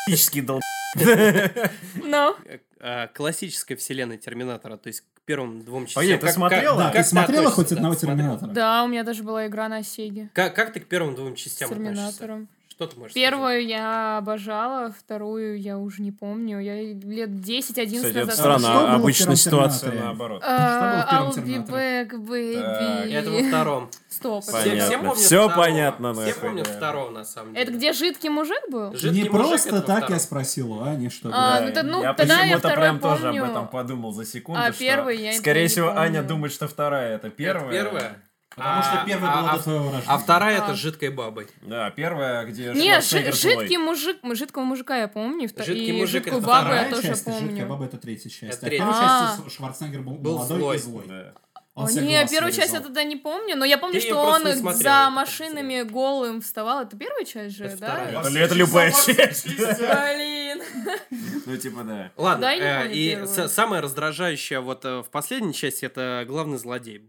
Физический 0.07 0.41
дол... 0.41 0.59
Ну, 0.95 2.35
э, 2.45 2.59
э, 2.79 3.07
классической 3.13 3.75
вселенной 3.77 4.17
Терминатора, 4.17 4.77
то 4.77 4.87
есть 4.87 5.01
к 5.13 5.21
первым 5.25 5.63
двум 5.63 5.85
частям. 5.85 6.03
Погоди, 6.03 6.17
ты 6.17 6.25
Как- 6.25 6.35
смотрела? 6.35 6.77
Да, 6.77 6.91
как 6.91 7.03
ты 7.03 7.09
смотрела 7.09 7.51
хоть 7.51 7.71
одного. 7.71 7.95
Терминатора? 7.95 8.51
да, 8.51 8.83
у 8.83 8.87
меня 8.87 9.03
даже 9.03 9.23
была 9.23 9.47
игра 9.47 9.69
на 9.69 9.83
Сеге 9.83 10.29
Как, 10.33 10.55
как 10.55 10.73
ты 10.73 10.79
к 10.79 10.87
первым 10.87 11.15
двум 11.15 11.35
частям 11.35 11.71
относишься? 11.71 11.93
Терминатором. 11.95 12.49
Что 12.77 12.85
ты 12.85 12.99
можешь 12.99 13.15
Первую 13.15 13.65
я 13.65 14.19
обожала, 14.19 14.93
вторую 14.99 15.59
я 15.59 15.79
уже 15.79 16.03
не 16.03 16.11
помню. 16.11 16.59
Я 16.59 16.75
лет 16.75 17.31
10-11 17.31 17.63
Кстати, 17.63 18.17
это 18.17 18.25
назад... 18.27 18.61
было 18.61 18.93
а 18.93 19.11
первом 19.11 19.35
ситуация 19.35 19.91
наоборот. 19.93 20.43
А, 20.45 21.01
Что 21.01 21.15
было 21.15 21.31
в 21.31 21.37
I'll 21.37 21.43
be 21.43 21.67
back, 21.67 22.07
сказать? 22.09 22.27
baby. 22.29 23.13
Это 23.13 23.31
во 23.31 23.47
втором. 23.47 23.89
Стоп. 24.09 24.43
Все- 24.43 24.51
Понятно. 24.51 24.85
все 24.85 24.97
помнят 24.99 25.17
второго. 25.25 25.55
понятно, 25.55 26.13
Все 26.13 26.21
нахуй, 26.21 26.41
помнят 26.41 26.67
да. 26.67 26.73
второго, 26.73 27.09
на 27.09 27.25
самом 27.25 27.53
деле. 27.53 27.63
Это 27.63 27.73
где 27.73 27.93
жидкий 27.93 28.29
мужик 28.29 28.61
был? 28.69 28.93
Жидкий 28.93 29.23
Не 29.23 29.29
мужик 29.29 29.31
просто 29.31 29.81
так 29.81 30.09
я 30.11 30.19
спросил 30.19 30.73
у 30.73 30.83
Ани, 30.83 31.09
что 31.09 31.31
А, 31.33 31.61
ну, 31.61 31.83
ну, 31.83 32.03
я 32.03 32.13
тогда 32.13 32.43
я 32.43 32.57
почему-то 32.57 32.75
прям 32.79 32.99
тоже 32.99 33.29
об 33.29 33.35
этом 33.37 33.67
подумал 33.69 34.11
за 34.11 34.23
секунду, 34.23 34.61
А 34.61 34.71
что, 34.71 34.79
первый 34.79 35.17
я 35.17 35.33
скорее 35.33 35.63
не 35.63 35.67
всего, 35.67 35.87
помню. 35.87 36.01
Аня 36.01 36.21
думает, 36.21 36.53
что 36.53 36.67
вторая 36.67 37.15
это 37.15 37.31
первая. 37.31 37.73
Это 37.73 37.89
первая? 37.89 38.17
Потому 38.57 38.81
что 38.83 39.01
А- 39.01 39.05
первая 39.05 39.31
а- 39.31 39.41
была 39.41 39.51
а- 39.51 39.57
до 39.57 39.63
твоего 39.63 39.83
рождения. 39.85 40.03
А 40.07 40.17
вторая 40.17 40.59
А. 40.59 40.63
это 40.63 40.73
с 40.75 40.77
жидкой 40.79 41.09
бабой. 41.09 41.47
Да, 41.61 41.91
первая, 41.91 42.43
где 42.45 42.73
Не, 42.73 42.89
Шварценеггер 43.01 43.33
жи- 43.35 43.41
жидкий 43.49 43.77
мужик, 43.77 44.17
жидкого 44.33 44.63
мужика 44.63 44.97
я 44.97 45.07
помню, 45.07 45.47
Жидкий 45.47 45.85
и 45.89 45.91
мужик 45.93 46.23
жидкую 46.23 46.39
это 46.39 46.47
бабу 46.47 46.61
Вторая 46.65 46.83
я 46.85 46.89
тоже 46.89 47.07
часть, 47.07 47.25
«Жидкая 47.25 47.47
помню. 47.47 47.67
баба» 47.67 47.85
это 47.85 47.97
третья 47.97 48.29
часть. 48.29 48.41
Это 48.57 48.65
а 48.65 48.69
третья. 48.69 48.77
первой 48.85 48.93
А. 48.97 49.37
части 49.37 49.55
Шварценеггер 49.55 50.01
был, 50.01 50.13
Был 50.15 50.37
молодой 50.39 50.57
злой. 50.59 50.75
и 50.75 50.79
злой. 50.79 51.03
Да. 51.07 51.33
Он 51.75 51.87
не, 51.91 52.27
первую 52.27 52.51
часть 52.51 52.73
я 52.73 52.79
тогда 52.79 53.03
не 53.03 53.15
помню, 53.17 53.55
но 53.55 53.63
я 53.63 53.77
помню, 53.77 54.01
Ты 54.01 54.07
что 54.07 54.15
он 54.15 54.41
за 54.41 54.49
это 54.49 55.09
машинами 55.11 55.83
голым 55.83 56.41
вставал. 56.41 56.81
Это 56.81 56.97
первая 56.97 57.23
часть 57.23 57.55
же, 57.55 57.65
Это 57.65 57.77
да? 57.77 58.09
Это, 58.09 58.39
это 58.39 58.55
любая 58.55 58.91
часть. 58.91 59.45
Блин. 59.55 60.61
Ну, 61.45 61.55
типа, 61.55 61.83
да. 61.83 62.11
Ладно, 62.17 62.45
э, 62.45 62.91
и 62.91 63.25
самое 63.47 63.81
раздражающее 63.81 64.59
вот 64.59 64.83
э, 64.85 64.99
в 65.03 65.09
последней 65.11 65.53
части 65.53 65.85
это 65.85 66.25
главный 66.27 66.57
злодей. 66.57 67.07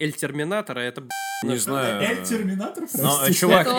Эль 0.00 0.12
Терминатора 0.12 0.78
это 0.78 1.00
б***ь, 1.00 1.44
Не 1.44 1.54
ну, 1.54 1.60
знаю. 1.60 2.00
Эль 2.00 2.22
Терминатор, 2.24 2.84
Но, 2.94 3.16
простите. 3.18 3.40
чувак, 3.40 3.66
Что? 3.66 3.76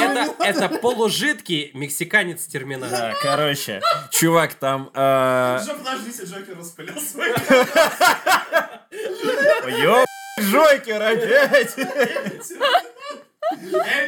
это-? 0.00 0.32
Это, 0.44 0.64
это 0.66 0.78
полужидкий 0.78 1.72
мексиканец 1.74 2.46
Терминатор. 2.46 2.96
Да, 2.96 3.14
короче, 3.20 3.82
чувак, 4.12 4.54
там... 4.54 4.92
э, 4.94 5.58
подождите, 5.76 6.22
Джокер 6.22 6.56
распылил 6.56 7.00
свой. 7.00 7.30
Ёб... 9.82 10.06
Джокер 10.40 11.02
опять! 11.02 11.76
Эль 11.78 12.40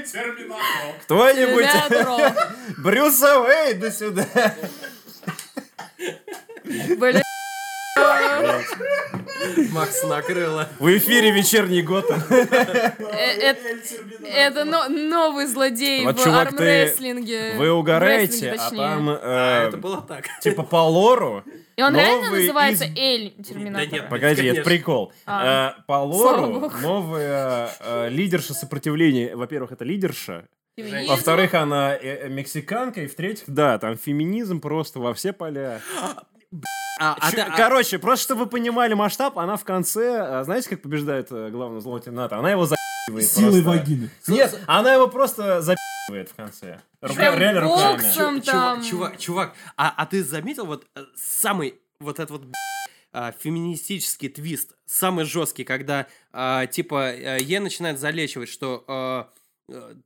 Терминатор. 0.04 0.94
Кто-нибудь. 1.02 1.66
Брюса 2.78 3.40
Уэйда 3.40 3.90
сюда! 3.90 4.24
Блин. 6.64 7.22
Макс 9.72 10.02
накрыло. 10.04 10.68
В 10.78 10.96
эфире 10.98 11.30
вечерний 11.30 11.82
Готэм. 11.82 12.22
Э, 12.30 13.52
э, 13.52 13.56
Это 14.24 14.64
но- 14.64 14.88
новый 14.88 15.46
злодей 15.46 16.04
в 16.06 16.26
армрестлинге. 16.28 17.54
Вы 17.56 17.70
угораете, 17.72 18.52
а 18.52 18.70
там... 18.70 19.10
э, 19.10 19.18
А, 19.22 19.68
это 19.68 19.76
было 19.76 20.02
так. 20.02 20.24
Типа 20.40 20.62
по 20.62 20.76
лору... 20.88 21.44
И 21.76 21.82
он 21.82 21.94
реально 21.94 22.30
называется 22.30 22.84
из- 22.84 22.96
Эль 22.96 23.34
Да 23.36 23.44
Терминатор? 23.44 23.92
нет. 23.92 24.08
Погоди, 24.08 24.46
это 24.46 24.62
прикол. 24.62 25.12
А. 25.26 25.74
Э, 25.78 25.82
По 25.86 26.02
лору 26.02 26.70
новая 26.80 27.70
э, 27.80 28.08
лидерша 28.08 28.54
сопротивления. 28.54 29.36
Во-первых, 29.36 29.72
это 29.72 29.84
лидерша. 29.84 30.44
Феминизм? 30.78 31.10
Во-вторых, 31.10 31.52
она 31.54 31.94
э, 31.94 31.98
э, 32.24 32.28
мексиканка. 32.28 33.02
И 33.02 33.06
в-третьих, 33.06 33.44
да, 33.48 33.78
там 33.78 33.96
феминизм 33.98 34.60
просто 34.60 35.00
во 35.00 35.12
все 35.12 35.32
поля. 35.34 35.80
А, 36.98 37.16
а 37.20 37.30
ты- 37.30 37.40
а- 37.42 37.50
Короче, 37.56 37.98
просто 37.98 38.24
чтобы 38.24 38.44
вы 38.44 38.50
понимали 38.50 38.94
масштаб, 38.94 39.38
она 39.38 39.56
в 39.56 39.64
конце, 39.64 40.18
а, 40.40 40.44
знаете, 40.44 40.70
как 40.70 40.80
побеждает 40.82 41.28
э, 41.30 41.50
главного 41.50 41.80
злого 41.82 42.00
терминатора? 42.00 42.38
Она 42.38 42.50
его 42.50 42.64
за***ывает 42.66 43.26
Силой 43.28 43.62
просто. 43.62 43.80
вагины. 43.80 44.10
Нет, 44.28 44.58
она 44.66 44.94
его 44.94 45.06
просто 45.08 45.60
за***ывает 45.60 46.30
в 46.30 46.34
конце. 46.34 46.80
Рука, 47.02 47.14
Прям 47.14 47.38
реально 47.38 47.60
руками. 47.62 47.92
боксом. 47.96 48.40
Чувак, 48.40 48.44
там. 48.44 48.82
чувак, 48.82 49.18
чувак, 49.18 49.54
а, 49.76 49.92
а 49.96 50.06
ты 50.06 50.24
заметил 50.24 50.64
вот 50.66 50.86
э, 50.94 51.04
самый 51.16 51.74
вот 52.00 52.18
этот 52.18 52.30
вот 52.30 52.40
б***ь, 52.44 52.90
а, 53.12 53.32
феминистический 53.38 54.28
твист, 54.30 54.72
самый 54.86 55.24
жесткий, 55.26 55.64
когда 55.64 56.06
типа 56.70 57.12
э, 57.12 57.38
ей 57.42 57.58
начинает 57.58 57.98
залечивать, 57.98 58.48
что 58.48 59.28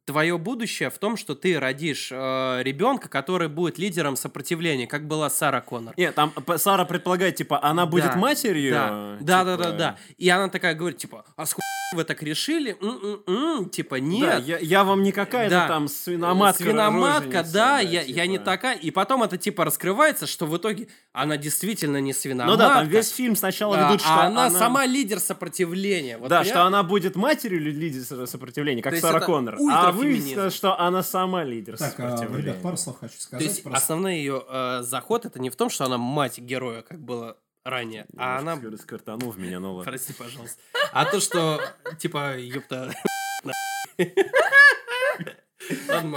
твое 0.07 0.39
будущее 0.39 0.89
в 0.91 0.99
том, 0.99 1.17
что 1.17 1.35
ты 1.35 1.59
родишь 1.61 2.11
ребенка, 2.11 3.09
который 3.09 3.49
будет 3.49 3.79
лидером 3.79 4.17
сопротивления, 4.17 4.87
как 4.87 5.07
была 5.07 5.29
Сара 5.29 5.61
Коннор. 5.61 5.95
Нет, 5.97 6.15
там 6.15 6.33
Сара 6.57 6.85
предполагает, 6.85 7.37
типа, 7.37 7.63
она 7.63 7.87
будет 7.87 8.13
Да, 8.13 8.17
матерью. 8.17 8.73
Да, 8.73 9.19
да, 9.21 9.45
да, 9.45 9.57
типа, 9.57 9.71
да, 9.71 9.77
да. 9.77 9.99
И 10.17 10.29
она 10.29 10.49
такая 10.49 10.75
говорит, 10.75 10.99
типа, 10.99 11.25
а 11.37 11.45
с 11.45 11.53
хуй 11.53 11.61
вы 11.93 12.05
так 12.05 12.22
решили? 12.22 12.76
М-м-м, 12.80 13.68
Типа, 13.70 13.97
Да, 13.97 14.01
нет. 14.01 14.47
я, 14.47 14.59
я 14.59 14.84
вам 14.84 15.03
не 15.03 15.12
какая-то 15.12 15.51
Да. 15.51 15.68
там 15.68 15.88
свиноматка. 15.88 16.62
Свиноматка, 16.62 17.26
роженица, 17.28 17.53
да, 17.53 17.80
я, 17.80 18.03
я 18.03 18.26
не 18.26 18.34
типа. 18.34 18.45
такая. 18.45 18.76
И 18.76 18.91
потом 18.91 19.22
это 19.22 19.36
типа 19.36 19.64
раскрывается, 19.64 20.26
что 20.26 20.47
в 20.47 20.57
итоге 20.57 20.88
она 21.12 21.36
действительно 21.36 21.99
не 22.01 22.12
Ну 22.12 22.18
свиноматка. 22.18 22.57
да, 22.59 22.74
там 22.74 22.88
весь 22.88 23.11
фильм 23.11 23.36
сначала 23.36 23.76
а, 23.78 23.84
ведут, 23.88 24.01
что 24.01 24.11
а 24.14 24.26
она, 24.26 24.51
сама 24.51 24.86
лидер 24.86 25.18
сопротивления. 25.20 26.18
Вот 26.18 26.28
да, 26.28 26.38
понимаешь? 26.41 26.49
что 26.49 26.64
она 26.66 26.82
будет 26.82 27.16
матерью 27.16 27.61
ли- 27.61 27.70
лидера 27.72 28.26
сопротивления, 28.26 28.82
как 28.82 28.95
То 28.95 29.01
Сара 29.01 29.20
Коннор. 29.20 29.57
А 29.70 29.93
выяснилось, 29.93 30.55
что 30.55 30.78
она 30.78 31.03
сама 31.03 31.45
лидер 31.45 31.76
Так, 31.76 31.95
а, 31.99 32.11
сопротивления. 32.11 32.43
ребят, 32.53 32.62
пару 32.62 32.76
слов 32.76 32.99
хочу 33.01 33.14
То 33.16 33.22
сказать. 33.22 33.47
есть 33.47 33.62
просто. 33.62 33.78
основной 33.78 34.16
ее 34.16 34.43
э, 34.49 34.80
заход 34.82 35.26
это 35.26 35.41
не 35.41 35.51
в 35.51 35.57
том, 35.57 35.70
что 35.70 35.84
она 35.84 35.99
мать 35.99 36.38
героя, 36.38 36.82
как 36.82 37.01
было 37.01 37.36
ранее. 37.65 38.07
А 38.17 38.39
она... 38.39 38.61
Сквертанул 38.79 39.31
в 39.31 39.39
меня, 39.39 39.61
ну 39.61 39.75
ладно. 39.75 39.91
Прости, 39.91 40.13
пожалуйста. 40.13 40.61
А 40.93 41.05
то, 41.05 41.21
что, 41.21 41.61
типа, 41.99 42.39
ёпта... 42.39 42.93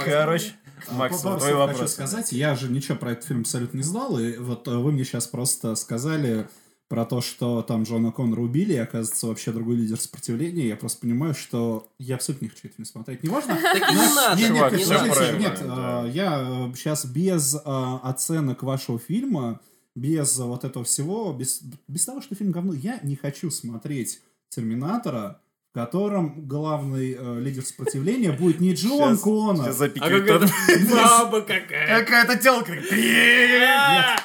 Короче, 0.04 0.52
Макс, 0.90 1.22
Пару 1.22 1.38
твой 1.38 1.50
слов 1.50 1.68
хочу 1.68 1.72
вопрос. 1.72 1.92
сказать. 1.92 2.32
Я 2.32 2.54
же 2.54 2.68
ничего 2.68 2.96
про 2.96 3.12
этот 3.12 3.24
фильм 3.24 3.40
абсолютно 3.40 3.78
не 3.78 3.82
знал, 3.82 4.18
и 4.18 4.36
вот 4.36 4.68
э, 4.68 4.76
вы 4.76 4.92
мне 4.92 5.04
сейчас 5.04 5.26
просто 5.26 5.74
сказали 5.74 6.48
про 6.88 7.04
то, 7.04 7.20
что 7.20 7.62
там 7.62 7.84
Джона 7.84 8.12
Коннора 8.12 8.40
убили, 8.40 8.74
и 8.74 8.78
оказывается 8.78 9.26
вообще 9.26 9.52
другой 9.52 9.76
лидер 9.76 9.98
сопротивления. 9.98 10.68
Я 10.68 10.76
просто 10.76 11.00
понимаю, 11.00 11.34
что 11.34 11.88
я 11.98 12.16
абсолютно 12.16 12.44
не 12.44 12.48
хочу 12.50 12.66
этот 12.66 12.76
фильм 12.76 12.86
смотреть. 12.86 13.22
Не 13.22 13.30
важно. 13.30 13.54
Так 13.54 13.90
и 13.90 13.94
не 13.94 14.14
надо, 14.14 14.40
Нет, 14.40 14.52
нет, 14.52 15.38
нет, 15.38 15.60
э, 15.62 16.10
я 16.12 16.72
сейчас 16.74 17.06
без 17.06 17.54
э, 17.54 17.60
оценок 17.64 18.62
вашего 18.62 18.98
фильма, 18.98 19.60
без 19.94 20.36
вот 20.38 20.64
этого 20.64 20.84
всего, 20.84 21.32
без, 21.32 21.62
без 21.88 22.04
того, 22.04 22.20
что 22.20 22.34
фильм 22.34 22.50
говно, 22.52 22.74
я 22.74 22.98
не 23.02 23.16
хочу 23.16 23.50
смотреть 23.50 24.20
Терминатора, 24.48 25.40
в 25.70 25.74
котором 25.74 26.46
главный 26.46 27.16
э, 27.18 27.40
лидер 27.40 27.64
сопротивления 27.64 28.30
будет 28.32 28.60
не 28.60 28.74
Джон 28.74 29.18
Коннор. 29.18 29.72
Сейчас 29.72 29.80
А 29.80 29.88
какая-то 29.88 30.48
баба 30.90 31.40
какая. 31.40 32.00
Какая-то 32.00 32.36
телка. 32.38 32.72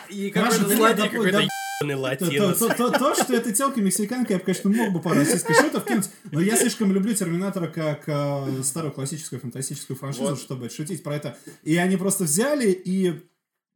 И 0.10 0.30
какой-то 0.32 0.76
злодей, 0.76 1.10
какой-то 1.10 1.48
То, 2.20 2.54
то- 2.54 2.74
то- 2.76 2.92
то, 2.92 3.16
что 3.16 3.34
это 3.34 3.52
телка 3.54 3.80
мексиканка, 3.82 4.34
я 4.34 4.40
бы, 4.40 4.46
конечно, 4.46 4.70
мог 4.70 4.92
бы 4.92 5.00
пару 5.02 5.16
российских 5.20 5.56
шутов 5.56 5.86
кинуть, 5.86 6.10
но 6.32 6.42
я 6.42 6.56
слишком 6.58 6.92
люблю 6.92 7.14
Терминатора 7.14 7.68
как 7.68 8.04
э, 8.08 8.64
старую 8.64 8.92
классическую 8.92 9.40
фантастическую 9.40 9.96
франшизу, 9.98 10.26
Вот. 10.32 10.40
чтобы 10.42 10.70
шутить 10.70 11.04
про 11.04 11.16
это. 11.16 11.38
И 11.64 11.78
они 11.78 11.96
просто 11.96 12.26
взяли 12.26 12.70
и, 12.70 13.14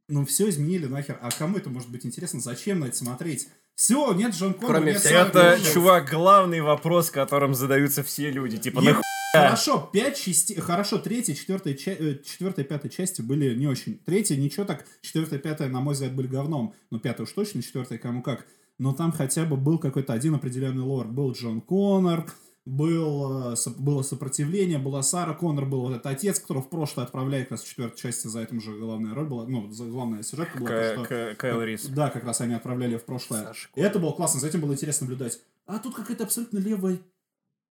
ну, 0.08 0.24
все 0.26 0.48
изменили 0.48 0.86
нахер. 0.86 1.18
А 1.20 1.30
кому 1.30 1.58
это 1.58 1.70
может 1.70 1.90
быть 1.90 2.04
интересно? 2.06 2.40
Зачем 2.40 2.80
на 2.80 2.86
это 2.86 2.96
смотреть? 2.96 3.48
Все, 3.74 4.12
нет 4.12 4.32
Джон 4.34 4.54
Коннора, 4.54 4.76
Кроме 4.76 4.92
нет 4.92 5.00
всех 5.00 5.28
Это, 5.28 5.56
Коннор. 5.56 5.72
чувак, 5.72 6.10
главный 6.10 6.60
вопрос, 6.60 7.10
которым 7.10 7.54
задаются 7.54 8.02
все 8.02 8.30
люди. 8.30 8.56
Типа, 8.58 8.80
нахуй? 8.80 9.02
Хорошо, 9.34 9.90
пять 9.92 10.16
частей, 10.16 10.54
хорошо, 10.60 10.98
третья, 10.98 11.34
четвертая, 11.34 11.74
ча- 11.74 11.90
э, 11.90 12.18
четвертая, 12.24 12.64
пятая 12.64 12.88
части 12.88 13.20
были 13.20 13.52
не 13.56 13.66
очень. 13.66 13.98
Третья 13.98 14.36
ничего 14.36 14.64
так, 14.64 14.86
четвертая, 15.00 15.40
пятая, 15.40 15.68
на 15.68 15.80
мой 15.80 15.94
взгляд, 15.94 16.12
были 16.14 16.28
говном. 16.28 16.72
Но 16.92 17.00
пятая 17.00 17.24
уж 17.24 17.32
точно, 17.32 17.60
четвертая 17.60 17.98
кому 17.98 18.22
как. 18.22 18.46
Но 18.78 18.92
там 18.92 19.10
хотя 19.10 19.44
бы 19.44 19.56
был 19.56 19.78
какой-то 19.78 20.12
один 20.12 20.36
определенный 20.36 20.82
лор. 20.84 21.08
Был 21.08 21.32
Джон 21.32 21.60
Коннор, 21.62 22.26
был, 22.66 23.52
э, 23.52 23.56
было 23.78 24.02
сопротивление, 24.02 24.78
была 24.78 25.02
Сара 25.02 25.34
Коннор, 25.34 25.66
был 25.66 25.82
вот 25.82 25.92
этот 25.92 26.06
отец, 26.06 26.40
которого 26.40 26.62
в 26.62 26.70
прошлое 26.70 27.04
отправляли 27.04 27.42
как 27.42 27.52
раз 27.52 27.62
в 27.62 27.68
четвертой 27.68 27.98
части, 27.98 28.26
за 28.26 28.40
этим 28.40 28.60
же 28.60 28.72
главная 28.78 29.14
роль 29.14 29.26
была, 29.26 29.46
ну, 29.46 29.70
за 29.70 29.84
главная 29.84 30.22
сюжетка 30.22 30.58
была. 30.58 30.68
то, 30.68 30.74
К- 30.74 30.92
что- 30.94 31.04
К- 31.04 31.36
Кайл 31.38 31.62
Рис. 31.62 31.86
да, 31.86 32.08
как 32.10 32.24
раз 32.24 32.40
они 32.40 32.54
отправляли 32.54 32.96
в 32.96 33.04
прошлое. 33.04 33.44
Саша 33.44 33.68
И 33.74 33.80
это 33.80 33.98
было 33.98 34.12
классно, 34.12 34.40
за 34.40 34.46
этим 34.48 34.60
было 34.60 34.72
интересно 34.72 35.06
наблюдать. 35.06 35.40
А 35.66 35.78
тут 35.78 35.94
какая-то 35.94 36.24
абсолютно 36.24 36.58
левая 36.58 36.98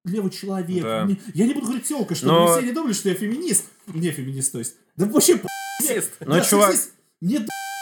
левый 0.05 0.31
человек. 0.31 0.83
Да. 0.83 1.05
Не- 1.05 1.19
я 1.33 1.47
не 1.47 1.53
буду 1.53 1.67
говорить 1.67 1.85
телка, 1.87 2.13
чтобы 2.13 2.33
Но- 2.33 2.57
все 2.57 2.65
не 2.65 2.73
думали, 2.73 2.93
что 2.93 3.09
я 3.09 3.15
феминист. 3.15 3.65
Не 3.87 4.11
феминист, 4.11 4.51
то 4.51 4.59
есть. 4.59 4.75
Да 4.97 5.05
вообще. 5.05 5.41
Но, 6.21 6.35
да, 6.35 6.41
чувак- 6.41 6.71
сексист. 6.73 6.93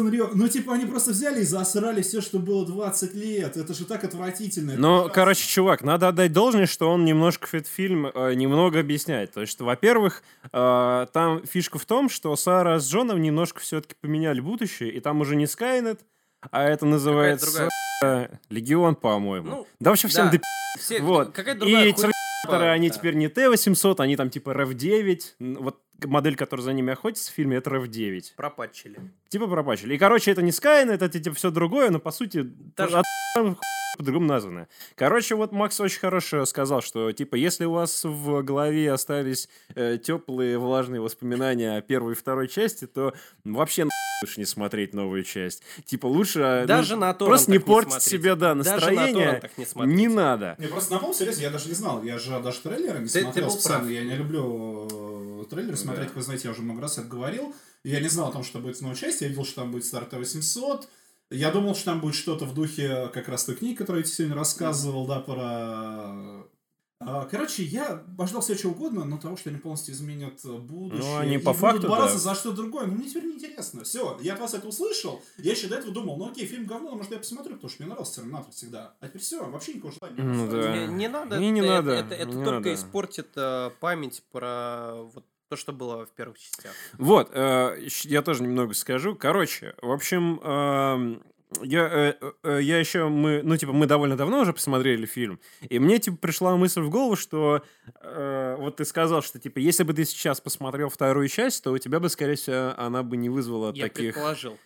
Нет, 0.10 0.30
ну, 0.34 0.48
типа, 0.48 0.74
они 0.74 0.86
просто 0.86 1.12
взяли 1.12 1.42
и 1.42 1.46
засрали 1.46 2.02
все, 2.02 2.22
что 2.22 2.40
было 2.40 2.66
20 2.66 3.14
лет. 3.14 3.58
Это 3.58 3.74
же 3.74 3.86
так 3.86 4.04
отвратительно. 4.04 4.74
Ну, 4.78 5.10
короче, 5.14 5.48
чувак, 5.48 5.84
надо 5.84 6.10
отдать 6.10 6.34
должное, 6.34 6.66
что 6.66 6.90
он 6.90 7.06
немножко 7.06 7.48
этот 7.52 7.68
фильм 7.68 8.08
э, 8.08 8.34
немного 8.34 8.80
объясняет. 8.80 9.34
То 9.34 9.42
есть, 9.42 9.52
что, 9.54 9.66
во-первых, 9.66 10.24
э, 10.52 11.08
там 11.14 11.46
фишка 11.46 11.78
в 11.80 11.86
том, 11.86 12.10
что 12.10 12.36
Сара 12.36 12.80
с 12.80 12.90
Джоном 12.90 13.22
немножко 13.22 13.60
все-таки 13.60 13.96
поменяли 14.00 14.40
будущее, 14.40 14.92
и 14.92 15.00
там 15.00 15.22
уже 15.22 15.36
не 15.36 15.48
Скайнет, 15.48 16.02
а 16.50 16.64
это 16.64 16.86
называется 16.86 17.70
Легион, 18.50 18.96
по-моему. 18.96 19.50
Ну, 19.50 19.68
да 19.80 19.92
вообще 19.92 20.08
всем 20.08 20.30
да. 20.32 20.40
Все, 20.80 21.02
Вот. 21.02 21.32
Какая-то 21.34 21.62
другая 21.62 21.86
И 21.86 21.92
хуйня. 21.92 22.12
Они 22.50 22.90
Да. 22.90 22.96
теперь 22.96 23.16
не 23.16 23.28
Т-800, 23.30 24.00
они 24.00 24.16
там 24.16 24.30
типа 24.30 24.52
РФ-9. 24.54 25.22
Н- 25.40 25.58
Вот 25.60 25.80
модель, 26.04 26.36
которая 26.36 26.64
за 26.64 26.74
ними 26.74 26.94
охотится 26.94 27.32
в 27.32 27.36
фильме, 27.36 27.58
это 27.58 27.70
РФ-9. 27.70 28.36
Пропатчили. 28.36 29.00
Типа 29.30 29.48
пропачили. 29.48 29.94
И, 29.94 29.98
короче, 29.98 30.32
это 30.32 30.42
не 30.42 30.52
Скайнет, 30.52 31.02
это 31.02 31.20
типа 31.20 31.36
все 31.36 31.52
другое, 31.52 31.90
но 31.92 32.00
по 32.00 32.12
сути 32.12 32.50
Даже- 32.76 32.98
от- 32.98 33.06
по-другому 33.98 34.26
названо. 34.28 34.68
Короче, 34.96 35.36
вот 35.36 35.52
Макс 35.52 35.80
очень 35.80 36.00
хорошо 36.00 36.46
сказал, 36.46 36.82
что 36.82 37.12
типа 37.12 37.36
если 37.36 37.66
у 37.66 37.72
вас 37.72 38.04
в 38.04 38.42
голове 38.44 38.92
остались 38.92 39.50
теплые 39.76 40.58
влажные 40.58 41.02
воспоминания 41.02 41.78
о 41.78 41.82
первой 41.82 42.14
и 42.14 42.16
второй 42.16 42.48
части, 42.48 42.88
то 42.88 43.14
вообще 43.44 43.88
лучше 44.24 44.40
не 44.40 44.46
смотреть 44.46 44.94
новую 44.94 45.24
часть. 45.24 45.64
Типа 45.86 46.06
лучше 46.08 46.40
э, 46.40 46.62
ну, 46.62 46.68
Даже 46.68 46.96
на 46.96 47.14
торрентах 47.14 47.28
просто 47.28 47.52
не 47.52 47.58
не 47.58 47.64
портить 47.64 47.92
смотрите. 47.94 48.10
себе 48.18 48.36
да 48.36 48.54
Даже 48.56 48.70
на 48.70 48.74
настроение. 48.76 49.50
не. 49.58 49.86
Не 49.96 50.08
надо. 50.08 50.56
Не, 50.58 50.68
просто 50.68 50.94
на 50.94 51.00
полном 51.00 51.16
серьезе, 51.18 51.44
я 51.44 51.50
даже 51.50 51.68
не 51.68 51.74
знал. 51.76 52.04
Я 52.04 52.18
же 52.20 52.40
даже 52.40 52.60
трейлеры 52.62 53.00
не 53.00 53.08
Ты- 53.08 53.14
ты 53.14 53.22
смотрел 53.24 53.46
был 53.48 53.52
специально. 53.54 53.80
прав. 53.86 53.92
Я 53.92 54.04
не 54.04 54.16
люблю 54.16 55.42
э, 55.42 55.46
трейлеры 55.50 55.76
смотреть, 55.78 56.14
вы 56.16 56.22
знаете, 56.22 56.48
я 56.48 56.52
уже 56.54 56.62
много 56.62 56.82
раз 56.82 56.98
это 56.98 57.08
говорил. 57.08 57.54
Я 57.84 58.00
не 58.00 58.08
знал 58.10 58.30
о 58.30 58.32
том, 58.32 58.44
что 58.44 58.60
будет 58.60 58.80
новая 58.82 58.96
часть. 58.96 59.22
Я 59.22 59.28
видел, 59.28 59.44
что 59.44 59.62
там 59.62 59.72
будет 59.72 59.84
Star 59.84 60.08
T-800. 60.10 60.86
Я 61.32 61.50
думал, 61.52 61.76
что 61.76 61.86
там 61.86 62.02
будет 62.02 62.16
что-то 62.16 62.46
в 62.46 62.54
духе 62.54 63.10
как 63.14 63.30
раз 63.30 63.46
той 63.46 63.56
книги, 63.56 63.76
которую 63.76 64.02
я 64.02 64.04
тебе 64.04 64.14
сегодня 64.14 64.36
рассказывал, 64.36 65.08
да, 65.08 65.20
про... 65.22 66.46
А, 67.04 67.26
Короче, 67.26 67.64
я 67.64 68.04
ожидал 68.20 68.42
всего 68.42 68.58
чего 68.58 68.72
угодно, 68.74 69.06
но 69.06 69.18
того, 69.18 69.36
что 69.36 69.50
они 69.50 69.58
полностью 69.58 69.96
изменят 69.96 70.40
э, 70.46 70.54
будущее. 70.54 71.02
Ну, 71.04 71.18
они 71.18 71.38
по 71.40 71.46
будут 71.52 71.60
факту, 71.60 71.88
бороться 71.88 72.18
да. 72.18 72.22
за 72.22 72.36
что-то 72.36 72.58
другое. 72.58 72.86
Ну, 72.86 72.94
мне 72.94 73.10
теперь 73.10 73.26
не 73.26 73.36
интересно. 73.36 73.84
Все, 73.84 74.20
я 74.22 74.34
от 74.34 74.40
вас 74.40 74.54
это 74.54 74.68
услышал. 74.68 75.24
Я 75.40 75.54
еще 75.54 75.68
до 75.68 75.78
этого 75.78 75.92
думал, 75.92 76.18
ну 76.18 76.30
окей, 76.30 76.46
фильм 76.46 76.68
говно, 76.68 76.92
но 76.92 76.98
может 76.98 77.12
я 77.12 77.18
посмотрю, 77.18 77.56
потому 77.56 77.70
что 77.72 77.82
мне 77.82 77.90
нравился 77.92 78.18
Терминатор 78.18 78.52
всегда. 78.52 78.94
А 79.00 79.08
теперь 79.08 79.22
все, 79.22 79.44
вообще 79.44 79.74
никакого 79.74 79.96
желания. 80.00 80.22
Ну, 80.22 80.52
да. 80.52 80.78
Не, 80.78 80.94
не 80.94 81.08
надо. 81.08 81.40
Не, 81.40 81.50
не 81.50 81.62
это, 81.62 81.70
надо, 81.70 81.92
Это, 81.92 82.14
это 82.14 82.38
не 82.38 82.46
только 82.46 82.70
надо. 82.70 82.74
испортит 82.76 83.30
э, 83.36 83.72
память 83.80 84.24
про 84.32 84.94
вот 85.14 85.26
то, 85.52 85.58
что 85.58 85.74
было 85.74 86.06
в 86.06 86.12
первых 86.12 86.40
частях. 86.40 86.72
Вот, 86.98 87.30
э, 87.34 87.78
я 88.04 88.22
тоже 88.22 88.42
немного 88.44 88.74
скажу. 88.74 89.16
Короче, 89.16 89.76
в 89.82 89.92
общем, 89.92 90.40
эм, 90.42 91.24
я, 91.62 92.16
э, 92.22 92.32
э, 92.44 92.60
я 92.62 92.80
еще, 92.80 93.10
мы, 93.10 93.42
ну, 93.44 93.58
типа, 93.58 93.74
мы 93.74 93.86
довольно 93.86 94.16
давно 94.16 94.40
уже 94.40 94.54
посмотрели 94.54 95.06
фильм, 95.06 95.42
и 95.70 95.78
мне, 95.78 96.00
типа, 96.00 96.16
пришла 96.16 96.56
мысль 96.56 96.80
в 96.80 96.90
голову, 96.90 97.18
что 97.18 97.64
э, 98.02 98.56
вот 98.60 98.78
ты 98.78 98.86
сказал, 98.86 99.22
что, 99.22 99.40
типа, 99.40 99.60
если 99.60 99.84
бы 99.84 99.94
ты 99.94 100.06
сейчас 100.06 100.40
посмотрел 100.40 100.88
вторую 100.88 101.28
часть, 101.28 101.66
то 101.66 101.74
у 101.74 101.78
тебя 101.78 102.00
бы, 102.00 102.08
скорее 102.08 102.36
всего, 102.36 102.74
она 102.78 103.04
бы 103.04 103.18
не 103.18 103.28
вызвала 103.28 103.74
Я 103.74 103.90
таких... 103.90 104.14
предположил. 104.14 104.58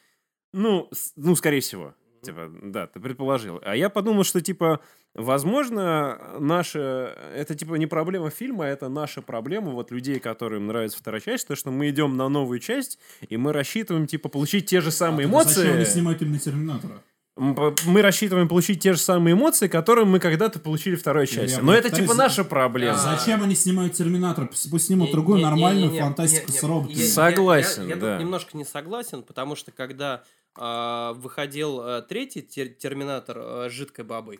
Ну, 0.53 0.87
с- 0.93 1.13
ну, 1.15 1.35
скорее 1.35 1.61
всего. 1.61 1.95
Типа, 2.21 2.51
да, 2.61 2.85
ты 2.85 2.99
предположил. 2.99 3.59
А 3.63 3.75
я 3.75 3.89
подумал, 3.89 4.23
что, 4.23 4.39
типа, 4.39 4.81
возможно, 5.15 6.19
наша... 6.39 7.17
Это, 7.35 7.55
типа, 7.55 7.75
не 7.75 7.87
проблема 7.87 8.29
фильма, 8.29 8.65
а 8.65 8.67
это 8.67 8.89
наша 8.89 9.21
проблема, 9.21 9.71
вот, 9.71 9.91
людей, 9.91 10.19
которым 10.19 10.67
нравится 10.67 10.97
вторая 10.97 11.21
часть, 11.21 11.47
то, 11.47 11.55
что 11.55 11.71
мы 11.71 11.89
идем 11.89 12.17
на 12.17 12.29
новую 12.29 12.59
часть, 12.59 12.99
и 13.27 13.37
мы 13.37 13.53
рассчитываем, 13.53 14.07
типа, 14.07 14.29
получить 14.29 14.67
те 14.67 14.81
же 14.81 14.91
самые 14.91 15.27
А 15.27 15.43
Зачем 15.43 15.63
они 15.63 15.71
эмоции. 15.79 15.91
снимают 15.91 16.21
именно 16.21 16.39
Терминатора? 16.39 17.01
Мы 17.37 18.01
рассчитываем 18.01 18.47
получить 18.47 18.81
те 18.81 18.93
же 18.93 18.99
самые 18.99 19.33
эмоции, 19.33 19.67
которые 19.67 20.05
мы 20.05 20.19
когда-то 20.19 20.57
получили 20.59 20.95
второй 20.95 21.27
части. 21.27 21.55
Я 21.55 21.61
Но 21.61 21.73
это, 21.73 21.89
типа, 21.89 22.13
наша 22.13 22.45
проблема. 22.45 22.95
А. 22.95 23.17
Зачем 23.17 23.43
они 23.43 23.55
снимают 23.55 23.93
Терминатора? 23.93 24.49
Пусть 24.71 24.85
снимут 24.85 25.11
другую 25.11 25.41
нормальную 25.41 25.91
фантастику 25.99 26.51
с 26.51 26.63
роботами. 26.63 26.95
Согласен, 26.95 27.87
я, 27.87 27.95
тут 27.95 28.19
немножко 28.19 28.55
не 28.57 28.63
согласен, 28.63 29.21
потому 29.21 29.57
что 29.57 29.71
когда 29.73 30.23
а, 30.57 31.11
выходил 31.13 31.81
а, 31.81 32.01
третий 32.01 32.39
тер- 32.39 32.69
Терминатор 32.69 33.69
с 33.69 33.71
жидкой 33.71 34.05
бабой, 34.05 34.39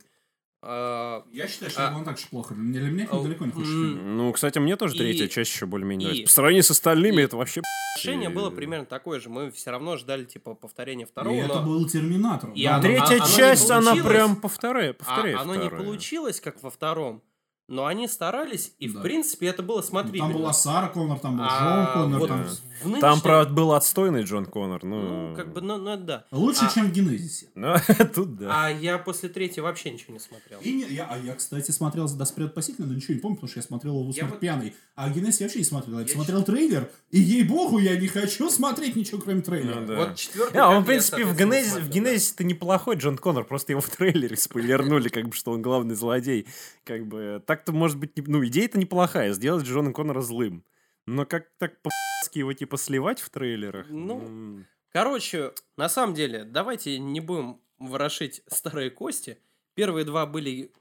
Я 0.66 1.48
считаю, 1.48 1.72
что 1.72 1.84
это 1.84 1.96
он 1.96 2.04
так 2.04 2.18
же 2.18 2.26
плохо. 2.28 2.54
Для 2.56 2.90
меня 2.90 3.06
это 3.06 3.22
далеко 3.22 3.46
не 3.46 3.52
фильм. 3.52 4.18
Ну, 4.18 4.34
кстати, 4.34 4.60
мне 4.60 4.76
тоже 4.76 4.96
И- 4.96 4.98
третья 4.98 5.28
часть 5.28 5.52
еще 5.54 5.66
более-менее 5.66 6.06
и- 6.06 6.12
нравится. 6.12 6.26
По 6.28 6.34
сравнению 6.34 6.64
с 6.64 6.72
остальными, 6.72 7.22
и- 7.22 7.24
это 7.26 7.38
вообще... 7.38 7.62
решение 7.98 8.30
было 8.30 8.50
примерно 8.50 8.86
такое 8.86 9.20
же. 9.20 9.30
Мы 9.30 9.52
все 9.52 9.72
равно 9.72 9.98
ждали 9.98 10.26
типа 10.26 10.56
повторения 10.56 11.04
И 11.04 11.08
второго, 11.08 11.36
это 11.36 11.62
но 11.62 11.64
был 11.68 11.88
Терминатор. 11.88 12.50
И. 12.52 12.68
Третья 12.82 13.20
часть, 13.26 13.70
она 13.70 13.96
прям 13.96 14.36
повторяет, 14.36 15.02
а, 15.06 15.42
оно 15.42 15.56
не 15.56 15.70
получилось, 15.70 16.42
как 16.42 16.62
во 16.64 16.70
втором. 16.70 17.22
Но 17.68 17.88
они 17.88 18.08
старались, 18.08 18.74
и 18.78 18.88
в 18.88 18.94
Да. 18.94 19.02
принципе 19.02 19.48
это 19.48 19.64
было 19.64 19.78
Ну, 19.78 19.82
смотрибельно. 19.82 20.28
Там 20.30 20.38
была 20.38 20.54
Сара 20.54 20.88
Коннор, 20.88 21.18
там 21.20 21.38
был 21.38 21.46
А, 21.48 21.86
Джон 21.96 22.04
Коннор. 22.04 22.20
вот 22.20 22.28
там- 22.30 22.44
в 22.44 22.84
нынешнем- 22.86 23.02
Там, 23.02 23.22
правда, 23.22 23.54
был 23.54 23.74
отстойный 23.74 24.22
Джон 24.24 24.46
Коннор. 24.46 24.84
Ну, 24.84 25.30
Ну, 25.30 25.36
как 25.36 25.52
бы, 25.52 25.62
ну, 25.62 25.78
ну, 25.78 25.90
это 25.92 26.04
да. 26.04 26.26
Лучше, 26.32 26.66
А- 26.66 26.72
чем 26.72 26.88
в 26.88 26.92
Генезисе. 26.92 27.48
Ну, 27.56 27.74
тут 28.14 28.36
да. 28.38 28.66
А 28.66 28.70
я 28.70 29.00
после 29.00 29.30
третьего 29.30 29.66
вообще 29.66 29.90
ничего 29.90 30.14
не 30.14 30.20
смотрел. 30.20 30.60
И 30.62 30.74
не- 30.74 30.86
я, 30.94 31.08
а 31.10 31.18
я, 31.18 31.34
кстати, 31.34 31.72
смотрел 31.72 32.08
«Да 32.08 32.26
спрет 32.26 32.52
спасительно», 32.52 32.86
но 32.88 32.94
ничего 32.94 33.16
не 33.16 33.20
помню, 33.20 33.38
потому 33.38 33.50
что 33.50 33.60
я 33.60 33.64
смотрел 33.64 33.94
его 33.94 34.04
в 34.04 34.06
Я 34.08 34.10
усмерть 34.12 34.30
вот- 34.32 34.40
пьяный. 34.42 34.76
А 34.96 35.10
Генезис 35.10 35.40
я 35.42 35.46
вообще 35.48 35.60
не 35.60 35.66
смотрел. 35.66 35.96
Я, 35.96 36.02
Я 36.02 36.06
посмотрел 36.08 36.44
трейлер, 36.44 36.92
и 37.10 37.20
ей-богу, 37.20 37.80
я 37.80 37.98
не 38.00 38.08
хочу 38.08 38.48
смотреть 38.52 38.96
ничего, 38.96 39.20
кроме 39.22 39.42
трейлера. 39.42 39.80
Ну 39.80 39.88
да. 39.88 39.96
Вот 39.96 40.16
четвертый. 40.18 40.58
А, 40.58 40.70
он, 40.70 40.84
в 40.84 40.86
принципе, 40.86 41.26
в 41.26 41.36
Генезисе, 41.36 41.70
в 41.70 41.72
смотрел, 41.82 41.94
Генезисе-то 41.94 42.44
неплохой 42.44 42.96
Джон 42.98 43.18
Коннор, 43.18 43.44
просто 43.44 43.72
его 43.72 43.82
в 43.82 43.90
трейлере 43.90 44.38
спойлернули, 44.38 45.10
как 45.10 45.28
бы, 45.30 45.34
что 45.34 45.52
он 45.52 45.64
главный 45.64 45.96
злодей. 45.96 46.46
Как 46.84 47.08
бы, 47.08 47.42
так-то, 47.56 47.72
может 47.72 47.98
быть, 47.98 48.18
не- 48.18 48.24
ну, 48.28 48.46
идея-то 48.46 48.78
неплохая, 48.78 49.32
сделать 49.34 49.66
Джона 49.66 49.94
Коннора 49.94 50.22
злым. 50.22 50.64
Но 51.06 51.26
как 51.26 51.50
так 51.58 51.82
по 51.82 51.90
его, 52.34 52.54
типа, 52.54 52.78
сливать 52.78 53.20
в 53.22 53.30
трейлерах? 53.30 53.88
Ну, 53.90 54.20
м, 54.22 54.68
Короче, 54.92 55.54
на 55.78 55.90
самом 55.90 56.14
деле, 56.16 56.44
давайте 56.46 56.98
не 57.00 57.20
будем 57.20 57.60
ворошить 57.80 58.42
старые 58.48 58.90
кости. 58.90 59.38
Первые 59.74 60.06
два 60.06 60.26
были 60.26 60.72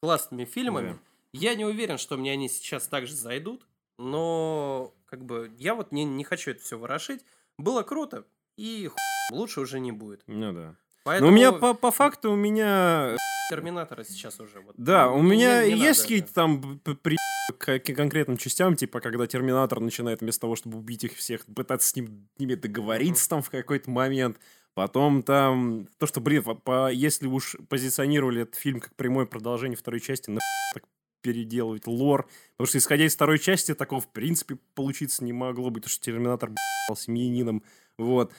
классными 0.00 0.44
фильмами. 0.44 0.92
Да. 0.92 0.98
Я 1.32 1.54
не 1.54 1.64
уверен, 1.64 1.98
что 1.98 2.16
мне 2.16 2.32
они 2.32 2.48
сейчас 2.48 2.86
также 2.88 3.14
зайдут, 3.14 3.66
но 3.98 4.94
как 5.06 5.24
бы 5.24 5.52
я 5.58 5.74
вот 5.74 5.92
не, 5.92 6.04
не 6.04 6.24
хочу 6.24 6.52
это 6.52 6.60
все 6.62 6.78
ворошить. 6.78 7.24
Было 7.58 7.82
круто, 7.82 8.26
и 8.56 8.86
хуй, 8.88 9.36
лучше 9.38 9.60
уже 9.60 9.80
не 9.80 9.92
будет. 9.92 10.22
Ну 10.26 10.52
да. 10.52 10.76
Поэтому 11.04 11.30
Но 11.30 11.34
у 11.34 11.36
меня 11.36 11.52
по, 11.52 11.74
по 11.74 11.90
факту 11.90 12.32
у 12.32 12.36
меня 12.36 13.16
Терминатора 13.50 14.04
сейчас 14.04 14.40
уже 14.40 14.60
вот. 14.60 14.74
Да, 14.78 15.10
у 15.10 15.22
не- 15.22 15.30
меня 15.32 15.66
не- 15.66 15.74
не 15.74 15.80
есть 15.80 16.02
какие-то 16.02 16.32
там 16.32 16.80
при 16.80 17.16
к 17.58 17.78
конкретным 17.78 18.38
частям, 18.38 18.74
типа, 18.74 19.00
когда 19.00 19.26
Терминатор 19.26 19.80
начинает 19.80 20.22
вместо 20.22 20.42
того, 20.42 20.56
чтобы 20.56 20.78
убить 20.78 21.04
их 21.04 21.14
всех, 21.14 21.44
пытаться 21.44 21.88
с 21.88 21.94
ним, 21.94 22.26
ними 22.38 22.54
договориться 22.54 23.28
там 23.28 23.42
в 23.42 23.50
какой-то 23.50 23.90
момент. 23.90 24.38
Потом 24.72 25.22
там 25.22 25.86
то, 25.98 26.06
что, 26.06 26.20
блин, 26.20 26.42
по- 26.42 26.54
по- 26.54 26.90
если 26.90 27.26
уж 27.26 27.56
позиционировали 27.68 28.42
этот 28.42 28.54
фильм 28.54 28.80
как 28.80 28.94
прямое 28.96 29.26
продолжение 29.26 29.76
второй 29.76 30.00
части, 30.00 30.30
на 30.30 30.40
так 30.72 30.84
переделывать 31.20 31.86
лор. 31.86 32.28
Потому 32.56 32.66
что, 32.68 32.78
исходя 32.78 33.04
из 33.04 33.14
второй 33.14 33.38
части, 33.38 33.74
такого, 33.74 34.00
в 34.00 34.10
принципе, 34.10 34.56
получиться 34.74 35.22
не 35.22 35.32
могло 35.34 35.68
быть, 35.70 35.82
потому 35.84 35.92
что 35.92 36.02
Терминатор 36.04 36.48
был 36.88 36.96
семьянином. 36.96 37.62
Вот. 37.98 38.32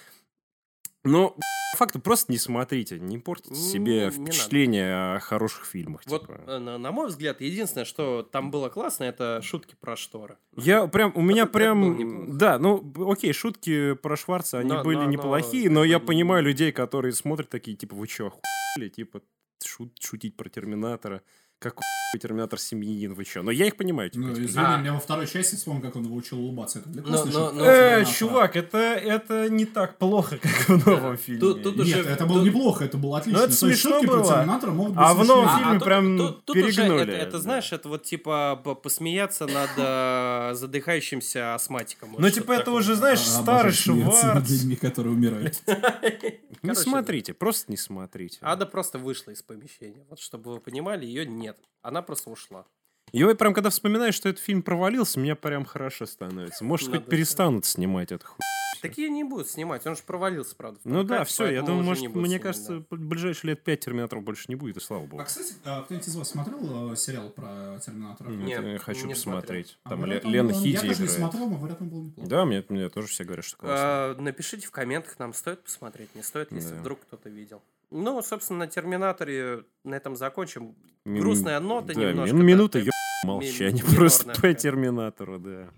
Но, 1.04 1.36
факту, 1.76 2.00
просто 2.00 2.32
не 2.32 2.40
смотрите, 2.40 3.00
не 3.00 3.20
портите 3.20 3.54
себе 3.56 4.06
не 4.06 4.10
впечатление 4.10 5.16
о 5.16 5.20
хороших 5.20 5.66
фильмах. 5.66 6.02
Вот, 6.08 6.22
типа. 6.22 6.42
э, 6.48 6.58
на, 6.58 6.78
на 6.80 6.92
мой 6.92 7.08
взгляд, 7.10 7.42
единственное, 7.42 7.86
что 7.86 8.24
там 8.24 8.50
было 8.50 8.70
классно, 8.70 9.04
это 9.04 9.42
шутки 9.44 9.76
про 9.80 9.96
шторы. 9.96 10.38
Я 10.56 10.88
прям, 10.88 11.12
у 11.16 11.22
меня 11.22 11.44
это 11.44 11.52
прям, 11.52 12.38
да, 12.38 12.58
ну, 12.58 12.84
окей, 13.12 13.32
шутки 13.34 13.94
про 13.94 14.16
Шварца, 14.18 14.58
они 14.60 14.72
Но- 14.72 14.84
были 14.84 14.98
но- 14.98 15.04
но 15.04 15.10
неплохие, 15.12 15.70
но 15.70 15.84
я 15.84 15.98
это- 15.98 16.06
понимаю 16.08 16.44
людей, 16.44 16.72
которые 16.72 17.12
смотрят 17.14 17.50
такие, 17.50 17.78
типа, 17.78 17.96
вы 17.96 18.08
чё, 18.08 18.28
охуели, 18.28 18.90
типа, 18.90 19.22
шут- 19.64 19.98
шутить 20.02 20.36
про 20.36 20.50
Терминатора, 20.50 21.22
как 21.60 21.76
Терминатор 22.22 22.58
семьянин, 22.60 23.14
вы 23.14 23.26
чё? 23.26 23.44
Но 23.44 23.52
я 23.52 23.66
их 23.66 23.76
понимаю, 23.76 24.10
типа, 24.10 24.26
Ну, 24.28 24.34
извини, 24.34 24.66
А. 24.66 24.78
меня 24.78 24.94
во 24.94 25.00
второй 25.00 25.28
части 25.28 25.56
вспомнил, 25.56 25.82
как 25.82 25.98
он 25.98 26.06
его 26.06 26.16
учил 26.16 26.40
улыбаться. 26.40 26.80
Это 26.80 26.90
для 26.90 27.02
Но- 27.02 27.26
но- 27.26 27.52
но- 27.52 27.66
Э, 27.66 28.06
чувак, 28.06 28.56
это, 28.56 28.78
это 28.78 29.50
не 29.50 29.66
так 29.66 29.98
плохо, 29.98 30.38
как 30.38 30.52
в 30.70 30.88
новом 30.88 31.18
фильме. 31.18 31.42
Тут- 31.42 31.64
тут 31.64 31.76
Нет, 31.76 31.86
уже- 31.88 32.10
это 32.10 32.26
было 32.26 32.38
тут- 32.40 32.48
неплохо, 32.48 32.86
это 32.86 32.98
было 32.98 33.18
отлично. 33.18 33.40
это 33.40 33.48
То 33.60 33.68
есть 33.68 33.82
смешно 33.82 34.02
было. 34.04 34.24
Терминатора 34.24 34.72
могут 34.72 34.94
быть 34.94 35.02
А 35.06 35.14
в 35.14 35.26
новом 35.26 35.44
смешными. 35.50 35.64
фильме 35.64 35.80
тут- 35.80 35.86
прям 35.86 36.18
тут, 36.18 36.46
тут 36.46 36.56
уже 36.58 36.66
перегнули, 36.72 37.04
это, 37.04 37.12
это, 37.12 37.32
да. 37.34 37.40
знаешь, 37.40 37.74
это 37.74 37.90
вот 37.90 38.04
типа 38.04 38.62
по- 38.64 38.76
посмеяться 38.76 39.46
над 39.48 39.70
э, 39.78 40.52
задыхающимся 40.54 41.54
астматиком. 41.56 42.16
Ну, 42.18 42.30
типа, 42.30 42.54
это 42.54 42.66
такое. 42.66 42.80
уже, 42.80 42.96
знаешь, 42.96 43.20
А, 43.20 43.42
старый 43.42 43.66
над 43.66 43.76
Шварц. 43.76 44.50
людьми, 44.50 44.76
которые 44.78 45.14
умирают. 45.14 45.62
Не 46.64 46.74
смотрите, 46.76 47.34
просто 47.34 47.72
не 47.72 47.78
смотрите. 47.78 48.38
Ада 48.42 48.66
просто 48.66 48.98
вышла 48.98 49.32
из 49.32 49.42
помещения. 49.44 50.06
Вот 50.10 50.20
чтобы 50.20 50.54
вы 50.54 50.60
понимали, 50.60 51.06
ее 51.06 51.26
нет. 51.26 51.58
Она 51.86 52.02
просто 52.02 52.32
ушла. 52.32 52.66
И 53.12 53.24
вот 53.24 53.38
прям, 53.38 53.54
когда 53.54 53.70
вспоминаешь, 53.70 54.16
что 54.16 54.28
этот 54.28 54.44
фильм 54.44 54.64
провалился, 54.64 55.20
мне 55.20 55.36
прям 55.36 55.64
хорошо 55.66 56.08
становится. 56.08 56.64
Может, 56.66 56.88
Надо 56.88 57.00
хоть 57.00 57.10
перестанут 57.10 57.66
снимать 57.66 58.12
эту 58.12 58.26
хуй. 58.26 58.40
Такие 58.82 59.10
не 59.10 59.24
будут 59.24 59.48
снимать. 59.48 59.86
Он 59.86 59.96
же 59.96 60.02
провалился, 60.04 60.56
правда. 60.56 60.80
Ну 60.84 61.04
да, 61.04 61.24
все, 61.24 61.48
я 61.48 61.62
думаю, 61.62 61.84
может, 61.84 62.04
мне 62.04 62.12
снимать, 62.26 62.42
кажется, 62.42 62.80
да. 62.80 62.98
ближайшие 62.98 63.50
лет 63.52 63.64
пять 63.64 63.80
Терминаторов 63.82 64.24
больше 64.24 64.46
не 64.48 64.56
будет, 64.56 64.78
и 64.78 64.80
слава 64.80 65.06
богу. 65.06 65.22
А, 65.22 65.26
кстати, 65.26 65.54
а, 65.64 65.84
кто-нибудь 65.84 66.08
из 66.08 66.16
вас 66.16 66.30
смотрел 66.30 66.92
э, 66.92 66.96
сериал 66.96 67.30
про 67.30 67.80
Терминатора? 67.86 68.30
Нет, 68.30 68.62
Нет, 68.62 68.74
я 68.74 68.80
хочу 68.80 69.06
не 69.06 69.14
посмотреть. 69.14 69.78
А 69.84 69.90
Там 69.90 70.02
говорят, 70.02 70.24
Ле- 70.26 70.32
Лена 70.32 70.54
Хиди 70.54 70.70
Я 70.70 70.82
тоже 70.82 71.02
не 71.04 71.08
смотрел, 71.08 71.48
но 71.50 71.58
говорят, 71.58 71.82
он 71.82 71.90
был 71.90 72.02
неплох. 72.04 72.28
Да, 72.28 72.46
мне, 72.46 72.64
мне 72.68 72.90
тоже 72.90 73.08
все 73.08 73.24
говорят, 73.24 73.46
что 73.46 73.58
классно. 73.58 73.78
А, 73.80 74.16
Напишите 74.20 74.68
в 74.68 74.72
комментах, 74.72 75.18
нам 75.20 75.34
стоит 75.34 75.64
посмотреть, 75.64 76.14
не 76.16 76.24
стоит, 76.24 76.52
если 76.52 76.72
Да. 76.72 76.76
вдруг 76.82 77.00
кто-то 77.02 77.30
видел. 77.30 77.62
Ну, 77.98 78.22
собственно, 78.22 78.60
на 78.60 78.68
Терминаторе 78.68 79.64
на 79.86 79.96
этом 79.96 80.18
закончим. 80.18 80.76
Грустная 81.06 81.62
нота 81.62 81.94
да, 81.94 82.02
немножко, 82.02 82.36
мин- 82.36 82.38
да, 82.40 82.44
Минута 82.44 82.80
ё- 82.80 82.92
молчания 83.24 83.84
просто 83.96 84.34
по. 84.34 84.54
Терминатору, 84.54 85.40
да. 85.40 85.70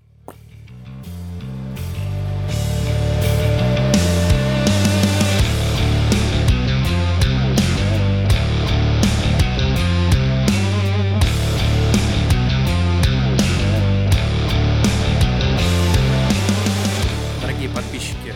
Дорогие 17.41 17.69
подписчики, 17.69 18.33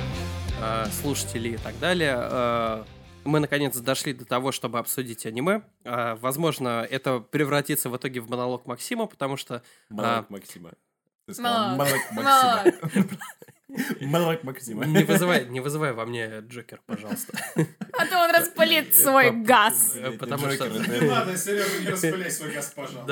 э, 0.62 0.86
слушатели 1.02 1.50
и 1.50 1.58
так 1.58 1.78
далее, 1.80 2.18
э, 2.20 2.84
мы 3.24 3.40
наконец 3.40 3.76
дошли 3.78 4.14
до 4.14 4.26
того, 4.26 4.52
чтобы 4.52 4.80
обсудить 4.80 5.26
аниме. 5.26 5.62
Э, 5.84 6.16
Возможно, 6.16 6.86
это 6.90 7.20
превратится 7.20 7.90
в 7.90 7.98
итоге 7.98 8.22
в 8.22 8.30
монолог 8.30 8.66
Максима, 8.66 9.06
потому 9.06 9.38
что 9.38 9.62
Малак 9.90 10.30
Максима. 10.30 10.72
Ты 11.28 11.34
сказал, 11.36 11.76
Малак 11.76 12.12
Малак. 12.12 12.76
Малак 14.02 14.44
Максима. 14.44 14.86
не 14.86 15.04
вызывай, 15.04 15.46
не 15.46 15.62
вызывай 15.62 15.94
во 15.94 16.06
мне 16.06 16.40
Джокер, 16.42 16.82
пожалуйста. 16.86 17.38
А 17.94 18.06
то 18.06 18.20
он 18.20 18.32
распылит 18.32 18.94
свой 18.96 19.32
газ. 19.32 19.96
Э, 19.96 20.12
Потому 20.12 20.50
что... 20.52 20.68
Не 20.68 21.08
надо, 21.08 21.38
Сережа, 21.38 21.80
не 21.80 21.88
распыляй 21.88 22.32
свой 22.32 22.52
газ, 22.52 22.74
пожалуйста. 22.76 23.06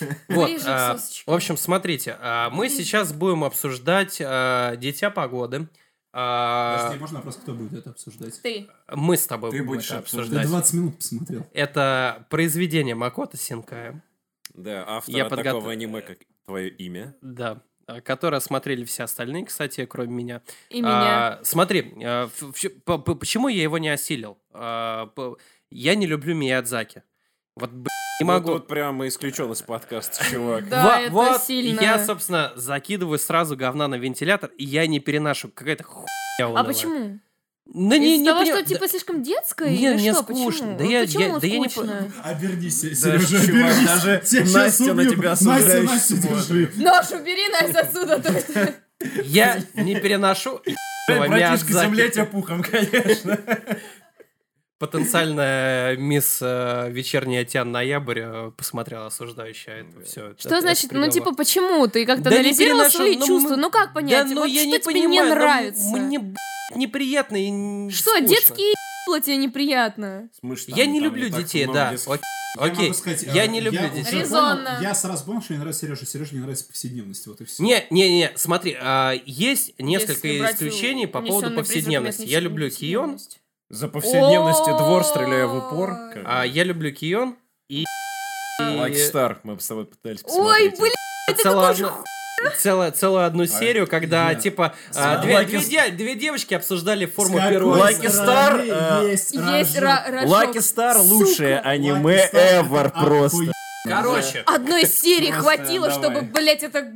Да. 0.00 0.06
Вот, 0.28 0.50
а, 0.66 0.98
сосочкам. 0.98 1.32
в 1.32 1.36
общем, 1.36 1.56
смотрите, 1.56 2.16
а, 2.20 2.50
мы 2.50 2.68
сейчас 2.68 3.12
будем 3.12 3.44
обсуждать 3.44 4.20
а, 4.22 4.76
«Дитя 4.76 5.10
погоды». 5.10 5.68
А, 6.12 6.76
Подожди, 6.78 7.00
можно 7.00 7.16
вопрос, 7.18 7.36
кто 7.36 7.54
будет 7.54 7.72
это 7.72 7.90
обсуждать? 7.90 8.40
Ты. 8.42 8.68
Мы 8.90 9.16
с 9.16 9.26
тобой 9.26 9.50
Ты 9.50 9.58
будем 9.58 9.66
будешь 9.68 9.86
это 9.86 9.94
Я 9.94 10.00
обсуждать. 10.00 10.46
20 10.46 10.74
минут 10.74 10.96
посмотрел. 10.98 11.46
Это 11.54 12.26
произведение 12.28 12.94
Макото 12.94 13.36
Синкая, 13.38 14.02
Да, 14.52 14.84
автора 14.86 15.16
Я 15.16 15.24
подготов- 15.24 15.44
такого 15.60 15.72
аниме, 15.72 16.02
как 16.02 16.18
твое 16.44 16.68
имя. 16.68 17.14
да, 17.22 17.62
а, 17.86 18.00
которое 18.02 18.40
смотрели 18.40 18.84
все 18.84 19.04
остальные, 19.04 19.46
кстати, 19.46 19.86
кроме 19.86 20.12
меня. 20.12 20.42
И 20.68 20.80
меня. 20.82 21.38
А, 21.38 21.40
смотри, 21.44 21.94
а, 22.04 22.28
почему 22.84 23.48
я 23.48 23.62
его 23.62 23.78
не 23.78 23.88
осилил? 23.88 24.38
А, 24.52 25.10
Я 25.74 25.94
не 25.94 26.06
люблю 26.06 26.34
Миядзаки. 26.34 27.02
Вот, 27.56 27.70
блин, 27.70 27.86
не 28.20 28.24
Вот 28.26 28.32
могу. 28.32 28.52
тут 28.54 28.66
прямо 28.66 29.06
исключен 29.08 29.50
из 29.52 29.62
подкаста, 29.62 30.24
чувак. 30.30 30.68
Да, 30.68 30.84
Во- 30.84 30.96
это 31.00 31.12
вот 31.12 31.42
сильно. 31.42 31.80
я, 31.80 32.04
собственно, 32.04 32.52
закидываю 32.56 33.18
сразу 33.18 33.56
говна 33.56 33.88
на 33.88 33.96
вентилятор, 33.96 34.50
и 34.56 34.64
я 34.64 34.86
не 34.86 35.00
переношу. 35.00 35.50
Какая-то 35.50 35.84
хуйня 35.84 36.58
А 36.58 36.64
почему? 36.64 37.18
Ну, 37.74 37.94
не, 37.96 38.18
не 38.18 38.26
того, 38.26 38.40
поним- 38.40 38.54
что 38.54 38.62
да- 38.62 38.68
типа 38.68 38.88
слишком 38.88 39.22
детское 39.22 39.70
Не, 39.70 39.94
мне 39.94 40.12
что? 40.12 40.22
скучно. 40.22 40.46
Почему? 40.50 40.78
Да 40.78 40.84
Ну, 40.84 40.90
я- 40.90 41.00
я- 41.02 41.38
да 41.38 41.46
я 41.46 41.58
не? 41.58 41.68
Обернись, 42.24 42.80
Да, 42.82 42.94
Сережа, 42.94 43.46
чувак, 43.46 43.62
обернись. 43.70 43.86
даже 43.86 44.22
Тебя 44.24 44.58
Настя 44.58 44.94
на 44.94 45.06
тебя 45.06 45.32
осуждающе 45.32 45.82
Настя, 45.82 46.14
держи. 46.16 46.70
Нож 46.76 47.10
убери, 47.12 47.48
Настя, 47.48 47.80
отсюда. 47.80 48.74
Я 49.24 49.62
не 49.74 49.94
переношу 50.00 50.60
ебаного 51.08 51.34
Миядзаки. 51.36 52.10
тебя 52.10 52.24
пухом, 52.26 52.62
конечно. 52.62 53.38
Потенциальная 54.82 55.96
мисс 55.96 56.38
э, 56.40 56.90
Вечерняя 56.90 57.44
Тян 57.44 57.70
Ноябрь 57.70 58.18
э, 58.20 58.50
посмотрела 58.56 59.06
осуждающая 59.06 59.84
это 59.84 60.04
все. 60.04 60.34
Что 60.36 60.60
значит, 60.60 60.90
ну 60.90 61.08
типа 61.08 61.32
почему? 61.36 61.86
Ты 61.86 62.04
как-то 62.04 62.24
Да 62.24 62.30
не 62.30 62.36
анализировал 62.38 62.78
переношу, 62.80 62.96
свои 62.96 63.16
ну, 63.16 63.26
чувства? 63.26 63.54
м- 63.54 63.60
Ну 63.60 63.70
как 63.70 63.94
понять? 63.94 64.28
Да, 64.28 64.34
ну 64.34 64.40
Вот 64.40 64.46
я 64.46 64.62
что 64.62 64.66
не 64.70 64.78
тебе 64.80 64.94
не 64.94 65.06
понимаю, 65.06 65.28
ну, 65.28 65.34
нравится? 65.36 65.96
Мне 65.96 66.18
блядь, 66.18 66.36
неприятно 66.74 67.36
и 67.36 67.90
Что, 67.90 68.10
скучно. 68.10 68.26
детские 68.26 68.74
ебла 69.06 69.20
тебе 69.20 69.36
неприятно? 69.36 70.28
Я 70.66 70.86
не 70.86 70.98
люблю 70.98 71.28
детей, 71.28 71.66
да. 71.66 71.92
Я 71.92 72.18
Окей, 72.58 72.88
могу 72.88 72.94
сказать, 72.94 73.22
я 73.22 73.44
э, 73.44 73.46
не 73.46 73.60
люблю 73.60 73.80
я 73.80 73.88
детей. 73.88 74.18
Резонно. 74.18 74.64
понял, 74.64 74.82
Я 74.82 74.94
сразу 74.94 75.24
понял, 75.24 75.40
что 75.42 75.52
мне 75.52 75.60
нравится 75.60 75.86
Сережа. 75.86 76.04
Сереже 76.04 76.34
не 76.34 76.40
нравится 76.40 76.66
повседневность. 76.66 77.26
Вот 77.26 77.40
и 77.40 77.44
все. 77.44 77.62
Не, 77.62 77.86
не, 77.90 78.14
не, 78.14 78.32
смотри, 78.34 78.76
а, 78.78 79.14
есть 79.24 79.74
несколько 79.78 80.28
Если 80.28 80.52
исключений 80.52 81.06
по 81.06 81.22
поводу 81.22 81.52
повседневности. 81.52 82.22
Я 82.22 82.40
люблю 82.40 82.68
Кион, 82.68 83.12
повседневность. 83.12 83.41
За 83.72 83.88
повседневностью 83.88 84.76
двор, 84.76 84.98
Ой. 84.98 85.04
стреляя 85.04 85.46
в 85.46 85.56
упор. 85.56 85.94
как 86.12 86.22
а, 86.26 86.44
я 86.44 86.62
люблю 86.62 86.92
Кион 86.92 87.36
и... 87.70 87.84
Like 88.60 88.92
Star, 88.92 89.38
мы 89.44 89.58
с 89.58 89.66
тобой 89.66 89.86
пытались 89.86 90.20
Ой, 90.24 90.70
посмотреть. 90.70 90.78
блин, 90.78 90.92
целую 91.42 91.66
одну, 91.66 91.88
целую, 92.58 92.92
целую 92.92 93.24
одну 93.24 93.46
серию, 93.46 93.86
когда, 93.86 94.28
я- 94.30 94.34
типа, 94.34 94.74
а, 94.94 95.22
две, 95.22 95.36
Like 95.36 95.46
две 95.46 95.90
две 95.90 96.14
девочки 96.16 96.52
обсуждали 96.52 97.06
форму 97.06 97.38
первого... 97.38 97.78
Стороны 97.88 99.14
Star, 99.14 99.14
э. 99.14 99.14
Lucky 100.26 100.58
Star 100.58 100.98
лучшее 100.98 101.58
аниме 101.60 102.28
ever 102.30 102.88
это 102.88 103.00
просто. 103.00 103.52
Короче, 103.88 104.42
Одной 104.44 104.84
серии 104.84 105.30
хватило, 105.30 105.90
чтобы, 105.90 106.20
блять, 106.20 106.62
это... 106.62 106.92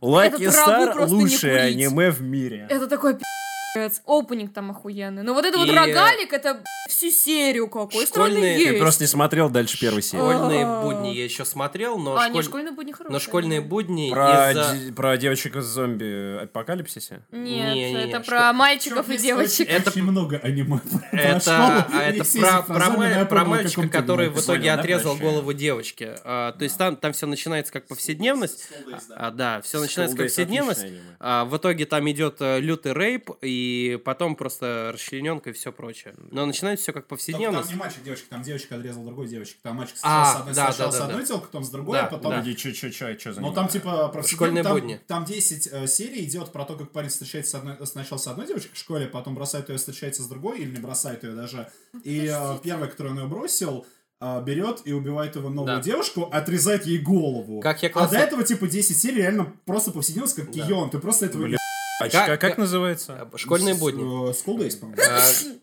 Просто 0.00 1.14
не 1.14 1.20
лучшее 1.20 1.60
аниме 1.60 2.10
в 2.10 2.22
мире. 2.22 2.66
Это 2.70 2.86
такой 2.86 3.14
пи***. 3.14 3.43
Пи***ц. 3.74 4.00
Опенинг 4.06 4.52
там 4.52 4.70
охуенный. 4.70 5.22
Но 5.22 5.34
вот 5.34 5.44
это 5.44 5.58
вот 5.58 5.68
И- 5.68 5.72
рогалик, 5.72 6.32
это 6.32 6.62
всю 6.88 7.10
серию 7.10 7.68
какой 7.68 8.06
Школьные-. 8.06 8.72
Ты 8.72 8.78
просто 8.78 9.02
не 9.04 9.08
смотрел 9.08 9.50
дальше 9.50 9.78
первой 9.78 10.02
серии. 10.02 10.20
Школьные 10.22 10.64
А. 10.64 10.82
будни 10.82 11.08
я 11.08 11.24
еще 11.24 11.44
смотрел, 11.44 11.98
но, 11.98 12.16
А, 12.16 12.28
не, 12.28 12.34
школь- 12.34 12.44
школьные 12.44 12.72
будни 12.72 12.92
хорошие. 12.92 13.12
но 13.12 13.18
школьные 13.18 13.60
будни 13.60 14.10
Про, 14.10 14.50
из-за... 14.52 14.76
ди- 14.76 14.92
про 14.92 15.16
девочек 15.16 15.56
из 15.56 15.64
зомби 15.64 16.42
апокалипсисе? 16.44 17.22
Нет, 17.32 17.74
Не-не-не, 17.74 18.04
это 18.08 18.18
шко- 18.18 18.24
про 18.26 18.52
мальчиков 18.52 19.08
и 19.08 19.12
Есть 19.12 19.24
девочек. 19.24 19.68
Очень, 19.68 19.82
очень 19.88 20.02
много 20.02 20.36
аниме 20.38 20.80
Это, 21.12 21.86
а 21.92 22.10
и 22.10 22.16
это 22.18 22.38
про, 22.38 22.62
про, 22.62 22.90
ма- 22.90 23.44
мальчика, 23.44 23.88
который 23.88 24.28
в 24.28 24.40
итоге 24.40 24.72
отрезал 24.72 25.16
голову 25.16 25.52
девочки. 25.52 26.10
А, 26.24 26.52
то 26.52 26.64
есть 26.64 26.76
там, 26.78 26.96
там 26.96 27.12
все 27.12 27.26
начинается 27.26 27.72
как 27.72 27.86
повседневность. 27.86 28.68
А, 29.16 29.30
да, 29.30 29.60
все 29.62 29.80
начинается 29.80 30.16
как 30.16 30.26
повседневность. 30.26 30.84
А, 31.18 31.44
в 31.44 31.56
итоге 31.56 31.86
там 31.86 32.08
идет 32.10 32.36
э, 32.40 32.60
лютый 32.60 32.92
рейп, 32.92 33.30
и 33.40 33.63
потом 34.04 34.36
просто 34.36 34.90
расчлененка 34.92 35.50
и 35.50 35.52
все 35.52 35.72
прочее. 35.72 36.14
Но 36.30 36.46
начинается 36.46 36.82
все 36.82 36.92
как 36.92 37.04
Только 37.06 37.08
повседневность. 37.16 37.68
Там 37.68 37.76
не 37.76 37.80
мальчик, 37.80 38.02
девочка, 38.02 38.26
там 38.30 38.42
девочка 38.42 38.76
отрезала 38.76 39.06
другой 39.06 39.28
девочке. 39.28 39.56
Там 39.62 39.76
мальчик 39.76 39.96
А, 40.02 40.24
сначала 40.24 40.24
с 40.24 40.36
одной, 40.40 40.54
да, 40.54 40.64
сначала 40.72 40.90
да, 40.90 40.96
с 40.96 40.98
да, 40.98 41.04
одной 41.06 41.20
да. 41.20 41.26
телкой, 41.26 41.46
потом 41.46 41.64
с 41.64 41.70
другой, 41.70 41.98
Да, 41.98 42.04
а 42.06 42.10
потом... 42.10 42.30
да. 42.32 42.40
Где, 42.40 42.54
чё, 42.54 42.72
чё, 42.72 42.90
чё, 42.90 43.14
чё 43.14 43.32
за 43.32 43.40
Ну 43.40 43.52
там 43.52 43.68
типа 43.68 44.08
про 44.08 44.22
Школьные 44.22 44.62
там, 44.64 44.72
будни. 44.74 45.00
Там 45.06 45.24
10 45.24 45.68
э, 45.72 45.86
серий 45.86 46.24
идет 46.24 46.52
про 46.52 46.64
то, 46.64 46.76
как 46.76 46.90
парень 46.90 47.08
встречается 47.08 47.52
с 47.52 47.54
одной, 47.54 47.76
сначала 47.86 48.18
с 48.18 48.26
одной 48.26 48.46
девочкой 48.46 48.72
в 48.74 48.78
школе, 48.78 49.06
потом 49.06 49.34
бросает 49.34 49.68
ее, 49.68 49.76
встречается 49.76 50.22
с 50.22 50.26
другой, 50.26 50.58
или 50.60 50.70
не 50.76 50.80
бросает 50.80 51.22
ее 51.24 51.32
даже. 51.34 51.68
И 52.02 52.26
э, 52.30 52.58
первая, 52.62 52.88
которую 52.88 53.14
он 53.14 53.20
ее 53.22 53.28
бросил, 53.28 53.86
э, 54.20 54.42
берет 54.44 54.80
и 54.84 54.92
убивает 54.92 55.36
его 55.36 55.48
новую 55.50 55.76
Да. 55.76 55.82
девушку, 55.82 56.28
отрезает 56.32 56.86
ей 56.86 56.98
голову. 56.98 57.60
Как 57.60 57.82
я 57.82 57.88
А 57.88 57.92
классно- 57.92 58.18
до 58.18 58.24
этого, 58.24 58.42
типа, 58.44 58.66
10 58.66 58.96
серий 58.98 59.18
реально 59.18 59.52
просто 59.66 59.90
повседневность, 59.90 60.36
как 60.36 60.50
Да. 60.50 60.66
Кион. 60.66 60.90
Ты 60.90 60.98
просто 60.98 61.26
этого... 61.26 61.42
Блин. 61.44 61.58
А 62.04 62.10
Как- 62.10 62.26
как, 62.26 62.40
как 62.40 62.58
называется? 62.58 63.28
А, 63.32 63.38
Школьные 63.38 63.74
будни. 63.74 64.02
э, 64.02 64.32
School 64.32 64.58
Days, 64.58 64.76
по-моему. 64.78 65.02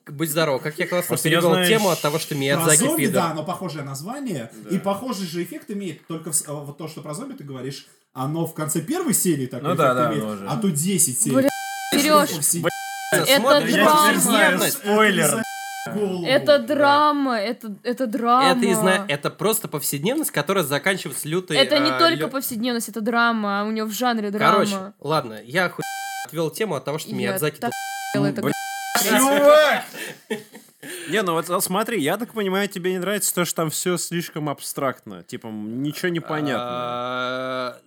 Будь 0.08 0.30
здоров, 0.30 0.62
как 0.62 0.78
я 0.80 0.88
классно 0.88 1.18
перевел 1.18 1.56
тему 1.66 1.90
от 1.90 2.02
того, 2.02 2.20
что 2.20 2.36
Миядзаки 2.36 2.96
пидор. 2.96 3.14
да, 3.14 3.34
но 3.34 3.44
похожее 3.44 3.84
название. 3.84 4.52
И 4.70 4.78
похожий 4.78 5.28
же 5.28 5.44
эффект 5.44 5.72
имеет 5.72 6.06
только 6.08 6.30
э, 6.32 6.34
вот 6.48 6.78
то, 6.78 6.88
что 6.88 7.02
про 7.02 7.14
зомби 7.14 7.34
ты 7.34 7.44
говоришь, 7.44 7.88
оно 8.14 8.46
в 8.46 8.54
конце 8.54 8.82
первой 8.82 9.14
серии 9.14 9.46
такой 9.46 9.70
Ну 9.70 9.76
да, 9.76 9.94
эффект 9.94 9.98
да, 9.98 10.14
имеет, 10.34 10.40
а 10.50 10.58
тут 10.58 10.74
10 10.74 11.20
серий. 11.22 11.36
Бля, 11.36 11.50
Серёж, 11.94 12.30
Все- 12.40 12.62
это 13.14 13.62
драма. 13.72 14.70
Спойлер. 14.70 15.42
голову. 15.94 16.26
это 16.26 16.60
Да. 16.60 16.76
драма, 16.76 17.40
это, 17.40 17.76
это 17.84 18.06
драма. 18.08 18.52
Это, 18.52 18.66
и 18.66 18.74
зна- 18.74 19.06
это 19.08 19.30
просто 19.32 19.68
повседневность, 19.68 20.30
которая 20.32 20.64
заканчивается 20.64 21.28
лютой... 21.28 21.58
Это 21.58 21.80
не 21.80 21.90
а, 21.90 21.98
только 22.00 22.26
лю- 22.26 22.30
повседневность, 22.30 22.90
это 22.90 23.02
драма, 23.02 23.62
а 23.62 23.64
у 23.64 23.72
него 23.72 23.88
в 23.88 23.92
жанре 23.92 24.30
драма. 24.30 24.54
Короче, 24.54 24.76
ладно, 25.00 25.40
я 25.44 25.70
хуй 25.70 25.82
отвел 26.26 26.50
тему 26.50 26.76
от 26.76 26.86
того, 26.86 26.98
что 26.98 27.10
Я 27.10 27.16
Миядзаки... 27.16 27.60
так 27.60 27.72
это 28.16 28.52
Чувак! 29.04 29.86
Не, 31.10 31.22
ну 31.22 31.34
вот 31.34 31.64
смотри, 31.64 32.02
я 32.02 32.18
так 32.18 32.34
понимаю, 32.34 32.68
тебе 32.68 32.94
не 32.94 33.00
нравится 33.00 33.34
то, 33.34 33.46
что 33.46 33.56
там 33.58 33.70
все 33.70 33.98
слишком 33.98 34.50
абстрактно. 34.50 35.24
Типа, 35.24 35.48
ничего 35.48 36.10
не 36.10 36.20
понятно. 36.20 36.66
А, 36.68 37.78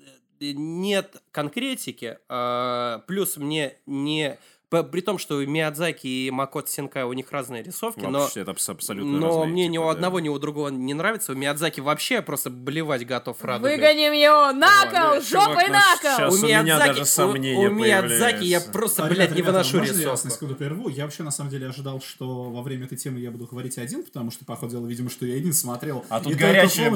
Нет 0.41 1.17
конкретики. 1.31 2.19
а, 2.29 3.01
Плюс 3.07 3.37
мне 3.37 3.75
не... 3.87 4.39
При 4.83 5.01
том, 5.01 5.19
что 5.19 5.37
у 5.37 5.47
Миядзаки 5.47 6.07
и 6.07 6.31
Макото 6.31 6.71
Синкай 6.71 7.05
у 7.05 7.13
них 7.13 7.31
разные 7.31 7.63
рисовки, 7.63 8.01
но... 8.01 8.21
Вообще, 8.21 8.41
это 8.41 8.51
абс- 8.51 8.69
абсолютно 8.69 9.19
Но 9.19 9.27
разные, 9.29 9.47
мне 9.47 9.69
ни 9.69 9.73
типа, 9.75 9.83
у 9.83 9.85
да. 9.87 9.91
одного, 9.93 10.21
ни 10.21 10.29
у 10.29 10.39
другого 10.39 10.69
не 10.71 10.95
нравится. 10.95 11.33
У 11.33 11.35
Миядзаки 11.35 11.81
вообще 11.81 12.23
просто 12.23 12.51
блевать 12.51 13.07
готов 13.07 13.43
радугой. 13.45 13.77
Выгоним 13.77 14.13
его! 14.13 14.53
На 14.53 14.87
кол! 14.91 15.21
Жопой 15.23 15.67
ну 15.69 15.73
на 15.75 15.81
щас 15.81 16.19
кол! 16.19 16.33
У 16.35 16.39
у 16.39 16.47
меня 16.47 16.79
даже 16.79 17.03
у- 17.03 17.05
сомнения 17.05 17.69
у, 17.69 17.71
Миядзаки 17.71 18.45
я 18.45 18.61
просто, 18.61 19.05
А, 19.05 19.07
блядь, 19.07 19.31
ребята, 19.31 19.33
не 19.35 19.39
ребята, 19.39 19.53
выношу 19.53 19.79
можно 19.79 20.01
я 20.01 20.09
вас 20.09 20.25
на 20.25 20.29
рисовку. 20.29 20.35
секунду 20.35 20.55
прерву? 20.57 20.89
Я 20.89 21.05
вообще, 21.05 21.23
на 21.23 21.31
самом 21.31 21.51
деле, 21.51 21.69
ожидал, 21.69 22.01
что 22.01 22.45
во 22.51 22.63
время 22.63 22.87
этой 22.87 22.97
темы 22.99 23.21
я 23.21 23.31
буду 23.31 23.47
говорить 23.47 23.79
один, 23.79 24.03
потому 24.05 24.31
что, 24.31 24.45
по 24.45 24.57
ходу 24.57 24.73
дела, 24.73 24.87
видимо, 24.87 25.11
что 25.11 25.27
я 25.27 25.37
один 25.37 25.53
смотрел. 25.53 26.05
А 26.09 26.21
тут 26.21 26.35
горячая, 26.35 26.91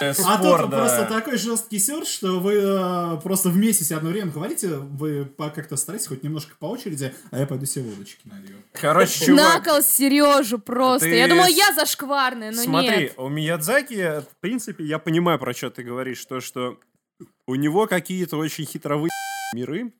полностью- 0.00 0.24
бля, 0.24 0.34
А 0.34 0.38
спор, 0.38 0.60
тут 0.62 0.70
да. 0.70 0.76
просто 0.78 1.04
такой 1.06 1.38
жесткий 1.38 1.78
серж, 1.78 2.08
что 2.08 2.40
вы 2.40 2.54
э, 2.54 3.20
просто 3.22 3.48
вместе 3.50 3.84
себе 3.84 3.96
одно 3.98 4.10
время 4.10 4.30
говорите, 4.30 4.68
вы 4.76 5.24
как-то 5.36 5.76
старайтесь 5.76 6.06
хоть 6.08 6.22
немножко 6.22 6.54
по 6.58 6.66
очереди, 6.66 7.14
а 7.30 7.38
я 7.38 7.46
пойду 7.46 7.66
себе 7.66 7.84
водочки 7.84 8.20
налью. 8.26 8.56
Короче, 8.72 9.26
чувак, 9.26 9.64
кол 9.64 9.82
Сережу 9.82 10.58
просто. 10.58 11.06
ты 11.08 11.14
Я 11.16 11.28
думала, 11.28 11.46
я 11.46 11.72
зашкварная, 11.74 12.50
но 12.52 12.62
смотри, 12.62 12.96
нет. 12.96 13.14
у 13.18 13.28
Миядзаки, 13.28 14.20
в 14.20 14.36
принципе, 14.40 14.84
я 14.84 14.98
понимаю, 14.98 15.38
про 15.38 15.52
что 15.54 15.70
ты 15.70 15.82
говоришь, 15.82 16.24
то, 16.24 16.40
что 16.40 16.78
у 17.46 17.54
него 17.54 17.86
какие-то 17.86 18.36
очень 18.38 18.64
хитровые 18.64 19.10
миры, 19.54 19.92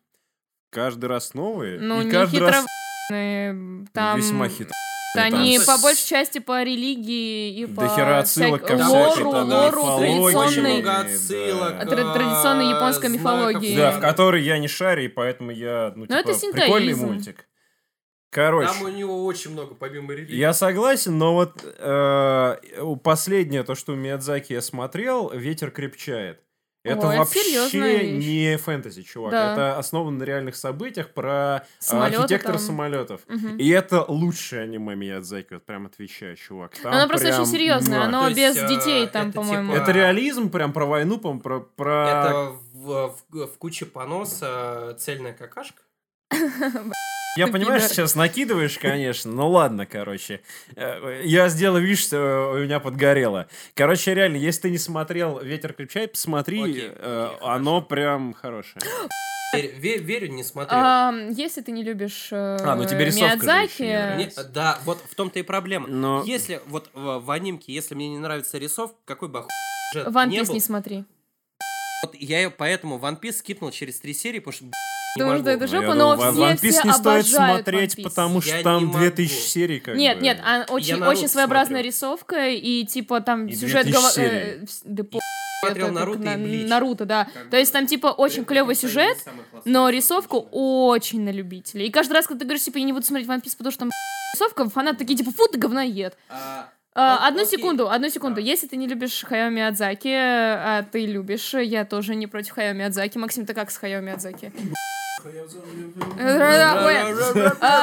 каждый 0.70 1.06
раз 1.06 1.34
новые, 1.34 1.78
Ну, 1.80 2.00
и 2.00 2.04
не 2.06 2.10
каждый 2.10 2.40
раз 2.40 2.64
хитро... 2.64 3.86
Там... 3.92 4.18
весьма 4.18 4.48
хитро. 4.48 4.70
Они 5.16 5.58
Там- 5.58 5.66
по 5.76 5.82
большей 5.82 6.06
части 6.06 6.38
по 6.38 6.62
религии 6.62 7.52
и 7.60 7.66
по 7.66 7.88
хера 7.88 8.20
отсылок 8.20 8.62
всяк- 8.64 8.68
ко 8.78 8.84
всякой 8.84 9.24
лору, 9.24 9.30
лору 9.30 9.98
традиционной, 9.98 10.20
Очень 10.20 10.60
много 10.62 11.00
отсылок. 11.00 11.78
Да. 11.78 11.84
Тра- 11.86 12.12
традиционной 12.14 12.68
японской 12.70 13.08
мифологии. 13.10 13.76
Да, 13.76 13.90
в 13.92 14.00
которой 14.00 14.42
я 14.42 14.58
не 14.58 14.68
шарю, 14.68 15.04
и 15.04 15.08
поэтому 15.08 15.50
я, 15.50 15.92
ну, 15.96 16.06
Ну, 16.08 16.14
это 16.16 16.32
типа, 16.34 16.52
прикольный 16.52 16.94
мультик. 16.94 17.46
Короче, 18.32 18.72
Там 18.72 18.82
у 18.84 18.88
него 18.88 19.24
очень 19.26 19.50
много, 19.50 19.74
помимо 19.74 20.12
религии. 20.12 20.36
я 20.36 20.52
согласен, 20.52 21.18
но 21.18 21.34
вот 21.34 21.60
э, 21.64 22.56
у- 22.80 22.94
последнее, 22.94 23.64
то, 23.64 23.74
что 23.74 23.94
у 23.94 23.96
Миядзаки 23.96 24.52
я 24.52 24.62
смотрел, 24.62 25.30
«Ветер 25.30 25.72
крепчает». 25.72 26.40
Это 26.82 27.08
О, 27.08 27.12
это 27.12 27.18
вообще 27.18 28.12
не 28.12 28.56
фэнтези, 28.56 29.02
чувак. 29.02 29.32
Да. 29.32 29.52
Это 29.52 29.78
основано 29.78 30.18
на 30.18 30.22
реальных 30.24 30.56
событиях 30.56 31.10
про 31.10 31.56
а, 31.56 31.64
Самолеты 31.78 32.16
архитектора 32.22 32.52
там. 32.54 32.62
самолетов. 32.62 33.20
Мгм. 33.28 33.58
И 33.58 33.68
это 33.68 34.02
лучшее 34.08 34.62
аниме 34.62 34.94
Миядзаки, 34.94 35.54
вот 35.54 35.66
прям 35.66 35.86
отвечаю, 35.86 36.36
чувак. 36.36 36.72
Там 36.82 36.94
Оно 36.94 37.06
просто 37.06 37.28
прям, 37.28 37.42
очень 37.42 37.50
серьезное, 37.50 37.98
муа. 37.98 38.06
оно 38.06 38.22
То 38.22 38.28
есть, 38.28 38.38
без 38.40 38.56
э, 38.56 38.68
детей 38.68 39.06
там, 39.08 39.28
это 39.28 39.36
по-моему. 39.36 39.72
типа- 39.74 39.82
Это 39.82 39.92
реализм 39.92 40.50
прям 40.50 40.72
про 40.72 40.86
войну, 40.86 41.18
по 41.18 41.34
про... 41.38 41.60
про... 41.60 42.08
Это 42.08 42.52
в, 42.72 43.14
в, 43.28 43.46
в 43.46 43.58
куче 43.58 43.84
поноса 43.84 44.96
цельная 44.98 45.34
какашка. 45.34 45.82
Я 47.36 47.46
понимаю, 47.46 47.80
что 47.80 47.90
сейчас 47.90 48.14
накидываешь, 48.14 48.78
конечно. 48.78 49.30
Ну 49.30 49.48
ладно, 49.48 49.86
короче. 49.86 50.40
Э, 50.76 51.22
Я 51.24 51.48
сделал 51.48 51.78
вид, 51.78 51.98
что 51.98 52.52
у 52.54 52.58
меня 52.58 52.80
подгорело. 52.80 53.46
Короче, 53.74 54.14
реально, 54.14 54.36
если 54.36 54.62
ты 54.62 54.70
не 54.70 54.78
смотрел 54.78 55.38
«Ветер 55.40 55.72
крепчает», 55.72 56.12
посмотри. 56.12 56.60
Окей, 56.62 56.90
э, 56.94 57.26
окей, 57.32 57.38
Оно 57.48 57.82
прям 57.82 58.32
хорошее. 58.34 58.80
Верю, 59.52 59.72
ве- 59.78 59.98
верю, 59.98 60.28
не 60.28 60.44
смотрел. 60.44 60.78
А, 60.80 61.12
если 61.30 61.60
ты 61.60 61.72
не 61.72 61.82
любишь 61.82 62.28
э, 62.30 62.58
А, 62.60 62.76
ну 62.76 62.84
тебе 62.84 63.06
Миядзаки, 63.06 63.82
не 63.82 64.30
да, 64.52 64.78
вот 64.84 65.02
в 65.10 65.14
том-то 65.16 65.40
и 65.40 65.42
проблема. 65.42 65.88
Но- 65.88 66.22
Если 66.24 66.60
вот 66.68 66.88
в, 66.94 67.18
в 67.18 67.30
анимке, 67.32 67.72
если 67.72 67.96
мне 67.96 68.08
не 68.08 68.18
нравится 68.18 68.58
рисовка, 68.58 68.96
какой 69.04 69.28
бы 69.28 69.40
охуенный 69.40 69.50
сюжет 69.92 70.06
One 70.14 70.52
не 70.54 70.60
смотри. 70.60 71.04
вот 72.04 72.14
я 72.14 72.48
поэтому 72.50 72.98
One 72.98 73.20
Piece 73.20 73.32
скипнул 73.38 73.72
через 73.72 73.98
три 73.98 74.14
серии, 74.14 74.38
потому 74.38 74.52
что 74.52 74.64
Потому 75.16 75.38
что 75.40 75.50
это 75.50 75.66
Ну, 75.66 75.66
жопа, 75.66 75.94
но 75.94 76.16
все, 76.32 76.56
все 76.70 76.82
не 76.84 76.92
стоит 76.92 77.26
смотреть, 77.26 78.02
потому 78.02 78.40
что 78.40 78.62
там 78.62 78.86
не 78.86 78.92
2000 78.92 79.32
могу. 79.34 79.42
серий 79.48 79.80
как 79.80 79.96
Нет, 79.96 80.18
бы. 80.18 80.22
нет, 80.24 80.40
а 80.44 80.64
очень, 80.68 81.02
очень 81.02 81.28
своеобразная 81.28 81.82
рисовка, 81.82 82.48
и 82.48 82.84
типа 82.84 83.20
там 83.20 83.50
сюжет 83.50 83.86
2000 83.86 83.92
гова- 83.92 84.10
серий. 84.12 84.62
э, 84.84 85.16
Смотрел 85.62 85.92
Наруто 85.92 86.20
на- 86.20 86.34
и 86.34 86.36
Блич. 86.38 86.68
Наруто, 86.70 87.04
да. 87.04 87.24
Как 87.34 87.50
То 87.50 87.56
есть 87.58 87.70
там 87.72 87.86
типа 87.86 88.06
очень 88.06 88.44
клевый 88.46 88.74
сюжет, 88.74 89.18
но 89.66 89.90
рисовку 89.90 90.38
очень 90.52 91.22
на 91.22 91.30
любителей. 91.30 91.86
И 91.88 91.90
каждый 91.90 92.14
раз, 92.14 92.26
когда 92.26 92.38
ты 92.40 92.44
говоришь, 92.46 92.62
типа, 92.64 92.78
я 92.78 92.84
не 92.84 92.92
буду 92.94 93.04
смотреть 93.04 93.28
One 93.28 93.42
Piece, 93.42 93.56
потому 93.58 93.70
что 93.72 93.80
там 93.80 93.90
рисовка, 94.34 94.70
фанаты 94.70 94.98
такие, 94.98 95.16
типа, 95.18 95.32
фу, 95.32 95.48
ты 95.52 95.58
говноед. 95.58 96.16
А, 96.30 96.68
А, 96.94 97.28
одну 97.28 97.42
окей. 97.42 97.58
секунду, 97.58 97.90
одну 97.90 98.08
секунду. 98.08 98.36
Да. 98.36 98.40
Если 98.40 98.66
ты 98.68 98.76
не 98.76 98.88
любишь 98.88 99.22
Хаяо 99.28 99.50
Миядзаки, 99.50 100.08
а 100.12 100.82
ты 100.90 101.04
любишь, 101.06 101.52
я 101.54 101.84
тоже 101.84 102.14
не 102.14 102.26
против 102.26 102.52
Хаяо 102.52 102.72
Миядзаки. 102.72 103.18
Максим, 103.18 103.44
ты 103.44 103.52
как 103.52 103.70
с 103.70 103.76
Хаяо 103.76 104.00
Миядзаки? 104.00 104.52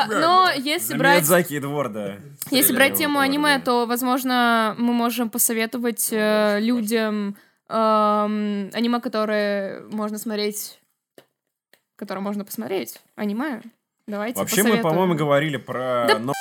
Но 0.09 0.51
если 0.55 0.97
брать... 0.97 1.17
Миядзаки 1.17 1.53
и 1.53 1.59
двор, 1.59 1.89
да. 1.89 2.17
Если 2.51 2.73
брать 2.73 2.95
тему 2.97 3.19
аниме, 3.19 3.59
то, 3.59 3.85
возможно, 3.85 4.75
мы 4.77 4.93
можем 4.93 5.29
посоветовать 5.29 6.09
э, 6.11 6.59
людям 6.59 7.35
эм, 7.69 8.69
аниме, 8.73 8.99
которые 9.01 9.81
можно 9.91 10.17
смотреть, 10.17 10.79
которые 11.95 12.23
можно 12.23 12.45
посмотреть. 12.45 13.01
Аниме. 13.15 13.61
Давайте 14.07 14.39
Вообще 14.39 14.63
мы, 14.63 14.77
по-моему, 14.77 15.15
говорили 15.15 15.57
про... 15.57 16.07
Да 16.07 16.33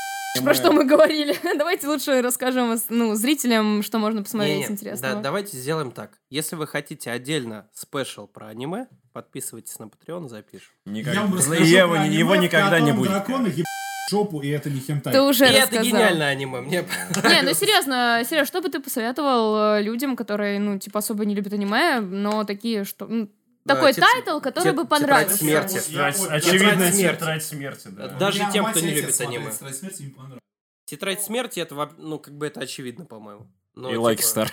Про 0.45 0.55
что 0.55 0.71
мы 0.73 0.85
говорили? 0.85 1.35
Давайте 1.59 1.89
лучше 1.89 2.21
расскажем 2.23 2.77
ну, 2.89 3.15
зрителям, 3.15 3.83
что 3.83 3.99
можно 3.99 4.23
посмотреть 4.23 4.59
Не-не, 4.59 4.73
интересного. 4.73 5.15
да, 5.15 5.21
давайте 5.21 5.57
сделаем 5.57 5.91
так. 5.91 6.19
Если 6.31 6.57
вы 6.57 6.67
хотите 6.67 7.11
отдельно 7.11 7.69
спешл 7.73 8.27
про 8.27 8.49
аниме, 8.49 8.87
подписывайтесь 9.17 9.79
на 9.79 9.85
Patreon, 9.85 10.29
запишем. 10.29 10.73
Никак- 10.85 11.15
Я 11.15 11.23
вам 11.23 11.35
расскажу 11.35 11.65
его, 11.65 11.93
про 11.95 12.01
аниме, 12.03 12.17
его 12.19 12.37
никогда 12.37 12.81
не 12.81 12.93
будет. 12.93 13.11
драконы 13.13 13.47
еб 13.49 13.65
жопу, 14.11 14.41
и 14.43 14.49
это 14.49 14.69
не 14.69 14.79
хентай. 14.81 15.11
Ты 15.15 15.23
уже 15.23 15.47
И 15.47 15.49
это 15.49 15.61
рассказал. 15.63 15.85
гениальное 15.85 16.29
аниме, 16.29 16.61
мне 16.61 16.87
Не, 17.25 17.43
ну 17.43 17.55
серьезно, 17.55 18.23
Сереж, 18.29 18.47
что 18.47 18.61
бы 18.61 18.69
ты 18.69 18.79
посоветовал 18.79 19.77
э, 19.79 19.83
людям, 19.83 20.17
которые, 20.17 20.61
ну, 20.61 20.79
типа, 20.79 20.99
особо 20.99 21.25
не 21.25 21.35
любят 21.35 21.55
аниме, 21.55 22.01
но 22.01 22.45
такие, 22.45 22.85
что... 22.85 23.07
ну, 23.07 23.31
такой 23.67 23.93
тет- 23.95 24.05
тайтл, 24.05 24.39
который 24.41 24.73
тет- 24.73 24.77
бы 24.77 24.83
тетрадь 24.83 25.01
понравился. 25.01 25.37
смерти. 25.39 25.79
Тетрадь- 25.79 26.21
очень- 26.21 26.31
Очевидная 26.33 26.93
смерти. 26.93 27.19
тетрадь 27.19 27.45
смерти, 27.45 27.89
да. 27.89 28.09
Да. 28.09 28.15
Даже 28.19 28.43
тем, 28.53 28.67
кто 28.67 28.81
не 28.81 28.91
любит 28.91 29.19
аниме. 29.23 29.51
«Тетрадь 29.51 29.77
смерти», 29.77 30.03
им 30.03 30.11
понравилось. 30.13 30.41
Тетрадь 30.85 31.23
смерти, 31.23 31.61
это, 31.61 31.91
ну, 31.97 32.19
как 32.19 32.35
бы 32.37 32.47
это 32.47 32.61
очевидно, 32.61 33.07
по-моему. 33.07 33.47
И 33.77 33.81
типа, 33.81 33.99
Lucky 34.01 34.23
Star. 34.23 34.53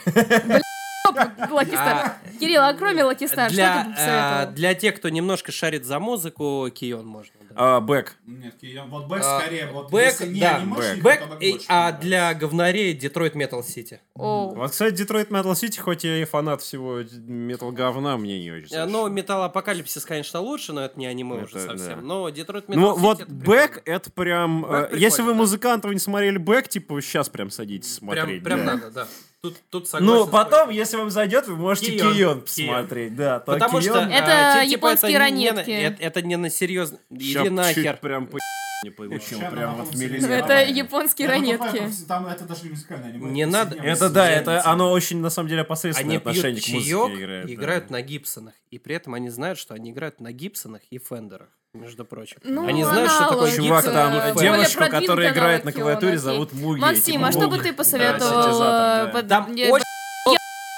Lucky 1.51 1.71
Star. 1.71 2.13
Кирилл, 2.39 2.61
а 2.61 2.73
кроме 2.73 3.03
Lucky 3.03 3.27
Star, 3.27 3.49
что 3.49 3.55
ты 3.55 3.55
Для, 3.55 3.95
а, 3.97 4.45
для 4.47 4.73
тех, 4.73 4.95
кто 4.95 5.09
немножко 5.09 5.51
шарит 5.51 5.85
за 5.85 5.99
музыку, 5.99 6.69
K-On 6.73 7.05
можно. 7.05 7.33
да. 7.41 7.55
А, 7.55 7.79
Beck. 7.81 8.13
Нет, 8.25 8.55
K-On, 8.59 8.89
вот 8.89 9.07
Beck 9.07 9.21
А, 9.23 9.39
скорее, 9.41 9.67
вот 9.67 9.91
Beck, 9.91 10.05
если 10.05 10.27
не 10.27 10.39
да, 10.39 10.55
анимешник, 10.57 11.03
Beck, 11.03 11.19
и- 11.41 11.59
а 11.67 11.91
для 11.91 12.33
говнарей 12.33 12.93
Detroit 12.93 13.35
Metal 13.35 13.63
City. 13.63 13.99
Вот, 14.15 14.71
кстати, 14.71 14.95
Detroit 14.95 15.29
Metal 15.29 15.51
City, 15.53 15.79
хоть 15.79 16.03
я 16.03 16.21
и 16.21 16.25
фанат 16.25 16.61
всего 16.61 17.01
метал 17.27 17.71
говна, 17.71 18.17
мне 18.17 18.39
не 18.41 18.51
очень 18.51 18.69
зашло. 18.69 18.85
Ну, 18.89 19.07
Metalocalypse, 19.09 20.05
конечно, 20.05 20.39
лучше, 20.39 20.71
но 20.73 20.85
это 20.85 20.97
не 20.99 21.05
аниме 21.05 21.35
Это 21.37 21.45
уже 21.45 21.59
совсем. 21.59 21.95
да. 21.99 22.01
Но 22.01 22.29
Detroit 22.29 22.69
Metal 22.69 22.81
Ну 22.81 22.95
Сити 22.95 23.01
вот 23.01 23.27
Beck 23.29 23.81
это 23.85 24.09
прям... 24.11 24.65
Э, 24.65 24.89
Если 24.93 25.21
вы 25.21 25.33
музыкант, 25.33 25.83
вы 25.85 25.93
не 25.93 25.99
смотрели 25.99 26.37
Beck, 26.37 26.67
типа 26.69 27.01
сейчас 27.01 27.29
прям 27.29 27.49
садитесь 27.49 27.99
Прям, 27.99 28.15
смотреть. 28.15 28.43
прям 28.43 28.59
да. 28.65 28.73
надо, 28.75 28.91
да. 28.91 29.07
Тут, 29.43 29.57
тут 29.69 29.87
согласен. 29.89 30.05
Ну, 30.19 30.25
потом, 30.27 30.69
если 30.69 30.95
вам 30.95 31.11
зайдет, 31.11 31.47
вы 31.47 31.57
можете 31.57 31.91
Кион. 31.97 32.13
Кион 32.13 32.41
Кион. 32.41 32.41
посмотреть. 32.43 33.15
Да, 33.17 33.39
то 33.41 33.51
Потому 33.51 33.81
что... 33.81 33.89
Кион- 33.91 34.09
Это 34.09 34.31
а, 34.61 34.63
ти- 34.63 34.69
типа, 34.69 34.85
японские 34.87 35.11
это 35.15 35.29
не 35.31 35.49
ранетки. 35.51 35.71
Это, 35.71 36.01
это 36.01 36.21
не 36.21 36.37
на 36.37 36.49
серьезно. 36.49 36.97
Иди 37.09 37.49
нахер. 37.49 37.97
прям 37.97 38.27
по 38.27 38.37
не 38.85 38.89
получил, 38.89 39.39
Ща 39.39 39.49
прям 39.51 39.75
вот 39.75 39.87
в 39.87 39.91
каком-то 39.91 39.97
миллиметр. 39.97 40.25
сериале. 40.27 40.43
Это 40.63 40.71
японские 40.71 41.27
Я 41.27 41.33
ранетки. 41.33 41.83
Там 42.07 42.25
это 42.27 42.45
даже 42.45 42.63
не 42.63 42.69
музыкальное 42.69 43.09
аниме. 43.09 43.31
Не 43.31 43.45
надо- 43.45 43.75
Это 43.75 44.09
да, 44.09 44.29
это 44.29 44.65
оно 44.65 44.91
очень, 44.91 45.19
на 45.19 45.29
самом 45.29 45.49
деле, 45.49 45.63
Они 45.63 46.09
пьют 46.19 46.21
отношение 46.27 46.61
к 46.61 46.67
музыке 46.69 47.23
играет. 47.23 47.47
да. 47.47 47.53
играют 47.53 47.89
на 47.89 48.01
гибсонах. 48.01 48.53
И 48.71 48.79
при 48.79 48.95
этом 48.95 49.13
они 49.13 49.29
знают, 49.29 49.59
что 49.59 49.73
они 49.73 49.91
играют 49.91 50.21
на 50.21 50.31
гибсонах 50.31 50.81
и 50.89 50.99
фендерах, 50.99 51.49
между 51.73 52.05
прочим. 52.05 52.37
Ну, 52.43 52.67
они 52.67 52.83
знают, 52.83 53.11
что 53.11 53.29
такое 53.29 53.55
Чувак, 53.55 53.83
там 53.85 54.35
девушку, 54.35 54.83
которая 54.89 55.31
играет 55.31 55.65
на 55.65 55.71
клавиатуре, 55.71 56.17
зовут 56.17 56.53
Муги. 56.53 56.79
Максим, 56.79 57.03
типа, 57.15 57.27
а 57.27 57.31
что 57.31 57.49
бы 57.49 57.57
ты 57.59 57.73
посоветовал? 57.73 58.43
синтезатор, 58.43 59.05
да. 59.07 59.11
под- 59.11 59.27
Там 59.27 59.51
очень 59.51 59.83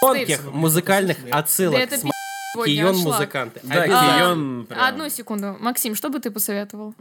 тонких 0.01 0.43
музыкальных 0.53 1.17
Да 1.29 1.37
отсылок. 1.39 1.79
это 1.79 1.97
с 1.97 2.03
Кион 2.65 2.95
музыканты. 2.97 3.59
Да, 3.63 3.81
Обязательно. 3.81 4.17
Кион 4.19 4.65
прям- 4.67 4.81
Одну 4.85 5.09
секунду. 5.09 5.57
Максим, 5.59 5.95
что 5.95 6.09
бы 6.09 6.19
ты 6.21 6.31
посоветовал? 6.31 6.95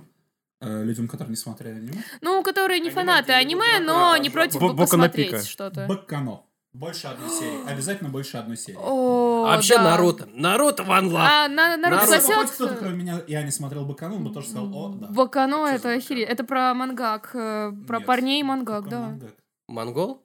Э, 0.61 0.83
Людям, 0.83 1.07
которые 1.07 1.31
не 1.31 1.37
смотрели 1.37 1.77
аниме. 1.77 2.03
Ну, 2.21 2.43
которые 2.43 2.81
не 2.81 2.89
Аниме, 2.89 2.95
фанаты 2.95 3.33
аниме, 3.33 3.79
но 3.81 4.13
на- 4.13 4.19
не 4.19 4.31
против 4.31 4.59
посмотреть 4.77 5.47
что-то. 5.47 5.87
Бэккано. 5.87 6.41
Больше 6.75 7.07
одной 7.07 7.31
серии. 7.31 7.67
Обязательно 7.73 8.11
больше 8.11 8.37
одной 8.37 8.57
серии. 8.57 8.77
О, 8.81 9.45
А 9.47 9.57
вообще 9.57 9.77
да. 9.77 9.85
Наруто. 9.85 10.29
Наруто 10.35 10.83
Ван 10.83 11.13
Лав. 11.13 11.29
А, 11.31 11.49
на, 11.49 11.77
Наруто 11.77 11.97
Наруто. 12.07 12.15
Если 12.17 12.29
бы 12.29 12.35
хоть 12.35 12.51
кто-то, 12.51 12.75
кроме 12.75 12.97
меня, 12.97 13.23
я 13.29 13.43
не 13.45 13.51
смотрел 13.53 13.87
он 14.17 14.25
бы 14.25 14.31
тоже 14.33 14.49
сказал, 14.49 14.75
о, 14.75 14.89
да. 14.89 15.07
Бакано 15.07 15.67
это 15.67 15.93
охереть. 15.93 16.29
Это 16.29 16.43
про 16.45 16.75
мангак. 16.75 17.31
э, 17.35 17.73
Про 17.87 17.99
Нет. 17.99 18.07
парней 18.07 18.43
мангак, 18.43 18.89
да. 18.89 19.01
мангак. 19.01 19.35
Монгол? 19.69 20.24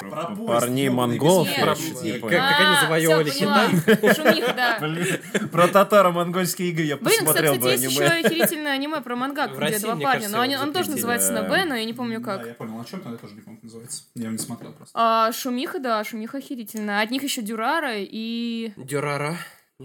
Про 0.00 0.26
поезд, 0.26 0.46
Парней 0.46 0.88
монголов, 0.90 1.48
Нет. 1.48 1.58
не 2.02 2.12
Как- 2.12 2.20
понял. 2.20 2.38
как 2.38 2.60
они 2.60 2.76
А, 2.76 2.80
завоевывали 2.82 3.30
всё, 3.30 3.46
поняла. 3.46 4.14
Шумиха, 4.14 4.52
да. 4.52 4.78
Блин, 4.80 5.48
про 5.50 5.68
татаро-монгольские 5.68 6.68
игры 6.70 6.84
я 6.84 6.96
Блин, 6.96 7.08
кстати, 7.08 7.24
посмотрел 7.26 7.54
бы 7.54 7.58
кстати, 7.58 7.80
есть 7.82 7.92
еще 7.92 8.04
аниме. 8.04 8.26
охерительное 8.26 8.72
аниме 8.74 9.00
про 9.00 9.16
мангак, 9.16 9.56
где 9.58 9.78
два 9.80 9.96
парня. 9.96 10.28
Но 10.28 10.40
он 10.62 10.72
тоже 10.72 10.90
называется 10.90 11.32
на. 11.32 11.42
Б, 11.42 11.64
но 11.64 11.74
я 11.74 11.84
не 11.84 11.94
помню 11.94 12.20
как. 12.20 12.46
я 12.46 12.54
понял, 12.54 12.80
о 12.80 12.84
чем 12.84 13.00
то 13.00 13.10
я 13.10 13.16
тоже 13.16 13.34
не 13.34 13.40
помню, 13.40 13.58
называется. 13.62 14.04
Я 14.14 14.22
его 14.24 14.32
не 14.32 14.38
смотрел 14.38 14.72
просто. 14.72 14.92
А 14.98 15.32
Шумиха, 15.32 15.78
да, 15.80 16.04
Шумиха 16.04 16.38
охерительная. 16.38 17.02
От 17.02 17.10
них 17.10 17.22
еще 17.22 17.42
Дюрара 17.42 17.94
и... 17.96 18.72
Дюрара. 18.76 19.36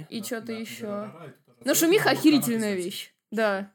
И 0.10 0.22
что-то 0.24 0.52
еще. 0.52 1.12
Но 1.66 1.74
Шумиха 1.74 2.12
охерительная 2.12 2.76
вещь. 2.76 3.12
Да. 3.32 3.72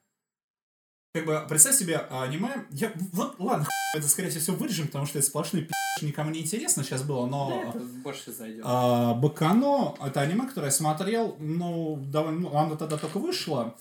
Как 1.18 1.26
бы, 1.26 1.46
представь 1.48 1.76
себе 1.76 1.96
а, 2.10 2.24
аниме, 2.24 2.66
я, 2.70 2.92
вот, 3.12 3.36
ладно, 3.38 3.66
это, 3.96 4.08
скорее 4.08 4.30
всего, 4.30 4.56
вырежем, 4.56 4.86
потому 4.86 5.06
что 5.06 5.18
это 5.18 5.26
сплошные 5.26 5.64
пи***, 5.64 5.72
никому 6.02 6.30
не 6.30 6.40
интересно 6.40 6.84
сейчас 6.84 7.02
было, 7.02 7.26
но... 7.26 7.72
больше 8.04 8.32
зайдет. 8.32 8.62
А, 8.64 9.14
Бакано, 9.14 9.94
это 10.04 10.20
аниме, 10.20 10.46
которое 10.46 10.66
я 10.66 10.72
смотрел, 10.72 11.36
ну, 11.38 11.96
довольно, 12.06 12.40
ну, 12.40 12.56
оно 12.56 12.76
тогда 12.76 12.96
только 12.96 13.18
вышло. 13.18 13.74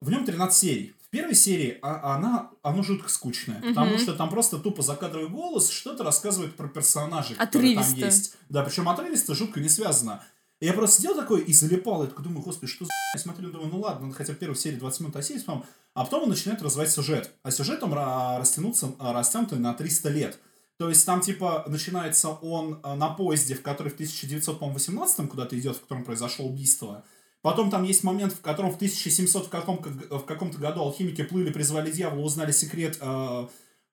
В 0.00 0.10
нем 0.10 0.24
13 0.24 0.56
серий. 0.56 0.94
В 1.02 1.08
первой 1.08 1.34
серии 1.34 1.78
а, 1.80 2.16
она, 2.16 2.50
оно 2.62 2.82
жутко 2.82 3.08
скучное, 3.08 3.60
потому 3.60 3.92
Мгм. 3.92 3.98
что 3.98 4.14
там 4.14 4.28
просто 4.28 4.58
тупо 4.58 4.82
закадровый 4.82 5.28
голос 5.28 5.70
что-то 5.70 6.02
рассказывает 6.04 6.56
про 6.56 6.68
персонажей, 6.68 7.36
которые 7.36 7.76
там 7.76 7.94
есть. 7.94 8.36
Да, 8.48 8.62
причем 8.64 8.88
отрывисто 8.88 9.34
жутко 9.34 9.60
не 9.60 9.68
связано. 9.68 10.22
Я 10.60 10.72
просто 10.72 10.98
сидел 10.98 11.14
такой 11.14 11.42
и 11.42 11.52
залипал, 11.52 12.02
я 12.02 12.08
такой 12.08 12.24
думаю, 12.24 12.42
господи, 12.42 12.70
что 12.70 12.84
за 12.84 12.90
хуйня?» 12.90 13.12
Я 13.14 13.20
смотрю, 13.20 13.50
думаю, 13.50 13.70
ну 13.70 13.80
ладно, 13.80 14.06
ну, 14.06 14.12
хотя 14.12 14.32
бы 14.32 14.38
первую 14.38 14.56
серию 14.56 14.80
20 14.80 15.00
минут 15.00 15.16
осилить, 15.16 15.44
по-моему. 15.44 15.66
А 15.94 16.04
потом 16.04 16.24
он 16.24 16.28
начинает 16.30 16.62
развивать 16.62 16.90
сюжет. 16.90 17.32
А 17.42 17.50
сюжет 17.50 17.82
он 17.82 17.92
ра- 17.92 18.38
растянуться, 18.38 18.92
а, 18.98 19.12
растянутый 19.12 19.58
на 19.58 19.74
300 19.74 20.08
лет. 20.08 20.38
То 20.78 20.88
есть 20.88 21.06
там, 21.06 21.20
типа, 21.20 21.64
начинается 21.68 22.30
он 22.30 22.80
а, 22.82 22.96
на 22.96 23.10
поезде, 23.10 23.54
в 23.54 23.62
который 23.62 23.90
в 23.90 23.94
1918 23.94 25.28
куда-то 25.28 25.58
идет, 25.58 25.76
в 25.76 25.80
котором 25.82 26.04
произошло 26.04 26.46
убийство. 26.46 27.04
Потом 27.42 27.70
там 27.70 27.82
есть 27.82 28.02
момент, 28.02 28.32
в 28.32 28.40
котором 28.40 28.72
в 28.72 28.76
1700 28.76 29.46
в, 29.46 29.48
каком, 29.50 29.76
в 29.76 30.24
каком-то 30.24 30.58
году 30.58 30.80
алхимики 30.80 31.22
плыли, 31.22 31.52
призвали 31.52 31.90
дьявола, 31.90 32.24
узнали 32.24 32.52
секрет 32.52 32.96
э, 33.00 33.46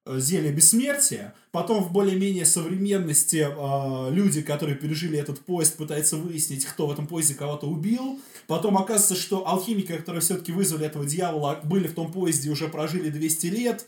э, 0.06 0.20
зелья 0.20 0.52
бессмертия. 0.52 1.34
Потом 1.52 1.84
в 1.84 1.92
более-менее 1.92 2.46
современности 2.46 3.48
э, 3.50 4.14
люди, 4.14 4.42
которые 4.42 4.76
пережили 4.76 5.18
этот 5.18 5.40
поезд, 5.40 5.78
пытаются 5.78 6.18
выяснить, 6.18 6.66
кто 6.66 6.88
в 6.88 6.92
этом 6.92 7.08
поезде 7.08 7.36
кого-то 7.36 7.68
убил. 7.68 8.20
Потом 8.48 8.78
оказывается, 8.78 9.16
что 9.16 9.48
алхимики, 9.48 9.92
которые 9.96 10.22
все-таки 10.22 10.52
вызвали 10.52 10.86
этого 10.86 11.06
дьявола, 11.06 11.60
были 11.64 11.88
в 11.88 11.96
том 11.96 12.12
поезде 12.12 12.50
и 12.50 12.52
уже 12.52 12.68
прожили 12.68 13.10
200 13.10 13.48
лет. 13.48 13.86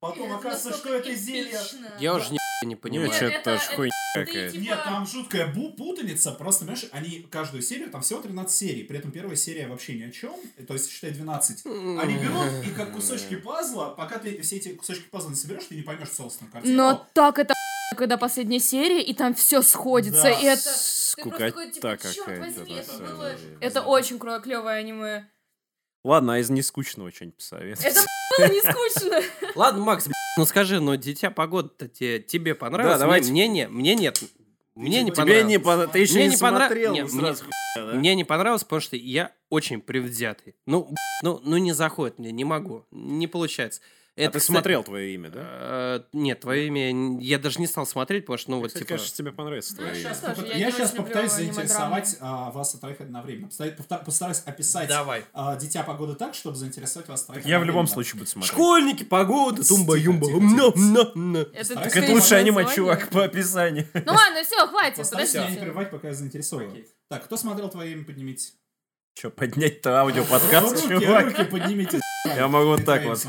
Потом 0.00 0.32
оказывается, 0.32 0.78
что 0.78 0.94
это 0.94 1.14
зелье... 1.14 1.58
Я 1.98 2.14
уже 2.14 2.32
не 2.32 2.38
Не, 2.64 2.74
понимаю. 2.76 3.12
что-то 3.12 3.26
это- 3.26 3.50
это 3.52 3.74
хуйня 3.76 3.90
какая-то. 4.14 4.52
типа, 4.52 4.62
Нет, 4.62 4.78
там 4.84 5.06
жуткая 5.06 5.46
бу 5.52 5.72
путаница, 5.72 6.32
просто, 6.32 6.64
понимаешь, 6.64 6.86
они 6.92 7.26
каждую 7.30 7.62
серию, 7.62 7.90
там 7.90 8.00
всего 8.00 8.20
13 8.22 8.56
серий, 8.56 8.82
при 8.84 8.98
этом 8.98 9.10
первая 9.12 9.36
серия 9.36 9.66
вообще 9.68 9.94
ни 9.94 10.02
о 10.04 10.10
чем, 10.10 10.34
то 10.66 10.72
есть, 10.72 10.90
считай, 10.90 11.10
12. 11.10 11.64
Они 11.66 12.14
берут 12.16 12.64
и 12.66 12.70
как 12.70 12.92
кусочки 12.92 13.36
пазла, 13.36 13.90
пока 13.90 14.18
ты 14.18 14.40
все 14.40 14.56
эти 14.56 14.70
кусочки 14.74 15.04
пазла 15.10 15.30
не 15.30 15.36
соберешь, 15.36 15.64
ты 15.68 15.74
не 15.76 15.82
поймешь 15.82 16.08
целостную 16.08 16.50
картину. 16.50 16.74
Но 16.76 17.06
так 17.12 17.38
это 17.38 17.52
когда 17.96 18.16
последняя 18.16 18.58
серия, 18.58 19.02
и 19.02 19.14
там 19.14 19.34
все 19.34 19.62
сходится, 19.62 20.22
Да. 20.22 20.30
и 20.30 20.44
это... 20.44 20.62
Скукота 20.62 21.70
типа, 21.70 21.96
«Чёрт 22.02 22.16
какая-то. 22.26 22.62
это 22.72 22.98
было-. 22.98 23.34
Это 23.60 23.82
очень 23.82 24.18
клевое 24.18 24.78
аниме. 24.78 25.28
Ладно, 26.04 26.34
а 26.34 26.38
из 26.38 26.50
нескучного 26.50 27.10
что-нибудь 27.12 27.36
посоветуйте. 27.38 27.88
Это 27.88 28.00
было 28.38 28.46
не 28.48 28.60
скучно. 28.60 29.22
Ладно, 29.54 29.84
Макс, 29.84 30.06
ну 30.36 30.44
скажи, 30.46 30.80
ну 30.80 30.96
Дитя 30.96 31.30
погода-то 31.30 31.88
те- 31.88 32.20
тебе 32.20 32.54
понравилось? 32.54 32.98
Да, 32.98 33.04
давайте. 33.04 33.30
Мне, 33.32 33.48
мне, 33.48 33.64
не- 33.64 33.68
мне 33.68 33.94
нет. 33.94 34.22
Мне 34.74 35.02
не 35.02 35.10
Тебе 35.10 35.24
Тебе 35.24 35.44
не 35.44 35.58
понравилось. 35.58 35.92
Ты 35.92 35.98
еще 36.00 36.14
Мне 36.14 36.24
не 36.26 36.30
не 36.34 36.36
понрав- 36.36 36.68
смотрел, 36.68 36.92
Не, 36.92 37.02
ну 37.04 37.08
мне- 37.08 37.34
хуйня, 37.34 37.50
да? 37.76 37.92
Мне 37.94 38.14
не 38.14 38.24
понравилось, 38.24 38.62
потому 38.64 38.80
что 38.80 38.96
я 38.96 39.32
очень 39.48 39.80
предвзятый. 39.80 40.54
Ну, 40.66 40.92
ну, 41.22 41.40
ну 41.44 41.56
не 41.56 41.72
заходит 41.72 42.18
мне, 42.18 42.30
не 42.30 42.44
могу, 42.44 42.84
не 42.90 43.26
получается. 43.26 43.80
А 44.18 44.22
Это, 44.22 44.32
ты 44.32 44.38
кстати, 44.38 44.52
смотрел 44.52 44.82
твое 44.82 45.12
имя, 45.12 45.28
да? 45.28 45.42
э, 45.44 46.00
Нет, 46.14 46.40
твое 46.40 46.68
имя 46.68 47.20
я 47.20 47.38
даже 47.38 47.60
не 47.60 47.66
стал 47.66 47.84
смотреть, 47.84 48.24
потому 48.24 48.38
что, 48.38 48.50
ну, 48.52 48.60
вот, 48.60 48.68
Кстати, 48.68 48.84
типа... 48.84 48.94
кажется, 48.94 49.14
тебе 49.14 49.30
понравится 49.30 49.76
твое 49.76 49.92
имя. 49.92 50.08
щас 50.08 50.20
тоже, 50.20 50.34
Вот 50.36 50.48
я 50.48 50.56
я 50.56 50.70
сейчас 50.70 50.92
попытаюсь 50.92 51.32
заинтересовать 51.32 52.16
а, 52.20 52.50
вас 52.50 52.72
троих 52.72 52.98
одновременно. 53.02 53.48
Постараюсь, 54.06 54.42
описать 54.46 54.88
Давай. 54.88 55.22
а, 55.34 55.56
Дитя 55.56 55.82
погоды 55.82 56.14
так, 56.14 56.34
чтобы 56.34 56.56
заинтересовать 56.56 57.08
вас 57.08 57.24
троих 57.24 57.44
Я 57.44 57.58
в 57.60 57.64
любом 57.64 57.86
случае 57.86 58.18
буду 58.20 58.30
смотреть. 58.30 58.52
Школьники, 58.52 59.04
погода, 59.04 59.62
тумба-юмба. 59.62 60.26
Так 61.74 61.94
это 61.94 62.12
лучшее 62.12 62.40
аниме, 62.40 62.66
чувак, 62.74 63.10
по 63.10 63.24
описанию. 63.24 63.86
Ну 63.92 64.12
ладно, 64.14 64.42
все, 64.44 64.66
хватит, 64.66 64.98
меня 64.98 65.04
не 65.04 65.26
подождите. 65.26 65.60
прерывать, 65.60 65.90
пока 65.90 66.08
я 66.08 66.14
заинтересован. 66.14 66.74
Так, 67.10 67.24
кто 67.24 67.36
смотрел 67.36 67.68
твое 67.68 67.92
имя, 67.92 68.04
поднимите. 68.04 68.52
Че, 69.14 69.30
поднять-то 69.30 70.00
аудиоподкаст, 70.00 70.88
чувак? 70.88 71.26
руки 71.26 71.44
поднимите. 71.44 72.00
Я 72.34 72.48
могу 72.48 72.68
вот 72.70 72.84
так 72.84 73.04
вот. 73.04 73.26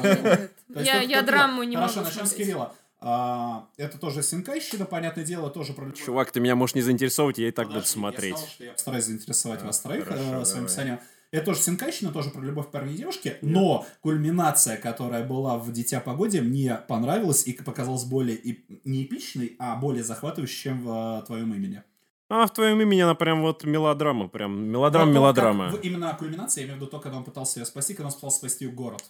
Я, 0.75 1.21
драму 1.21 1.63
не 1.63 1.75
Хорошо, 1.75 1.97
могу 1.97 2.09
начнем 2.09 2.25
с. 2.25 2.33
Кирилла. 2.33 2.73
А, 2.99 3.67
это 3.77 3.99
тоже 3.99 4.23
синкайщина, 4.23 4.85
понятное 4.85 5.23
дело, 5.23 5.49
тоже 5.49 5.73
про. 5.73 5.91
Чувак, 5.91 6.31
ты 6.31 6.39
меня 6.39 6.55
можешь 6.55 6.75
не 6.75 6.81
заинтересовывать, 6.81 7.37
я 7.37 7.47
и 7.47 7.51
так 7.51 7.67
буду 7.67 7.85
смотреть. 7.85 8.31
Я, 8.31 8.37
сказал, 8.37 8.53
что 8.53 8.63
я 8.63 8.71
постараюсь 8.71 9.05
заинтересовать 9.05 9.61
вас 9.61 9.79
троих 9.79 10.05
хорошо, 10.05 10.23
э, 10.23 10.25
своим 10.25 10.45
давай. 10.45 10.63
описанием. 10.63 10.99
Это 11.29 11.45
тоже 11.45 11.61
синкайщина, 11.61 12.11
тоже 12.11 12.29
про 12.29 12.41
любовь 12.41 12.71
парня 12.71 12.93
и 12.93 12.95
девушки, 12.95 13.35
но 13.41 13.85
кульминация, 14.01 14.77
которая 14.77 15.25
была 15.25 15.57
в 15.57 15.71
«Дитя 15.73 15.99
погоде», 15.99 16.41
мне 16.41 16.75
понравилась 16.87 17.45
и 17.45 17.51
показалась 17.51 18.05
более 18.05 18.37
и- 18.37 18.63
не 18.85 19.03
эпичной, 19.03 19.55
а 19.59 19.75
более 19.75 20.03
захватывающей, 20.05 20.63
чем 20.63 20.81
в 20.83 21.21
э, 21.21 21.25
твоем 21.25 21.53
имени. 21.53 21.83
А 22.29 22.45
в 22.45 22.51
твоем 22.53 22.81
имени 22.81 23.01
она 23.01 23.15
прям 23.15 23.41
вот 23.41 23.63
мелодрама, 23.63 24.27
прям 24.27 24.59
мелодрама-мелодрама. 24.69 25.69
в- 25.69 25.81
Именно 25.81 26.13
кульминация, 26.19 26.61
я 26.61 26.67
имею 26.67 26.77
в 26.79 26.81
виду 26.81 26.91
то, 26.91 26.99
когда 26.99 27.17
он 27.17 27.23
пытался 27.23 27.59
ее 27.59 27.65
спасти, 27.65 27.93
когда 27.93 28.07
он 28.09 28.13
пытался 28.13 28.37
спасти 28.39 28.67
город. 28.67 29.03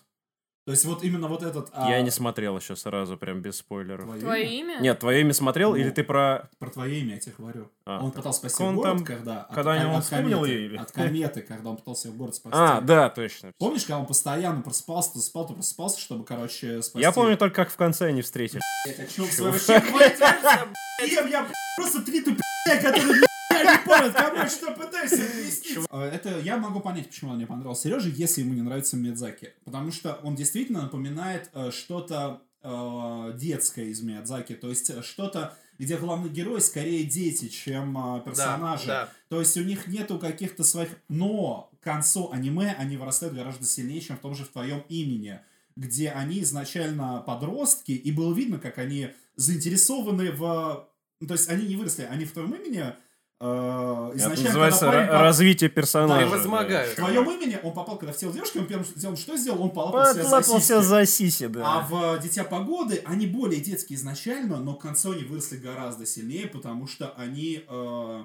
То 0.66 0.72
есть 0.72 0.84
вот 0.84 1.02
именно 1.02 1.30
вот 1.30 1.44
этот... 1.44 1.70
а, 1.72 1.90
Я 1.90 2.02
не 2.02 2.12
смотрел 2.12 2.58
еще 2.58 2.76
сразу, 2.76 3.16
прям 3.18 3.42
без 3.42 3.56
спойлеров. 3.60 4.04
твое 4.06 4.20
Твое 4.20 4.46
имя? 4.60 4.74
имя? 4.76 4.82
Нет, 4.82 5.00
твое 5.00 5.22
имя 5.22 5.32
смотрел, 5.34 5.70
Ну, 5.72 5.76
или 5.78 5.90
ты 5.92 6.04
про... 6.04 6.50
Про 6.60 6.70
твое 6.70 7.00
имя 7.00 7.14
я 7.14 7.20
тебе 7.22 7.36
говорю. 7.38 7.72
А. 7.86 8.04
Он 8.04 8.12
пытался 8.12 8.40
спасти 8.40 8.62
Он 8.64 8.76
город, 8.76 8.98
там- 8.98 9.06
когда... 9.06 9.44
от- 9.44 9.56
когда 9.56 9.74
от, 9.82 9.86
он 9.88 9.96
от 9.96 10.04
вспомнил 10.04 10.42
кометы, 10.42 10.66
или? 10.66 10.78
От 10.78 10.92
кометы, 10.92 11.42
когда 11.42 11.70
он 11.70 11.78
пытался 11.78 12.12
город 12.12 12.36
спасти. 12.36 12.60
А, 12.60 12.82
да, 12.82 13.10
точно. 13.10 13.54
Помнишь, 13.58 13.84
когда 13.84 14.00
он 14.00 14.06
постоянно 14.08 14.62
просыпался, 14.62 15.14
то 15.14 15.20
спал, 15.20 15.48
то 15.48 15.54
просыпался, 15.54 16.02
чтобы, 16.02 16.26
короче, 16.26 16.82
спасти... 16.82 17.00
Я 17.00 17.14
помню 17.14 17.38
только, 17.38 17.56
как 17.64 17.72
в 17.72 17.78
конце 17.78 18.08
они 18.08 18.22
встретились. 18.22 18.62
Блядь, 18.86 19.00
о 19.00 19.08
чем 19.08 19.26
говорите? 19.38 19.74
Ем, 21.16 21.28
я 21.28 21.48
просто 21.78 22.02
три 22.02 22.20
тупия, 22.20 22.42
которые 22.82 23.22
я 23.52 23.64
не 23.78 23.86
понял, 23.86 24.14
кому 24.14 24.50
что 24.50 24.72
пытаюсь 24.74 25.14
объяснить. 25.14 25.78
Э, 25.90 26.02
Это 26.14 26.40
я 26.40 26.58
могу 26.58 26.80
понять, 26.80 27.08
почему 27.08 27.32
он 27.32 27.38
мне 27.38 27.48
понравился 27.48 27.84
Сереже, 27.84 28.12
если 28.16 28.42
ему 28.42 28.54
не 28.54 28.62
нравится 28.62 28.98
Миядзаки. 28.98 29.54
Потому 29.66 29.92
что 29.92 30.20
он 30.24 30.36
действительно 30.36 30.84
напоминает 30.84 31.50
э, 31.54 31.72
что-то 31.72 32.42
э, 32.64 33.32
детское 33.38 33.86
из 33.86 34.02
Миядзаки. 34.02 34.54
То 34.56 34.70
есть 34.70 35.04
что-то, 35.04 35.58
где 35.80 35.98
главный 35.98 36.30
герой 36.30 36.62
скорее 36.62 37.04
дети, 37.06 37.48
чем 37.48 38.22
персонажи. 38.26 38.88
да. 38.88 39.10
То 39.30 39.40
есть 39.40 39.56
у 39.58 39.64
них 39.64 39.88
нету 39.88 40.20
каких-то 40.20 40.64
своих... 40.64 40.90
Но 41.08 41.70
к 41.80 41.84
концу 41.84 42.32
аниме 42.32 42.76
они 42.78 42.98
вырастают 42.98 43.36
гораздо 43.36 43.66
сильнее, 43.66 44.02
чем 44.02 44.18
в 44.18 44.22
том 44.22 44.36
же 44.36 44.44
в 44.44 44.50
твоем 44.50 44.84
имени, 44.90 45.40
где 45.76 46.10
они 46.10 46.42
изначально 46.42 47.24
подростки, 47.26 47.92
и 47.92 48.12
было 48.12 48.34
видно, 48.34 48.60
как 48.60 48.78
они 48.80 49.10
заинтересованы 49.36 50.32
в... 50.32 50.88
ну, 51.20 51.28
То 51.28 51.34
есть 51.34 51.50
они 51.50 51.68
не 51.68 51.76
выросли, 51.76 52.04
они 52.04 52.26
в 52.26 52.32
твоем 52.32 52.54
имени 52.54 52.80
э, 52.80 52.92
Это 53.40 54.18
изначально, 54.18 54.46
называется 54.46 54.80
когда 54.82 54.98
парень 54.98 55.10
развитие 55.22 55.70
персонажа. 55.70 56.26
Да, 56.26 56.32
превозмогают. 56.32 56.92
в 56.92 56.96
твоем 56.96 57.30
имени 57.32 57.60
он 57.64 57.74
попал, 57.74 57.98
когда 57.98 58.14
в 58.14 58.18
тело 58.18 58.34
девушки, 58.34 58.58
он 58.58 58.66
первым 58.66 58.86
делом 58.96 59.18
что 59.18 59.38
сделал? 59.38 59.62
Он 59.64 59.72
полапал 59.72 60.14
себя 60.14 60.24
за 60.24 60.44
сиськи. 60.44 60.82
за 60.82 61.06
сиси, 61.06 61.44
А 61.46 61.50
да. 61.50 61.88
в 61.90 62.20
«Дитя 62.20 62.44
погоды» 62.44 63.02
они 63.06 63.28
более 63.28 63.62
детские 63.62 63.98
изначально, 63.98 64.58
но 64.58 64.76
к 64.76 64.82
концу 64.82 65.12
они 65.12 65.24
выросли 65.24 65.58
гораздо 65.58 66.06
сильнее, 66.06 66.48
потому 66.48 66.88
что 66.88 67.14
они 67.18 67.64
э, 67.68 68.24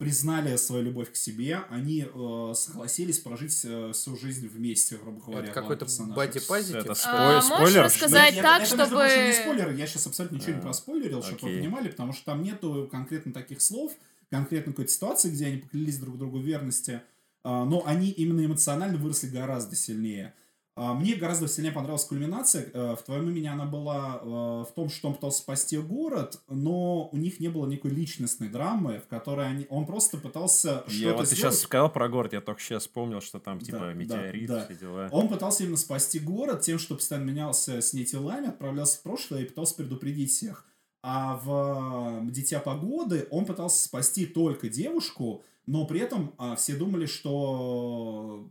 признали 0.00 0.56
свою 0.56 0.84
любовь 0.84 1.12
к 1.12 1.16
себе, 1.16 1.60
они 1.68 2.06
э, 2.10 2.52
согласились 2.54 3.18
прожить 3.18 3.60
э, 3.64 3.92
всю 3.92 4.16
жизнь 4.16 4.48
вместе, 4.48 4.96
грубо 4.96 5.20
говоря. 5.20 5.44
Это 5.44 5.52
какой-то 5.52 5.84
бади 5.84 5.90
персонажи. 5.90 6.30
Это 6.30 6.46
позитив. 6.48 6.96
спой- 6.96 7.12
А, 7.12 7.34
можешь 7.34 7.44
спойлер? 7.44 7.82
рассказать 7.82 8.34
Нет, 8.34 8.42
так, 8.42 8.62
это, 8.62 8.76
между 8.76 8.96
прочим, 8.96 9.26
не 9.26 9.32
чтобы... 9.32 9.42
спойлер, 9.42 9.70
я 9.76 9.86
сейчас 9.86 10.06
абсолютно 10.06 10.36
ничего 10.36 10.52
не 10.52 10.58
А, 10.58 10.62
проспойлерил, 10.62 11.22
чтобы 11.22 11.52
вы 11.52 11.58
понимали, 11.58 11.88
потому 11.90 12.14
что 12.14 12.24
там 12.24 12.42
нету 12.42 12.88
конкретно 12.90 13.34
таких 13.34 13.60
слов, 13.60 13.92
конкретно 14.30 14.72
какой-то 14.72 14.90
ситуации, 14.90 15.28
где 15.28 15.44
они 15.48 15.58
поклялись 15.58 15.98
друг 15.98 16.16
другу 16.16 16.38
в 16.38 16.44
верности, 16.46 17.02
а, 17.44 17.66
но 17.66 17.86
они 17.86 18.08
именно 18.08 18.42
эмоционально 18.46 18.96
выросли 18.96 19.28
гораздо 19.28 19.76
сильнее. 19.76 20.32
А, 20.76 20.94
Мне 20.94 21.14
гораздо 21.16 21.48
сильнее 21.48 21.72
понравилась 21.72 22.04
кульминация. 22.04 22.70
Э, 22.72 22.94
В 22.96 23.02
твоем 23.02 23.28
имени 23.28 23.46
она 23.48 23.66
была 23.66 24.20
э, 24.22 24.26
в 24.26 24.72
том, 24.74 24.88
что 24.88 25.08
он 25.08 25.14
пытался 25.14 25.40
спасти 25.40 25.76
город, 25.78 26.40
но 26.48 27.08
у 27.08 27.16
них 27.16 27.40
не 27.40 27.48
было 27.48 27.66
никакой 27.66 27.90
личностной 27.90 28.48
драмы, 28.48 29.00
в 29.00 29.08
которой 29.08 29.48
они, 29.48 29.66
он 29.68 29.84
просто 29.84 30.16
пытался 30.18 30.84
Я 30.86 30.92
что-то 30.92 31.16
вот 31.16 31.28
ты 31.28 31.34
сделать. 31.34 31.54
сейчас 31.54 31.58
сказал 31.60 31.92
про 31.92 32.08
город, 32.08 32.32
я 32.32 32.40
только 32.40 32.60
сейчас 32.62 32.84
вспомнил, 32.84 33.20
что 33.20 33.40
там 33.40 33.58
Да, 33.58 33.64
типа 33.64 33.78
да, 33.78 33.92
метеорит, 33.94 34.48
да. 34.48 34.64
все 34.64 34.74
дела. 34.76 35.08
Он 35.10 35.28
пытался 35.28 35.64
именно 35.64 35.76
спасти 35.76 36.18
город 36.20 36.60
тем, 36.62 36.78
что 36.78 36.94
постоянно 36.94 37.24
менялся 37.28 37.80
с 37.82 37.92
ней 37.92 38.04
телами, 38.04 38.48
отправлялся 38.48 38.98
в 38.98 39.02
прошлое 39.02 39.42
и 39.42 39.46
пытался 39.46 39.74
предупредить 39.74 40.30
всех. 40.30 40.66
А 41.02 41.36
в 41.42 42.30
«Дитя 42.30 42.60
погоды» 42.60 43.26
он 43.30 43.44
пытался 43.46 43.82
спасти 43.82 44.26
только 44.26 44.68
девушку, 44.68 45.42
но 45.66 45.86
при 45.86 46.00
этом 46.00 46.34
а, 46.38 46.56
все 46.56 46.74
думали, 46.76 47.06
что 47.06 48.46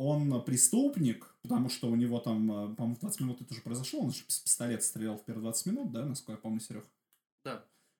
он 0.00 0.42
преступник, 0.44 1.34
потому 1.42 1.68
что 1.68 1.90
у 1.90 1.94
него 1.94 2.20
там, 2.20 2.50
э, 2.50 2.74
по-моему, 2.74 2.96
в 2.96 3.00
20 3.00 3.20
минут 3.20 3.42
это 3.42 3.52
уже 3.52 3.60
произошло, 3.60 4.00
он 4.00 4.12
же 4.12 4.22
с 4.28 4.38
пистолета 4.38 4.82
стрелял 4.82 5.18
в 5.18 5.24
первые 5.24 5.42
20 5.42 5.66
минут, 5.66 5.92
да, 5.92 6.06
насколько 6.06 6.32
я 6.32 6.38
помню, 6.38 6.60
Серег? 6.60 6.86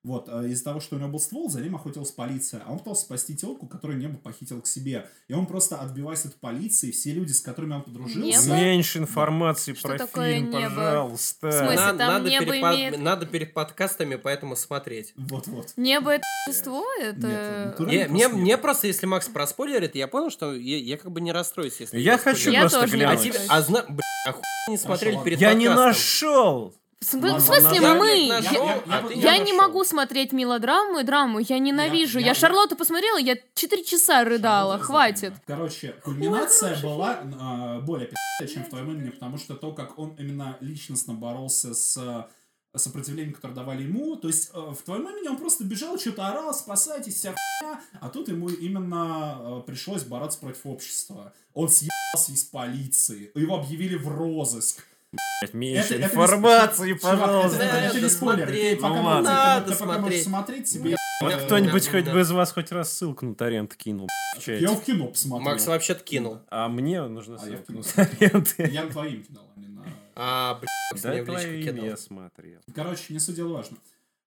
Вот, 0.03 0.29
а 0.31 0.45
из-за 0.47 0.65
того, 0.65 0.81
что 0.81 0.97
у 0.97 0.99
него 0.99 1.11
был 1.11 1.21
ствол, 1.21 1.51
за 1.51 1.61
ним 1.61 1.77
охотилась 1.77 2.11
полиция. 2.11 2.63
А 2.65 2.73
он 2.73 2.79
пытался 2.79 3.03
спасти 3.03 3.37
телку, 3.37 3.67
которую 3.67 3.99
небо 3.99 4.17
похитил 4.17 4.63
к 4.63 4.67
себе. 4.67 5.07
И 5.29 5.35
он 5.35 5.45
просто, 5.45 5.77
отбиваясь 5.77 6.25
от 6.25 6.37
полиции, 6.37 6.91
все 6.91 7.13
люди, 7.13 7.33
с 7.33 7.41
которыми 7.43 7.75
он 7.75 7.83
подружился... 7.83 8.49
Небо? 8.49 8.55
Меньше 8.63 8.99
информации 8.99 9.75
Что 9.75 9.89
про 9.89 9.99
такое 9.99 10.35
фильм, 10.37 10.51
небо? 10.51 10.75
пожалуйста. 10.75 11.49
В 11.49 11.53
смысле? 11.53 11.77
На- 11.77 11.87
там 11.89 11.99
надо, 11.99 12.31
небо 12.31 12.47
перед 12.47 12.63
под- 12.63 12.75
имеет- 12.77 12.99
надо 12.99 13.27
перед 13.27 13.53
подкастами 13.53 14.15
поэтому 14.17 14.57
смотреть. 14.57 15.13
Вот-вот. 15.17 15.75
Небо 15.77 16.13
это 16.13 16.23
существо? 16.47 16.83
Нет, 16.99 17.19
Это... 17.19 17.65
натурально. 17.67 17.91
Не, 17.93 17.99
просто 17.99 18.13
мне, 18.15 18.23
нет. 18.23 18.33
мне 18.33 18.57
просто, 18.59 18.87
если 18.87 19.05
Макс 19.07 19.29
проспойлерит, 19.29 19.95
я 19.97 20.09
понял, 20.09 20.31
что 20.31 20.55
я, 20.55 20.79
я 20.79 20.97
как 20.97 21.11
бы 21.13 21.21
не 21.21 21.31
расстроюсь, 21.33 21.77
если... 21.79 21.99
Я 22.01 22.17
хочу 22.17 22.51
Я 22.51 22.61
просто 22.63 22.81
тоже 22.81 22.95
А 22.95 22.97
глянуть. 22.97 23.21
тебе... 23.21 23.33
расстроюсь. 23.35 23.51
А 23.51 23.63
зна... 23.63 23.85
Бля, 23.87 24.01
а 24.29 24.33
хуй 24.33 24.43
не 24.69 24.79
смотрели 24.79 25.19
перед 25.23 25.41
Я 25.41 25.53
не 25.53 25.67
подкастом? 25.67 25.87
нашел! 25.89 26.75
В 27.03 27.07
смысле, 27.07 27.81
ладно, 27.81 27.95
мы? 27.95 28.09
я- 28.09 28.39
Я, 28.39 28.41
я- 28.41 28.61
я- 28.61 28.83
а 28.87 29.11
я 29.11 29.39
не 29.39 29.53
нашел. 29.53 29.57
могу 29.57 29.85
смотреть 29.85 30.33
мелодрамы 30.33 31.01
и 31.01 31.05
драму, 31.05 31.39
я 31.39 31.59
ненавижу. 31.59 32.19
Я- 32.19 32.27
Я, 32.27 32.33
я- 32.33 32.35
Шарлотту 32.35 32.77
посмотрела, 32.77 33.17
я 33.17 33.37
4 33.55 33.85
часа 33.85 34.23
рыдала, 34.23 34.79
хватит. 34.79 35.33
Короче, 35.47 35.95
кульминация 36.05 36.79
была 36.83 37.21
а, 37.41 37.81
более 37.81 38.07
пи***я, 38.07 38.47
чем 38.47 38.65
в 38.65 38.69
твоем 38.69 38.91
имени, 38.93 39.11
потому 39.11 39.39
что 39.39 39.55
то, 39.55 39.73
как 39.73 39.99
он 39.99 40.15
именно 40.19 40.59
личностно 40.61 41.15
боролся 41.15 41.73
с 41.73 41.97
а, 41.97 42.29
сопротивлением, 42.77 43.33
которое 43.33 43.55
давали 43.55 43.83
ему, 43.85 44.17
то 44.17 44.29
есть 44.29 44.51
а, 44.53 44.75
в 44.75 44.83
твоем 44.83 45.09
имени 45.09 45.29
он 45.29 45.39
просто 45.39 45.65
бежал, 45.65 45.99
что-то 45.99 46.29
орал, 46.29 46.53
спасайтесь, 46.53 47.15
вся 47.15 47.33
хуйня, 47.35 47.81
а 48.03 48.11
тут 48.11 48.29
ему 48.29 48.51
именно 48.51 48.99
а, 48.99 49.61
пришлось 49.63 50.03
бороться 50.05 50.39
против 50.39 50.67
общества. 50.67 51.33
Он 51.55 51.71
съебался 51.71 52.33
из 52.33 52.45
полиции, 52.45 53.31
его 53.35 53.57
объявили 53.57 53.97
в 53.97 54.07
розыск. 54.07 54.85
Блядь, 55.13 55.55
Меньше 55.55 55.81
Это- 55.81 55.95
это 55.95 56.01
не 56.03 56.05
информации, 56.07 56.77
Чувак, 56.95 57.15
это- 57.15 57.17
пожалуйста. 57.27 57.63
это, 57.63 57.77
это 57.77 58.01
не 58.01 58.09
спойлер. 58.09 58.45
смотреть. 58.47 58.77
Ты 58.77 58.83
пока 58.83 58.95
Ну 58.95 59.03
можешь- 59.03 59.19
ты- 59.25 59.31
Надо 59.31 59.73
ты 59.73 59.79
пока 59.79 59.85
можешь 59.99 60.01
смотреть. 60.23 60.25
смотреть 60.25 60.69
себе. 60.69 60.97
Вот 61.23 61.33
Да, 61.33 61.39
кто-нибудь 61.41 61.85
да, 61.85 61.91
хоть 61.91 62.05
да. 62.05 62.13
бы 62.13 62.21
из 62.21 62.31
вас 62.31 62.53
хоть 62.53 62.73
раз 62.73 62.93
ссылку 62.97 63.27
на 63.27 63.35
торрент 63.35 63.75
кинул 63.75 64.09
в 64.37 64.39
чате. 64.41 64.59
Я 64.63 64.71
в 64.71 64.83
кино 64.85 65.07
посмотрел. 65.09 65.51
Макс 65.51 65.67
вообще-то 65.67 66.05
кинул. 66.05 66.39
А 66.49 66.69
мне 66.69 67.03
нужно 67.09 67.37
А 67.41 67.47
я 67.49 67.57
ссылку 67.57 67.73
на 67.73 67.83
в 67.83 67.93
торренты. 67.93 68.71
Я 68.73 68.85
на 68.85 68.91
твоим 68.91 69.25
кидал, 69.25 69.45
а 69.57 69.61
не 69.61 69.69
на... 69.69 69.85
А, 70.15 70.55
Макс 70.91 71.03
Да, 71.03 71.19
кидал. 71.19 71.85
я 71.85 71.97
смотрел. 71.97 72.61
Короче, 72.75 73.13
не 73.13 73.19
суть 73.19 73.35
дела 73.37 73.55
важно. 73.57 73.77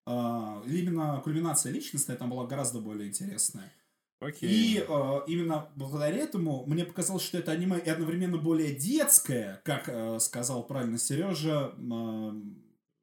А, 0.06 0.62
именно 0.68 1.22
кульминация 1.24 1.72
личностная 1.72 2.18
там 2.18 2.30
была 2.30 2.46
гораздо 2.46 2.80
более 2.80 3.08
интересная. 3.08 3.72
И 4.22 4.78
Окей. 4.78 4.86
э, 4.88 5.20
именно 5.28 5.70
благодаря 5.76 6.18
этому 6.18 6.66
мне 6.66 6.86
показалось, 6.86 7.24
что 7.24 7.38
это 7.38 7.52
аниме 7.52 7.78
и 7.80 7.90
одновременно 7.90 8.38
более 8.38 8.74
детское, 8.74 9.62
как 9.66 9.90
э, 9.90 10.20
сказал 10.20 10.66
правильно 10.66 10.98
Сережа, 10.98 11.74
э. 11.78 12.32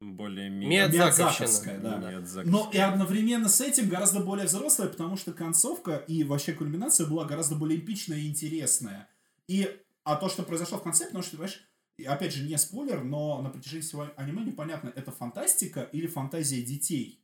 Миядзаковщина. 0.01 1.77
Миядзаковская, 1.77 1.79
да. 1.79 2.43
Но 2.43 2.71
и 2.73 2.77
одновременно 2.79 3.49
с 3.49 3.61
этим 3.61 3.87
гораздо 3.87 4.21
более 4.21 4.47
взрослая, 4.47 4.87
потому 4.87 5.15
что 5.15 5.31
концовка 5.31 5.97
и 6.07 6.23
вообще 6.23 6.53
кульминация 6.53 7.05
была 7.05 7.25
гораздо 7.25 7.55
более 7.55 7.77
эпичная 7.77 8.17
и 8.17 8.27
интересная. 8.27 9.07
И, 9.47 9.69
а 10.03 10.15
то, 10.15 10.27
что 10.27 10.41
произошло 10.41 10.79
в 10.79 10.83
конце, 10.83 11.05
потому 11.05 11.23
что, 11.23 11.37
понимаешь, 11.37 11.63
и 11.97 12.05
опять 12.05 12.33
же, 12.33 12.43
не 12.43 12.57
спойлер, 12.57 13.03
но 13.03 13.41
на 13.43 13.49
протяжении 13.49 13.83
всего 13.83 14.07
аниме 14.15 14.43
непонятно, 14.43 14.91
это 14.95 15.11
фантастика 15.11 15.81
или 15.81 16.07
фантазия 16.07 16.63
детей. 16.63 17.23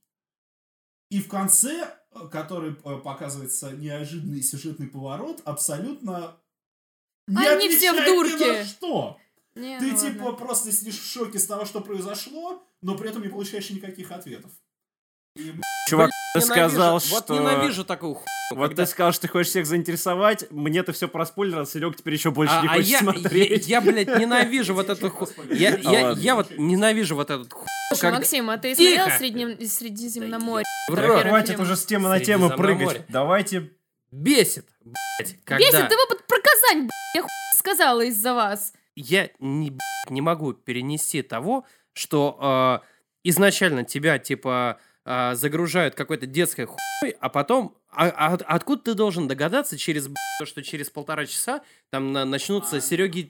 И 1.09 1.21
в 1.21 1.27
конце, 1.27 1.97
э, 2.11 2.27
который 2.31 2.71
э, 2.71 2.97
показывается 2.97 3.71
неожиданный 3.71 4.41
сюжетный 4.41 4.87
поворот, 4.87 5.41
абсолютно 5.45 6.37
не 7.27 7.45
Они 7.45 7.69
все 7.69 7.91
в 7.93 7.95
отвечает 7.97 8.07
ни 8.07 8.29
дурке. 8.29 8.53
на 8.59 8.65
что. 8.65 9.17
Не, 9.55 9.79
Ты 9.79 9.91
ну 9.91 9.97
типа 9.97 10.23
ладно. 10.23 10.37
просто 10.37 10.71
сидишь 10.71 10.99
в 10.99 11.05
шоке 11.11 11.39
с 11.39 11.45
того, 11.47 11.65
что 11.65 11.81
произошло, 11.81 12.63
но 12.81 12.97
при 12.97 13.09
этом 13.09 13.23
не 13.23 13.29
получаешь 13.29 13.69
никаких 13.69 14.11
ответов. 14.11 14.51
Чувак, 15.89 16.09
ты 16.33 16.39
Ненавижу- 16.39 16.45
сказал, 16.45 16.93
Вот 16.93 17.03
что... 17.03 17.33
ненавижу 17.33 17.85
такую 17.85 18.13
хуйню. 18.15 18.27
Вот 18.55 18.69
когда- 18.69 18.85
ты 18.85 18.91
сказал, 18.91 19.11
что 19.13 19.21
ты 19.23 19.27
хочешь 19.29 19.49
всех 19.49 19.65
заинтересовать, 19.65 20.49
мне 20.51 20.83
ты 20.83 20.91
все 20.91 21.07
проспойлерил, 21.07 21.65
Серег 21.65 21.95
теперь 21.97 22.13
еще 22.13 22.31
больше 22.31 22.53
А, 22.55 22.61
не 22.61 22.67
а 22.69 22.77
я, 22.77 22.99
смотреть. 22.99 23.67
я, 23.67 23.81
блядь, 23.81 24.07
ненавижу 24.19 24.73
вот 24.73 24.89
эту 24.89 25.09
ху... 25.09 25.27
Я, 25.49 25.73
А, 25.73 25.77
я, 25.91 26.07
ладно. 26.07 26.21
я 26.21 26.35
вот 26.35 26.51
ненавижу 26.57 27.15
вот 27.15 27.29
этот 27.29 27.51
ху... 27.53 27.65
Слушай, 27.89 28.01
когда- 28.01 28.17
Максим, 28.17 28.49
а 28.49 28.57
ты 28.57 28.75
смотрел. 28.75 29.67
Средиземноморье? 29.67 30.65
Да 30.89 31.19
хватит 31.29 31.59
уже 31.59 31.75
с 31.75 31.85
темы 31.85 32.09
на 32.09 32.19
тему 32.19 32.49
прыгать. 32.49 33.03
Давайте... 33.09 33.71
Бесит, 34.11 34.65
блядь, 34.83 35.37
когда... 35.43 35.57
Бесит, 35.59 35.89
ты 35.89 35.95
вот 35.97 36.25
про 36.27 36.37
Казань, 36.39 36.83
блядь, 36.83 37.15
я 37.15 37.21
хуй 37.21 37.29
сказала 37.57 38.01
из-за 38.05 38.33
вас. 38.33 38.71
я 38.95 39.29
не, 39.39 39.69
блядь, 39.71 40.09
не 40.09 40.21
могу 40.21 40.53
перенести 40.53 41.21
того, 41.21 41.65
что 41.91 42.81
э, 42.81 42.87
изначально 43.25 43.83
тебя, 43.83 44.17
типа, 44.17 44.79
а, 45.09 45.35
загружают 45.35 45.95
какой-то 45.95 46.25
детской 46.25 46.65
хуй, 46.65 47.15
а 47.19 47.29
потом... 47.29 47.73
А, 47.89 48.09
а 48.09 48.33
от- 48.33 48.41
откуда 48.45 48.81
ты 48.83 48.93
должен 48.93 49.27
догадаться 49.29 49.77
через 49.77 50.07
то, 50.39 50.45
что 50.45 50.61
через 50.61 50.89
полтора 50.89 51.25
часа 51.25 51.61
там 51.89 52.11
на- 52.11 52.25
начнутся 52.25 52.81
Сереги... 52.81 53.21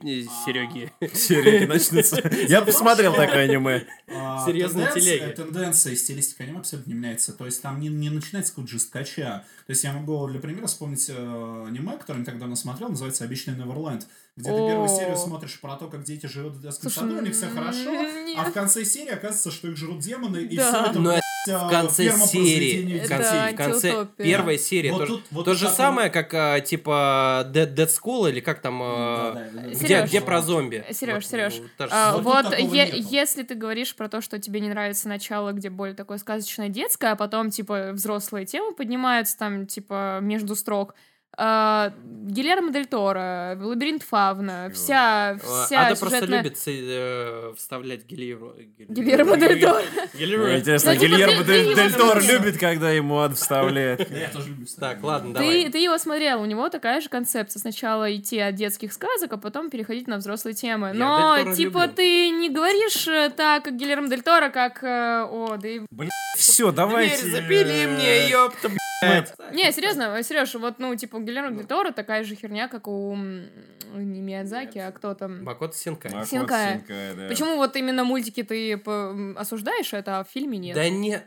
Сереги. 0.44 0.92
Серии 1.14 1.64
начнутся. 1.66 2.28
Я 2.48 2.62
посмотрел 2.62 3.14
такое 3.14 3.44
аниме. 3.44 3.86
А, 4.08 4.44
Серьезная 4.44 4.92
тенденция- 5.32 5.92
и 5.92 5.96
стилистика 5.96 6.42
аниме 6.42 6.58
абсолютно 6.58 6.90
не 6.90 6.96
меняется. 6.98 7.32
То 7.32 7.46
есть 7.46 7.62
там 7.62 7.78
не, 7.78 7.88
не 7.88 8.10
начинается 8.10 8.52
какого-то 8.52 8.72
жесткача. 8.72 9.44
То 9.66 9.70
есть 9.70 9.84
я 9.84 9.92
могу 9.92 10.26
для 10.26 10.40
примера 10.40 10.66
вспомнить 10.66 11.08
э, 11.08 11.64
аниме, 11.68 11.96
которое 11.96 12.18
не 12.18 12.24
так 12.24 12.38
давно 12.38 12.56
смотрел, 12.56 12.88
называется 12.88 13.24
«Обещанный 13.24 13.58
Неверленд», 13.58 14.06
где 14.36 14.50
ты 14.50 14.56
первую 14.56 14.88
серию 14.88 15.16
смотришь 15.16 15.60
про 15.60 15.76
то, 15.76 15.86
как 15.88 16.02
дети 16.02 16.26
живут 16.26 16.54
в 16.54 16.62
детском 16.62 16.90
саду, 16.90 17.16
у 17.18 17.20
них 17.20 17.34
все 17.34 17.46
хорошо, 17.48 17.90
а 18.36 18.44
в 18.44 18.52
конце 18.52 18.84
серии 18.84 19.10
оказывается, 19.10 19.50
что 19.50 19.68
их 19.68 19.76
жрут 19.76 19.98
демоны, 20.00 20.38
и 20.38 20.56
все 20.56 20.84
это, 20.90 20.98
блядь, 20.98 21.22
в 21.46 21.50
э, 21.50 21.70
конце 21.70 22.04
ферма 22.04 22.26
серии, 22.26 22.98
в 22.98 23.02
Это 23.04 23.08
конце, 23.08 23.52
в 23.52 23.56
конце 23.56 24.06
первой 24.16 24.58
серии, 24.58 24.90
Вот 24.90 24.98
то, 24.98 25.06
же- 25.06 25.12
тут- 25.14 25.24
вот 25.30 25.44
то 25.44 25.54
же 25.54 25.68
самое, 25.68 26.10
как 26.10 26.34
а, 26.34 26.60
типа 26.60 27.48
Dead, 27.52 27.74
Dead 27.74 27.88
School 27.88 28.28
или 28.30 28.40
как 28.40 28.60
там, 28.60 28.80
а, 28.82 29.32
Да, 29.34 29.62
да, 29.62 29.68
где, 29.70 30.02
где 30.02 30.20
про 30.20 30.40
зомби. 30.42 30.84
Сереж, 30.90 31.14
Вот, 31.14 31.24
Сереж, 31.24 31.54
же 31.54 31.62
А, 31.90 32.12
Вот 32.18 32.44
вот 32.44 32.58
е- 32.58 32.92
если 32.94 33.42
ты 33.42 33.54
говоришь 33.54 33.94
про 33.94 34.08
то, 34.08 34.20
что 34.20 34.38
тебе 34.38 34.60
не 34.60 34.68
нравится 34.68 35.08
начало, 35.08 35.52
где 35.52 35.70
более 35.70 35.94
такое 35.94 36.18
сказочное 36.18 36.68
детское, 36.68 37.12
а 37.12 37.16
потом, 37.16 37.50
типа, 37.50 37.90
взрослые 37.92 38.44
темы 38.46 38.72
поднимаются 38.74 39.36
там, 39.38 39.66
типа, 39.66 40.18
между 40.20 40.54
строк, 40.56 40.94
а, 41.36 41.92
Гильермо 42.04 42.72
Дель 42.72 42.86
Торо, 42.86 43.56
Лабиринт 43.60 44.02
Фавна, 44.02 44.70
вся, 44.74 45.30
А, 45.30 45.38
вся 45.38 45.86
Ада 45.86 45.96
просто 45.96 46.16
сюжетная- 46.20 46.42
любит 46.42 46.58
э, 46.66 47.52
вставлять 47.56 48.04
Гильермо... 48.06 48.54
Гильермо 48.88 49.36
Дель 49.36 49.60
Торо. 49.60 49.82
Интересно, 50.58 50.94
Да, 50.94 50.98
типа, 50.98 51.12
Гильермо 51.14 51.44
Дель 51.44 51.94
Торо 51.94 52.20
любит, 52.20 52.58
когда 52.58 52.90
ему 52.90 53.18
ад 53.20 53.36
вставляет. 53.36 54.10
Я 54.10 54.28
тоже 54.30 54.48
люблю 54.48 54.66
Так, 54.78 55.02
ладно, 55.02 55.34
давай. 55.34 55.70
ты 55.70 55.78
его 55.78 55.96
смотрел, 55.98 56.42
у 56.42 56.44
него 56.46 56.68
такая 56.70 57.00
же 57.00 57.08
концепция. 57.08 57.60
Сначала 57.60 58.14
идти 58.14 58.38
от 58.40 58.54
детских 58.56 58.92
сказок, 58.92 59.32
а 59.32 59.36
потом 59.36 59.70
переходить 59.70 60.08
на 60.08 60.16
взрослые 60.16 60.54
темы. 60.54 60.92
Но, 60.92 61.54
типа, 61.54 61.86
ты 61.88 62.30
не 62.30 62.50
говоришь 62.50 63.06
э, 63.06 63.30
так, 63.36 63.64
как 63.64 63.76
Гильермо 63.76 64.08
Дель 64.08 64.22
Торо, 64.22 64.48
как... 64.50 64.82
э, 64.82 65.22
О, 65.30 65.56
да 65.56 65.68
и 65.68 65.80
Все, 66.36 66.72
давайте. 66.72 67.22
Дверь 67.22 67.32
запили 67.32 67.86
мне, 67.86 68.28
ёпта, 68.28 68.68
блядь. 68.68 68.78
Не, 69.02 69.72
серьезно, 69.72 70.22
Сереж, 70.22 70.54
вот, 70.54 70.78
ну, 70.78 70.94
типа, 70.96 71.16
у 71.16 71.20
Гильермо 71.20 71.50
Дель 71.56 71.66
Торо 71.66 71.92
такая 71.92 72.24
же 72.24 72.34
херня, 72.34 72.68
как 72.68 72.88
у 72.88 73.16
не 73.94 74.20
Миядзаки, 74.20 74.78
а 74.78 74.90
кто 74.92 75.14
там. 75.14 75.44
Макото 75.44 75.76
Синкай. 75.76 76.12
Да. 76.12 77.28
Почему 77.28 77.56
вот 77.56 77.76
именно 77.76 78.04
мультики 78.04 78.42
ты 78.42 78.74
осуждаешь 79.36 79.92
это, 79.92 80.20
а 80.20 80.24
в 80.24 80.28
фильме 80.28 80.58
нет? 80.58 80.74
Да 80.74 80.88
не, 80.88 81.22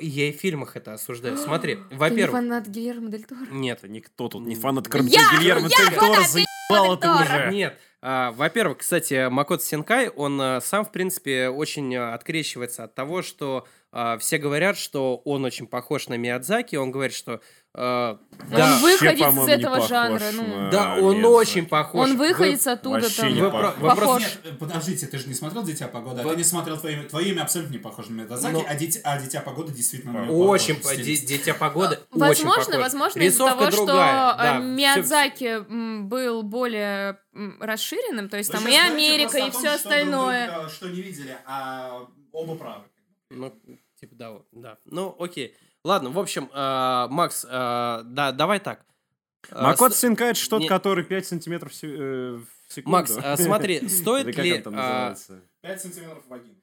я 0.00 0.28
и 0.28 0.32
в 0.32 0.36
фильмах 0.36 0.76
это 0.76 0.94
осуждаю. 0.94 1.36
Смотри, 1.36 1.76
Ты 1.76 1.94
не 1.94 1.96
во-первых, 1.96 2.30
фанат 2.32 2.68
Гильермо 2.68 3.10
Дель 3.10 3.24
Торо? 3.24 3.46
нет, 3.50 3.82
Никто 3.82 4.28
тут 4.28 4.46
не 4.46 4.54
фанат, 4.54 4.88
Гильермо 4.88 5.68
Дель 5.68 5.94
Торо, 5.94 6.22
заебало 6.22 6.96
ты 6.96 7.10
уже. 7.10 7.50
Нет. 7.52 7.78
А, 8.02 8.30
во-первых, 8.32 8.78
кстати, 8.78 9.28
Макото 9.28 9.62
Синкай, 9.62 10.08
он 10.08 10.40
а, 10.40 10.60
сам, 10.62 10.86
в 10.86 10.92
принципе, 10.92 11.50
очень 11.50 11.94
а, 11.94 12.14
открещивается 12.14 12.84
от 12.84 12.94
того, 12.94 13.20
что 13.20 13.66
а, 13.66 13.79
все 14.20 14.38
говорят, 14.38 14.76
что 14.78 15.16
он 15.24 15.44
очень 15.44 15.66
похож 15.66 16.08
на 16.08 16.14
Миядзаки. 16.16 16.76
Он 16.76 16.90
говорит, 16.92 17.14
что 17.14 17.40
а, 17.72 18.18
Он 18.40 18.48
да, 18.50 18.78
выходит 18.80 19.14
из 19.14 19.20
по-моему, 19.20 19.46
не 19.46 19.52
этого 19.52 19.86
жанра, 19.86 20.24
ну. 20.32 20.70
да, 20.72 20.94
он 20.96 21.18
Миядзаки. 21.18 21.24
очень 21.24 21.66
похож. 21.66 22.00
Он 22.10 22.16
Вы- 22.16 22.28
выходит 22.30 22.66
оттуда 22.66 23.00
вообще 23.00 23.22
там. 23.22 23.32
не 23.34 23.40
Вы, 23.42 23.50
похож. 23.50 24.14
вы 24.14 24.20
Нет, 24.22 24.40
э, 24.44 24.52
подождите, 24.54 25.06
ты 25.06 25.18
же 25.18 25.28
не 25.28 25.34
смотрел 25.34 25.62
«Дитя 25.62 25.86
погоды», 25.86 26.20
а 26.20 26.24
Вот. 26.24 26.32
ты 26.32 26.38
не 26.38 26.42
смотрел 26.44 26.78
«Твое 26.78 26.96
имя». 26.96 27.08
«Твое 27.08 27.28
имя» 27.30 27.42
абсолютно 27.42 27.72
не 27.72 27.78
похоже 27.78 28.10
на 28.10 28.22
Миядзаки, 28.22 28.52
Но- 28.54 28.64
а, 28.66 28.74
дитя, 28.74 29.00
а 29.04 29.20
«Дитя 29.20 29.40
погоды» 29.40 29.72
действительно 29.72 30.14
на 30.14 30.24
него 30.26 30.48
Очень, 30.48 30.76
по- 30.76 30.96
дитя 30.96 31.54
погоды, 31.54 32.00
очень 32.10 32.20
Возможно, 32.20 32.64
похож. 32.64 32.82
возможно, 32.82 33.20
из-за 33.22 33.38
того, 33.38 33.50
другая, 33.66 33.70
что 33.70 33.86
да, 33.86 34.36
э, 34.40 34.58
всё- 34.58 34.62
Миядзаки 34.66 35.44
м, 35.68 36.08
был 36.08 36.42
более 36.42 37.18
расширенным, 37.60 38.28
то 38.28 38.36
есть 38.36 38.50
Вы 38.52 38.58
там 38.58 38.66
и 38.66 38.74
Америка, 38.76 39.38
и 39.38 39.50
все 39.50 39.60
что 39.60 39.74
остальное. 39.74 40.50
друга, 40.50 40.68
Что 40.68 40.88
не 40.88 41.02
видели, 41.02 41.36
а 41.46 42.04
оба 42.32 42.56
правы. 42.56 42.82
Ну, 43.30 43.58
типа, 44.00 44.14
да, 44.14 44.30
вот, 44.32 44.48
да. 44.52 44.78
Ну, 44.84 45.14
окей. 45.18 45.56
Ладно, 45.84 46.10
в 46.10 46.18
общем, 46.18 46.50
а, 46.52 47.08
Макс, 47.08 47.46
а, 47.48 48.02
да, 48.04 48.32
давай 48.32 48.60
так. 48.60 48.84
А, 49.50 49.62
Макото 49.68 49.94
с- 49.94 50.00
тот, 50.48 50.60
не- 50.60 50.68
который 50.68 51.04
5 51.04 51.26
сантиметров 51.26 51.72
в 51.72 51.84
э, 51.84 52.36
в 52.36 52.72
секунду. 52.72 52.98
Макс, 52.98 53.16
а, 53.16 53.36
смотри, 53.36 53.88
стоит 53.88 54.36
ли... 54.36 54.54
он 54.56 54.62
там 54.62 54.74
а, 54.76 55.08
называется? 55.10 55.42
5 55.62 55.80
сантиметров 55.82 56.24
вагин. 56.28 56.59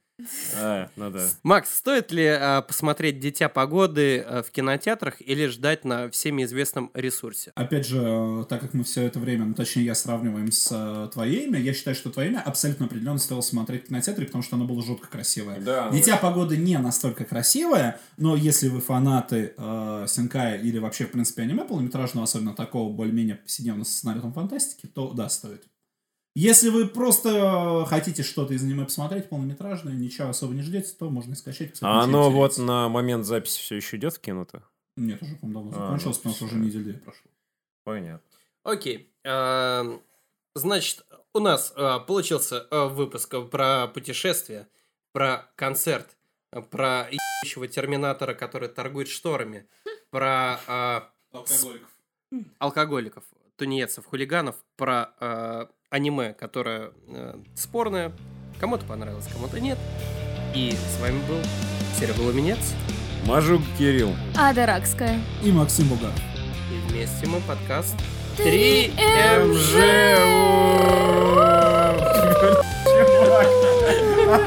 А, 0.55 0.89
ну 0.95 1.11
да. 1.11 1.27
Макс, 1.43 1.75
стоит 1.75 2.11
ли 2.11 2.25
а, 2.25 2.61
посмотреть 2.61 3.19
«Дитя 3.19 3.49
погоды» 3.49 4.19
а, 4.19 4.41
в 4.41 4.49
кинотеатрах 4.49 5.21
или 5.21 5.45
ждать 5.45 5.85
на 5.85 6.09
всеми 6.09 6.43
известном 6.43 6.89
ресурсе? 6.93 7.51
Опять 7.55 7.85
же, 7.85 8.01
э, 8.01 8.45
так 8.49 8.61
как 8.61 8.73
мы 8.73 8.83
все 8.83 9.03
это 9.03 9.19
время, 9.19 9.45
ну 9.45 9.53
точнее 9.53 9.85
я 9.85 9.95
сравниваем 9.95 10.51
с 10.51 10.69
э, 10.71 11.09
твое 11.13 11.45
имя, 11.45 11.59
я 11.59 11.73
считаю, 11.73 11.95
что 11.95 12.09
твое 12.09 12.29
имя 12.29 12.41
абсолютно 12.43 12.87
определенно 12.87 13.19
стоило 13.19 13.41
смотреть 13.41 13.85
в 13.85 13.87
кинотеатре, 13.89 14.25
потому 14.25 14.43
что 14.43 14.55
оно 14.55 14.65
было 14.65 14.83
жутко 14.83 15.07
красивое. 15.07 15.59
Да, 15.59 15.89
ну, 15.91 15.97
Дитя 15.97 16.17
погоды 16.17 16.57
не 16.57 16.77
настолько 16.79 17.23
красивое, 17.23 17.99
но 18.17 18.35
если 18.35 18.69
вы 18.69 18.81
фанаты 18.81 19.53
э, 19.55 20.05
Синкая 20.07 20.57
или 20.57 20.79
вообще, 20.79 21.05
в 21.05 21.11
принципе, 21.11 21.43
аниме 21.43 21.63
полнометражного, 21.63 22.23
особенно 22.23 22.53
такого 22.53 22.91
более-менее 22.91 23.35
повседневного 23.35 23.85
со 23.85 23.91
сценарием 23.91 24.33
фантастики, 24.33 24.87
то 24.87 25.11
да, 25.13 25.29
стоит. 25.29 25.63
Если 26.39 26.69
вы 26.69 26.87
просто 26.87 27.29
э, 27.83 27.89
хотите 27.89 28.21
что-то 28.21 28.53
из 28.53 28.63
аниме 28.63 28.85
посмотреть, 28.85 29.27
полнометражное, 29.27 29.93
ничего 29.93 30.29
особо 30.29 30.53
не 30.53 30.61
ждете, 30.61 30.93
то 30.99 31.09
можно 31.09 31.33
и 31.33 31.35
скачать. 31.35 31.71
посмотреть, 31.71 31.99
А 31.99 32.03
оно 32.03 32.29
вот 32.29 32.59
на 32.59 32.87
момент 32.89 33.25
записи 33.25 33.59
все 33.59 33.75
еще 33.77 33.97
идет 33.97 34.13
в 34.13 34.19
кино-то? 34.19 34.61
Нет, 34.97 35.19
уже, 35.23 35.35
по-моему, 35.37 35.71
давно 35.71 35.83
А, 35.83 35.85
закончилось, 35.87 36.17
ну, 36.17 36.31
потому 36.31 36.35
что 36.35 36.45
уже 36.45 36.55
неделю 36.57 36.83
две 36.83 36.93
прошло. 36.93 37.31
Понятно. 37.83 38.21
Окей. 38.61 39.11
а, 39.25 39.99
Значит, 40.53 41.05
у 41.33 41.39
нас 41.39 41.73
а, 41.75 41.97
получился 42.01 42.67
а, 42.69 42.85
выпуск 42.87 43.33
про 43.49 43.87
путешествие, 43.87 44.67
про 45.13 45.51
концерт, 45.55 46.17
а, 46.51 46.61
про 46.61 47.07
ебучего 47.09 47.67
терминатора, 47.67 48.35
который 48.35 48.69
торгует 48.69 49.07
шторами, 49.07 49.67
про 50.11 50.59
а, 50.67 51.09
Алкоголиков. 51.31 51.89
алкоголиков, 52.59 53.23
тунеядцев, 53.55 54.05
хулиганов, 54.05 54.55
про 54.75 55.13
а, 55.19 55.69
аниме, 55.89 56.33
которое 56.33 56.91
а, 57.09 57.39
спорное. 57.55 58.11
Кому-то 58.59 58.85
понравилось, 58.85 59.27
кому-то 59.31 59.59
нет. 59.59 59.77
И 60.53 60.71
с 60.71 61.01
вами 61.01 61.19
был 61.27 61.39
Серега 61.99 62.21
Луменец. 62.21 62.73
Мажук 63.25 63.61
Кирилл. 63.77 64.15
Ада 64.35 64.65
Ракская. 64.65 65.19
И 65.43 65.51
Максим 65.51 65.87
Бугар. 65.89 66.13
И 66.71 66.89
вместе 66.89 67.27
мы 67.27 67.39
подкаст 67.41 67.95
3МЖ. 68.37 69.77